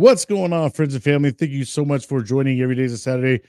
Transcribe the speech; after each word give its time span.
What's 0.00 0.24
going 0.24 0.54
on, 0.54 0.70
friends 0.70 0.94
and 0.94 1.04
family? 1.04 1.30
Thank 1.30 1.50
you 1.50 1.66
so 1.66 1.84
much 1.84 2.06
for 2.06 2.22
joining 2.22 2.58
every 2.62 2.74
day 2.74 2.84
is 2.84 2.94
a 2.94 2.96
Saturday. 2.96 3.44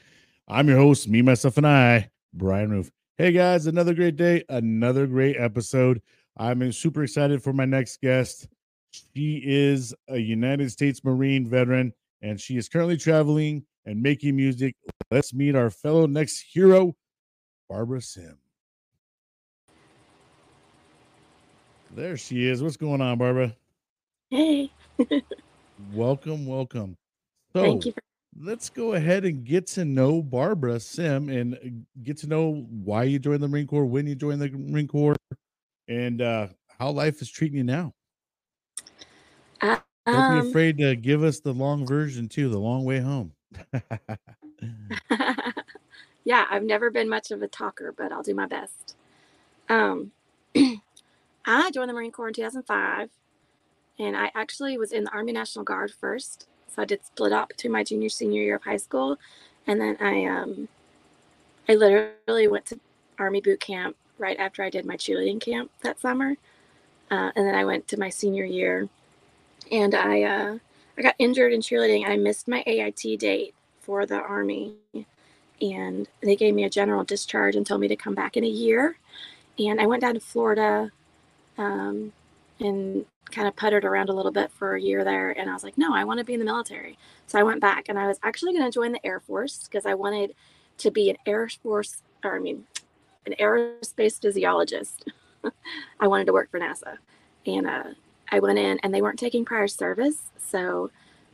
I'm 0.50 0.68
your 0.68 0.80
host, 0.80 1.08
me, 1.08 1.22
myself, 1.22 1.56
and 1.56 1.66
I, 1.66 2.10
Brian 2.34 2.72
Roof. 2.72 2.92
Hey 3.18 3.32
guys, 3.32 3.68
another 3.68 3.94
great 3.94 4.18
day, 4.18 4.44
another 4.50 5.08
great 5.08 5.38
episode. 5.38 6.02
I'm 6.36 6.70
super 6.74 7.04
excited 7.04 7.42
for 7.42 7.54
my 7.54 7.64
next 7.64 8.02
guest. 8.02 8.50
She 8.92 9.42
is 9.46 9.96
a 10.10 10.18
United 10.18 10.70
States 10.74 11.06
Marine 11.06 11.48
veteran 11.48 11.94
and 12.22 12.38
she 12.38 12.58
is 12.58 12.68
currently 12.68 12.98
traveling 12.98 13.64
and 13.86 14.04
making 14.04 14.36
music. 14.36 14.76
Let's 15.10 15.34
meet 15.34 15.56
our 15.56 15.70
fellow 15.70 16.06
next 16.06 16.42
hero, 16.52 16.98
Barbara 17.70 18.02
Sim. 18.02 18.38
There 21.96 22.18
she 22.18 22.46
is. 22.46 22.62
What's 22.62 22.76
going 22.76 23.00
on, 23.00 23.18
Barbara? 23.18 23.56
Hey. 24.30 24.70
welcome, 25.94 26.46
welcome. 26.46 26.98
So. 27.54 27.82
For- 27.82 27.92
let's 28.40 28.70
go 28.70 28.94
ahead 28.94 29.26
and 29.26 29.44
get 29.44 29.68
to 29.68 29.86
know 29.86 30.22
Barbara 30.22 30.80
Sim 30.80 31.30
and 31.30 31.56
uh, 31.56 31.58
get 32.04 32.18
to 32.20 32.28
know 32.28 32.66
why 32.70 33.04
you 33.04 33.20
joined 33.20 33.44
the 33.44 33.48
Marine 33.48 33.68
Corps, 33.68 33.86
when 33.86 34.08
you 34.08 34.16
joined 34.16 34.42
the 34.42 34.50
Marine 34.50 34.88
Corps, 34.88 35.16
and 35.88 36.22
uh, 36.22 36.48
how 36.80 36.92
life 36.92 37.22
is 37.22 37.30
treating 37.30 37.58
you 37.58 37.64
now. 37.64 37.94
Uh, 39.62 39.78
Don't 40.12 40.22
um, 40.22 40.34
be 40.34 40.50
afraid 40.50 40.78
to 40.80 40.96
give 40.96 41.24
us 41.24 41.40
the 41.40 41.54
long 41.54 41.86
version 41.86 42.28
too, 42.30 42.50
the 42.50 42.60
long 42.60 42.86
way 42.86 43.00
home. 43.00 43.34
yeah, 46.24 46.46
I've 46.50 46.64
never 46.64 46.90
been 46.90 47.10
much 47.10 47.32
of 47.32 47.42
a 47.42 47.48
talker, 47.48 47.94
but 47.96 48.12
I'll 48.12 48.24
do 48.24 48.34
my 48.36 48.48
best. 48.48 48.96
Um, 49.70 50.12
I 51.46 51.72
joined 51.72 51.90
the 51.90 51.94
Marine 51.94 52.12
Corps 52.12 52.30
in 52.30 52.34
2005, 52.34 53.10
and 54.02 54.18
I 54.18 54.32
actually 54.34 54.78
was 54.80 54.92
in 54.92 55.04
the 55.04 55.12
Army 55.12 55.32
National 55.32 55.64
Guard 55.64 55.94
first. 55.94 56.48
So 56.76 56.82
I 56.82 56.86
did 56.86 57.06
split 57.06 57.32
up 57.32 57.50
between 57.50 57.72
my 57.72 57.84
junior 57.84 58.10
senior 58.10 58.42
year 58.42 58.56
of 58.56 58.64
high 58.64 58.78
school, 58.78 59.18
and 59.68 59.80
then 59.80 59.96
I 60.02 60.26
um, 60.26 60.68
I 61.70 61.76
literally 61.76 62.48
went 62.48 62.66
to 62.68 62.80
Army 63.20 63.42
boot 63.42 63.60
camp 63.60 63.96
right 64.18 64.40
after 64.40 64.64
I 64.64 64.70
did 64.70 64.86
my 64.86 64.98
cheerleading 64.98 65.40
camp 65.40 65.70
that 65.84 66.00
summer, 66.00 66.36
uh, 67.12 67.32
and 67.36 67.46
then 67.46 67.56
I 67.56 67.64
went 67.64 67.88
to 67.90 68.00
my 68.00 68.10
senior 68.10 68.46
year, 68.46 68.90
and 69.72 69.94
I 69.94 70.24
uh, 70.24 70.58
I 70.98 71.02
got 71.02 71.16
injured 71.20 71.54
in 71.54 71.62
cheerleading. 71.62 72.08
I 72.08 72.18
missed 72.18 72.48
my 72.48 72.64
AIT 72.66 73.20
date 73.20 73.54
for 73.82 74.06
the 74.08 74.20
Army, 74.20 74.74
and 75.62 76.08
they 76.22 76.36
gave 76.36 76.56
me 76.56 76.64
a 76.64 76.70
general 76.70 77.04
discharge 77.04 77.56
and 77.56 77.68
told 77.68 77.82
me 77.82 77.88
to 77.90 77.96
come 77.96 78.16
back 78.16 78.36
in 78.36 78.44
a 78.44 78.48
year. 78.48 78.98
And 79.60 79.80
I 79.80 79.86
went 79.86 80.02
down 80.02 80.16
to 80.16 80.20
Florida 80.20 80.92
um, 81.58 82.14
and 82.62 83.06
kind 83.32 83.48
of 83.48 83.56
puttered 83.56 83.86
around 83.86 84.10
a 84.10 84.14
little 84.14 84.32
bit 84.32 84.52
for 84.52 84.76
a 84.76 84.82
year 84.82 85.04
there. 85.04 85.32
And 85.32 85.50
I 85.50 85.54
was 85.54 85.64
like, 85.64 85.78
no, 85.78 85.94
I 85.94 86.04
want 86.04 86.20
to 86.20 86.26
be 86.26 86.34
in 86.34 86.40
the 86.40 86.46
military. 86.46 86.98
So 87.28 87.40
I 87.40 87.44
went 87.44 87.62
back 87.62 87.86
and 87.88 87.98
I 87.98 88.08
was 88.08 88.20
actually 88.24 88.54
going 88.54 88.66
to 88.66 88.72
join 88.72 88.92
the 88.92 89.06
Air 89.06 89.20
Force 89.20 89.68
because 89.70 89.86
I 89.86 89.94
wanted 89.94 90.36
to 90.80 90.92
be 90.92 91.10
an 91.10 91.18
Air 91.26 91.48
Force, 91.50 92.02
or 92.24 92.36
I 92.36 92.40
mean, 92.40 92.66
an 93.26 93.34
aerospace 93.40 94.22
physiologist. 94.22 95.10
I 96.00 96.08
wanted 96.08 96.26
to 96.26 96.34
work 96.34 96.52
for 96.52 96.60
NASA. 96.60 96.98
And 97.46 97.68
uh, 97.68 97.84
I 98.32 98.40
went 98.40 98.60
in 98.60 98.80
and 98.84 98.94
they 98.94 99.02
weren't 99.02 99.20
taking 99.20 99.46
prior 99.46 99.68
service. 99.68 100.24
So 100.38 100.92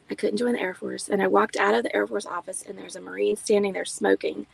I 0.10 0.16
couldn't 0.16 0.38
join 0.38 0.54
the 0.54 0.62
Air 0.62 0.74
Force. 0.74 1.10
And 1.10 1.22
I 1.22 1.28
walked 1.28 1.58
out 1.58 1.76
of 1.76 1.84
the 1.84 1.96
Air 1.96 2.08
Force 2.08 2.26
office 2.26 2.64
and 2.68 2.78
there's 2.78 2.96
a 2.96 3.02
Marine 3.02 3.36
standing 3.36 3.74
there 3.74 3.86
smoking. 3.86 4.46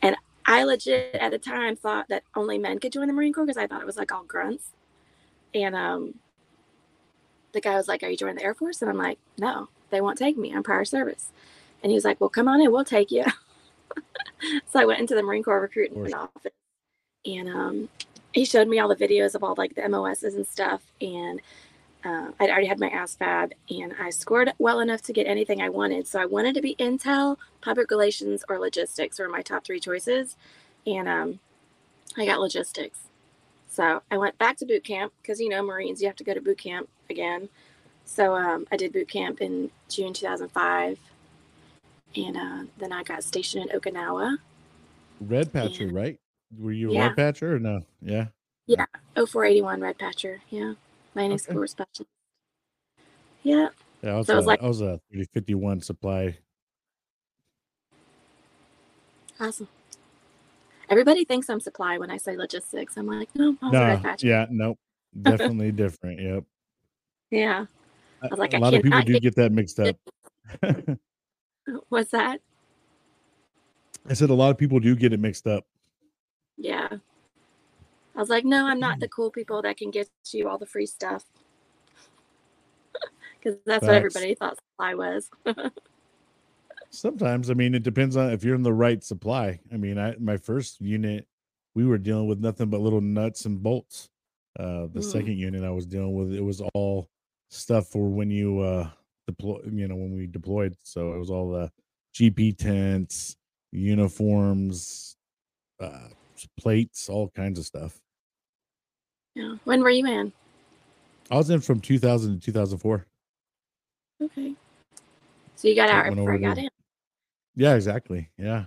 And 0.00 0.16
I 0.46 0.64
legit 0.64 1.14
at 1.14 1.30
the 1.30 1.38
time 1.38 1.76
thought 1.76 2.08
that 2.08 2.22
only 2.34 2.58
men 2.58 2.78
could 2.78 2.92
join 2.92 3.06
the 3.06 3.12
Marine 3.12 3.32
Corps 3.32 3.46
because 3.46 3.56
I 3.56 3.66
thought 3.66 3.80
it 3.80 3.86
was 3.86 3.96
like 3.96 4.12
all 4.12 4.24
grunts. 4.24 4.70
And 5.54 5.74
um, 5.74 6.14
the 7.52 7.60
guy 7.60 7.76
was 7.76 7.88
like, 7.88 8.02
Are 8.02 8.08
you 8.08 8.16
joining 8.16 8.36
the 8.36 8.44
Air 8.44 8.54
Force? 8.54 8.82
And 8.82 8.90
I'm 8.90 8.98
like, 8.98 9.18
No, 9.38 9.68
they 9.90 10.00
won't 10.00 10.18
take 10.18 10.36
me. 10.36 10.52
I'm 10.52 10.62
prior 10.62 10.84
service. 10.84 11.30
And 11.82 11.90
he 11.90 11.94
was 11.94 12.04
like, 12.04 12.20
Well, 12.20 12.30
come 12.30 12.48
on 12.48 12.60
in, 12.60 12.72
we'll 12.72 12.84
take 12.84 13.10
you. 13.10 13.24
so 14.66 14.80
I 14.80 14.84
went 14.84 15.00
into 15.00 15.14
the 15.14 15.22
Marine 15.22 15.42
Corps 15.42 15.60
recruitment 15.60 16.14
office 16.14 16.52
and 17.26 17.48
um, 17.48 17.88
he 18.32 18.44
showed 18.44 18.68
me 18.68 18.78
all 18.78 18.88
the 18.88 18.96
videos 18.96 19.34
of 19.34 19.42
all 19.42 19.54
like 19.56 19.74
the 19.74 19.88
MOSs 19.88 20.34
and 20.34 20.46
stuff. 20.46 20.82
And 21.00 21.40
uh, 22.04 22.30
I'd 22.38 22.50
already 22.50 22.66
had 22.66 22.80
my 22.80 22.90
ASVAB 22.90 23.52
and 23.70 23.94
I 23.98 24.10
scored 24.10 24.52
well 24.58 24.80
enough 24.80 25.02
to 25.02 25.12
get 25.12 25.26
anything 25.26 25.62
I 25.62 25.70
wanted. 25.70 26.06
So 26.06 26.20
I 26.20 26.26
wanted 26.26 26.54
to 26.56 26.60
be 26.60 26.74
Intel, 26.76 27.36
public 27.60 27.90
relations, 27.90 28.44
or 28.48 28.58
logistics 28.58 29.18
were 29.18 29.28
my 29.28 29.42
top 29.42 29.64
three 29.64 29.80
choices. 29.80 30.36
And 30.86 31.08
um, 31.08 31.40
I 32.16 32.26
got 32.26 32.40
logistics. 32.40 32.98
So 33.74 34.00
I 34.08 34.18
went 34.18 34.38
back 34.38 34.56
to 34.58 34.66
boot 34.66 34.84
camp 34.84 35.12
because 35.20 35.40
you 35.40 35.48
know 35.48 35.60
Marines, 35.60 36.00
you 36.00 36.06
have 36.06 36.14
to 36.16 36.24
go 36.24 36.32
to 36.32 36.40
boot 36.40 36.58
camp 36.58 36.88
again. 37.10 37.48
So 38.04 38.36
um, 38.36 38.68
I 38.70 38.76
did 38.76 38.92
boot 38.92 39.08
camp 39.08 39.40
in 39.40 39.68
June 39.88 40.12
2005, 40.12 40.96
and 42.14 42.36
uh, 42.36 42.70
then 42.78 42.92
I 42.92 43.02
got 43.02 43.24
stationed 43.24 43.68
in 43.68 43.80
Okinawa. 43.80 44.36
Red 45.20 45.52
Patcher, 45.52 45.84
and, 45.84 45.92
right? 45.92 46.16
Were 46.56 46.70
you 46.70 46.92
a 46.92 46.94
yeah. 46.94 47.06
Red 47.08 47.16
Patcher 47.16 47.56
or 47.56 47.58
no? 47.58 47.84
Yeah. 48.00 48.26
Yeah, 48.68 48.86
0481 49.16 49.80
Red 49.80 49.98
Patcher. 49.98 50.40
Yeah, 50.50 50.74
landing 51.16 51.40
okay. 51.48 51.66
specialist. 51.66 52.04
Yeah. 53.42 53.70
Yeah, 54.04 54.14
I 54.14 54.16
was, 54.18 54.28
so 54.28 54.34
a, 54.34 54.36
I 54.36 54.38
was 54.38 54.46
like, 54.46 54.62
I 54.62 54.66
was 54.68 54.80
a 54.82 55.00
3051 55.10 55.80
supply. 55.80 56.36
Awesome. 59.40 59.66
Everybody 60.90 61.24
thinks 61.24 61.48
I'm 61.48 61.60
supply 61.60 61.98
when 61.98 62.10
I 62.10 62.16
say 62.16 62.36
logistics. 62.36 62.96
I'm 62.96 63.06
like, 63.06 63.28
no, 63.34 63.56
I 63.62 63.94
was 63.94 64.02
no, 64.02 64.14
yeah, 64.20 64.46
nope, 64.50 64.78
definitely 65.22 65.72
different. 65.72 66.20
Yep. 66.20 66.44
Yeah. 67.30 67.66
I 68.22 68.26
was 68.28 68.38
like, 68.38 68.54
a 68.54 68.56
I 68.56 68.60
lot 68.60 68.74
of 68.74 68.82
people 68.82 69.02
do 69.02 69.18
get 69.20 69.34
that 69.36 69.52
mixed 69.52 69.80
up. 69.80 69.96
What's 71.88 72.10
that? 72.10 72.40
I 74.08 74.14
said 74.14 74.30
a 74.30 74.34
lot 74.34 74.50
of 74.50 74.58
people 74.58 74.80
do 74.80 74.94
get 74.94 75.12
it 75.12 75.20
mixed 75.20 75.46
up. 75.46 75.64
Yeah. 76.56 76.88
I 78.16 78.18
was 78.20 78.28
like, 78.28 78.44
no, 78.44 78.66
I'm 78.66 78.78
not 78.78 79.00
the 79.00 79.08
cool 79.08 79.30
people 79.30 79.62
that 79.62 79.76
can 79.76 79.90
get 79.90 80.08
you 80.32 80.48
all 80.48 80.58
the 80.58 80.66
free 80.66 80.86
stuff. 80.86 81.24
Because 83.42 83.58
that's 83.66 83.80
Facts. 83.84 83.88
what 83.88 83.96
everybody 83.96 84.34
thought 84.34 84.56
supply 84.56 84.94
was. 84.94 85.28
Sometimes, 86.94 87.50
I 87.50 87.54
mean, 87.54 87.74
it 87.74 87.82
depends 87.82 88.16
on 88.16 88.30
if 88.30 88.44
you're 88.44 88.54
in 88.54 88.62
the 88.62 88.72
right 88.72 89.02
supply. 89.02 89.58
I 89.72 89.76
mean, 89.76 89.98
I 89.98 90.14
my 90.20 90.36
first 90.36 90.80
unit, 90.80 91.26
we 91.74 91.84
were 91.84 91.98
dealing 91.98 92.28
with 92.28 92.38
nothing 92.38 92.70
but 92.70 92.80
little 92.80 93.00
nuts 93.00 93.46
and 93.46 93.60
bolts. 93.60 94.10
Uh, 94.58 94.86
the 94.92 95.00
mm. 95.00 95.04
second 95.04 95.36
unit 95.36 95.64
I 95.64 95.70
was 95.70 95.86
dealing 95.86 96.14
with, 96.14 96.32
it 96.32 96.40
was 96.40 96.62
all 96.72 97.08
stuff 97.50 97.88
for 97.88 98.08
when 98.08 98.30
you 98.30 98.60
uh 98.60 98.88
deploy, 99.26 99.60
you 99.72 99.88
know, 99.88 99.96
when 99.96 100.14
we 100.14 100.28
deployed. 100.28 100.76
So 100.84 101.14
it 101.14 101.18
was 101.18 101.30
all 101.30 101.50
the 101.50 101.70
GP 102.14 102.58
tents, 102.58 103.36
uniforms, 103.72 105.16
uh, 105.80 106.08
plates, 106.60 107.08
all 107.08 107.28
kinds 107.30 107.58
of 107.58 107.66
stuff. 107.66 107.98
Yeah. 109.34 109.56
When 109.64 109.82
were 109.82 109.90
you 109.90 110.06
in? 110.06 110.32
I 111.28 111.36
was 111.36 111.50
in 111.50 111.60
from 111.60 111.80
2000 111.80 112.38
to 112.38 112.46
2004. 112.46 113.06
Okay. 114.22 114.54
So 115.56 115.68
you 115.68 115.74
got 115.74 115.90
out 115.90 116.14
before 116.14 116.34
I 116.34 116.38
got 116.38 116.58
in. 116.58 116.68
Yeah, 117.56 117.74
exactly. 117.74 118.30
Yeah. 118.36 118.66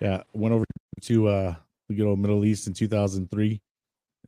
Yeah. 0.00 0.22
Went 0.32 0.54
over 0.54 0.64
to 1.02 1.28
uh 1.28 1.54
the 1.88 1.94
good 1.94 2.06
old 2.06 2.18
Middle 2.18 2.44
East 2.44 2.66
in 2.66 2.74
2003 2.74 3.60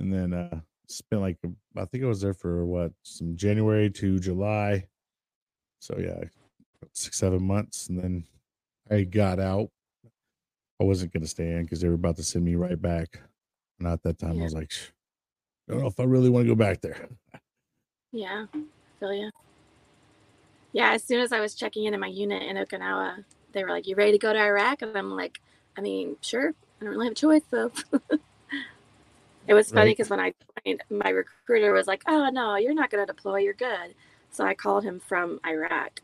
and 0.01 0.13
then 0.13 0.33
uh 0.33 0.61
spent 0.89 1.23
like 1.23 1.39
I 1.77 1.85
think 1.85 2.05
I 2.05 2.07
was 2.07 2.21
there 2.21 2.35
for 2.35 2.65
what 2.65 2.93
some 3.03 3.37
January 3.37 3.91
to 3.91 4.19
July. 4.19 4.87
So 5.81 5.97
yeah, 5.99 6.25
six, 6.93 7.19
seven 7.19 7.43
months. 7.43 7.89
And 7.89 7.99
then 7.99 8.25
I 8.91 9.03
got 9.03 9.39
out. 9.39 9.71
I 10.81 10.85
wasn't 10.85 11.13
gonna 11.13 11.27
stay 11.27 11.53
in 11.53 11.63
because 11.63 11.81
they 11.81 11.89
were 11.89 11.95
about 11.95 12.17
to 12.17 12.25
send 12.25 12.45
me 12.45 12.55
right 12.55 12.81
back. 12.81 13.21
And 13.79 13.89
at 13.89 14.03
that 14.03 14.19
time 14.19 14.35
yeah. 14.35 14.41
I 14.41 14.45
was 14.45 14.55
like, 14.55 14.73
I 15.69 15.73
don't 15.73 15.83
know 15.83 15.89
if 15.89 16.01
I 16.01 16.05
really 16.05 16.31
want 16.31 16.47
to 16.47 16.49
go 16.49 16.57
back 16.57 16.81
there. 16.81 17.09
Yeah, 18.11 18.47
feel 18.99 19.13
you. 19.13 19.31
Yeah, 20.73 20.93
as 20.93 21.05
soon 21.05 21.21
as 21.21 21.33
I 21.33 21.41
was 21.41 21.55
checking 21.55 21.85
in 21.85 21.89
into 21.89 21.99
my 21.99 22.07
unit 22.07 22.43
in 22.43 22.57
Okinawa, 22.57 23.25
they 23.53 23.65
were 23.65 23.71
like, 23.71 23.87
"You 23.87 23.97
ready 23.97 24.13
to 24.13 24.19
go 24.19 24.33
to 24.33 24.39
Iraq?" 24.39 24.83
And 24.83 24.97
I'm 24.97 25.15
like, 25.15 25.41
"I 25.77 25.81
mean, 25.81 26.17
sure. 26.21 26.51
I 26.81 26.85
don't 26.85 26.91
really 26.91 27.07
have 27.07 27.13
a 27.13 27.15
choice, 27.15 27.43
though." 27.51 27.73
it 29.47 29.55
was 29.55 29.71
funny 29.71 29.93
because 29.93 30.11
right. 30.11 30.19
when 30.19 30.27
I 30.27 30.35
joined, 30.65 30.83
my 30.91 31.11
recruiter 31.11 31.73
was 31.73 31.87
like, 31.87 32.03
"Oh 32.07 32.29
no, 32.31 32.57
you're 32.57 32.75
not 32.75 32.91
going 32.91 33.07
to 33.07 33.13
deploy. 33.13 33.39
You're 33.39 33.55
good." 33.55 33.95
So 34.31 34.45
I 34.45 34.55
called 34.55 34.85
him 34.85 35.01
from 35.01 35.41
Iraq 35.47 36.03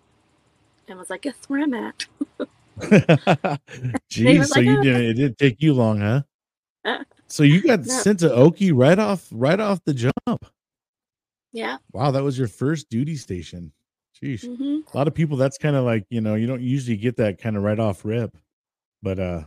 and 0.88 0.98
was 0.98 1.10
like, 1.10 1.22
"Guess 1.22 1.48
where 1.48 1.62
I'm 1.62 1.74
at." 1.74 2.06
Geez, 4.08 4.50
so 4.50 4.60
you 4.60 4.78
oh. 4.78 4.82
didn't. 4.82 5.02
It 5.02 5.14
didn't 5.14 5.38
take 5.38 5.62
you 5.62 5.74
long, 5.74 6.00
huh? 6.00 6.22
Uh, 6.84 7.04
so 7.28 7.42
you 7.42 7.62
got 7.62 7.80
no. 7.80 7.94
sent 7.94 8.20
to 8.20 8.32
Oki 8.32 8.72
right 8.72 8.98
off, 8.98 9.28
right 9.30 9.58
off 9.58 9.82
the 9.84 9.94
jump. 9.94 10.46
Yeah. 11.52 11.78
Wow, 11.92 12.10
that 12.10 12.22
was 12.22 12.38
your 12.38 12.48
first 12.48 12.88
duty 12.90 13.16
station. 13.16 13.72
Sheesh. 14.24 14.44
Mm-hmm. 14.44 14.78
A 14.92 14.96
lot 14.96 15.06
of 15.08 15.14
people, 15.14 15.36
that's 15.36 15.58
kind 15.58 15.76
of 15.76 15.84
like, 15.84 16.06
you 16.08 16.20
know, 16.22 16.34
you 16.34 16.46
don't 16.46 16.62
usually 16.62 16.96
get 16.96 17.16
that 17.18 17.38
kind 17.38 17.56
of 17.56 17.62
right 17.62 17.78
off 17.78 18.04
rip. 18.04 18.36
But 19.02 19.18
uh 19.18 19.44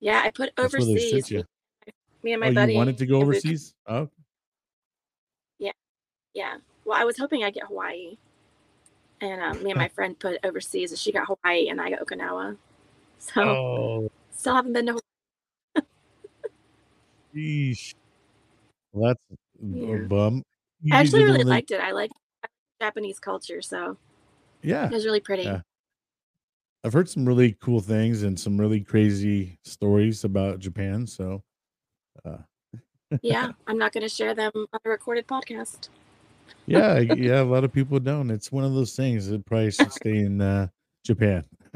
yeah, 0.00 0.20
I 0.24 0.30
put 0.30 0.50
overseas. 0.58 1.30
Me, 1.30 1.42
me 2.22 2.32
and 2.32 2.40
my 2.40 2.48
oh, 2.48 2.54
buddy. 2.54 2.72
You 2.72 2.78
wanted 2.78 2.98
to 2.98 3.06
go 3.06 3.20
overseas? 3.20 3.74
Oh. 3.86 4.08
Yeah. 5.58 5.72
Yeah. 6.34 6.56
Well, 6.84 7.00
I 7.00 7.04
was 7.04 7.18
hoping 7.18 7.44
I'd 7.44 7.54
get 7.54 7.64
Hawaii. 7.66 8.16
and 9.20 9.42
um, 9.42 9.62
me 9.62 9.70
and 9.70 9.78
my 9.78 9.88
friend 9.88 10.18
put 10.18 10.38
overseas, 10.44 10.92
and 10.92 10.98
she 10.98 11.12
got 11.12 11.26
Hawaii, 11.26 11.68
and 11.68 11.80
I 11.80 11.90
got 11.90 12.00
Okinawa. 12.00 12.56
So 13.18 13.42
Oh, 13.42 14.10
still 14.30 14.54
haven't 14.54 14.72
been 14.74 14.86
to. 14.86 14.92
Hawaii. 14.92 15.86
sheesh. 17.34 17.94
Well, 18.92 19.14
that's 19.14 19.20
a 19.62 20.06
bum. 20.08 20.42
You 20.82 20.94
I 20.94 21.00
actually 21.00 21.24
really 21.24 21.44
liked 21.44 21.70
it. 21.70 21.80
I 21.80 21.92
like 21.92 22.10
Japanese 22.80 23.18
culture, 23.18 23.60
so 23.62 23.96
Yeah, 24.62 24.86
it 24.86 24.92
was 24.92 25.04
really 25.04 25.20
pretty. 25.20 25.44
Yeah. 25.44 25.60
I've 26.84 26.92
heard 26.92 27.08
some 27.08 27.26
really 27.26 27.56
cool 27.60 27.80
things 27.80 28.22
and 28.22 28.38
some 28.38 28.58
really 28.58 28.80
crazy 28.80 29.58
stories 29.64 30.22
about 30.24 30.60
Japan. 30.60 31.06
So, 31.06 31.42
uh, 32.24 32.38
yeah, 33.20 33.50
I'm 33.66 33.78
not 33.78 33.92
going 33.92 34.02
to 34.02 34.08
share 34.08 34.34
them 34.34 34.52
on 34.54 34.80
a 34.84 34.88
recorded 34.88 35.26
podcast. 35.26 35.88
yeah, 36.66 36.98
yeah, 36.98 37.42
a 37.42 37.44
lot 37.44 37.64
of 37.64 37.72
people 37.72 37.98
don't. 37.98 38.30
It's 38.30 38.52
one 38.52 38.64
of 38.64 38.74
those 38.74 38.94
things 38.94 39.26
that 39.28 39.44
probably 39.44 39.72
should 39.72 39.92
stay 39.92 40.18
in 40.18 40.40
uh, 40.40 40.68
Japan. 41.04 41.44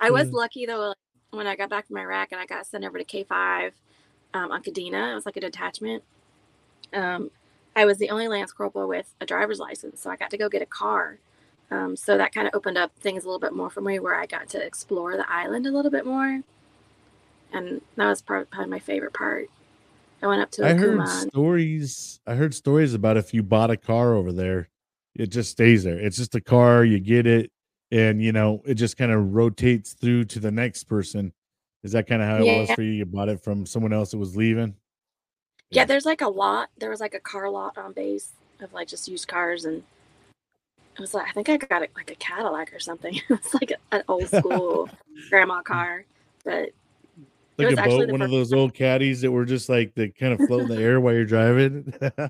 I 0.00 0.10
was 0.10 0.30
lucky 0.30 0.66
though 0.66 0.94
when 1.30 1.46
I 1.46 1.56
got 1.56 1.68
back 1.68 1.88
from 1.88 1.98
Iraq 1.98 2.32
and 2.32 2.40
I 2.40 2.46
got 2.46 2.66
sent 2.66 2.84
over 2.84 2.98
to 2.98 3.04
K5 3.04 3.72
um, 4.34 4.52
on 4.52 4.62
Kadena. 4.62 5.12
It 5.12 5.14
was 5.14 5.26
like 5.26 5.36
a 5.36 5.40
detachment. 5.40 6.02
Um, 6.92 7.30
I 7.76 7.84
was 7.84 7.98
the 7.98 8.10
only 8.10 8.28
Lance 8.28 8.52
Corporal 8.52 8.88
with 8.88 9.14
a 9.20 9.26
driver's 9.26 9.58
license, 9.58 10.00
so 10.00 10.10
I 10.10 10.16
got 10.16 10.30
to 10.30 10.38
go 10.38 10.48
get 10.48 10.62
a 10.62 10.66
car. 10.66 11.18
Um, 11.70 11.96
so 11.96 12.16
that 12.18 12.34
kind 12.34 12.48
of 12.48 12.54
opened 12.54 12.76
up 12.76 12.92
things 13.00 13.24
a 13.24 13.26
little 13.28 13.38
bit 13.38 13.52
more 13.52 13.70
for 13.70 13.80
me, 13.80 13.98
where 14.00 14.14
I 14.14 14.26
got 14.26 14.48
to 14.50 14.64
explore 14.64 15.16
the 15.16 15.30
island 15.30 15.66
a 15.66 15.70
little 15.70 15.90
bit 15.90 16.04
more, 16.04 16.42
and 17.52 17.80
that 17.96 18.08
was 18.08 18.22
probably 18.22 18.66
my 18.66 18.78
favorite 18.80 19.14
part. 19.14 19.48
I 20.22 20.26
went 20.26 20.42
up 20.42 20.50
to 20.52 20.66
I 20.66 20.72
heard 20.74 21.08
stories. 21.08 22.20
I 22.26 22.34
heard 22.34 22.54
stories 22.54 22.92
about 22.92 23.16
if 23.16 23.32
you 23.32 23.42
bought 23.42 23.70
a 23.70 23.76
car 23.76 24.14
over 24.14 24.32
there, 24.32 24.68
it 25.14 25.28
just 25.28 25.52
stays 25.52 25.84
there. 25.84 25.98
It's 25.98 26.16
just 26.16 26.34
a 26.34 26.40
car. 26.40 26.84
You 26.84 26.98
get 27.00 27.26
it, 27.26 27.50
and 27.90 28.22
you 28.22 28.32
know 28.32 28.62
it 28.66 28.74
just 28.74 28.96
kind 28.96 29.12
of 29.12 29.32
rotates 29.32 29.94
through 29.94 30.24
to 30.26 30.40
the 30.40 30.50
next 30.50 30.84
person. 30.84 31.32
Is 31.82 31.92
that 31.92 32.06
kind 32.06 32.20
of 32.20 32.28
how 32.28 32.36
it 32.38 32.60
was 32.60 32.70
for 32.72 32.82
you? 32.82 32.92
You 32.92 33.06
bought 33.06 33.30
it 33.30 33.42
from 33.42 33.64
someone 33.64 33.92
else 33.92 34.10
that 34.10 34.18
was 34.18 34.36
leaving. 34.36 34.74
Yeah, 35.70 35.84
there's 35.84 36.04
like 36.04 36.20
a 36.20 36.28
lot. 36.28 36.70
There 36.78 36.90
was 36.90 37.00
like 37.00 37.14
a 37.14 37.20
car 37.20 37.48
lot 37.48 37.78
on 37.78 37.92
base 37.92 38.30
of 38.60 38.72
like 38.72 38.88
just 38.88 39.08
used 39.08 39.28
cars, 39.28 39.64
and 39.64 39.82
it 40.94 41.00
was 41.00 41.14
like 41.14 41.28
I 41.28 41.32
think 41.32 41.48
I 41.48 41.56
got 41.56 41.82
it 41.82 41.90
like 41.94 42.10
a 42.10 42.16
Cadillac 42.16 42.74
or 42.74 42.80
something. 42.80 43.14
it 43.16 43.28
was 43.28 43.54
like 43.54 43.72
an 43.92 44.02
old 44.08 44.28
school 44.28 44.88
grandma 45.30 45.62
car, 45.62 46.04
but 46.44 46.70
like 47.56 47.78
a 47.78 47.82
boat, 47.82 48.10
one 48.10 48.22
of 48.22 48.30
those 48.30 48.52
old 48.52 48.74
caddies 48.74 49.20
that 49.20 49.30
were 49.30 49.44
just 49.44 49.68
like 49.68 49.94
they 49.94 50.08
kind 50.08 50.32
of 50.32 50.46
float 50.48 50.62
in 50.62 50.68
the 50.68 50.82
air 50.82 51.00
while 51.00 51.14
you're 51.14 51.24
driving. 51.24 51.92
uh, 52.02 52.28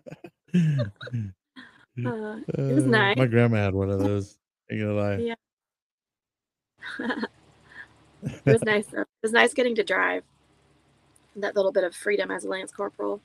it 0.54 2.74
was 2.74 2.84
Uh, 2.84 2.88
nice. 2.88 3.16
My 3.16 3.26
grandma 3.26 3.56
had 3.56 3.74
one 3.74 3.90
of 3.90 4.00
those. 4.00 4.36
Ain't 4.70 4.82
gonna 4.82 4.92
lie. 4.92 5.16
Yeah. 5.16 5.34
it 8.22 8.44
was 8.44 8.62
nice. 8.62 8.86
Though. 8.86 9.00
It 9.00 9.08
was 9.22 9.32
nice 9.32 9.54
getting 9.54 9.74
to 9.76 9.82
drive. 9.82 10.24
That 11.36 11.56
little 11.56 11.72
bit 11.72 11.84
of 11.84 11.94
freedom 11.94 12.30
as 12.30 12.44
a 12.44 12.48
lance 12.48 12.70
corporal. 12.70 13.20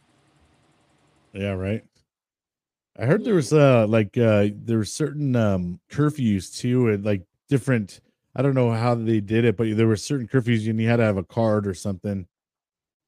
Yeah, 1.36 1.52
right. 1.52 1.84
I 2.98 3.06
heard 3.06 3.26
there 3.26 3.36
was 3.36 3.52
uh 3.52 3.86
like 3.88 4.18
uh 4.18 4.48
there 4.54 4.78
were 4.78 4.86
certain 4.86 5.36
um 5.36 5.82
curfews 5.92 6.58
too 6.58 6.88
and 6.88 7.04
like 7.04 7.24
different 7.50 8.00
I 8.38 8.42
don't 8.42 8.56
know 8.56 8.72
how 8.72 8.96
they 8.96 9.20
did 9.20 9.46
it, 9.46 9.58
but 9.58 9.76
there 9.76 9.88
were 9.88 9.96
certain 9.98 10.28
curfews 10.28 10.70
and 10.70 10.80
you 10.80 10.88
had 10.88 10.98
to 10.98 11.04
have 11.04 11.18
a 11.18 11.24
card 11.24 11.68
or 11.68 11.74
something 11.74 12.26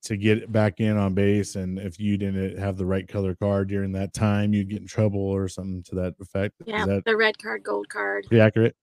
to 0.03 0.15
get 0.18 0.51
back 0.51 0.79
in 0.79 0.95
on 0.95 1.13
base 1.13 1.56
and 1.56 1.79
if 1.79 2.00
you 2.00 2.18
didn't 2.18 2.57
have 2.57 2.77
the 2.77 2.85
right 2.85 3.07
color 3.07 3.35
card 3.35 3.69
during 3.69 3.91
that 3.94 4.13
time 4.13 4.53
you'd 4.53 4.69
get 4.69 4.81
in 4.81 4.88
trouble 4.88 5.19
or 5.19 5.47
something 5.47 5.83
to 5.83 5.95
that 5.95 6.15
effect. 6.19 6.53
Yeah, 6.65 6.85
that 6.85 7.06
the 7.06 7.15
red 7.15 7.38
card, 7.38 7.63
gold 7.63 7.89
card. 7.89 8.25
pretty 8.27 8.41
accurate? 8.41 8.75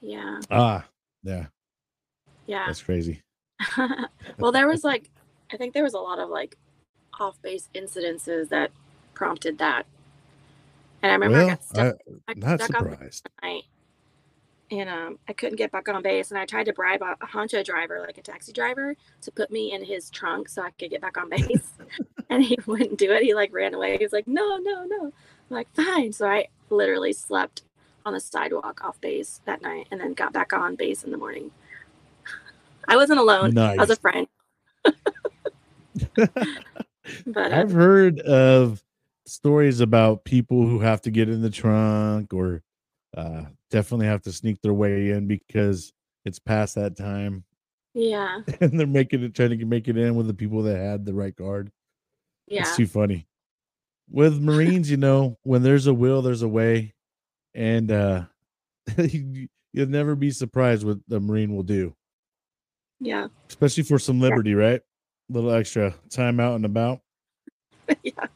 Yeah, 0.00 0.40
Ah, 0.50 0.84
yeah, 1.24 1.46
yeah. 2.46 2.66
that's 2.66 2.82
crazy. 2.82 3.22
well, 4.38 4.52
there 4.52 4.68
was 4.68 4.84
like, 4.84 5.10
I 5.52 5.56
think 5.56 5.74
there 5.74 5.82
was 5.82 5.94
a 5.94 5.98
lot 5.98 6.18
of 6.18 6.28
like 6.28 6.56
off 7.20 7.40
base 7.42 7.68
incidences 7.74 8.48
that 8.50 8.70
prompted 9.14 9.58
that. 9.58 9.86
And 11.02 11.12
I 11.12 11.14
remember 11.14 11.38
I 11.38 11.48
got 11.48 11.64
stuck, 11.64 11.96
I, 12.28 12.34
not 12.34 12.60
stuck 12.60 12.82
on 12.82 12.90
surprised. 12.90 13.28
night 13.42 13.64
and 14.70 14.88
um, 14.88 15.18
I 15.28 15.32
couldn't 15.32 15.56
get 15.56 15.70
back 15.70 15.88
on 15.88 16.02
base. 16.02 16.30
And 16.30 16.38
I 16.38 16.46
tried 16.46 16.64
to 16.64 16.72
bribe 16.72 17.02
a, 17.02 17.16
a 17.20 17.26
honcho 17.26 17.64
driver, 17.64 18.00
like 18.00 18.18
a 18.18 18.22
taxi 18.22 18.52
driver, 18.52 18.96
to 19.22 19.30
put 19.30 19.50
me 19.50 19.72
in 19.72 19.84
his 19.84 20.10
trunk 20.10 20.48
so 20.48 20.62
I 20.62 20.70
could 20.70 20.90
get 20.90 21.00
back 21.00 21.16
on 21.16 21.28
base. 21.28 21.72
and 22.30 22.42
he 22.42 22.58
wouldn't 22.66 22.98
do 22.98 23.12
it. 23.12 23.22
He 23.22 23.34
like 23.34 23.52
ran 23.52 23.74
away. 23.74 23.96
He 23.96 24.04
was 24.04 24.12
like, 24.12 24.26
no, 24.26 24.56
no, 24.58 24.84
no. 24.84 25.04
I'm 25.04 25.12
like, 25.50 25.72
fine. 25.74 26.12
So 26.12 26.26
I 26.26 26.48
literally 26.70 27.12
slept 27.12 27.62
on 28.04 28.12
the 28.12 28.20
sidewalk 28.20 28.84
off 28.84 29.00
base 29.00 29.40
that 29.44 29.62
night 29.62 29.86
and 29.90 30.00
then 30.00 30.14
got 30.14 30.32
back 30.32 30.52
on 30.52 30.74
base 30.74 31.04
in 31.04 31.10
the 31.10 31.18
morning. 31.18 31.50
I 32.88 32.96
wasn't 32.96 33.18
alone. 33.18 33.56
I 33.58 33.76
was 33.76 33.90
a 33.90 33.96
friend. 33.96 34.26
But 37.26 37.52
I've 37.52 37.70
heard 37.72 38.20
of 38.20 38.82
stories 39.26 39.80
about 39.80 40.24
people 40.24 40.66
who 40.66 40.80
have 40.80 41.00
to 41.02 41.10
get 41.10 41.28
in 41.28 41.42
the 41.42 41.50
trunk 41.50 42.32
or 42.32 42.62
uh, 43.16 43.44
definitely 43.70 44.06
have 44.06 44.22
to 44.22 44.32
sneak 44.32 44.60
their 44.62 44.74
way 44.74 45.10
in 45.10 45.26
because 45.26 45.92
it's 46.24 46.38
past 46.38 46.74
that 46.76 46.96
time. 46.96 47.44
Yeah, 47.94 48.40
and 48.60 48.78
they're 48.78 48.86
making 48.86 49.22
it 49.22 49.34
trying 49.34 49.58
to 49.58 49.64
make 49.64 49.88
it 49.88 49.96
in 49.96 50.14
with 50.14 50.26
the 50.26 50.34
people 50.34 50.62
that 50.64 50.76
had 50.78 51.04
the 51.04 51.14
right 51.14 51.34
card. 51.34 51.70
yeah, 52.46 52.60
It's 52.62 52.76
too 52.76 52.86
funny. 52.86 53.26
With 54.10 54.40
Marines, 54.40 54.90
you 54.90 54.96
know, 54.98 55.38
when 55.42 55.62
there's 55.62 55.86
a 55.86 55.94
will, 55.94 56.22
there's 56.22 56.42
a 56.42 56.48
way, 56.48 56.94
and 57.54 57.90
uh, 57.90 58.24
you- 58.98 59.48
you'll 59.72 59.88
never 59.88 60.14
be 60.14 60.30
surprised 60.30 60.84
what 60.86 60.98
the 61.08 61.20
Marine 61.20 61.54
will 61.54 61.62
do, 61.62 61.94
yeah, 63.00 63.28
especially 63.48 63.82
for 63.82 63.98
some 63.98 64.20
liberty, 64.20 64.54
right? 64.54 64.80
Little 65.28 65.50
extra 65.52 65.94
time 66.10 66.38
out 66.40 66.54
and 66.54 66.64
about. 66.64 67.00
yeah. 68.02 68.26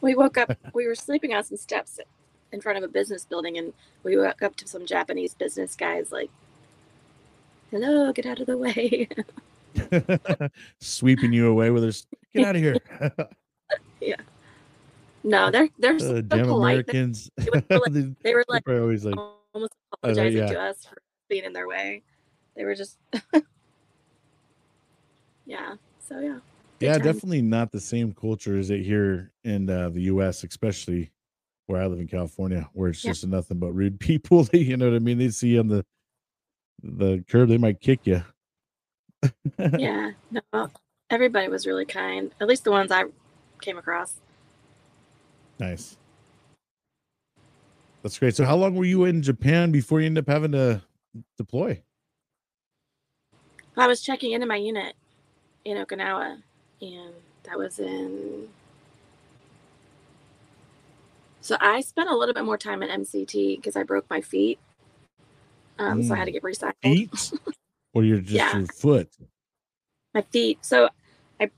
We 0.00 0.14
woke 0.14 0.38
up. 0.38 0.56
We 0.74 0.86
were 0.86 0.94
sleeping 0.94 1.34
on 1.34 1.42
some 1.44 1.56
steps 1.56 1.98
in 2.52 2.60
front 2.60 2.78
of 2.78 2.84
a 2.84 2.88
business 2.88 3.24
building, 3.24 3.58
and 3.58 3.72
we 4.04 4.16
woke 4.16 4.42
up 4.42 4.54
to 4.56 4.68
some 4.68 4.86
Japanese 4.86 5.34
business 5.34 5.74
guys 5.74 6.12
like, 6.12 6.30
"Hello, 7.70 8.12
get 8.12 8.26
out 8.26 8.38
of 8.40 8.46
the 8.46 8.56
way." 8.56 9.08
sweeping 10.80 11.32
you 11.32 11.48
away 11.48 11.70
with 11.70 11.82
their 11.82 11.92
get 12.34 12.48
out 12.48 12.56
of 12.56 12.62
here. 12.62 12.76
Yeah. 14.00 14.16
No, 15.24 15.50
they're 15.50 15.68
they're 15.78 15.98
so 15.98 16.16
uh, 16.18 16.20
damn 16.20 16.46
polite. 16.46 16.86
They, 16.86 16.92
Americans. 16.92 17.30
were 17.52 17.62
like- 17.78 17.92
They- 17.92 18.14
they 18.22 18.34
were 18.34 18.44
like 18.48 18.68
always 18.68 19.04
like, 19.04 19.16
almost 19.52 19.74
apologizing 19.92 20.38
yeah. 20.38 20.46
to 20.52 20.60
us 20.60 20.84
for 20.84 20.96
being 21.28 21.44
in 21.44 21.52
their 21.52 21.66
way. 21.66 22.02
They 22.54 22.64
were 22.64 22.76
just, 22.76 22.98
yeah. 25.46 25.74
So 26.08 26.20
yeah. 26.20 26.38
yeah, 26.80 26.98
time. 26.98 27.02
definitely 27.02 27.42
not 27.42 27.72
the 27.72 27.80
same 27.80 28.12
culture 28.12 28.58
as 28.58 28.70
it 28.70 28.82
here 28.82 29.32
in 29.44 29.68
uh, 29.68 29.88
the 29.88 30.02
U.S., 30.02 30.44
especially 30.44 31.10
where 31.66 31.82
I 31.82 31.86
live 31.86 31.98
in 31.98 32.06
California, 32.06 32.68
where 32.74 32.90
it's 32.90 33.04
Yeah. 33.04 33.10
just 33.10 33.26
nothing 33.26 33.58
but 33.58 33.72
rude 33.72 33.98
people. 34.00 34.44
They, 34.44 34.58
you 34.60 34.76
know 34.76 34.88
what 34.88 34.96
I 34.96 35.00
mean? 35.00 35.18
They 35.18 35.30
see 35.30 35.48
you 35.50 35.60
on 35.60 35.68
the 35.68 35.84
the 36.82 37.24
curb, 37.28 37.48
they 37.48 37.58
might 37.58 37.80
kick 37.80 38.06
you. 38.06 38.22
yeah. 39.78 40.10
No, 40.52 40.70
everybody 41.10 41.48
was 41.48 41.66
really 41.66 41.86
kind. 41.86 42.30
At 42.40 42.46
least 42.48 42.64
the 42.64 42.70
ones 42.70 42.92
I 42.92 43.04
came 43.60 43.78
across. 43.78 44.20
Nice. 45.58 45.96
That's 48.02 48.18
great. 48.18 48.36
So, 48.36 48.44
how 48.44 48.56
long 48.56 48.74
were 48.74 48.84
you 48.84 49.04
in 49.04 49.22
Japan 49.22 49.72
before 49.72 50.00
you 50.00 50.06
end 50.06 50.18
up 50.18 50.28
having 50.28 50.52
to 50.52 50.82
deploy? 51.38 51.82
I 53.76 53.86
was 53.86 54.02
checking 54.02 54.32
into 54.32 54.46
my 54.46 54.56
unit 54.56 54.94
in 55.66 55.84
Okinawa, 55.84 56.40
and 56.80 57.12
that 57.42 57.58
was 57.58 57.78
in. 57.80 58.48
So 61.40 61.56
I 61.60 61.80
spent 61.80 62.08
a 62.08 62.16
little 62.16 62.34
bit 62.34 62.44
more 62.44 62.56
time 62.56 62.82
at 62.82 62.90
MCT 62.90 63.56
because 63.56 63.76
I 63.76 63.82
broke 63.82 64.08
my 64.08 64.20
feet. 64.20 64.58
Um, 65.78 66.02
so 66.02 66.14
I 66.14 66.18
had 66.18 66.24
to 66.26 66.32
get 66.32 66.42
recycled. 66.42 66.72
Feet, 66.82 67.32
or 67.92 68.04
you're 68.04 68.20
just 68.20 68.32
Yeah. 68.32 68.56
your 68.56 68.66
foot? 68.66 69.08
My 70.14 70.22
feet. 70.22 70.64
So 70.64 70.88
I 71.40 71.50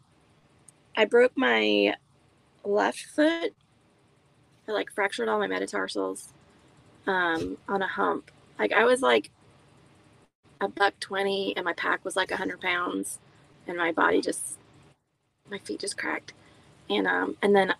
I 0.97 1.05
broke 1.05 1.37
my 1.37 1.95
left 2.65 3.01
foot. 3.01 3.55
I 4.67 4.73
like 4.73 4.91
fractured 4.91 5.29
all 5.29 5.39
my 5.39 5.47
metatarsals 5.47 6.33
um, 7.07 7.57
on 7.69 7.83
a 7.83 7.87
hump. 7.87 8.31
Like 8.59 8.73
I 8.73 8.85
was 8.85 9.01
like 9.03 9.31
a 10.61 10.69
buck 10.69 10.99
twenty, 10.99 11.55
and 11.57 11.65
my 11.65 11.73
pack 11.75 12.05
was 12.05 12.17
like 12.17 12.31
a 12.31 12.37
hundred 12.37 12.61
pounds, 12.61 13.21
and 13.69 13.79
my 13.79 13.93
body 13.93 14.23
just 14.23 14.59
my 15.51 15.59
feet 15.59 15.81
just 15.81 15.99
cracked, 15.99 16.35
and 16.91 17.07
um 17.07 17.37
and 17.43 17.57
then 17.57 17.75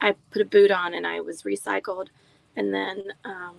I 0.00 0.16
put 0.32 0.42
a 0.42 0.46
boot 0.46 0.70
on 0.72 0.94
and 0.94 1.06
I 1.06 1.20
was 1.20 1.44
recycled, 1.44 2.08
and 2.56 2.74
then 2.74 3.04
um, 3.24 3.56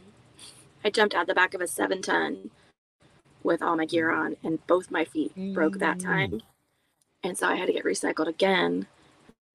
I 0.86 0.90
jumped 0.92 1.16
out 1.16 1.28
the 1.28 1.36
back 1.36 1.54
of 1.56 1.62
a 1.62 1.68
seven 1.68 2.02
ton 2.02 2.52
with 3.44 3.62
all 3.62 3.78
my 3.78 3.86
gear 3.86 4.12
on, 4.12 4.38
and 4.44 4.66
both 4.68 4.92
my 4.92 5.06
feet 5.06 5.34
broke 5.54 5.80
that 5.80 6.00
Mm. 6.00 6.02
time, 6.02 6.42
and 7.24 7.38
so 7.38 7.48
I 7.48 7.56
had 7.56 7.68
to 7.68 7.74
get 7.74 7.86
recycled 7.86 8.28
again. 8.28 8.88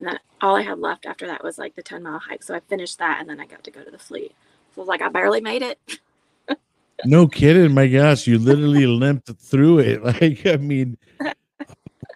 And 0.01 0.09
then 0.11 0.19
all 0.43 0.57
I 0.57 0.63
had 0.63 0.79
left 0.79 1.07
after 1.07 1.27
that 1.27 1.45
was 1.45 1.59
like 1.59 1.75
the 1.77 1.83
10 1.83 2.03
mile 2.03 2.19
hike. 2.21 2.43
So 2.43 2.55
I 2.55 2.61
finished 2.61 2.99
that 2.99 3.19
and 3.21 3.29
then 3.31 3.41
I 3.41 3.47
got 3.47 3.65
to 3.65 3.71
go 3.71 3.83
to 3.83 3.91
the 3.91 3.99
fleet. 3.99 4.35
So 4.75 4.81
I 4.81 4.83
was 4.83 4.89
like, 4.89 5.03
I 5.03 5.09
barely 5.09 5.41
made 5.41 5.63
it. 5.63 5.79
no 7.05 7.29
kidding. 7.29 7.75
My 7.75 7.89
gosh, 7.89 8.27
you 8.27 8.39
literally 8.39 8.87
limped 8.87 9.31
through 9.41 9.81
it. 9.81 10.03
Like, 10.05 10.47
I 10.47 10.57
mean, 10.59 10.99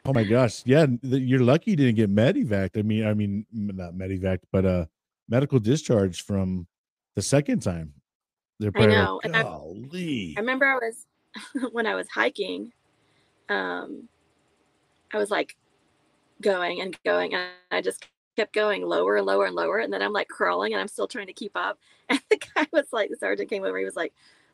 oh 0.05 0.13
my 0.13 0.25
gosh. 0.25 0.63
Yeah. 0.65 0.87
You're 1.03 1.41
lucky 1.41 1.73
you 1.73 1.77
didn't 1.77 1.97
get 1.97 2.15
medivac. 2.15 2.79
I 2.79 2.83
mean, 2.83 3.07
I 3.07 3.15
mean, 3.15 3.47
not 3.53 3.95
medivac, 3.95 4.39
but 4.53 4.65
uh, 4.65 4.87
medical 5.29 5.59
discharge 5.59 6.23
from 6.23 6.67
the 7.17 7.23
second 7.23 7.61
time. 7.61 7.95
They're 8.59 8.73
I 8.75 8.87
know. 8.87 9.21
Like, 9.25 9.35
I, 9.35 9.41
I 9.41 10.41
remember 10.41 10.67
I 10.67 10.75
was, 10.75 11.07
when 11.73 11.87
I 11.87 11.95
was 11.95 12.09
hiking, 12.09 12.73
um, 13.49 14.09
I 15.13 15.19
was 15.19 15.31
like 15.31 15.57
going 16.41 16.81
and 16.81 16.97
going, 17.05 17.35
and 17.35 17.49
I 17.71 17.81
just 17.81 18.07
kept 18.37 18.55
going 18.55 18.83
lower 18.87 19.17
and 19.17 19.27
lower 19.27 19.45
and 19.47 19.55
lower, 19.55 19.79
and 19.79 19.93
then 19.93 20.03
I'm 20.03 20.13
like 20.13 20.29
crawling, 20.29 20.73
and 20.73 20.81
I'm 20.81 20.89
still 20.89 21.09
trying 21.09 21.27
to 21.27 21.33
keep 21.33 21.53
up. 21.55 21.79
And 22.11 22.21
the 22.29 22.39
guy 22.39 22.67
was 22.73 22.87
like, 22.93 23.09
the 23.09 23.17
sergeant 23.17 23.49
came 23.49 23.65
over, 23.65 23.79
he 23.79 23.85
was 23.85 23.95
like, 23.95 24.13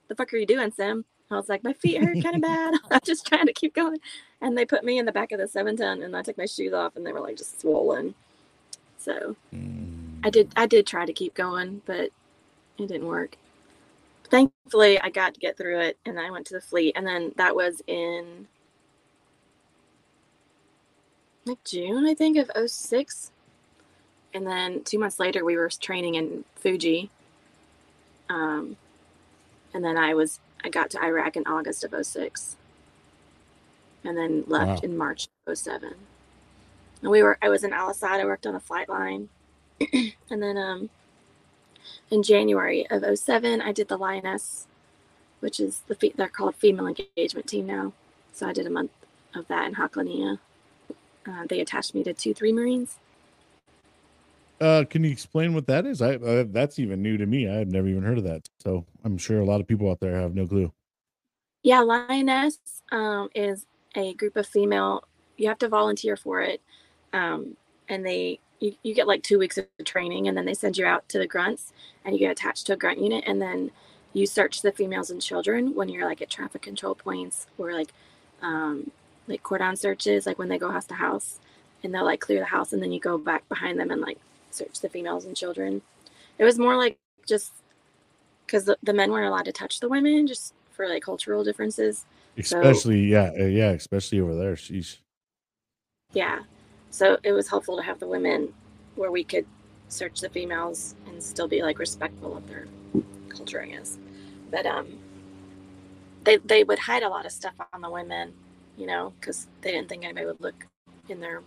"The 0.08 0.14
fuck 0.14 0.30
are 0.34 0.36
you 0.36 0.44
doing, 0.44 0.70
Sim?" 0.70 1.06
I 1.30 1.36
was 1.36 1.48
like, 1.48 1.64
"My 1.64 1.72
feet 1.72 2.02
hurt 2.02 2.22
kind 2.22 2.36
of 2.36 2.42
bad. 2.42 2.74
I'm 2.90 3.00
just 3.02 3.26
trying 3.26 3.46
to 3.46 3.52
keep 3.54 3.74
going." 3.74 3.96
And 4.40 4.56
they 4.56 4.66
put 4.66 4.84
me 4.84 4.98
in 4.98 5.06
the 5.06 5.12
back 5.12 5.32
of 5.32 5.38
the 5.38 5.48
seven 5.48 5.76
ton, 5.76 6.02
and 6.02 6.16
I 6.16 6.22
took 6.22 6.36
my 6.38 6.46
shoes 6.46 6.72
off, 6.72 6.96
and 6.96 7.06
they 7.06 7.12
were 7.12 7.20
like 7.20 7.36
just 7.36 7.60
swollen. 7.60 8.14
So 8.98 9.36
mm. 9.54 10.18
I 10.24 10.30
did, 10.30 10.52
I 10.56 10.66
did 10.66 10.86
try 10.86 11.06
to 11.06 11.12
keep 11.12 11.34
going, 11.34 11.82
but 11.86 12.10
it 12.78 12.86
didn't 12.88 13.06
work. 13.06 13.36
Thankfully, 14.24 15.00
I 15.00 15.08
got 15.08 15.34
to 15.34 15.40
get 15.40 15.56
through 15.56 15.80
it, 15.80 15.98
and 16.04 16.18
I 16.18 16.30
went 16.30 16.46
to 16.48 16.54
the 16.54 16.60
fleet, 16.60 16.94
and 16.96 17.06
then 17.06 17.32
that 17.36 17.54
was 17.54 17.80
in 17.86 18.46
like 21.46 21.62
June, 21.64 22.06
I 22.06 22.14
think, 22.14 22.36
of 22.36 22.50
06. 22.68 23.30
And 24.34 24.46
then 24.46 24.82
two 24.82 24.98
months 24.98 25.18
later, 25.18 25.44
we 25.44 25.56
were 25.56 25.70
training 25.70 26.16
in 26.16 26.44
Fuji. 26.56 27.08
Um, 28.28 28.76
and 29.72 29.84
then 29.84 29.96
I 29.96 30.14
was, 30.14 30.40
I 30.64 30.68
got 30.68 30.90
to 30.90 31.02
Iraq 31.02 31.36
in 31.36 31.46
August 31.46 31.84
of 31.84 31.94
06. 32.04 32.56
And 34.06 34.16
then 34.16 34.44
left 34.46 34.68
wow. 34.68 34.80
in 34.82 34.96
March 34.96 35.28
of 35.46 35.58
07. 35.58 35.94
And 37.02 37.10
we 37.10 37.22
were, 37.22 37.38
I 37.42 37.48
was 37.48 37.64
in 37.64 37.72
Al 37.72 37.90
Asad. 37.90 38.20
I 38.20 38.24
worked 38.24 38.46
on 38.46 38.54
a 38.54 38.60
flight 38.60 38.88
line. 38.88 39.28
and 39.92 40.42
then 40.42 40.56
um, 40.56 40.90
in 42.10 42.22
January 42.22 42.86
of 42.88 43.02
07, 43.18 43.60
I 43.60 43.72
did 43.72 43.88
the 43.88 43.96
Lioness, 43.96 44.66
which 45.40 45.58
is 45.58 45.82
the, 45.88 46.12
they're 46.16 46.28
called 46.28 46.54
female 46.54 46.86
engagement 46.86 47.48
team 47.48 47.66
now. 47.66 47.92
So 48.32 48.46
I 48.46 48.52
did 48.52 48.66
a 48.66 48.70
month 48.70 48.92
of 49.34 49.48
that 49.48 49.66
in 49.66 49.74
Haqlaniyah 49.74 50.38
uh, 51.28 51.44
they 51.48 51.60
attached 51.60 51.94
me 51.94 52.02
to 52.04 52.14
two 52.14 52.34
three 52.34 52.52
Marines. 52.52 52.98
Uh, 54.60 54.84
can 54.88 55.04
you 55.04 55.10
explain 55.10 55.52
what 55.52 55.66
that 55.66 55.84
is? 55.84 56.00
I 56.00 56.14
uh, 56.14 56.44
that's 56.48 56.78
even 56.78 57.02
new 57.02 57.16
to 57.16 57.26
me. 57.26 57.48
I've 57.48 57.70
never 57.70 57.88
even 57.88 58.02
heard 58.02 58.18
of 58.18 58.24
that. 58.24 58.48
So 58.60 58.84
I'm 59.04 59.18
sure 59.18 59.40
a 59.40 59.44
lot 59.44 59.60
of 59.60 59.66
people 59.66 59.90
out 59.90 60.00
there 60.00 60.16
have 60.16 60.34
no 60.34 60.46
clue. 60.46 60.72
Yeah, 61.62 61.80
Lioness 61.80 62.58
um, 62.92 63.28
is 63.34 63.66
a 63.96 64.14
group 64.14 64.36
of 64.36 64.46
female. 64.48 65.04
You 65.38 65.48
have 65.48 65.58
to 65.60 65.68
volunteer 65.68 66.16
for 66.16 66.42
it, 66.42 66.62
um, 67.14 67.56
and 67.88 68.06
they 68.06 68.40
you, 68.60 68.74
you 68.84 68.94
get 68.94 69.08
like 69.08 69.24
two 69.24 69.40
weeks 69.40 69.58
of 69.58 69.66
training, 69.84 70.28
and 70.28 70.38
then 70.38 70.46
they 70.46 70.54
send 70.54 70.78
you 70.78 70.86
out 70.86 71.08
to 71.10 71.18
the 71.20 71.28
grunts, 71.28 71.72
and 72.04 72.14
you 72.14 72.20
get 72.20 72.32
attached 72.32 72.66
to 72.68 72.74
a 72.74 72.78
grunt 72.78 73.00
unit, 73.00 73.24
and 73.26 73.42
then 73.42 73.72
you 74.14 74.26
search 74.26 74.62
the 74.62 74.72
females 74.72 75.10
and 75.10 75.22
children 75.22 75.74
when 75.74 75.88
you're 75.90 76.06
like 76.06 76.22
at 76.22 76.30
traffic 76.30 76.62
control 76.62 76.96
points 76.96 77.46
or 77.58 77.74
like 77.74 77.92
um, 78.42 78.90
like 79.28 79.42
cordon 79.44 79.76
searches, 79.76 80.26
like 80.26 80.38
when 80.38 80.48
they 80.50 80.58
go 80.58 80.70
house 80.72 80.86
to 80.86 80.94
house 80.94 81.40
and 81.84 81.94
they'll 81.94 82.04
like 82.04 82.20
clear 82.20 82.40
the 82.40 82.46
house 82.46 82.72
and 82.74 82.82
then 82.82 82.92
you 82.92 83.00
go 83.00 83.18
back 83.18 83.48
behind 83.48 83.78
them 83.80 83.90
and 83.90 84.02
like 84.02 84.18
search 84.50 84.80
the 84.80 84.88
females 84.90 85.26
and 85.26 85.36
children. 85.36 85.82
It 86.38 86.44
was 86.44 86.58
more 86.58 86.76
like 86.76 86.98
just 87.28 87.52
because 88.46 88.64
the, 88.66 88.78
the 88.82 88.94
men 88.94 89.10
weren't 89.12 89.26
allowed 89.28 89.46
to 89.46 89.52
touch 89.52 89.80
the 89.80 89.88
women 89.88 90.26
just 90.26 90.54
for 90.76 90.88
like 90.88 91.02
cultural 91.02 91.42
differences. 91.42 92.04
Especially, 92.36 93.10
so, 93.10 93.16
yeah, 93.16 93.30
uh, 93.38 93.46
yeah, 93.46 93.70
especially 93.70 94.20
over 94.20 94.34
there. 94.34 94.56
She's, 94.56 94.98
yeah. 96.12 96.40
So 96.90 97.18
it 97.22 97.32
was 97.32 97.48
helpful 97.48 97.76
to 97.76 97.82
have 97.82 97.98
the 97.98 98.06
women 98.06 98.52
where 98.94 99.10
we 99.10 99.24
could 99.24 99.46
search 99.88 100.20
the 100.20 100.28
females 100.28 100.94
and 101.06 101.22
still 101.22 101.48
be 101.48 101.62
like 101.62 101.78
respectful 101.78 102.36
of 102.36 102.46
their 102.48 102.66
culture, 103.28 103.62
I 103.62 103.66
guess. 103.66 103.98
But 104.50 104.66
um, 104.66 104.86
they 106.24 106.36
they 106.36 106.62
would 106.62 106.78
hide 106.78 107.02
a 107.02 107.08
lot 107.08 107.26
of 107.26 107.32
stuff 107.32 107.54
on 107.72 107.80
the 107.80 107.90
women 107.90 108.34
you 108.76 108.86
know, 108.86 109.12
because 109.20 109.46
they 109.62 109.72
didn't 109.72 109.88
think 109.88 110.04
anybody 110.04 110.26
would 110.26 110.40
look 110.40 110.66
in 111.08 111.20
their 111.20 111.42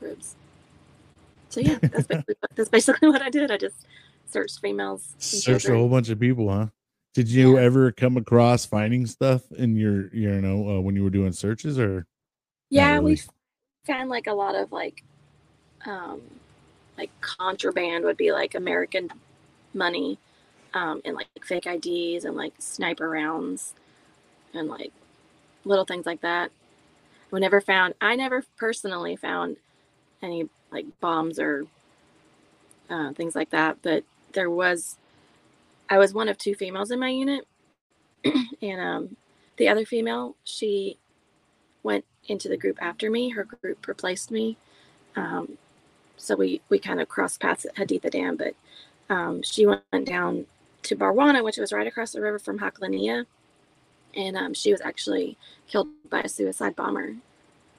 ribs. 0.00 0.34
So 1.48 1.60
yeah, 1.60 1.78
that's 1.80 2.06
basically, 2.06 2.34
that's 2.54 2.68
basically 2.68 3.08
what 3.08 3.22
I 3.22 3.30
did. 3.30 3.50
I 3.50 3.56
just 3.56 3.86
searched 4.26 4.60
females. 4.60 5.14
Searched 5.18 5.68
a 5.68 5.74
whole 5.74 5.88
bunch 5.88 6.08
of 6.08 6.18
people, 6.18 6.50
huh? 6.50 6.66
Did 7.16 7.30
you 7.30 7.56
yeah. 7.56 7.62
ever 7.62 7.92
come 7.92 8.18
across 8.18 8.66
finding 8.66 9.06
stuff 9.06 9.40
in 9.52 9.74
your, 9.74 10.14
you 10.14 10.38
know, 10.42 10.68
uh, 10.68 10.80
when 10.82 10.94
you 10.94 11.02
were 11.02 11.08
doing 11.08 11.32
searches, 11.32 11.78
or? 11.78 12.06
Yeah, 12.68 12.96
really? 12.96 13.14
we 13.14 13.20
found 13.86 14.10
like 14.10 14.26
a 14.26 14.34
lot 14.34 14.54
of 14.54 14.70
like, 14.70 15.02
um, 15.86 16.20
like 16.98 17.08
contraband 17.22 18.04
would 18.04 18.18
be 18.18 18.32
like 18.32 18.54
American 18.54 19.10
money, 19.72 20.18
um, 20.74 21.00
and 21.06 21.16
like 21.16 21.26
fake 21.42 21.66
IDs 21.66 22.26
and 22.26 22.36
like 22.36 22.52
sniper 22.58 23.08
rounds, 23.08 23.72
and 24.52 24.68
like 24.68 24.92
little 25.64 25.86
things 25.86 26.04
like 26.04 26.20
that. 26.20 26.50
We 27.30 27.40
never 27.40 27.62
found, 27.62 27.94
I 27.98 28.14
never 28.16 28.44
personally 28.58 29.16
found 29.16 29.56
any 30.20 30.50
like 30.70 30.84
bombs 31.00 31.38
or 31.38 31.64
uh, 32.90 33.14
things 33.14 33.34
like 33.34 33.48
that, 33.52 33.78
but 33.80 34.04
there 34.34 34.50
was, 34.50 34.98
I 35.88 35.98
was 35.98 36.14
one 36.14 36.28
of 36.28 36.38
two 36.38 36.54
females 36.54 36.90
in 36.90 37.00
my 37.00 37.08
unit. 37.08 37.46
and 38.62 38.80
um, 38.80 39.16
the 39.56 39.68
other 39.68 39.84
female, 39.84 40.36
she 40.44 40.98
went 41.82 42.04
into 42.26 42.48
the 42.48 42.56
group 42.56 42.82
after 42.82 43.10
me. 43.10 43.30
Her 43.30 43.44
group 43.44 43.86
replaced 43.86 44.30
me. 44.30 44.56
Um, 45.14 45.58
so 46.16 46.34
we, 46.34 46.60
we 46.68 46.78
kind 46.78 47.00
of 47.00 47.08
crossed 47.08 47.40
paths 47.40 47.64
at 47.64 47.74
Haditha 47.76 48.10
Dam, 48.10 48.36
but 48.36 48.54
um, 49.08 49.42
she 49.42 49.66
went 49.66 49.82
down 50.04 50.46
to 50.82 50.96
Barwana, 50.96 51.44
which 51.44 51.58
was 51.58 51.72
right 51.72 51.86
across 51.86 52.12
the 52.12 52.20
river 52.20 52.38
from 52.38 52.58
Haqlaniyah 52.58 53.26
and 54.16 54.36
um, 54.36 54.54
she 54.54 54.72
was 54.72 54.80
actually 54.80 55.36
killed 55.68 55.88
by 56.10 56.20
a 56.20 56.28
suicide 56.28 56.74
bomber 56.74 57.14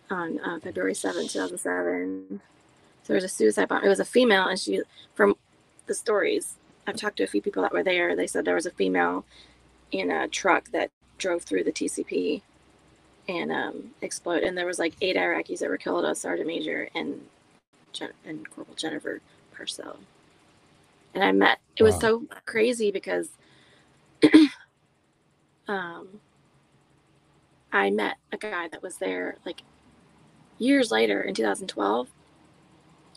on 0.10 0.40
uh, 0.40 0.60
February 0.60 0.94
7, 0.94 1.28
2007. 1.28 2.40
So 3.04 3.08
there 3.08 3.16
was 3.16 3.24
a 3.24 3.30
suicide 3.30 3.68
bomber. 3.68 3.86
It 3.86 3.90
was 3.90 4.00
a 4.00 4.06
female, 4.06 4.48
and 4.48 4.60
she, 4.60 4.82
from 5.16 5.36
the 5.88 5.96
stories, 5.96 6.56
I've 6.88 6.96
talked 6.96 7.18
to 7.18 7.24
a 7.24 7.28
few 7.28 7.42
people 7.42 7.62
that 7.64 7.74
were 7.74 7.84
there. 7.84 8.16
They 8.16 8.28
said 8.28 8.46
there 8.46 8.56
was 8.56 8.66
a 8.66 8.72
female 8.72 9.26
in 9.92 10.10
a 10.10 10.28
truck 10.28 10.72
that 10.72 10.90
drove 11.18 11.44
through 11.44 11.66
the 11.66 11.72
TCP 11.72 12.42
and 13.28 13.52
um, 13.52 13.92
exploded. 14.02 14.46
And 14.46 14.58
there 14.58 14.66
was 14.66 14.80
like 14.80 14.94
eight 15.02 15.18
Iraqis 15.18 15.60
that 15.60 15.70
were 15.70 15.78
killed, 15.78 16.06
a 16.06 16.16
sergeant 16.16 16.48
major 16.48 16.90
and 16.96 17.28
and 18.26 18.50
Corporal 18.50 18.76
Jennifer 18.76 19.22
Parcell. 19.56 19.98
And 21.14 21.24
I 21.24 21.32
met. 21.32 21.60
It 21.78 21.84
was 21.84 22.00
so 22.00 22.26
crazy 22.46 22.92
because 22.92 23.30
um, 25.68 26.08
I 27.72 27.90
met 27.90 28.18
a 28.32 28.38
guy 28.38 28.68
that 28.68 28.84
was 28.84 28.98
there 28.98 29.38
like 29.46 29.62
years 30.60 30.92
later 30.92 31.22
in 31.22 31.34
2012. 31.34 32.08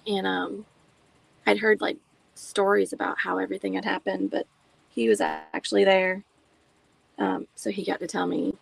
And 0.06 0.26
um, 0.26 0.64
I'd 1.46 1.58
heard 1.58 1.80
like 1.80 1.98
stories 2.40 2.92
about 2.92 3.18
how 3.18 3.38
everything 3.38 3.74
had 3.74 3.84
happened, 3.84 4.30
but 4.30 4.46
he 4.90 5.08
was 5.08 5.20
actually 5.20 5.84
there. 5.84 6.24
Um, 7.18 7.46
so 7.54 7.70
he 7.70 7.84
got 7.84 8.00
to 8.00 8.06
tell 8.06 8.26
me, 8.26 8.54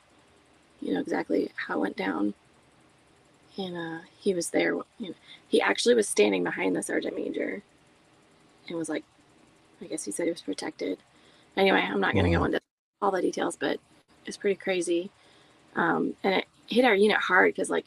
you 0.81 0.95
know, 0.95 1.01
exactly 1.01 1.51
how 1.55 1.77
it 1.77 1.81
went 1.81 1.97
down. 1.97 2.35
And 3.57 3.77
uh, 3.77 3.99
he 4.19 4.35
was 4.35 4.51
there. 4.51 4.75
You 4.99 5.09
know, 5.09 5.15
he 5.49 5.61
actually 5.61 5.95
was 5.95 6.09
standing 6.09 6.45
behind 6.45 6.77
the 6.77 6.83
sergeant 6.83 7.17
major 7.17 7.63
and 8.69 8.79
was 8.79 8.89
like, 8.89 9.05
I 9.81 9.87
guess 9.87 10.05
he 10.05 10.11
said 10.11 10.25
he 10.25 10.33
was 10.33 10.43
protected. 10.43 10.99
Anyway, 11.57 11.81
I'm 11.81 12.01
not 12.01 12.15
going 12.15 12.31
to 12.31 12.37
go 12.37 12.45
into 12.45 12.61
all 13.01 13.11
the 13.11 13.23
details, 13.23 13.57
but 13.57 13.79
it's 14.27 14.37
pretty 14.37 14.57
crazy. 14.57 15.11
Um, 15.77 16.15
and 16.23 16.35
it 16.35 16.45
hit 16.67 16.85
our 16.85 16.95
unit 16.95 17.19
hard 17.19 17.55
because 17.55 17.71
like 17.71 17.87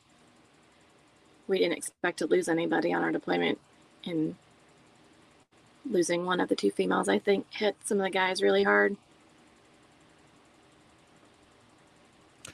we 1.48 1.60
didn't 1.60 1.78
expect 1.78 2.20
to 2.20 2.28
lose 2.28 2.48
anybody 2.48 2.94
on 2.94 3.04
our 3.04 3.12
deployment 3.12 3.60
and 4.06 4.36
losing 5.90 6.26
one 6.26 6.40
of 6.40 6.50
the 6.50 6.56
two 6.56 6.72
females 6.72 7.10
i 7.10 7.18
think 7.20 7.46
hit 7.52 7.76
some 7.84 8.00
of 8.00 8.04
the 8.04 8.10
guys 8.10 8.42
really 8.42 8.64
hard. 8.64 8.96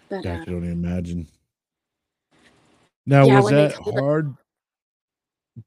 But, 0.09 0.23
yeah, 0.23 0.37
uh, 0.37 0.41
i 0.41 0.45
can 0.45 0.55
only 0.55 0.69
imagine. 0.71 1.27
Now 3.05 3.25
yeah, 3.25 3.41
was 3.41 3.51
that 3.51 3.73
hard 3.73 4.35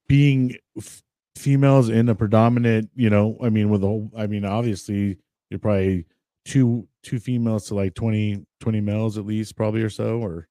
being 0.09 0.57
f- 0.79 1.02
females 1.37 1.88
in 1.88 2.09
a 2.09 2.14
predominant 2.14 2.90
you 2.95 3.09
know 3.09 3.38
i 3.43 3.49
mean 3.49 3.71
with 3.71 3.81
the 3.81 3.87
whole 3.87 4.11
i 4.14 4.26
mean 4.26 4.45
obviously 4.45 5.17
you're 5.49 5.59
probably 5.59 6.05
two 6.45 6.87
two 7.02 7.19
females 7.19 7.67
to 7.67 7.75
like 7.75 7.95
20 7.95 8.45
20 8.61 8.81
males 8.81 9.17
at 9.17 9.25
least 9.25 9.57
probably 9.57 9.83
or 9.83 9.88
so 9.90 10.19
or 10.19 10.49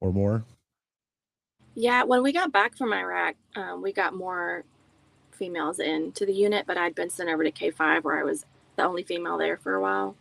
or 0.00 0.12
more? 0.12 0.44
Yeah, 1.74 2.04
when 2.04 2.22
we 2.22 2.32
got 2.32 2.52
back 2.52 2.76
from 2.76 2.92
Iraq, 2.92 3.36
um, 3.56 3.82
we 3.82 3.92
got 3.92 4.14
more 4.14 4.64
females 5.38 5.78
into 5.78 6.26
the 6.26 6.32
unit, 6.32 6.66
but 6.66 6.76
I'd 6.76 6.94
been 6.94 7.10
sent 7.10 7.28
over 7.30 7.44
to 7.44 7.50
K5 7.50 8.02
where 8.04 8.18
I 8.18 8.24
was 8.24 8.44
the 8.76 8.84
only 8.84 9.02
female 9.02 9.38
there 9.38 9.56
for 9.56 9.74
a 9.74 9.80
while. 9.80 10.16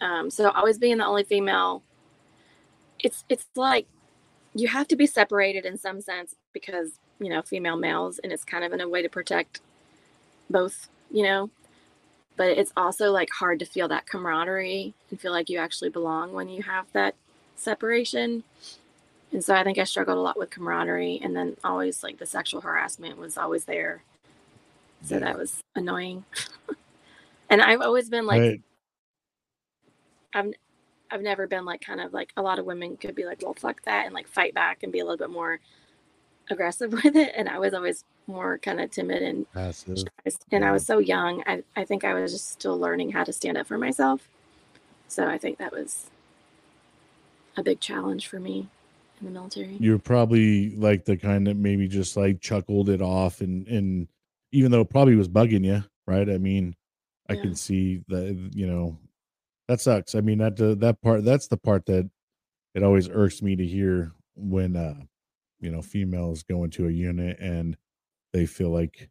Um, 0.00 0.30
so 0.30 0.50
always 0.50 0.78
being 0.78 0.98
the 0.98 1.06
only 1.06 1.24
female, 1.24 1.82
it's 2.98 3.24
it's 3.28 3.46
like 3.54 3.86
you 4.54 4.68
have 4.68 4.88
to 4.88 4.96
be 4.96 5.06
separated 5.06 5.64
in 5.64 5.78
some 5.78 6.00
sense 6.00 6.34
because 6.52 6.92
you 7.18 7.28
know 7.28 7.42
female 7.42 7.76
males, 7.76 8.18
and 8.18 8.32
it's 8.32 8.44
kind 8.44 8.64
of 8.64 8.72
in 8.72 8.80
a 8.80 8.88
way 8.88 9.02
to 9.02 9.08
protect 9.08 9.60
both, 10.48 10.88
you 11.10 11.22
know. 11.22 11.50
But 12.36 12.50
it's 12.50 12.72
also 12.76 13.10
like 13.12 13.28
hard 13.30 13.58
to 13.58 13.66
feel 13.66 13.88
that 13.88 14.06
camaraderie 14.06 14.94
and 15.10 15.20
feel 15.20 15.32
like 15.32 15.50
you 15.50 15.58
actually 15.58 15.90
belong 15.90 16.32
when 16.32 16.48
you 16.48 16.62
have 16.62 16.86
that 16.92 17.14
separation. 17.56 18.44
And 19.32 19.44
so 19.44 19.54
I 19.54 19.62
think 19.62 19.78
I 19.78 19.84
struggled 19.84 20.18
a 20.18 20.20
lot 20.20 20.38
with 20.38 20.50
camaraderie, 20.50 21.20
and 21.22 21.36
then 21.36 21.56
always 21.62 22.02
like 22.02 22.18
the 22.18 22.26
sexual 22.26 22.60
harassment 22.60 23.18
was 23.18 23.38
always 23.38 23.64
there. 23.64 24.02
So 25.02 25.14
Yeah. 25.16 25.20
that 25.20 25.38
was 25.38 25.60
annoying. 25.76 26.24
and 27.50 27.62
I've 27.62 27.80
always 27.80 28.08
been 28.08 28.26
like 28.26 28.40
Right. 28.40 28.62
I've 30.34 30.52
I've 31.10 31.22
never 31.22 31.46
been 31.46 31.64
like 31.64 31.80
kind 31.80 32.00
of 32.00 32.12
like 32.12 32.32
a 32.36 32.42
lot 32.42 32.58
of 32.58 32.64
women 32.66 32.96
could 32.96 33.14
be 33.14 33.24
like, 33.24 33.42
well, 33.42 33.54
fuck 33.54 33.82
that, 33.84 34.06
and 34.06 34.14
like 34.14 34.28
fight 34.28 34.54
back 34.54 34.82
and 34.82 34.92
be 34.92 35.00
a 35.00 35.04
little 35.04 35.16
bit 35.18 35.30
more 35.30 35.60
aggressive 36.50 36.92
with 37.04 37.16
it. 37.16 37.32
And 37.36 37.48
I 37.48 37.58
was 37.58 37.74
always 37.74 38.04
more 38.26 38.58
kind 38.58 38.80
of 38.80 38.90
timid 38.90 39.22
and 39.22 39.46
Passive. 39.52 40.04
and 40.52 40.64
I 40.64 40.72
was 40.72 40.86
so 40.86 40.98
young. 40.98 41.42
I 41.46 41.62
I 41.76 41.84
think 41.84 42.04
I 42.04 42.14
was 42.14 42.32
just 42.32 42.50
still 42.50 42.78
learning 42.78 43.10
how 43.12 43.24
to 43.24 43.32
stand 43.32 43.58
up 43.58 43.66
for 43.68 43.78
myself. 43.78 44.28
So 45.08 45.26
I 45.26 45.38
think 45.38 45.58
that 45.58 45.72
was 45.72 46.10
a 47.56 47.62
big 47.62 47.80
challenge 47.80 48.28
for 48.28 48.40
me 48.40 48.68
in 49.20 49.26
the 49.26 49.32
military. 49.32 49.76
You're 49.78 49.98
probably 49.98 50.74
like 50.76 51.04
the 51.04 51.16
kind 51.16 51.46
that 51.46 51.56
maybe 51.56 51.88
just 51.88 52.16
like 52.16 52.40
chuckled 52.40 52.88
it 52.88 53.02
off 53.02 53.40
and 53.40 53.66
and 53.68 54.08
even 54.52 54.70
though 54.72 54.80
it 54.80 54.90
probably 54.90 55.14
was 55.16 55.28
bugging 55.28 55.64
you, 55.64 55.84
right? 56.06 56.28
I 56.28 56.38
mean, 56.38 56.74
I 57.28 57.34
Yeah. 57.34 57.42
can 57.42 57.54
see 57.54 58.02
that 58.08 58.50
you 58.54 58.66
know 58.66 58.98
that 59.68 59.80
sucks. 59.80 60.14
I 60.14 60.20
mean 60.20 60.38
that 60.38 60.60
uh, 60.60 60.74
that 60.76 61.00
part 61.02 61.24
that's 61.24 61.48
the 61.48 61.56
part 61.56 61.86
that 61.86 62.10
it 62.74 62.82
always 62.82 63.08
irks 63.08 63.42
me 63.42 63.56
to 63.56 63.66
hear 63.66 64.12
when 64.36 64.76
uh 64.76 64.94
you 65.60 65.70
know 65.70 65.82
females 65.82 66.42
go 66.42 66.64
into 66.64 66.86
a 66.88 66.90
unit 66.90 67.38
and 67.40 67.76
they 68.32 68.46
feel 68.46 68.70
like 68.70 69.10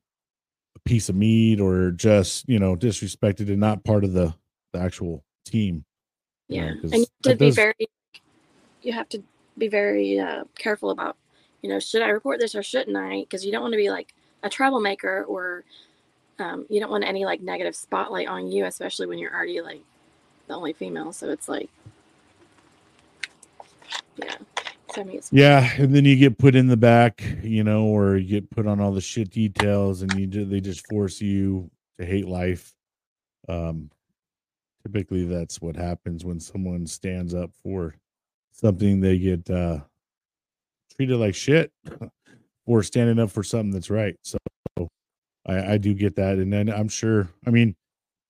a 0.75 0.79
piece 0.81 1.09
of 1.09 1.15
meat 1.15 1.59
or 1.59 1.91
just 1.91 2.47
you 2.49 2.59
know 2.59 2.75
disrespected 2.75 3.49
and 3.49 3.59
not 3.59 3.83
part 3.83 4.03
of 4.03 4.13
the 4.13 4.33
the 4.73 4.79
actual 4.79 5.23
team. 5.45 5.83
you 6.47 6.61
know, 6.61 6.67
and 6.67 6.93
you 6.93 6.99
have 6.99 7.07
to 7.23 7.29
that 7.29 7.39
be 7.39 7.45
does- 7.45 7.55
very, 7.55 7.89
you 8.81 8.91
have 8.93 9.09
to 9.09 9.23
be 9.59 9.67
very 9.67 10.19
uh, 10.19 10.43
careful 10.57 10.89
about, 10.89 11.17
you 11.61 11.69
know, 11.69 11.79
should 11.79 12.01
I 12.01 12.09
report 12.09 12.39
this 12.39 12.55
or 12.55 12.63
shouldn't 12.63 12.97
I? 12.97 13.21
Because 13.21 13.45
you 13.45 13.51
don't 13.51 13.61
want 13.61 13.73
to 13.73 13.77
be 13.77 13.89
like 13.89 14.13
a 14.43 14.49
troublemaker 14.49 15.23
or 15.25 15.63
um, 16.39 16.65
you 16.69 16.79
don't 16.79 16.91
want 16.91 17.03
any 17.03 17.25
like 17.25 17.41
negative 17.41 17.75
spotlight 17.75 18.27
on 18.27 18.51
you, 18.51 18.65
especially 18.65 19.07
when 19.07 19.19
you're 19.19 19.33
already 19.33 19.61
like 19.61 19.81
the 20.47 20.55
only 20.55 20.73
female. 20.73 21.11
So 21.13 21.29
it's 21.29 21.49
like, 21.49 21.69
yeah. 24.17 24.35
Yeah, 25.31 25.69
and 25.77 25.93
then 25.95 26.03
you 26.03 26.15
get 26.15 26.39
put 26.39 26.55
in 26.55 26.67
the 26.67 26.75
back, 26.75 27.23
you 27.43 27.63
know, 27.63 27.83
or 27.85 28.17
you 28.17 28.27
get 28.27 28.49
put 28.49 28.65
on 28.65 28.79
all 28.79 28.91
the 28.91 29.01
shit 29.01 29.29
details, 29.29 30.01
and 30.01 30.11
you 30.13 30.25
ju- 30.25 30.45
they 30.45 30.59
just 30.59 30.87
force 30.87 31.21
you 31.21 31.69
to 31.99 32.05
hate 32.05 32.27
life. 32.27 32.73
Um, 33.47 33.91
typically, 34.83 35.25
that's 35.25 35.61
what 35.61 35.75
happens 35.75 36.25
when 36.25 36.39
someone 36.39 36.87
stands 36.87 37.35
up 37.35 37.51
for 37.61 37.93
something. 38.59 38.99
They 38.99 39.17
get 39.17 39.49
uh, 39.49 39.79
treated 40.95 41.17
like 41.17 41.35
shit 41.35 41.71
for 42.65 42.83
standing 42.83 43.19
up 43.19 43.31
for 43.31 43.43
something 43.43 43.71
that's 43.71 43.89
right. 43.89 44.15
So 44.23 44.37
I, 45.45 45.73
I 45.73 45.77
do 45.77 45.93
get 45.93 46.15
that, 46.17 46.37
and 46.37 46.51
then 46.51 46.69
I'm 46.69 46.89
sure. 46.89 47.29
I 47.45 47.49
mean, 47.49 47.75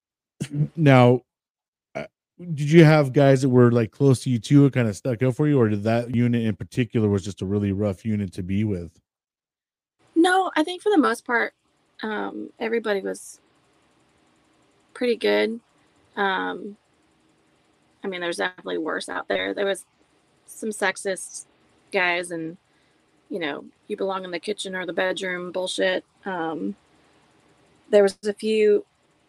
now 0.76 1.22
uh, 1.96 2.06
did 2.40 2.72
you 2.72 2.84
have 2.84 3.14
guys 3.14 3.42
that 3.42 3.50
were 3.50 3.72
like 3.72 3.92
close 3.92 4.22
to 4.24 4.30
you 4.30 4.40
too 4.40 4.66
it 4.66 4.74
kind 4.74 4.88
of 4.88 4.96
stuck 4.96 5.22
up 5.22 5.36
for 5.36 5.48
you 5.48 5.60
or 5.60 5.68
did 5.68 5.84
that 5.84 6.16
unit 6.16 6.46
in 6.46 6.56
particular 6.56 7.10
was 7.10 7.26
just 7.26 7.42
a 7.42 7.46
really 7.46 7.74
rough 7.74 8.06
unit 8.06 8.32
to 8.32 8.42
be 8.42 8.64
with 8.64 8.98
no, 10.20 10.52
I 10.56 10.64
think 10.64 10.82
for 10.82 10.90
the 10.90 10.98
most 10.98 11.26
part, 11.26 11.54
um, 12.04 12.50
everybody 12.60 13.02
was 13.02 13.40
pretty 14.94 15.16
good. 15.16 15.60
Um, 16.18 16.76
I 18.04 18.08
mean, 18.08 18.20
there's 18.20 18.38
definitely 18.38 18.80
worse 18.80 19.08
out 19.08 19.30
there. 19.30 19.54
There 19.54 19.66
was 19.66 19.86
some 20.50 20.70
sexist 20.70 21.46
guys, 21.92 22.32
and 22.32 22.58
you 23.30 23.40
know, 23.40 23.66
you 23.88 23.96
belong 23.96 24.24
in 24.26 24.32
the 24.32 24.40
kitchen 24.40 24.76
or 24.76 24.86
the 24.86 24.94
bedroom 24.94 25.52
bullshit. 25.52 26.04
Um, 26.26 26.76
there 27.90 28.04
was 28.04 28.18
a 28.26 28.34
few 28.34 28.86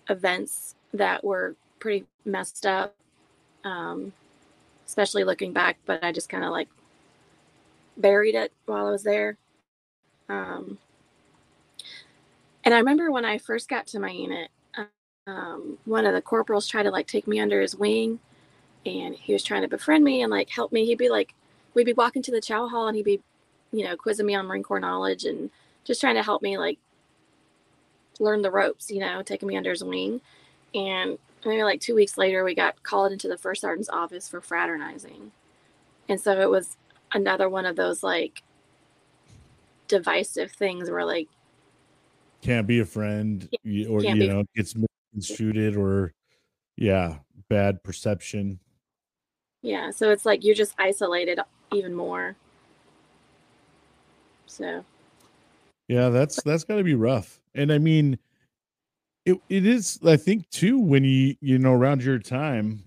events 0.09 0.75
that 0.93 1.23
were 1.23 1.55
pretty 1.79 2.07
messed 2.25 2.67
up, 2.67 2.95
um, 3.65 4.13
especially 4.87 5.25
looking 5.25 5.53
back. 5.53 5.79
But 5.87 6.03
I 6.03 6.13
just 6.13 6.29
kind 6.29 6.45
of 6.45 6.51
like 6.51 6.69
buried 7.97 8.35
it 8.35 8.53
while 8.67 8.87
I 8.87 8.91
was 8.91 9.03
there. 9.03 9.37
Um, 10.29 10.79
and 12.65 12.75
I 12.75 12.79
remember 12.79 13.11
when 13.11 13.25
I 13.25 13.39
first 13.39 13.69
got 13.69 13.87
to 13.89 14.01
my 14.01 14.11
unit, 14.11 14.51
um, 15.27 15.79
one 15.85 16.07
of 16.07 16.15
the 16.15 16.23
corporals 16.23 16.67
tried 16.67 16.85
to 16.85 16.91
like 16.91 17.07
take 17.07 17.27
me 17.27 17.41
under 17.41 17.61
his 17.61 17.77
wing 17.77 18.19
and 18.87 19.15
he 19.15 19.33
was 19.33 19.43
trying 19.43 19.63
to 19.63 19.69
befriend 19.69 20.05
me 20.05 20.23
and 20.23 20.31
like 20.31 20.51
help 20.51 20.73
me. 20.73 20.87
He'd 20.87 20.99
be 20.99 21.09
like, 21.09 21.35
we'd 21.75 21.85
be 21.85 21.93
walking 21.93 22.23
to 22.23 22.33
the 22.33 22.41
chow 22.41 22.69
hall 22.69 22.89
and 22.89 22.97
he'd 22.97 23.05
be, 23.05 23.21
you 23.73 23.85
know, 23.85 23.97
quizzing 23.97 24.27
me 24.27 24.35
on 24.35 24.47
Marine 24.47 24.63
Corps 24.63 24.81
knowledge 24.81 25.25
and 25.25 25.51
just 25.85 26.01
trying 26.01 26.15
to 26.15 26.23
help 26.23 26.43
me 26.43 26.59
like 26.59 26.79
learn 28.19 28.43
the 28.43 28.51
ropes, 28.51 28.91
you 28.91 29.01
know, 29.01 29.23
taking 29.23 29.49
me 29.49 29.57
under 29.57 29.71
his 29.71 29.85
wing. 29.85 30.21
And 30.75 31.19
maybe 31.45 31.63
like 31.63 31.81
two 31.81 31.95
weeks 31.95 32.19
later, 32.19 32.45
we 32.45 32.55
got 32.55 32.83
called 32.83 33.13
into 33.13 33.29
the 33.29 33.39
first 33.39 33.61
sergeant's 33.61 33.89
office 33.89 34.29
for 34.29 34.41
fraternizing. 34.41 35.33
And 36.09 36.21
so 36.21 36.41
it 36.41 36.51
was 36.51 36.77
another 37.13 37.49
one 37.49 37.67
of 37.67 37.77
those 37.77 38.03
like 38.03 38.43
divisive 39.89 40.53
things 40.53 40.91
where 40.91 41.05
like, 41.05 41.29
can't 42.43 42.67
be 42.67 42.81
a 42.81 42.87
friend 42.87 43.51
or 43.65 44.03
you 44.03 44.27
know 44.27 44.45
gets 44.57 44.75
misconstrued 44.75 45.77
or 45.77 46.15
yeah 46.77 47.19
bad 47.51 47.83
perception 47.83 48.59
yeah, 49.63 49.91
so 49.91 50.11
it's 50.11 50.25
like 50.27 50.45
you're 50.45 50.55
just 50.55 50.75
isolated 50.79 51.41
even 51.73 51.95
more. 51.95 52.37
So 54.47 54.85
yeah 55.89 56.09
that's 56.09 56.41
that's 56.43 56.63
got 56.65 56.77
to 56.77 56.85
be 56.85 56.95
rough 56.95 57.41
and 57.55 57.73
i 57.73 57.79
mean 57.79 58.17
it, 59.27 59.39
it 59.49 59.67
is 59.67 59.99
i 60.07 60.17
think 60.17 60.49
too 60.51 60.79
when 60.79 61.03
you 61.05 61.35
you 61.41 61.59
know 61.59 61.73
around 61.73 62.03
your 62.03 62.19
time 62.19 62.83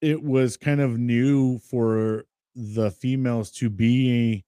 it 0.00 0.22
was 0.22 0.56
kind 0.56 0.80
of 0.80 0.98
new 0.98 1.58
for 1.58 2.24
the 2.54 2.90
females 2.92 3.50
to 3.50 3.68
be 3.68 4.44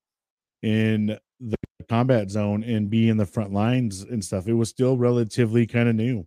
in 0.63 1.19
the 1.41 1.57
combat 1.89 2.31
zone 2.31 2.63
and 2.63 2.89
be 2.91 3.09
in 3.09 3.17
the 3.17 3.27
front 3.27 3.53
lines 3.53 4.03
and 4.03 4.25
stuff 4.25 4.47
it 4.47 4.55
was 4.55 4.69
still 4.69 4.97
relatively 4.97 5.67
kind 5.67 5.89
of 5.89 5.97
new 5.97 6.25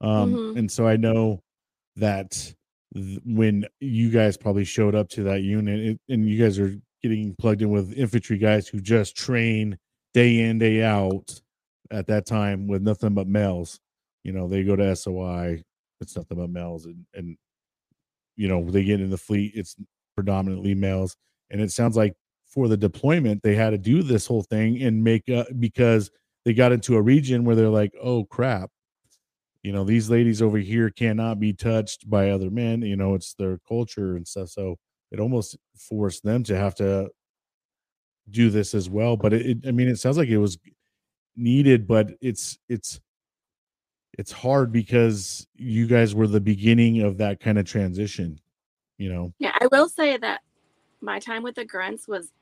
um 0.00 0.36
Mhm. 0.36 0.56
and 0.58 0.70
so 0.70 0.86
i 0.86 0.96
know 0.96 1.42
that 1.96 2.54
when 3.24 3.64
you 3.80 4.10
guys 4.10 4.36
probably 4.36 4.64
showed 4.64 4.94
up 4.94 5.08
to 5.10 5.22
that 5.24 5.42
unit 5.42 5.80
it, 5.80 6.00
and 6.08 6.28
you 6.28 6.42
guys 6.42 6.58
are 6.58 6.74
getting 7.02 7.34
plugged 7.36 7.62
in 7.62 7.70
with 7.70 7.92
infantry 7.92 8.38
guys 8.38 8.68
who 8.68 8.80
just 8.80 9.16
train 9.16 9.78
day 10.14 10.40
in 10.40 10.58
day 10.58 10.82
out 10.82 11.40
at 11.90 12.06
that 12.06 12.26
time 12.26 12.66
with 12.66 12.82
nothing 12.82 13.14
but 13.14 13.26
males. 13.26 13.80
You 14.24 14.32
know 14.32 14.48
they 14.48 14.64
go 14.64 14.76
to 14.76 14.96
soi 14.96 15.62
it's 16.00 16.16
nothing 16.16 16.36
but 16.36 16.50
males 16.50 16.84
and 16.84 17.06
and 17.14 17.36
you 18.36 18.48
know 18.48 18.68
they 18.70 18.84
get 18.84 19.00
in 19.00 19.10
the 19.10 19.16
fleet 19.16 19.52
it's 19.54 19.76
predominantly 20.16 20.74
males. 20.74 21.16
And 21.50 21.60
it 21.60 21.70
sounds 21.70 21.96
like 21.96 22.14
for 22.46 22.68
the 22.68 22.76
deployment 22.76 23.42
they 23.42 23.54
had 23.54 23.70
to 23.70 23.78
do 23.78 24.02
this 24.02 24.26
whole 24.26 24.42
thing 24.42 24.82
and 24.82 25.04
make 25.04 25.28
uh, 25.28 25.44
because 25.58 26.10
they 26.44 26.54
got 26.54 26.72
into 26.72 26.96
a 26.96 27.02
region 27.02 27.44
where 27.44 27.56
they're 27.56 27.68
like 27.68 27.92
oh 28.02 28.24
crap 28.24 28.70
you 29.66 29.72
know 29.72 29.82
these 29.82 30.08
ladies 30.08 30.40
over 30.40 30.58
here 30.58 30.90
cannot 30.90 31.40
be 31.40 31.52
touched 31.52 32.08
by 32.08 32.30
other 32.30 32.50
men 32.50 32.82
you 32.82 32.94
know 32.94 33.14
it's 33.14 33.34
their 33.34 33.58
culture 33.66 34.14
and 34.14 34.26
stuff 34.26 34.48
so 34.48 34.78
it 35.10 35.18
almost 35.18 35.56
forced 35.76 36.22
them 36.22 36.44
to 36.44 36.56
have 36.56 36.76
to 36.76 37.10
do 38.30 38.48
this 38.48 38.74
as 38.74 38.88
well 38.88 39.16
but 39.16 39.32
it, 39.32 39.44
it 39.44 39.58
i 39.66 39.72
mean 39.72 39.88
it 39.88 39.98
sounds 39.98 40.16
like 40.16 40.28
it 40.28 40.38
was 40.38 40.56
needed 41.34 41.84
but 41.84 42.12
it's 42.20 42.58
it's 42.68 43.00
it's 44.16 44.30
hard 44.30 44.70
because 44.70 45.48
you 45.56 45.88
guys 45.88 46.14
were 46.14 46.28
the 46.28 46.40
beginning 46.40 47.02
of 47.02 47.18
that 47.18 47.40
kind 47.40 47.58
of 47.58 47.64
transition 47.66 48.40
you 48.98 49.12
know 49.12 49.32
Yeah, 49.40 49.52
I 49.60 49.66
will 49.66 49.88
say 49.88 50.16
that 50.16 50.42
my 51.00 51.18
time 51.18 51.42
with 51.42 51.56
the 51.56 51.64
grunts 51.64 52.08
was 52.08 52.32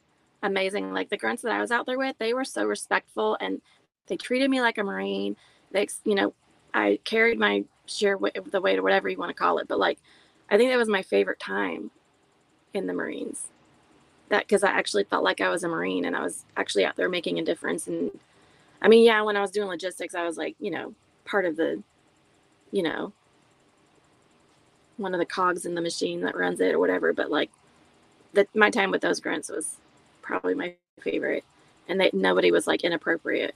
amazing. 0.43 0.93
Like 0.93 1.09
the 1.09 1.17
grunts 1.17 1.43
that 1.43 1.53
I 1.53 1.61
was 1.61 1.73
out 1.73 1.87
there 1.87 1.99
with, 1.99 2.17
they 2.19 2.35
were 2.35 2.45
so 2.45 2.65
respectful 2.65 3.37
and 3.41 3.61
they 4.07 4.17
treated 4.17 4.51
me 4.51 4.61
like 4.61 4.79
a 4.79 4.85
Marine. 4.85 5.37
They, 5.73 5.89
you 6.05 6.15
know, 6.15 6.35
I 6.75 6.99
carried 7.05 7.39
my 7.39 7.65
share 7.87 8.19
wa- 8.19 8.31
the 8.51 8.61
weight 8.61 8.79
or 8.79 8.83
whatever 8.83 9.09
you 9.09 9.19
want 9.19 9.31
to 9.31 9.35
call 9.35 9.59
it. 9.59 9.69
But 9.69 9.79
like, 9.79 9.99
I 10.51 10.59
think 10.59 10.71
that 10.71 10.77
was 10.79 10.89
my 10.89 11.03
favorite 11.03 11.41
time 11.41 11.91
in 12.75 12.87
the 12.89 12.95
Marines. 12.95 13.49
that 14.31 14.47
because 14.47 14.65
I 14.65 14.71
actually 14.71 15.05
felt 15.05 15.25
like 15.25 15.41
I 15.41 15.51
was 15.51 15.65
a 15.65 15.69
Marine 15.69 16.05
and 16.07 16.17
I 16.17 16.23
was 16.23 16.45
actually 16.57 16.85
out 16.85 16.97
there 16.97 17.09
making 17.09 17.39
a 17.39 17.45
difference. 17.45 17.87
And 17.87 18.11
I 18.83 18.89
mean, 18.89 19.05
yeah, 19.05 19.23
when 19.23 19.37
I 19.37 19.41
was 19.43 19.51
doing 19.51 19.69
logistics, 19.69 20.15
I 20.15 20.25
was 20.25 20.37
like, 20.39 20.57
you 20.61 20.71
know, 20.71 20.95
part 21.25 21.47
of 21.47 21.57
the, 21.57 21.83
you 22.73 22.83
know, 22.83 23.13
one 24.97 25.15
of 25.15 25.21
the 25.21 25.27
cogs 25.27 25.67
in 25.67 25.75
the 25.75 25.81
machine 25.83 26.23
that 26.23 26.37
runs 26.37 26.61
it 26.61 26.75
or 26.75 26.79
whatever. 26.79 27.13
But 27.13 27.31
like, 27.31 27.51
that 28.35 28.49
my 28.57 28.71
time 28.71 28.91
with 28.91 29.03
those 29.03 29.21
grunts 29.21 29.49
was 29.51 29.77
probably 30.23 30.55
my 30.55 30.75
favorite, 31.01 31.45
and 31.89 32.01
that 32.01 32.15
nobody 32.15 32.51
was 32.51 32.67
like 32.67 32.85
inappropriate. 32.85 33.55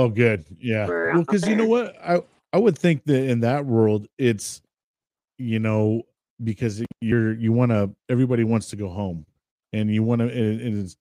Oh, 0.00 0.08
good, 0.08 0.44
yeah. 0.60 0.86
Well, 1.14 1.22
because 1.22 1.46
you 1.48 1.56
know 1.56 1.64
what, 1.66 1.96
I 2.02 2.22
I 2.52 2.58
would 2.58 2.78
think 2.78 3.04
that 3.04 3.24
in 3.24 3.40
that 3.40 3.66
world, 3.66 4.08
it's 4.18 4.62
you 5.38 5.58
know 5.58 6.02
because 6.42 6.82
you're 7.00 7.34
you 7.34 7.52
want 7.52 7.70
to 7.70 7.90
everybody 8.08 8.44
wants 8.44 8.70
to 8.70 8.76
go 8.76 8.88
home 8.88 9.26
and 9.72 9.92
you 9.92 10.02
want 10.02 10.20
to 10.20 10.26
it 10.26 10.60
is 10.60 10.96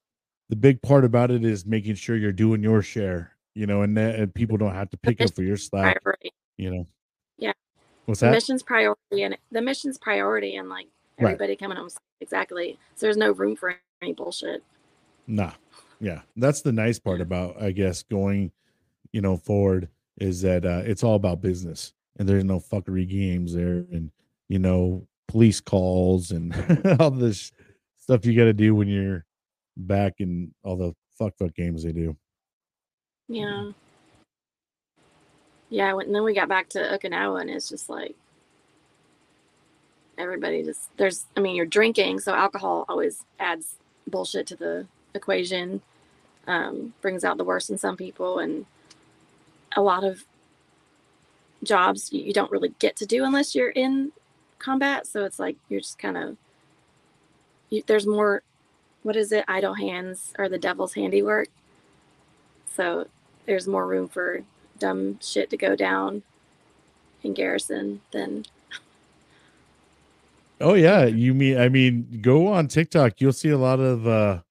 the 0.50 0.56
big 0.56 0.82
part 0.82 1.06
about 1.06 1.32
it 1.32 1.44
is 1.44 1.66
making 1.66 1.96
sure 1.96 2.16
you're 2.16 2.32
doing 2.32 2.64
your 2.64 2.82
share 2.82 3.36
you 3.56 3.66
know 3.66 3.82
and, 3.82 3.98
that, 3.98 4.16
and 4.16 4.34
people 4.34 4.58
don't 4.58 4.74
have 4.74 4.90
to 4.90 4.98
pick 4.98 5.22
up 5.22 5.34
for 5.36 5.44
your 5.44 5.58
slack 5.58 6.02
priority. 6.02 6.32
you 6.58 6.72
know. 6.72 6.88
Yeah. 7.38 7.54
What's 8.06 8.20
the 8.20 8.28
that? 8.28 8.34
Mission's 8.34 8.64
priority 8.64 9.24
and 9.24 9.38
the 9.52 9.62
mission's 9.62 9.98
priority 9.98 10.56
and 10.56 10.70
like 10.70 10.88
everybody 11.18 11.52
right. 11.52 11.60
coming 11.60 11.78
home 11.78 11.90
exactly 12.22 12.78
so 12.96 13.06
there's 13.06 13.18
no 13.18 13.32
room 13.32 13.56
for 13.56 13.76
any 14.02 14.14
bullshit. 14.14 14.64
Nah 15.28 15.52
yeah 16.00 16.22
that's 16.36 16.62
the 16.62 16.72
nice 16.72 17.00
part 17.00 17.22
about 17.22 17.62
i 17.62 17.72
guess 17.72 18.04
going 18.04 18.52
you 19.12 19.22
know 19.22 19.38
forward 19.38 19.90
is 20.19 20.41
that 20.41 20.65
uh 20.65 20.82
it's 20.86 21.03
all 21.03 21.15
about 21.15 21.41
business 21.41 21.93
and 22.17 22.27
there's 22.27 22.43
no 22.43 22.60
fuckery 22.60 23.08
games 23.08 23.53
there 23.53 23.86
and 23.91 24.12
you 24.49 24.60
know 24.60 25.08
police 25.27 25.60
calls 25.60 26.32
and 26.32 26.53
all 26.99 27.12
this 27.12 27.51
stuff 27.97 28.25
you 28.25 28.36
got 28.36 28.45
to 28.45 28.53
do 28.53 28.73
when 28.73 28.88
you're 28.88 29.25
back 29.75 30.15
in 30.19 30.53
all 30.63 30.75
the 30.75 30.93
fuck 31.17 31.38
fuck 31.38 31.53
games 31.53 31.84
they 31.84 31.91
do. 31.91 32.15
Yeah. 33.27 33.71
Yeah, 35.69 35.99
and 35.99 36.15
then 36.15 36.23
we 36.23 36.34
got 36.34 36.47
back 36.47 36.69
to 36.69 36.80
Okinawa, 36.80 37.41
and 37.41 37.49
it's 37.49 37.67
just 37.67 37.89
like 37.89 38.15
everybody 40.17 40.63
just 40.63 40.89
there's. 40.95 41.25
I 41.36 41.41
mean, 41.41 41.56
you're 41.56 41.65
drinking, 41.65 42.21
so 42.21 42.34
alcohol 42.34 42.86
always 42.88 43.23
adds 43.38 43.75
bullshit 44.08 44.47
to 44.47 44.56
the 44.56 44.88
equation, 45.13 45.82
um, 46.47 46.93
brings 47.01 47.25
out 47.25 47.38
the 47.38 47.43
worst 47.43 47.69
in 47.69 47.77
some 47.77 47.97
people, 47.97 48.39
and 48.39 48.65
a 49.78 49.82
lot 49.82 50.04
of 50.04 50.26
jobs 51.63 52.12
you 52.12 52.34
don't 52.34 52.52
really 52.52 52.74
get 52.80 52.96
to 52.98 53.06
do 53.06 53.24
unless 53.24 53.56
you're 53.56 53.70
in 53.70 54.12
combat. 54.60 55.08
So 55.08 55.24
it's 55.24 55.40
like 55.40 55.56
you're 55.70 55.80
just 55.80 56.00
kind 56.00 56.18
of 56.18 56.36
you, 57.70 57.84
there's 57.88 58.08
more. 58.08 58.42
What 59.04 59.16
is 59.16 59.32
it? 59.32 59.46
Idle 59.48 59.76
hands 59.76 60.34
or 60.38 60.50
the 60.50 60.58
devil's 60.58 60.94
handiwork. 60.94 61.48
So 62.76 63.08
there's 63.46 63.68
more 63.68 63.88
room 63.88 64.10
for 64.10 64.42
dumb 64.80 65.20
shit 65.22 65.50
to 65.52 65.58
go 65.58 65.76
down 65.76 66.24
in 67.24 67.34
garrison 67.34 68.02
than. 68.12 68.46
Oh 70.60 70.74
yeah, 70.74 71.06
you 71.06 71.36
mean 71.36 71.60
I 71.60 71.70
mean 71.70 72.18
go 72.20 72.48
on 72.48 72.68
TikTok, 72.68 73.22
you'll 73.22 73.32
see 73.32 73.50
a 73.50 73.58
lot 73.60 73.80
of 73.80 74.08
uh 74.08 74.42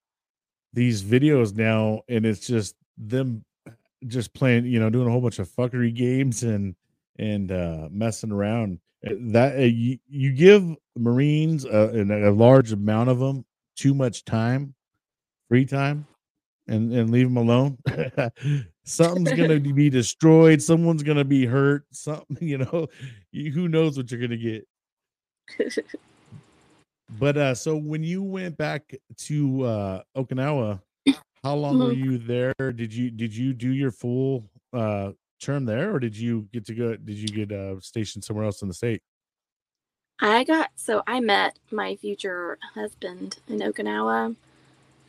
these 0.73 1.03
videos 1.03 1.57
now 1.57 2.03
and 2.09 2.25
it's 2.25 2.47
just 2.47 2.77
them 2.97 3.45
just 4.07 4.33
playing, 4.35 4.67
you 4.67 4.81
know, 4.81 4.91
doing 4.91 5.09
a 5.09 5.11
whole 5.11 5.21
bunch 5.21 5.39
of 5.39 5.49
fuckery 5.49 5.95
games 5.95 6.43
and 6.43 6.75
and 7.19 7.51
uh 7.51 7.89
messing 7.91 8.31
around 8.31 8.79
that 9.03 9.57
uh, 9.57 9.63
you, 9.63 9.99
you 10.09 10.33
give 10.33 10.77
Marines 10.97 11.65
uh, 11.65 11.93
a, 11.95 12.31
a 12.31 12.33
large 12.33 12.73
amount 12.73 13.09
of 13.09 13.19
them 13.19 13.45
too 13.77 13.95
much 13.95 14.25
time, 14.25 14.75
free 15.49 15.65
time, 15.65 16.07
and 16.67 16.93
and 16.93 17.11
leave 17.11 17.27
them 17.27 17.37
alone. 17.37 17.79
Something's 18.85 19.33
gonna 19.33 19.61
be 19.75 19.91
destroyed. 19.91 20.63
Someone's 20.63 21.03
gonna 21.03 21.25
be 21.25 21.45
hurt. 21.45 21.85
Something 21.93 22.37
you 22.41 22.59
know. 22.59 22.89
You, 23.33 23.53
who 23.53 23.69
knows 23.69 23.97
what 23.97 24.11
you're 24.11 24.21
gonna 24.21 24.37
get. 24.37 24.67
but 27.19 27.37
uh, 27.37 27.55
so 27.55 27.77
when 27.77 28.03
you 28.03 28.23
went 28.23 28.57
back 28.57 28.95
to 29.19 29.63
uh, 29.63 30.03
Okinawa, 30.17 30.81
how 31.47 31.55
long 31.55 31.79
were 31.79 31.93
mm-hmm. 31.93 32.05
you 32.05 32.19
there? 32.19 32.55
Did 32.59 32.93
you 32.93 33.09
did 33.09 33.35
you 33.35 33.53
do 33.53 33.71
your 33.73 33.93
full 33.93 34.51
uh 34.73 35.13
term 35.41 35.65
there, 35.65 35.95
or 35.95 36.01
did 36.01 36.17
you 36.17 36.49
get 36.53 36.67
to 36.67 36.75
go? 36.75 36.97
Did 36.97 37.17
you 37.17 37.29
get 37.29 37.53
uh, 37.53 37.79
stationed 37.81 38.25
somewhere 38.25 38.45
else 38.45 38.63
in 38.63 38.69
the 38.69 38.75
state? 38.75 39.01
I 40.21 40.43
got 40.43 40.71
so 40.75 41.05
I 41.07 41.21
met 41.21 41.59
my 41.71 41.95
future 41.95 42.59
husband 42.75 43.39
in 43.47 43.61
Okinawa, 43.61 44.35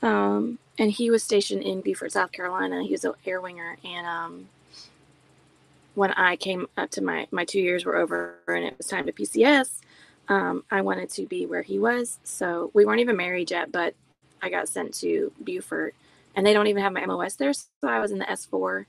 um, 0.04 0.60
and 0.78 0.92
he 0.92 1.10
was 1.10 1.24
stationed 1.24 1.64
in 1.64 1.82
Beaufort, 1.82 2.12
South 2.12 2.32
Carolina. 2.32 2.84
He 2.84 2.92
was 2.92 3.04
an 3.04 3.14
air 3.26 3.42
winger, 3.42 3.78
and 3.84 4.06
um, 4.06 4.50
when 5.96 6.12
I 6.12 6.36
came 6.36 6.68
up 6.78 6.92
to 6.92 7.02
my 7.02 7.28
my 7.32 7.46
two 7.46 7.62
years 7.62 7.84
were 7.84 7.96
over 7.96 8.36
and 8.48 8.64
it 8.64 8.78
was 8.78 8.86
time 8.86 9.08
to 9.08 9.12
PCS, 9.12 9.80
um, 10.28 10.64
I 10.70 10.82
wanted 10.82 11.10
to 11.12 11.26
be 11.26 11.48
where 11.48 11.64
he 11.64 11.80
was. 11.80 12.20
So 12.24 12.70
we 12.76 12.86
weren't 12.86 13.02
even 13.02 13.18
married 13.18 13.50
yet, 13.50 13.72
but 13.72 13.96
I 14.40 14.52
got 14.52 14.70
sent 14.70 14.94
to 15.00 15.32
Beaufort, 15.42 15.96
and 16.38 16.46
they 16.46 16.54
don't 16.54 16.68
even 16.68 16.84
have 16.84 16.94
my 16.94 17.06
MOS 17.06 17.36
there. 17.36 17.52
So 17.52 17.66
I 17.84 18.00
was 18.00 18.12
in 18.12 18.20
the 18.20 18.30
S 18.30 18.46
four 18.46 18.88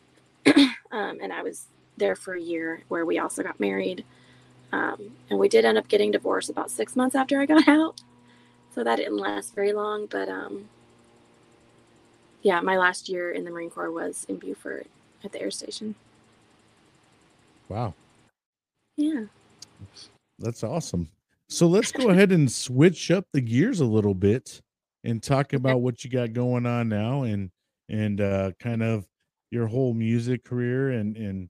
um, 0.46 0.68
and 0.92 1.32
I 1.32 1.42
was 1.42 1.66
there 1.96 2.14
for 2.14 2.34
a 2.34 2.40
year 2.40 2.82
where 2.88 3.06
we 3.06 3.18
also 3.18 3.42
got 3.42 3.58
married. 3.58 4.04
Um, 4.70 5.16
and 5.30 5.38
we 5.38 5.48
did 5.48 5.64
end 5.64 5.78
up 5.78 5.88
getting 5.88 6.12
divorced 6.12 6.50
about 6.50 6.70
six 6.70 6.94
months 6.94 7.16
after 7.16 7.40
I 7.40 7.46
got 7.46 7.66
out. 7.68 8.02
So 8.74 8.84
that 8.84 8.96
didn't 8.96 9.16
last 9.16 9.54
very 9.54 9.72
long. 9.72 10.06
But 10.06 10.28
um, 10.28 10.68
yeah, 12.42 12.60
my 12.60 12.76
last 12.76 13.08
year 13.08 13.32
in 13.32 13.44
the 13.44 13.50
Marine 13.50 13.70
Corps 13.70 13.90
was 13.90 14.26
in 14.28 14.36
Beaufort 14.36 14.86
at 15.24 15.32
the 15.32 15.40
air 15.40 15.50
station. 15.50 15.94
Wow. 17.70 17.94
Yeah. 18.96 19.24
That's 20.38 20.62
awesome. 20.62 21.08
So 21.48 21.66
let's 21.66 21.92
go 21.92 22.10
ahead 22.10 22.30
and 22.30 22.50
switch 22.50 23.10
up 23.10 23.24
the 23.32 23.40
gears 23.40 23.80
a 23.80 23.84
little 23.84 24.14
bit 24.14 24.60
and 25.04 25.22
talk 25.22 25.52
about 25.52 25.80
what 25.80 26.04
you 26.04 26.10
got 26.10 26.32
going 26.32 26.66
on 26.66 26.88
now 26.88 27.22
and 27.22 27.50
and 27.88 28.20
uh, 28.20 28.52
kind 28.60 28.82
of 28.82 29.06
your 29.50 29.66
whole 29.66 29.94
music 29.94 30.44
career 30.44 30.90
and 30.90 31.16
and 31.16 31.48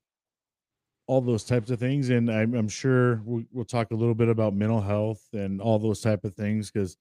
all 1.06 1.20
those 1.20 1.42
types 1.42 1.70
of 1.70 1.80
things 1.80 2.08
and 2.08 2.30
i'm, 2.30 2.54
I'm 2.54 2.68
sure 2.68 3.20
we'll, 3.24 3.44
we'll 3.52 3.64
talk 3.64 3.90
a 3.90 3.96
little 3.96 4.14
bit 4.14 4.28
about 4.28 4.54
mental 4.54 4.80
health 4.80 5.22
and 5.32 5.60
all 5.60 5.78
those 5.78 6.00
type 6.00 6.24
of 6.24 6.34
things 6.34 6.70
because 6.70 6.96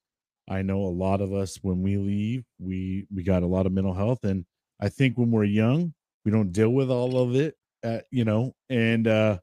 i 0.50 0.64
know 0.64 0.82
a 0.82 0.90
lot 0.90 1.22
of 1.22 1.32
us 1.32 1.60
when 1.62 1.84
we 1.84 1.98
leave 1.98 2.44
we 2.60 3.06
we 3.14 3.22
got 3.22 3.44
a 3.44 3.48
lot 3.48 3.68
of 3.68 3.72
mental 3.72 3.94
health 3.94 4.24
and 4.24 4.46
i 4.82 4.90
think 4.90 5.18
when 5.18 5.30
we're 5.30 5.44
young 5.44 5.94
we 6.26 6.32
don't 6.32 6.52
deal 6.52 6.72
with 6.72 6.90
all 6.90 7.20
of 7.20 7.36
it 7.36 7.56
at, 7.84 8.06
you 8.10 8.26
know 8.26 8.52
and 8.72 9.08
uh 9.08 9.38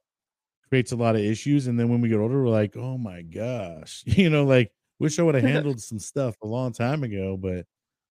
creates 0.69 0.90
a 0.90 0.97
lot 0.97 1.14
of 1.14 1.21
issues 1.23 1.69
and 1.69 1.79
then 1.79 1.88
when 1.88 2.01
we 2.01 2.09
get 2.09 2.19
older 2.19 2.42
we're 2.42 2.49
like 2.49 2.77
oh 2.77 2.99
my 2.99 3.23
gosh 3.23 4.03
you 4.07 4.29
know 4.29 4.45
like 4.45 4.73
wish 4.98 5.18
i 5.18 5.22
would 5.22 5.35
have 5.35 5.44
handled 5.54 5.80
some 5.80 5.98
stuff 5.98 6.35
a 6.42 6.46
long 6.46 6.72
time 6.72 7.02
ago 7.02 7.37
but 7.37 7.64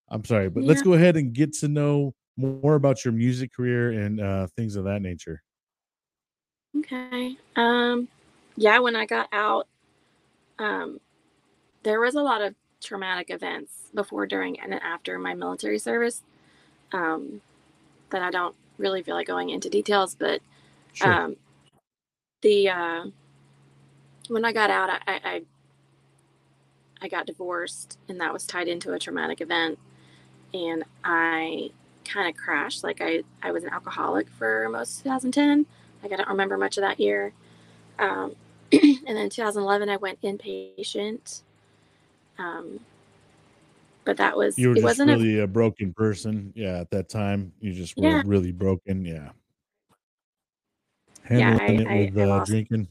i'm 0.10 0.24
sorry 0.24 0.50
but 0.50 0.64
yeah. 0.64 0.70
let's 0.70 0.82
go 0.82 0.94
ahead 0.94 1.18
and 1.18 1.34
get 1.34 1.54
to 1.54 1.68
know 1.68 2.14
more 2.38 2.76
about 2.76 3.06
your 3.06 3.14
music 3.14 3.54
career 3.54 3.92
and 3.92 4.20
uh, 4.20 4.48
things 4.56 4.76
of 4.76 4.84
that 4.86 5.02
nature. 5.02 5.42
Okay. 6.78 7.38
Um, 7.56 8.08
yeah, 8.58 8.80
when 8.80 8.96
I 8.96 9.06
got 9.06 9.30
out, 9.32 9.68
um, 10.60 11.00
there 11.84 12.00
was 12.02 12.16
a 12.16 12.22
lot 12.22 12.42
of 12.42 12.56
traumatic 12.82 13.30
events 13.30 13.72
before, 13.94 14.26
during, 14.28 14.60
and 14.60 14.74
after 14.74 15.18
my 15.18 15.34
military 15.34 15.80
service 15.80 16.22
um, 16.92 17.42
that 18.10 18.22
I 18.22 18.32
don't 18.32 18.56
really 18.78 19.02
feel 19.04 19.16
like 19.16 19.28
going 19.28 19.50
into 19.50 19.70
details, 19.70 20.16
but 20.16 20.42
sure. 20.94 21.12
um, 21.12 21.36
the 22.42 22.70
uh, 22.70 23.06
when 24.28 24.44
I 24.44 24.52
got 24.52 24.70
out, 24.70 24.90
I, 24.90 25.02
I 25.08 25.42
I 27.02 27.08
got 27.08 27.26
divorced, 27.26 27.98
and 28.08 28.20
that 28.22 28.34
was 28.34 28.46
tied 28.46 28.68
into 28.68 28.94
a 28.94 29.00
traumatic 29.00 29.42
event, 29.42 29.78
and 30.54 30.84
I 31.04 31.72
kind 32.06 32.30
of 32.30 32.36
crashed. 32.36 32.84
Like 32.84 33.02
I, 33.02 33.24
I 33.42 33.52
was 33.52 33.64
an 33.64 33.70
alcoholic 33.72 34.30
for 34.30 34.70
most 34.70 35.04
2010. 35.04 35.66
Like 36.04 36.12
I 36.14 36.16
don't 36.16 36.30
remember 36.30 36.58
much 36.58 36.78
of 36.78 36.82
that 36.82 37.00
year. 37.00 37.34
Um, 38.00 38.36
and 38.72 39.18
then 39.18 39.30
2011, 39.30 39.90
I 39.90 39.98
went 39.98 40.22
inpatient. 40.22 41.42
Um, 42.38 42.80
but 44.04 44.18
that 44.18 44.38
was 44.38 44.58
you 44.58 44.70
were 44.70 44.76
just 44.76 45.00
really 45.00 45.40
a, 45.40 45.44
a, 45.44 45.48
broken 45.48 45.94
person. 45.94 46.54
Yeah, 46.56 46.80
at 46.80 46.92
that 46.92 47.10
time, 47.10 47.52
you 47.60 47.74
just 47.74 47.98
were 47.98 48.04
yeah. 48.04 48.22
really 48.26 48.52
broken. 48.52 49.04
Yeah. 49.04 49.30
Handling 51.24 51.80
yeah, 51.80 51.90
I, 51.90 51.96
it 51.96 52.14
with 52.14 52.30
I, 52.30 52.32
I 52.32 52.38
uh, 52.38 52.46
drinking. 52.46 52.88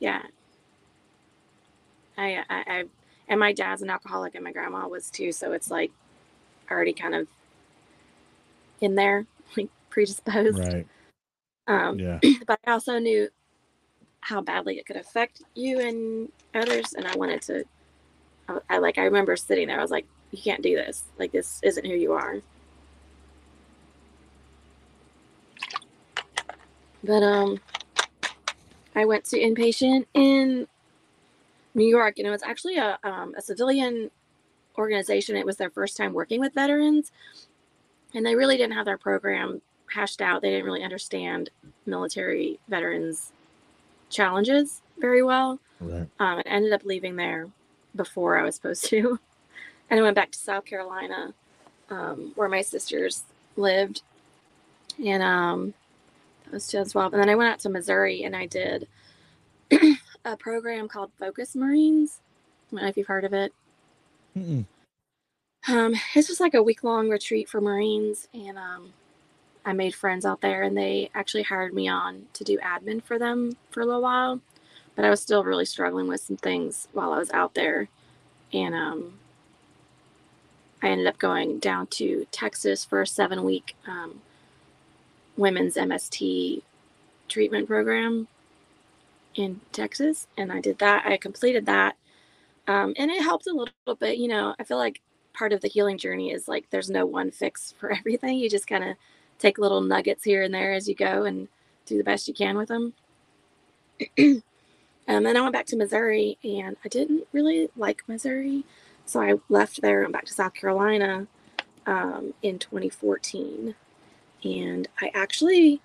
Yeah. 0.00 0.22
I, 2.22 2.44
I, 2.48 2.64
I, 2.66 2.84
and 3.28 3.40
my 3.40 3.52
dad's 3.52 3.82
an 3.82 3.90
alcoholic, 3.90 4.34
and 4.34 4.44
my 4.44 4.52
grandma 4.52 4.88
was 4.88 5.10
too. 5.10 5.32
So 5.32 5.52
it's 5.52 5.70
like 5.70 5.90
already 6.70 6.92
kind 6.92 7.14
of 7.14 7.26
in 8.80 8.94
there, 8.94 9.26
like 9.56 9.68
predisposed. 9.90 10.58
Right. 10.58 10.86
Um, 11.66 11.98
yeah. 11.98 12.18
But 12.46 12.58
I 12.66 12.72
also 12.72 12.98
knew 12.98 13.28
how 14.20 14.40
badly 14.40 14.78
it 14.78 14.86
could 14.86 14.96
affect 14.96 15.42
you 15.54 15.80
and 15.80 16.28
others, 16.54 16.94
and 16.94 17.06
I 17.06 17.16
wanted 17.16 17.42
to 17.42 17.64
I, 18.48 18.58
I 18.70 18.78
like 18.78 18.98
I 18.98 19.04
remember 19.04 19.36
sitting 19.36 19.68
there. 19.68 19.78
I 19.78 19.82
was 19.82 19.90
like, 19.90 20.06
you 20.30 20.38
can't 20.38 20.62
do 20.62 20.74
this. 20.74 21.04
Like 21.18 21.32
this 21.32 21.60
isn't 21.62 21.86
who 21.86 21.94
you 21.94 22.12
are. 22.12 22.36
But 27.04 27.22
um, 27.22 27.60
I 28.94 29.04
went 29.04 29.24
to 29.26 29.38
inpatient 29.38 30.06
in 30.14 30.68
New 31.74 31.86
York, 31.86 32.18
and 32.18 32.26
it 32.26 32.30
was 32.30 32.42
actually 32.42 32.76
a 32.76 32.98
um, 33.02 33.34
a 33.36 33.42
civilian 33.42 34.10
organization. 34.76 35.36
It 35.36 35.46
was 35.46 35.56
their 35.56 35.70
first 35.70 35.96
time 35.96 36.12
working 36.12 36.40
with 36.40 36.54
veterans, 36.54 37.12
and 38.14 38.24
they 38.24 38.34
really 38.34 38.56
didn't 38.56 38.74
have 38.74 38.86
their 38.86 38.98
program 38.98 39.62
hashed 39.92 40.20
out. 40.20 40.42
They 40.42 40.50
didn't 40.50 40.66
really 40.66 40.84
understand 40.84 41.50
military 41.86 42.58
veterans' 42.68 43.32
challenges 44.10 44.82
very 44.98 45.22
well. 45.22 45.58
Right. 45.80 46.08
Um, 46.20 46.38
and 46.38 46.46
ended 46.46 46.72
up 46.72 46.84
leaving 46.84 47.16
there 47.16 47.48
before 47.96 48.38
I 48.38 48.42
was 48.42 48.54
supposed 48.54 48.84
to, 48.86 49.18
and 49.90 50.00
I 50.00 50.02
went 50.02 50.16
back 50.16 50.30
to 50.32 50.38
South 50.38 50.64
Carolina, 50.64 51.34
um, 51.90 52.32
where 52.36 52.48
my 52.48 52.62
sisters 52.62 53.24
lived, 53.56 54.02
and 55.04 55.22
um, 55.22 55.74
that 56.44 56.52
was 56.52 56.66
2012. 56.68 57.14
And 57.14 57.22
then 57.22 57.30
I 57.30 57.34
went 57.34 57.50
out 57.50 57.60
to 57.60 57.68
Missouri 57.68 58.24
and 58.24 58.36
I 58.36 58.46
did 58.46 58.86
a 60.24 60.36
program 60.36 60.88
called 60.88 61.10
Focus 61.18 61.54
Marines. 61.54 62.20
I 62.68 62.76
don't 62.76 62.82
know 62.82 62.88
if 62.88 62.96
you've 62.96 63.06
heard 63.06 63.24
of 63.24 63.32
it. 63.32 63.52
Mm-mm. 64.36 64.64
Um, 65.68 65.94
it's 66.14 66.28
just 66.28 66.40
like 66.40 66.54
a 66.54 66.62
week 66.62 66.82
long 66.82 67.08
retreat 67.08 67.48
for 67.48 67.60
Marines, 67.60 68.28
and 68.34 68.58
um, 68.58 68.92
I 69.64 69.72
made 69.72 69.94
friends 69.94 70.24
out 70.24 70.40
there, 70.40 70.62
and 70.62 70.76
they 70.76 71.10
actually 71.14 71.44
hired 71.44 71.74
me 71.74 71.88
on 71.88 72.26
to 72.34 72.44
do 72.44 72.58
admin 72.58 73.02
for 73.02 73.18
them 73.18 73.56
for 73.70 73.80
a 73.80 73.86
little 73.86 74.02
while. 74.02 74.40
But 74.96 75.04
I 75.04 75.10
was 75.10 75.20
still 75.20 75.44
really 75.44 75.64
struggling 75.64 76.08
with 76.08 76.20
some 76.20 76.36
things 76.36 76.88
while 76.92 77.12
I 77.12 77.18
was 77.18 77.30
out 77.30 77.54
there, 77.54 77.88
and 78.52 78.74
um, 78.74 79.14
I 80.82 80.88
ended 80.88 81.06
up 81.06 81.18
going 81.18 81.58
down 81.58 81.86
to 81.88 82.26
Texas 82.32 82.84
for 82.84 83.00
a 83.00 83.06
seven 83.06 83.44
week 83.44 83.76
um, 83.86 84.20
women's 85.36 85.76
MST 85.76 86.62
treatment 87.28 87.68
program 87.68 88.28
in 89.34 89.60
Texas, 89.72 90.26
and 90.36 90.52
I 90.52 90.60
did 90.60 90.78
that. 90.78 91.04
I 91.06 91.16
completed 91.16 91.66
that, 91.66 91.96
um, 92.68 92.94
and 92.96 93.10
it 93.10 93.22
helped 93.22 93.46
a 93.46 93.52
little 93.52 93.96
bit. 93.98 94.18
You 94.18 94.28
know, 94.28 94.54
I 94.58 94.64
feel 94.64 94.78
like 94.78 95.00
part 95.34 95.52
of 95.52 95.60
the 95.60 95.68
healing 95.68 95.98
journey 95.98 96.30
is 96.32 96.48
like 96.48 96.70
there's 96.70 96.90
no 96.90 97.06
one 97.06 97.30
fix 97.30 97.74
for 97.78 97.92
everything. 97.98 98.38
You 98.38 98.50
just 98.50 98.66
kind 98.66 98.84
of 98.84 98.96
take 99.38 99.58
little 99.58 99.80
nuggets 99.80 100.24
here 100.24 100.42
and 100.42 100.54
there 100.54 100.72
as 100.74 100.88
you 100.88 100.94
go 100.94 101.24
and 101.24 101.48
do 101.86 101.98
the 101.98 102.04
best 102.04 102.28
you 102.28 102.34
can 102.34 102.56
with 102.56 102.68
them. 102.68 102.94
and 104.18 104.42
then 105.26 105.36
I 105.36 105.40
went 105.40 105.52
back 105.52 105.66
to 105.66 105.76
Missouri, 105.76 106.38
and 106.44 106.76
I 106.84 106.88
didn't 106.88 107.26
really 107.32 107.68
like 107.76 108.02
Missouri, 108.08 108.64
so 109.06 109.20
I 109.20 109.34
left 109.48 109.82
there 109.82 110.02
and 110.04 110.12
back 110.12 110.26
to 110.26 110.34
South 110.34 110.54
Carolina 110.54 111.26
um, 111.86 112.34
in 112.42 112.58
2014 112.58 113.74
and 114.44 114.88
I 115.00 115.10
actually 115.14 115.80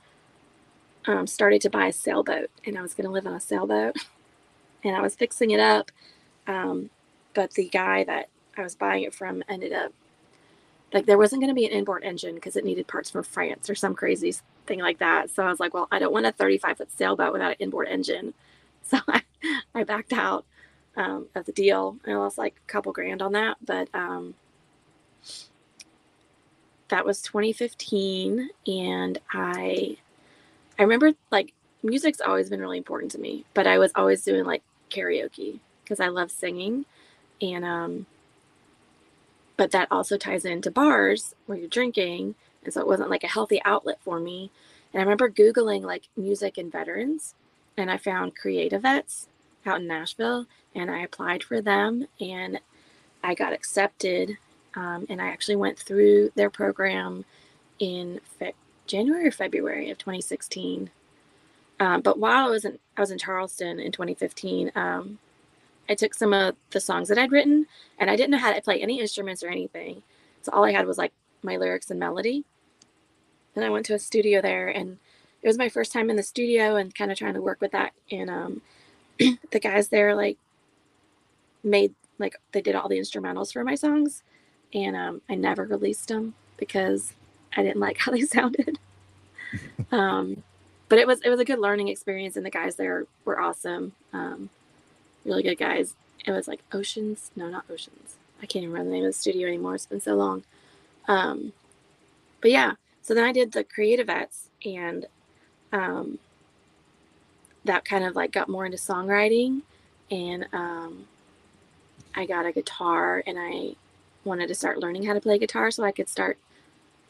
um, 1.08 1.26
started 1.26 1.62
to 1.62 1.70
buy 1.70 1.88
a 1.88 1.94
sailboat, 1.94 2.50
and 2.66 2.78
I 2.78 2.82
was 2.82 2.94
going 2.94 3.06
to 3.06 3.12
live 3.12 3.26
on 3.26 3.34
a 3.34 3.40
sailboat, 3.40 3.96
and 4.84 4.96
I 4.96 5.02
was 5.02 5.16
fixing 5.16 5.52
it 5.52 5.60
up, 5.60 5.92
um, 6.48 6.90
but 7.34 7.54
the 7.54 7.70
guy 7.70 8.04
that 8.04 8.30
I 8.58 8.62
was 8.62 8.76
buying 8.76 9.04
it 9.04 9.14
from 9.14 9.44
ended 9.50 9.74
up 9.74 9.92
like 10.94 11.06
there 11.06 11.18
wasn't 11.18 11.42
going 11.42 11.50
to 11.50 11.56
be 11.56 11.66
an 11.66 11.72
inboard 11.74 12.04
engine 12.06 12.36
because 12.36 12.56
it 12.56 12.64
needed 12.64 12.88
parts 12.88 13.10
from 13.10 13.22
France 13.22 13.70
or 13.70 13.76
some 13.76 13.94
crazy 13.94 14.34
thing 14.66 14.80
like 14.80 15.00
that. 15.00 15.30
So 15.30 15.44
I 15.44 15.50
was 15.50 15.60
like, 15.60 15.74
well, 15.74 15.90
I 15.92 16.00
don't 16.00 16.14
want 16.14 16.26
a 16.26 16.32
35 16.32 16.78
foot 16.78 16.92
sailboat 16.92 17.34
without 17.34 17.52
an 17.52 17.58
inboard 17.60 17.90
engine, 17.90 18.34
so 18.84 19.00
I, 19.08 19.22
I 19.76 19.84
backed 19.84 20.14
out 20.14 20.46
um, 20.96 21.28
of 21.36 21.46
the 21.46 21.52
deal. 21.52 21.98
I 22.08 22.14
lost 22.14 22.38
like 22.38 22.56
a 22.66 22.72
couple 22.72 22.92
grand 22.92 23.22
on 23.22 23.34
that, 23.34 23.58
but 23.66 23.90
um, 23.94 24.34
that 26.90 27.06
was 27.06 27.22
2015 27.22 28.50
and 28.66 29.20
i 29.32 29.98
i 30.80 30.84
remember 30.84 31.12
like 31.32 31.54
music's 31.84 32.22
always 32.22 32.50
been 32.50 32.60
really 32.60 32.78
important 32.78 33.12
to 33.12 33.20
me 33.20 33.46
but 33.54 33.68
i 33.68 33.78
was 33.78 33.92
always 33.96 34.24
doing 34.24 34.46
like 34.46 34.64
karaoke 34.90 35.60
because 35.84 36.00
i 36.00 36.08
love 36.08 36.32
singing. 36.32 36.86
And 37.42 37.64
um 37.64 38.06
but 39.58 39.72
that 39.72 39.88
also 39.92 40.18
ties 40.18 40.46
into 40.46 40.72
bars 40.72 41.36
where 41.46 41.58
you're 41.58 41.68
drinking 41.68 42.36
and 42.64 42.74
so 42.74 42.82
it 42.82 42.88
wasn't 42.88 43.10
like 43.10 43.24
a 43.24 43.28
healthy 43.28 43.62
outlet 43.64 44.00
for 44.02 44.20
me. 44.20 44.52
And 44.92 45.00
i 45.00 45.04
remember 45.04 45.30
googling 45.30 45.84
like 45.84 46.08
music 46.16 46.58
and 46.58 46.72
veterans 46.72 47.36
and 47.78 47.92
i 47.92 47.98
found 47.98 48.38
CreatiVets 48.38 49.28
out 49.66 49.82
in 49.82 49.88
nashville 49.88 50.46
and 50.74 50.90
i 50.90 51.00
applied 51.00 51.44
for 51.44 51.62
them 51.62 52.08
and 52.20 52.60
i 53.24 53.36
got 53.36 53.54
accepted 53.54 54.38
um, 54.78 55.08
and 55.10 55.20
I 55.20 55.28
actually 55.30 55.56
went 55.56 55.80
through 55.80 56.32
their 56.36 56.52
program 56.52 57.26
in 57.80 58.22
fe- 58.40 58.54
January 58.88 59.28
or 59.28 59.32
February 59.32 59.90
of 59.90 59.98
2016. 59.98 60.90
Um, 61.80 62.02
but 62.02 62.20
while 62.20 62.48
I 62.48 62.50
was 62.50 62.66
in, 62.66 62.80
I 62.96 63.02
was 63.02 63.12
in 63.12 63.18
Charleston 63.18 63.80
in 63.80 63.92
2015, 63.92 64.72
um, 64.76 65.20
I 65.90 65.96
took 65.96 66.14
some 66.14 66.34
of 66.34 66.56
the 66.72 66.80
songs 66.80 67.10
that 67.10 67.18
I'd 67.18 67.32
written, 67.32 67.68
and 68.00 68.10
I 68.10 68.16
didn't 68.16 68.32
know 68.32 68.40
how 68.40 68.54
to 68.54 68.62
play 68.62 68.82
any 68.82 69.00
instruments 69.00 69.44
or 69.44 69.50
anything. 69.50 70.04
So 70.42 70.52
all 70.52 70.66
I 70.66 70.72
had 70.72 70.88
was 70.88 70.98
like 70.98 71.14
my 71.44 71.58
lyrics 71.58 71.92
and 71.92 72.00
melody. 72.00 72.46
And 73.56 73.64
I 73.64 73.70
went 73.70 73.86
to 73.88 73.94
a 73.94 74.00
studio 74.00 74.42
there, 74.42 74.68
and 74.68 74.98
it 75.42 75.48
was 75.48 75.58
my 75.58 75.70
first 75.70 75.92
time 75.92 76.10
in 76.10 76.16
the 76.16 76.24
studio 76.24 76.76
and 76.76 76.94
kind 76.94 77.12
of 77.12 77.18
trying 77.18 77.36
to 77.36 77.42
work 77.42 77.62
with 77.62 77.72
that. 77.72 77.94
And 78.12 78.30
um, 78.30 78.62
the 79.20 79.60
guys 79.60 79.90
there 79.90 80.16
like 80.16 80.38
made 81.64 81.94
like 82.20 82.36
they 82.52 82.62
did 82.62 82.76
all 82.76 82.90
the 82.90 83.00
instrumentals 83.00 83.54
for 83.54 83.64
my 83.64 83.76
songs 83.76 84.24
and 84.74 84.96
um, 84.96 85.22
I 85.30 85.36
never 85.36 85.64
released 85.64 86.08
them 86.08 86.34
because 86.58 87.14
I 87.56 87.64
didn't 87.64 87.80
like 87.80 87.98
how 88.00 88.12
they 88.12 88.22
sounded. 88.22 88.80
um, 89.92 90.44
but 90.90 91.00
it 91.00 91.08
was 91.08 91.22
it 91.22 91.30
was 91.30 91.40
a 91.40 91.46
good 91.46 91.60
learning 91.60 91.90
experience, 91.90 92.36
and 92.36 92.46
the 92.46 92.50
guys 92.50 92.76
there 92.76 93.06
were 93.26 93.40
awesome, 93.40 93.94
um, 94.14 94.50
really 95.26 95.44
good 95.44 95.58
guys. 95.58 95.96
It 96.26 96.32
was 96.32 96.48
like 96.48 96.62
Oceans, 96.72 97.32
no, 97.36 97.50
not 97.50 97.66
Oceans. 97.70 98.16
I 98.42 98.46
can't 98.46 98.64
even 98.64 98.72
remember 98.72 98.90
the 98.90 98.96
name 98.96 99.06
of 99.06 99.14
the 99.14 99.20
studio 99.20 99.48
anymore. 99.48 99.76
It's 99.76 99.86
been 99.86 100.02
so 100.02 100.16
long. 100.16 100.44
Um, 101.08 101.54
but 102.42 102.52
yeah, 102.52 102.74
so 103.02 103.14
then 103.14 103.24
I 103.24 103.32
did 103.32 103.52
the 103.52 103.64
CreatiVets, 103.64 104.48
and 104.66 105.06
um, 105.72 106.20
that 107.66 107.86
kind 107.86 108.04
of 108.04 108.16
like 108.16 108.32
got 108.32 108.50
more 108.50 108.66
into 108.66 108.78
songwriting, 108.78 109.62
and 110.12 110.48
um, 110.54 111.06
I 112.16 112.26
got 112.26 112.46
a 112.46 112.52
guitar, 112.52 113.24
and 113.26 113.38
I 113.40 113.76
wanted 114.24 114.48
to 114.48 114.56
start 114.56 114.80
learning 114.80 115.06
how 115.06 115.14
to 115.14 115.22
play 115.22 115.38
guitar 115.38 115.72
so 115.72 115.84
I 115.84 115.92
could 115.92 116.10
start 116.10 116.38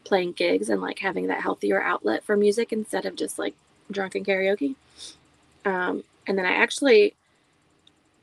playing 0.07 0.31
gigs 0.31 0.69
and 0.69 0.81
like 0.81 0.99
having 0.99 1.27
that 1.27 1.41
healthier 1.41 1.81
outlet 1.81 2.23
for 2.23 2.37
music 2.37 2.71
instead 2.71 3.05
of 3.05 3.15
just 3.15 3.37
like 3.37 3.55
drunken 3.91 4.23
karaoke. 4.23 4.75
Um, 5.65 6.03
and 6.25 6.37
then 6.37 6.45
I 6.45 6.53
actually 6.53 7.13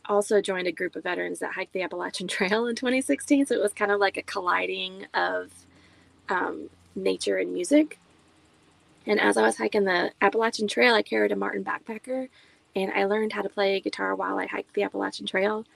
also 0.06 0.40
joined 0.40 0.66
a 0.66 0.72
group 0.72 0.96
of 0.96 1.02
veterans 1.02 1.38
that 1.38 1.52
hiked 1.52 1.72
the 1.72 1.82
Appalachian 1.82 2.28
Trail 2.28 2.66
in 2.66 2.74
2016. 2.74 3.46
So 3.46 3.54
it 3.54 3.62
was 3.62 3.72
kind 3.72 3.92
of 3.92 4.00
like 4.00 4.16
a 4.16 4.22
colliding 4.22 5.06
of 5.14 5.50
um, 6.28 6.70
nature 6.96 7.36
and 7.36 7.52
music. 7.52 7.98
And 9.06 9.20
as 9.20 9.36
I 9.36 9.42
was 9.42 9.58
hiking 9.58 9.84
the 9.84 10.12
Appalachian 10.22 10.66
Trail, 10.66 10.94
I 10.94 11.02
carried 11.02 11.32
a 11.32 11.36
Martin 11.36 11.64
backpacker 11.64 12.28
and 12.74 12.90
I 12.92 13.04
learned 13.04 13.34
how 13.34 13.42
to 13.42 13.48
play 13.50 13.78
guitar 13.80 14.14
while 14.14 14.38
I 14.38 14.46
hiked 14.46 14.74
the 14.74 14.82
Appalachian 14.82 15.26
Trail. 15.26 15.66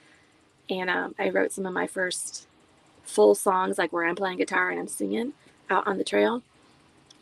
And 0.69 0.89
um, 0.89 1.15
I 1.19 1.29
wrote 1.29 1.51
some 1.51 1.67
of 1.67 1.73
my 1.73 1.85
first 1.85 2.47
full 3.03 3.35
songs, 3.35 3.77
like 3.77 3.93
where 3.93 4.05
I'm 4.05 4.15
playing 4.15 4.37
guitar 4.37 4.71
and 4.71 4.79
I'm 4.79 4.87
singing 4.87 5.33
out 5.69 5.87
on 5.87 5.97
the 5.97 6.03
trail. 6.03 6.41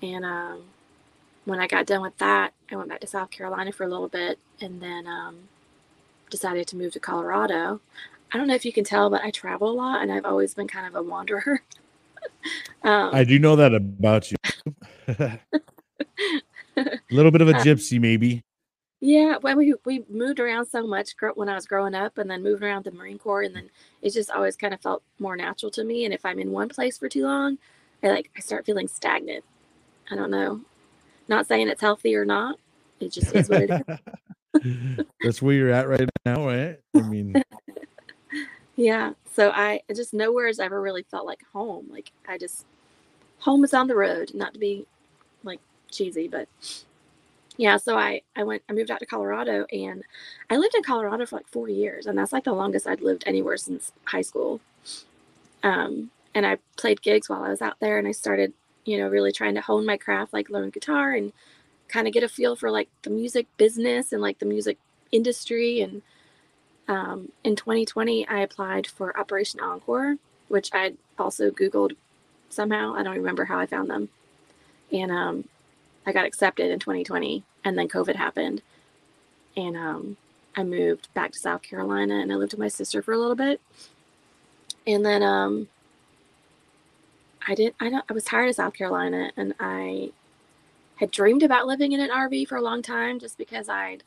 And 0.02 0.26
um, 0.26 0.64
when 1.46 1.60
I 1.60 1.68
got 1.68 1.86
done 1.86 2.02
with 2.02 2.18
that, 2.18 2.54
I 2.72 2.76
went 2.76 2.90
back 2.90 3.00
to 3.02 3.08
South 3.08 3.32
Carolina 3.32 3.72
for 3.72 3.84
a 3.84 3.88
little 3.88 4.08
bit 4.10 4.40
and 4.62 4.82
then 4.82 5.08
um, 5.08 5.38
decided 6.30 6.68
to 6.68 6.76
move 6.76 6.94
to 6.94 7.00
Colorado. 7.00 7.82
I 8.32 8.38
don't 8.38 8.48
know 8.48 8.56
if 8.56 8.66
you 8.66 8.74
can 8.74 8.84
tell, 8.84 9.10
but 9.10 9.24
I 9.24 9.32
travel 9.32 9.70
a 9.70 9.74
lot 9.74 10.02
and 10.02 10.12
I've 10.12 10.26
always 10.26 10.54
been 10.54 10.68
kind 10.68 10.86
of 10.86 10.96
a 10.96 11.02
wanderer. 11.02 11.62
um, 12.84 13.12
I 13.14 13.24
do 13.24 13.40
know 13.40 13.56
that 13.56 13.74
about 13.74 14.32
you. 14.32 14.38
a 15.08 15.40
little 17.12 17.32
bit 17.32 17.42
of 17.42 17.50
a 17.50 17.56
uh, 17.56 17.64
gypsy, 17.64 18.00
maybe. 18.00 18.44
Yeah, 19.00 19.38
well, 19.42 19.56
we 19.56 19.76
we 19.86 20.04
moved 20.10 20.40
around 20.40 20.66
so 20.66 20.86
much 20.88 21.12
when 21.36 21.50
I 21.50 21.54
was 21.54 21.68
growing 21.68 21.94
up, 21.94 22.18
and 22.18 22.30
then 22.30 22.42
moving 22.42 22.68
around 22.68 22.84
the 22.84 22.92
Marine 22.92 23.20
Corps, 23.20 23.44
and 23.44 23.56
then 23.56 23.70
it 24.02 24.10
just 24.10 24.32
always 24.32 24.56
kind 24.56 24.74
of 24.74 24.82
felt 24.82 25.04
more 25.20 25.36
natural 25.36 25.72
to 25.74 25.84
me. 25.84 26.06
And 26.06 26.14
if 26.16 26.26
I'm 26.26 26.40
in 26.40 26.52
one 26.52 26.68
place 26.68 26.98
for 26.98 27.08
too 27.08 27.24
long, 27.24 27.60
I 28.04 28.10
like 28.10 28.30
I 28.36 28.40
start 28.40 28.66
feeling 28.66 28.88
stagnant. 28.88 29.44
I 30.12 30.16
don't 30.16 30.32
know. 30.32 30.62
Not 31.28 31.48
saying 31.48 31.68
it's 31.68 31.82
healthy 31.82 32.16
or 32.16 32.26
not. 32.26 32.60
It 33.00 33.12
just 33.12 33.36
is 33.36 33.50
what 33.50 33.64
it 33.64 33.72
is. 33.72 35.06
That's 35.22 35.42
where 35.42 35.56
you're 35.56 35.72
at 35.72 35.88
right 35.88 36.10
now, 36.26 36.46
right? 36.48 36.80
I 36.96 37.02
mean, 37.02 37.36
yeah. 38.76 39.14
So 39.34 39.52
I 39.52 39.82
just 39.94 40.14
nowhere 40.14 40.48
has 40.48 40.60
ever 40.60 40.82
really 40.82 41.04
felt 41.04 41.26
like 41.26 41.44
home. 41.54 41.88
Like 41.92 42.12
I 42.28 42.38
just 42.38 42.66
home 43.40 43.64
is 43.64 43.74
on 43.74 43.88
the 43.88 43.96
road. 43.96 44.32
Not 44.34 44.54
to 44.54 44.60
be 44.60 44.86
like 45.44 45.60
cheesy, 45.92 46.28
but 46.28 46.48
yeah, 47.58 47.78
so 47.78 47.98
I 47.98 48.22
I 48.36 48.44
went 48.44 48.64
I 48.70 48.74
moved 48.74 48.92
out 48.92 49.00
to 49.00 49.06
Colorado 49.06 49.66
and 49.72 50.04
I 50.50 50.58
lived 50.58 50.76
in 50.76 50.84
Colorado 50.84 51.26
for 51.26 51.38
like 51.38 51.48
four 51.48 51.68
years, 51.68 52.06
and 52.06 52.18
that's 52.18 52.32
like 52.32 52.44
the 52.46 52.54
longest 52.54 52.88
I'd 52.88 53.02
lived 53.02 53.24
anywhere 53.26 53.58
since 53.58 53.92
high 54.06 54.22
school. 54.22 54.62
Um, 55.64 56.12
and 56.38 56.46
I 56.46 56.60
played 56.76 57.02
gigs 57.02 57.30
while 57.30 57.42
I 57.42 57.50
was 57.50 57.64
out 57.64 57.80
there, 57.80 57.98
and 57.98 58.08
I 58.08 58.12
started, 58.12 58.54
you 58.86 59.00
know, 59.00 59.08
really 59.08 59.32
trying 59.32 59.56
to 59.56 59.62
hone 59.62 59.88
my 59.88 59.98
craft, 59.98 60.34
like 60.34 60.52
learn 60.52 60.70
guitar 60.70 61.14
and 61.14 61.34
kind 61.88 62.06
of 62.06 62.14
get 62.14 62.22
a 62.22 62.30
feel 62.30 62.56
for 62.56 62.70
like 62.70 62.90
the 63.02 63.10
music 63.10 63.48
business 63.58 64.14
and 64.14 64.22
like 64.22 64.38
the 64.38 64.46
music 64.46 64.78
industry. 65.12 65.82
And 65.82 66.04
um, 66.88 67.32
in 67.44 67.56
2020, 67.56 68.28
I 68.28 68.42
applied 68.42 68.86
for 68.86 69.20
Operation 69.20 69.60
Encore, 69.62 70.18
which 70.48 70.70
I 70.74 70.94
also 71.18 71.50
Googled 71.50 71.96
somehow. 72.50 72.94
I 72.94 73.02
don't 73.02 73.18
remember 73.18 73.46
how 73.46 73.58
I 73.58 73.66
found 73.66 73.90
them, 73.90 74.10
and 74.92 75.12
um, 75.12 75.46
I 76.06 76.12
got 76.12 76.26
accepted 76.26 76.70
in 76.70 76.78
2020, 76.78 77.42
and 77.66 77.76
then 77.76 77.88
COVID 77.88 78.16
happened, 78.16 78.62
and 79.56 79.76
um, 79.76 80.18
I 80.56 80.64
moved 80.64 81.12
back 81.16 81.32
to 81.32 81.40
South 81.40 81.64
Carolina, 81.64 82.20
and 82.20 82.32
I 82.32 82.36
lived 82.36 82.54
with 82.54 82.60
my 82.60 82.68
sister 82.68 83.02
for 83.02 83.14
a 83.14 83.18
little 83.18 83.36
bit, 83.36 83.60
and 84.86 85.04
then 85.04 85.24
um, 85.24 85.68
I 87.48 87.56
didn't, 87.56 87.76
I 87.80 87.90
don't. 87.90 88.06
I 88.10 88.14
was 88.14 88.26
tired 88.26 88.50
of 88.50 88.56
South 88.56 88.74
Carolina, 88.74 89.32
and 89.38 89.54
I 89.60 90.12
had 90.98 91.12
dreamed 91.12 91.44
about 91.44 91.68
living 91.68 91.94
in 91.94 92.00
an 92.00 92.10
RV 92.10 92.48
for 92.48 92.58
a 92.58 92.62
long 92.62 92.82
time, 92.82 93.20
just 93.20 93.38
because 93.38 93.70
I'd 93.70 94.04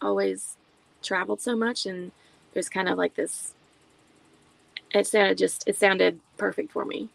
always 0.00 0.56
traveled 1.02 1.40
so 1.40 1.54
much, 1.54 1.86
and 1.86 2.06
it 2.54 2.58
was 2.58 2.68
kind 2.68 2.88
of 2.88 2.96
like 2.96 3.14
this. 3.14 3.54
It 4.92 5.06
sounded 5.06 5.38
just. 5.38 5.68
It 5.68 5.76
sounded 5.76 6.20
perfect 6.38 6.72
for 6.72 6.84
me. 6.84 7.10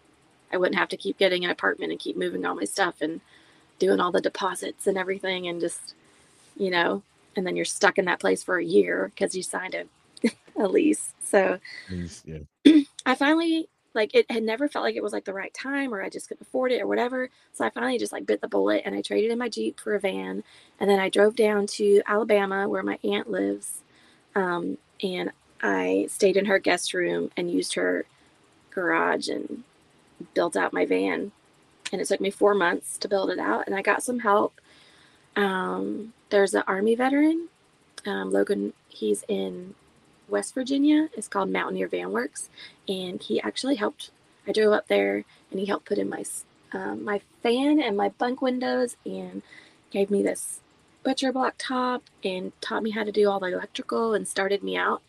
I 0.54 0.58
wouldn't 0.58 0.78
have 0.78 0.90
to 0.90 0.98
keep 0.98 1.18
getting 1.18 1.44
an 1.44 1.52
apartment 1.52 1.92
and 1.92 2.00
keep 2.00 2.16
moving 2.16 2.46
all 2.46 2.56
my 2.56 2.64
stuff 2.64 3.02
and 3.02 3.20
doing 3.80 4.00
all 4.00 4.12
the 4.12 4.22
deposits 4.22 4.88
and 4.88 4.98
everything 4.98 5.48
and 5.48 5.60
just 5.60 5.96
you 6.56 6.70
know 6.70 7.04
and 7.36 7.46
then 7.46 7.56
you're 7.56 7.66
stuck 7.66 7.98
in 7.98 8.06
that 8.06 8.20
place 8.20 8.44
for 8.44 8.58
a 8.58 8.64
year 8.64 9.12
because 9.14 9.36
you 9.36 9.44
signed 9.44 9.76
a, 9.76 10.30
a 10.64 10.68
lease 10.68 11.14
so 11.24 11.60
yeah. 12.26 12.82
i 13.06 13.16
finally 13.16 13.68
like 13.96 14.16
it 14.16 14.30
had 14.32 14.44
never 14.44 14.70
felt 14.70 14.86
like 14.86 14.96
it 14.96 15.04
was 15.04 15.14
like 15.14 15.26
the 15.26 15.34
right 15.34 15.54
time 15.54 15.94
or 15.94 16.04
i 16.04 16.10
just 16.10 16.28
couldn't 16.30 16.48
afford 16.48 16.72
it 16.72 16.82
or 16.82 16.88
whatever. 16.88 17.30
So 17.54 17.66
i 17.66 17.70
finally 17.72 18.00
just 18.00 18.14
like 18.14 18.26
bit 18.26 18.42
the 18.42 18.48
bullet 18.50 18.84
and 18.86 18.96
i 18.96 19.02
traded 19.02 19.32
in 19.32 19.40
my 19.40 19.50
jeep 19.50 19.80
for 19.80 19.96
a 19.96 20.00
van 20.00 20.44
and 20.80 20.90
then 20.90 21.00
i 21.00 21.10
drove 21.10 21.36
down 21.36 21.68
to 21.68 22.02
alabama 22.08 22.70
where 22.70 22.84
my 22.84 23.00
aunt 23.04 23.30
lives 23.32 23.82
um, 24.36 24.78
and 25.04 25.32
i 25.64 26.08
stayed 26.10 26.38
in 26.38 26.46
her 26.46 26.60
guest 26.60 26.94
room 26.94 27.32
and 27.38 27.52
used 27.52 27.76
her 27.76 28.06
garage 28.72 29.30
and 29.30 29.64
built 30.34 30.56
out 30.56 30.74
my 30.74 30.86
van. 30.86 31.32
And 31.92 32.02
it 32.02 32.08
took 32.08 32.22
me 32.22 32.32
four 32.32 32.54
months 32.54 32.98
to 33.00 33.08
build 33.08 33.30
it 33.30 33.40
out 33.40 33.66
and 33.68 33.76
i 33.76 33.82
got 33.82 34.04
some 34.04 34.20
help. 34.20 34.60
Um, 35.36 36.14
there's 36.30 36.54
an 36.54 36.64
army 36.68 36.96
veteran 36.96 37.50
um, 38.06 38.32
logan 38.32 38.74
he's 38.90 39.24
in 39.28 39.76
west 40.28 40.54
virginia. 40.54 41.10
It's 41.14 41.28
called 41.28 41.50
mountaineer 41.50 41.88
van 41.88 42.12
works. 42.12 42.50
And 42.88 43.22
he 43.22 43.42
actually 43.42 43.76
helped 43.76 44.12
i 44.48 44.52
drove 44.52 44.74
up 44.74 44.88
there 44.88 45.24
and 45.50 45.60
he 45.60 45.66
helped 45.66 45.86
put 45.86 45.98
in 45.98 46.10
my 46.10 46.24
um, 46.74 47.04
my 47.04 47.22
fan 47.42 47.82
and 47.82 47.96
my 47.96 48.10
bunk 48.10 48.42
windows 48.42 48.98
and 49.06 49.42
gave 49.92 50.12
me 50.12 50.22
this 50.22 50.60
butcher 51.04 51.32
block 51.32 51.56
top 51.58 52.04
and 52.24 52.52
taught 52.62 52.84
me 52.84 52.92
how 52.92 53.04
to 53.04 53.12
do 53.12 53.30
all 53.30 53.40
the 53.40 53.48
electrical 53.48 54.14
and 54.14 54.28
started 54.28 54.64
me 54.64 54.76
out. 54.76 55.02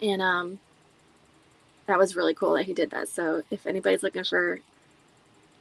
And 0.00 0.22
um 0.22 0.60
that 1.86 1.98
was 1.98 2.16
really 2.16 2.34
cool 2.34 2.54
that 2.54 2.66
he 2.66 2.74
did 2.74 2.90
that. 2.90 3.08
So 3.08 3.42
if 3.50 3.66
anybody's 3.66 4.02
looking 4.02 4.24
for 4.24 4.60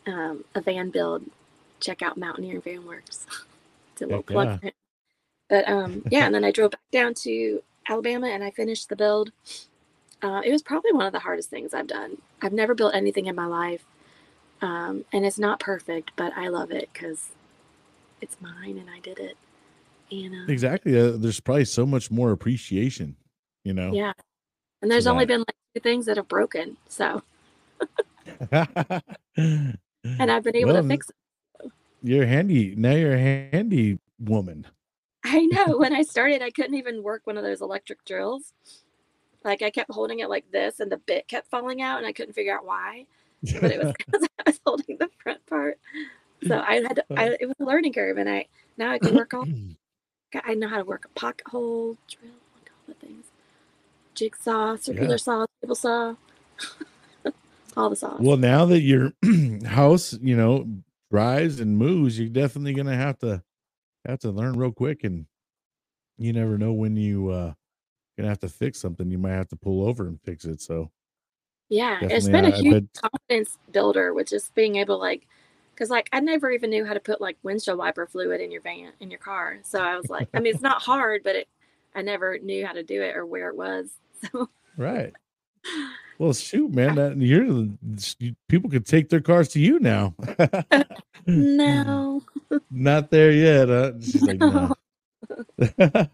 um, 0.08 0.44
a 0.56 0.62
van 0.62 0.90
build, 0.90 1.24
check 1.80 2.02
out 2.02 2.18
Mountaineer 2.18 2.60
Van 2.62 2.86
Works. 2.86 3.26
it's 3.94 4.02
a 4.02 4.06
little 4.06 4.24
plug 4.24 4.60
yeah. 4.64 4.70
But 5.50 5.68
um, 5.68 6.04
yeah, 6.10 6.26
and 6.26 6.34
then 6.34 6.46
I 6.46 6.52
drove 6.52 6.72
back 6.72 6.92
down 6.92 7.14
to 7.16 7.62
Alabama 7.88 8.28
and 8.28 8.44
I 8.44 8.52
finished 8.52 8.90
the 8.90 8.96
build. 8.96 9.32
Uh, 10.22 10.42
it 10.46 10.52
was 10.52 10.62
probably 10.62 10.94
one 10.94 11.08
of 11.08 11.14
the 11.14 11.20
hardest 11.20 11.50
things 11.50 11.74
I've 11.74 11.88
done. 11.88 12.18
I've 12.42 12.54
never 12.54 12.76
built 12.76 12.94
anything 12.94 13.26
in 13.26 13.36
my 13.36 13.48
life, 13.48 13.84
um, 14.62 15.06
and 15.12 15.26
it's 15.26 15.40
not 15.40 15.60
perfect, 15.60 16.12
but 16.16 16.32
I 16.38 16.50
love 16.50 16.72
it 16.72 16.90
because 16.94 17.30
it's 18.22 18.38
mine 18.40 18.78
and 18.78 18.90
I 18.90 19.00
did 19.00 19.20
it. 19.20 19.36
And 20.12 20.36
uh, 20.36 20.52
exactly, 20.52 21.00
uh, 21.00 21.18
there's 21.18 21.40
probably 21.40 21.66
so 21.66 21.86
much 21.86 22.12
more 22.12 22.32
appreciation, 22.32 23.16
you 23.64 23.74
know. 23.74 23.94
Yeah, 23.94 24.14
and 24.82 24.92
there's 24.92 25.08
only 25.08 25.26
been 25.26 25.40
like 25.40 25.56
two 25.74 25.82
things 25.82 26.06
that 26.06 26.18
have 26.18 26.28
broken, 26.28 26.78
so. 26.88 27.24
and 28.52 29.78
I've 30.20 30.44
been 30.44 30.56
able 30.56 30.74
well, 30.74 30.84
to 30.84 30.88
fix 30.88 31.10
it. 31.10 31.72
You're 32.04 32.26
handy 32.26 32.76
now. 32.76 32.94
You're 32.94 33.16
a 33.16 33.50
handy 33.52 34.00
woman. 34.20 34.68
I 35.34 35.46
know. 35.46 35.78
when 35.78 35.94
I 35.94 36.02
started, 36.02 36.42
I 36.42 36.52
couldn't 36.52 36.76
even 36.76 37.04
work 37.04 37.22
one 37.26 37.38
of 37.38 37.44
those 37.44 37.62
electric 37.62 38.04
drills. 38.04 38.54
Like 39.46 39.62
I 39.62 39.70
kept 39.70 39.92
holding 39.92 40.20
it 40.20 40.30
like 40.30 40.52
this, 40.52 40.80
and 40.80 40.92
the 40.92 40.98
bit 40.98 41.28
kept 41.28 41.50
falling 41.50 41.82
out, 41.82 41.98
and 41.98 42.06
I 42.06 42.12
couldn't 42.12 42.34
figure 42.34 42.56
out 42.56 42.66
why. 42.66 43.06
But 43.42 43.72
it 43.72 43.84
was 43.84 43.94
because 43.98 44.28
I 44.40 44.50
was 44.50 44.60
holding 44.66 44.98
the 44.98 45.10
front 45.24 45.46
part. 45.48 45.80
So 46.48 46.60
I 46.60 46.82
had 46.82 46.96
to, 46.98 47.06
I, 47.16 47.38
it 47.40 47.48
was 47.48 47.56
a 47.60 47.64
learning 47.64 47.94
curve, 47.94 48.18
and 48.18 48.30
I 48.30 48.48
now 48.78 48.92
I 48.92 49.00
can 49.00 49.16
work 49.16 49.34
all. 49.34 49.48
I 50.46 50.54
know 50.54 50.68
how 50.68 50.78
to 50.78 50.86
work 50.86 51.06
a 51.06 51.20
pocket 51.20 51.48
hole 51.48 51.98
drill, 52.08 52.32
like 52.56 52.72
all 52.72 52.94
the 52.94 53.06
things, 53.06 53.26
jigsaw, 54.16 54.78
circular 54.78 55.12
yeah. 55.12 55.18
saw, 55.18 55.46
table 55.62 55.76
saw 55.76 56.16
all 57.78 57.90
the 57.90 57.96
sauce. 57.96 58.20
Well, 58.20 58.38
now 58.38 58.66
that 58.66 58.82
your 58.82 59.14
house, 59.66 60.14
you 60.22 60.38
know, 60.38 60.68
dries 61.10 61.60
and 61.60 61.78
moves, 61.78 62.20
you're 62.20 62.30
definitely 62.30 62.74
gonna 62.74 62.96
have 62.96 63.18
to 63.20 63.44
have 64.10 64.20
to 64.20 64.32
learn 64.32 64.58
real 64.58 64.72
quick, 64.72 65.04
and 65.04 65.26
you 66.18 66.34
never 66.34 66.58
know 66.58 66.74
when 66.74 66.96
you 66.96 67.30
uh 67.30 67.54
gonna 68.18 68.30
have 68.30 68.40
to 68.40 68.50
fix 68.50 68.80
something. 68.80 69.10
You 69.10 69.18
might 69.18 69.32
have 69.32 69.50
to 69.50 69.56
pull 69.56 69.88
over 69.88 70.08
and 70.08 70.20
fix 70.22 70.46
it. 70.46 70.62
So, 70.62 70.92
yeah, 71.70 72.00
it's 72.02 72.28
been 72.28 72.46
a 72.46 72.52
huge 72.52 72.88
confidence 72.96 73.58
builder 73.72 74.14
with 74.14 74.28
just 74.28 74.54
being 74.56 74.78
able 74.78 75.00
like. 75.00 75.28
Cause 75.78 75.90
like 75.90 76.10
I 76.14 76.20
never 76.20 76.52
even 76.52 76.70
knew 76.70 76.86
how 76.86 76.94
to 76.94 77.00
put 77.00 77.20
like 77.20 77.38
windshield 77.42 77.80
wiper 77.80 78.06
fluid 78.06 78.40
in 78.40 78.52
your 78.52 78.62
van 78.62 78.92
in 79.00 79.10
your 79.10 79.20
car. 79.20 79.58
So 79.64 79.80
I 79.80 79.96
was 79.98 80.12
like, 80.12 80.28
I 80.36 80.40
mean, 80.40 80.54
it's 80.54 80.62
not 80.62 80.80
hard, 80.80 81.24
but 81.24 81.36
it 81.36 81.48
I 81.96 82.04
never 82.04 82.38
knew 82.38 82.66
how 82.66 82.74
to 82.74 82.84
do 82.84 83.02
it 83.02 83.16
or 83.16 83.26
where 83.26 83.50
it 83.50 83.56
was. 83.56 83.90
So 84.32 84.50
right. 84.78 85.14
Well, 86.22 86.34
shoot, 86.34 86.72
man, 86.72 86.94
that 86.98 87.18
you're 87.18 87.68
people 88.48 88.70
could 88.70 88.86
take 88.86 89.10
their 89.10 89.22
cars 89.22 89.48
to 89.50 89.60
you 89.60 89.80
now. 89.80 90.14
no, 91.26 92.22
not 92.70 93.10
there 93.10 93.32
yet. 93.32 93.68
Huh? 93.70 93.94
She's 94.02 94.22
like, 94.22 94.40
no. 94.40 94.74
but 95.58 96.10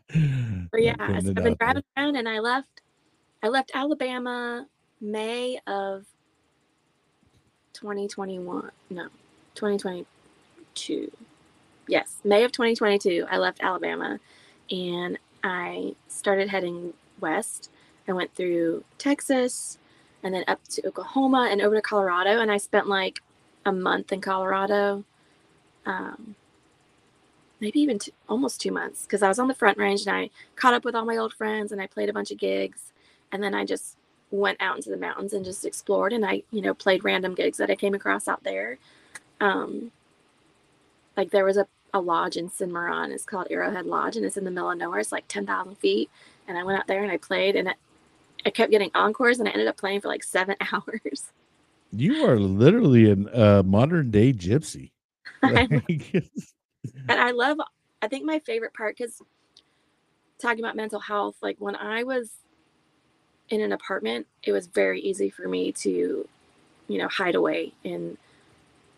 yeah, 0.77 0.95
so 0.97 1.29
I've 1.29 1.35
been 1.35 1.55
driving 1.59 1.83
around, 1.97 2.15
and 2.15 2.27
I 2.27 2.39
left. 2.39 2.81
I 3.43 3.47
left 3.49 3.71
Alabama 3.73 4.67
May 4.99 5.59
of 5.67 6.05
2021. 7.73 8.71
No, 8.89 9.07
2022. 9.55 11.11
Yes, 11.88 12.17
May 12.23 12.43
of 12.43 12.51
2022. 12.51 13.25
I 13.29 13.38
left 13.38 13.61
Alabama, 13.61 14.19
and 14.71 15.17
I 15.43 15.95
started 16.07 16.49
heading 16.49 16.93
west. 17.19 17.69
I 18.07 18.13
went 18.13 18.33
through 18.35 18.83
Texas, 18.97 19.77
and 20.23 20.33
then 20.33 20.43
up 20.47 20.63
to 20.69 20.88
Oklahoma 20.88 21.49
and 21.51 21.61
over 21.61 21.75
to 21.75 21.81
Colorado. 21.81 22.39
And 22.39 22.51
I 22.51 22.57
spent 22.57 22.88
like 22.88 23.21
a 23.65 23.71
month 23.71 24.11
in 24.11 24.21
Colorado, 24.21 25.03
um, 25.88 26.35
maybe 27.59 27.79
even 27.79 27.99
almost 28.29 28.61
two 28.61 28.71
months 28.71 29.03
because 29.03 29.23
I 29.23 29.27
was 29.27 29.39
on 29.39 29.47
the 29.47 29.55
front 29.55 29.77
range 29.77 30.05
and 30.05 30.15
I 30.15 30.29
caught 30.55 30.73
up 30.73 30.85
with 30.85 30.93
all 30.93 31.05
my 31.05 31.17
old 31.17 31.33
friends 31.33 31.71
and 31.71 31.81
I 31.81 31.88
played 31.88 32.09
a 32.09 32.13
bunch 32.13 32.29
of 32.29 32.38
gigs. 32.38 32.91
And 33.31 33.41
then 33.41 33.55
I 33.55 33.65
just 33.65 33.97
went 34.29 34.61
out 34.61 34.75
into 34.75 34.89
the 34.89 34.97
mountains 34.97 35.33
and 35.33 35.43
just 35.43 35.65
explored 35.65 36.13
and 36.13 36.25
I, 36.25 36.43
you 36.51 36.61
know, 36.61 36.73
played 36.73 37.03
random 37.03 37.33
gigs 37.33 37.57
that 37.57 37.71
I 37.71 37.75
came 37.75 37.95
across 37.95 38.27
out 38.27 38.43
there. 38.43 38.77
Um, 39.41 39.91
like 41.15 41.31
there 41.31 41.45
was 41.45 41.57
a, 41.57 41.67
a 41.93 41.99
lodge 41.99 42.38
in 42.38 42.49
Cimarron. 42.49 43.11
It's 43.11 43.23
called 43.23 43.47
Arrowhead 43.49 43.85
Lodge 43.85 44.17
and 44.17 44.25
it's 44.25 44.38
in 44.38 44.43
the 44.43 44.51
middle 44.51 44.69
of 44.69 44.77
nowhere. 44.77 44.99
It's 44.99 45.11
like 45.11 45.27
10,000 45.27 45.75
feet. 45.77 46.09
And 46.47 46.57
I 46.57 46.63
went 46.63 46.79
out 46.79 46.88
there 46.88 47.03
and 47.03 47.11
I 47.11 47.17
played 47.17 47.55
and 47.55 47.69
it, 47.69 47.77
I 48.45 48.49
kept 48.49 48.71
getting 48.71 48.91
encores 48.93 49.39
and 49.39 49.47
I 49.47 49.51
ended 49.51 49.67
up 49.67 49.77
playing 49.77 50.01
for 50.01 50.09
like 50.09 50.23
seven 50.23 50.57
hours. 50.71 51.31
You 51.91 52.25
are 52.25 52.38
literally 52.38 53.09
a 53.09 53.59
uh, 53.59 53.63
modern 53.63 54.11
day 54.11 54.33
gypsy. 54.33 54.91
and 55.43 56.21
I 57.09 57.31
love, 57.31 57.57
I 58.01 58.07
think 58.07 58.25
my 58.25 58.39
favorite 58.39 58.73
part, 58.73 58.97
because 58.97 59.21
talking 60.39 60.63
about 60.63 60.75
mental 60.75 60.99
health, 60.99 61.35
like 61.41 61.57
when 61.59 61.75
I 61.75 62.03
was 62.03 62.29
in 63.49 63.61
an 63.61 63.71
apartment, 63.71 64.27
it 64.43 64.51
was 64.51 64.67
very 64.67 65.01
easy 65.01 65.29
for 65.29 65.47
me 65.47 65.71
to, 65.71 66.27
you 66.88 66.97
know, 66.97 67.07
hide 67.07 67.35
away 67.35 67.73
and 67.83 68.17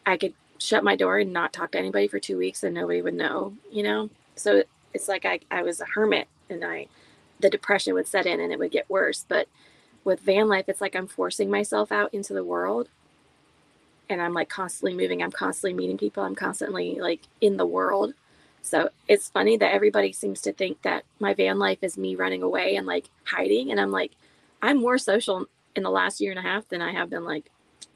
I 0.05 0.17
could 0.17 0.33
shut 0.57 0.83
my 0.83 0.95
door 0.95 1.19
and 1.19 1.31
not 1.31 1.53
talk 1.53 1.71
to 1.71 1.79
anybody 1.79 2.07
for 2.07 2.19
two 2.19 2.37
weeks 2.37 2.63
and 2.63 2.75
nobody 2.75 3.01
would 3.01 3.13
know, 3.13 3.53
you 3.71 3.83
know? 3.83 4.09
So 4.35 4.63
it's 4.93 5.07
like 5.07 5.25
I, 5.25 5.39
I 5.51 5.63
was 5.63 5.79
a 5.81 5.85
hermit 5.85 6.27
and 6.49 6.63
I 6.63 6.87
the 7.39 7.49
depression 7.49 7.93
would 7.93 8.07
set 8.07 8.25
in 8.25 8.39
and 8.39 8.51
it 8.51 8.59
would 8.59 8.71
get 8.71 8.89
worse. 8.89 9.25
But 9.27 9.47
with 10.03 10.19
van 10.19 10.47
life, 10.47 10.65
it's 10.67 10.81
like 10.81 10.95
I'm 10.95 11.07
forcing 11.07 11.49
myself 11.49 11.91
out 11.91 12.13
into 12.13 12.33
the 12.33 12.43
world 12.43 12.89
and 14.09 14.21
I'm 14.21 14.33
like 14.33 14.49
constantly 14.49 14.95
moving. 14.95 15.21
I'm 15.21 15.31
constantly 15.31 15.73
meeting 15.73 15.97
people. 15.97 16.23
I'm 16.23 16.35
constantly 16.35 16.99
like 16.99 17.21
in 17.41 17.57
the 17.57 17.65
world. 17.65 18.13
So 18.61 18.89
it's 19.07 19.29
funny 19.29 19.57
that 19.57 19.71
everybody 19.71 20.11
seems 20.11 20.41
to 20.41 20.53
think 20.53 20.81
that 20.81 21.05
my 21.19 21.33
van 21.33 21.59
life 21.59 21.79
is 21.81 21.97
me 21.97 22.15
running 22.15 22.43
away 22.43 22.75
and 22.75 22.85
like 22.85 23.09
hiding. 23.23 23.71
And 23.71 23.79
I'm 23.79 23.91
like, 23.91 24.11
I'm 24.61 24.77
more 24.77 24.97
social 24.97 25.45
in 25.75 25.83
the 25.83 25.89
last 25.89 26.19
year 26.19 26.31
and 26.31 26.39
a 26.39 26.43
half 26.43 26.67
than 26.67 26.81
I 26.81 26.91
have 26.91 27.09
been 27.09 27.23
like 27.23 27.51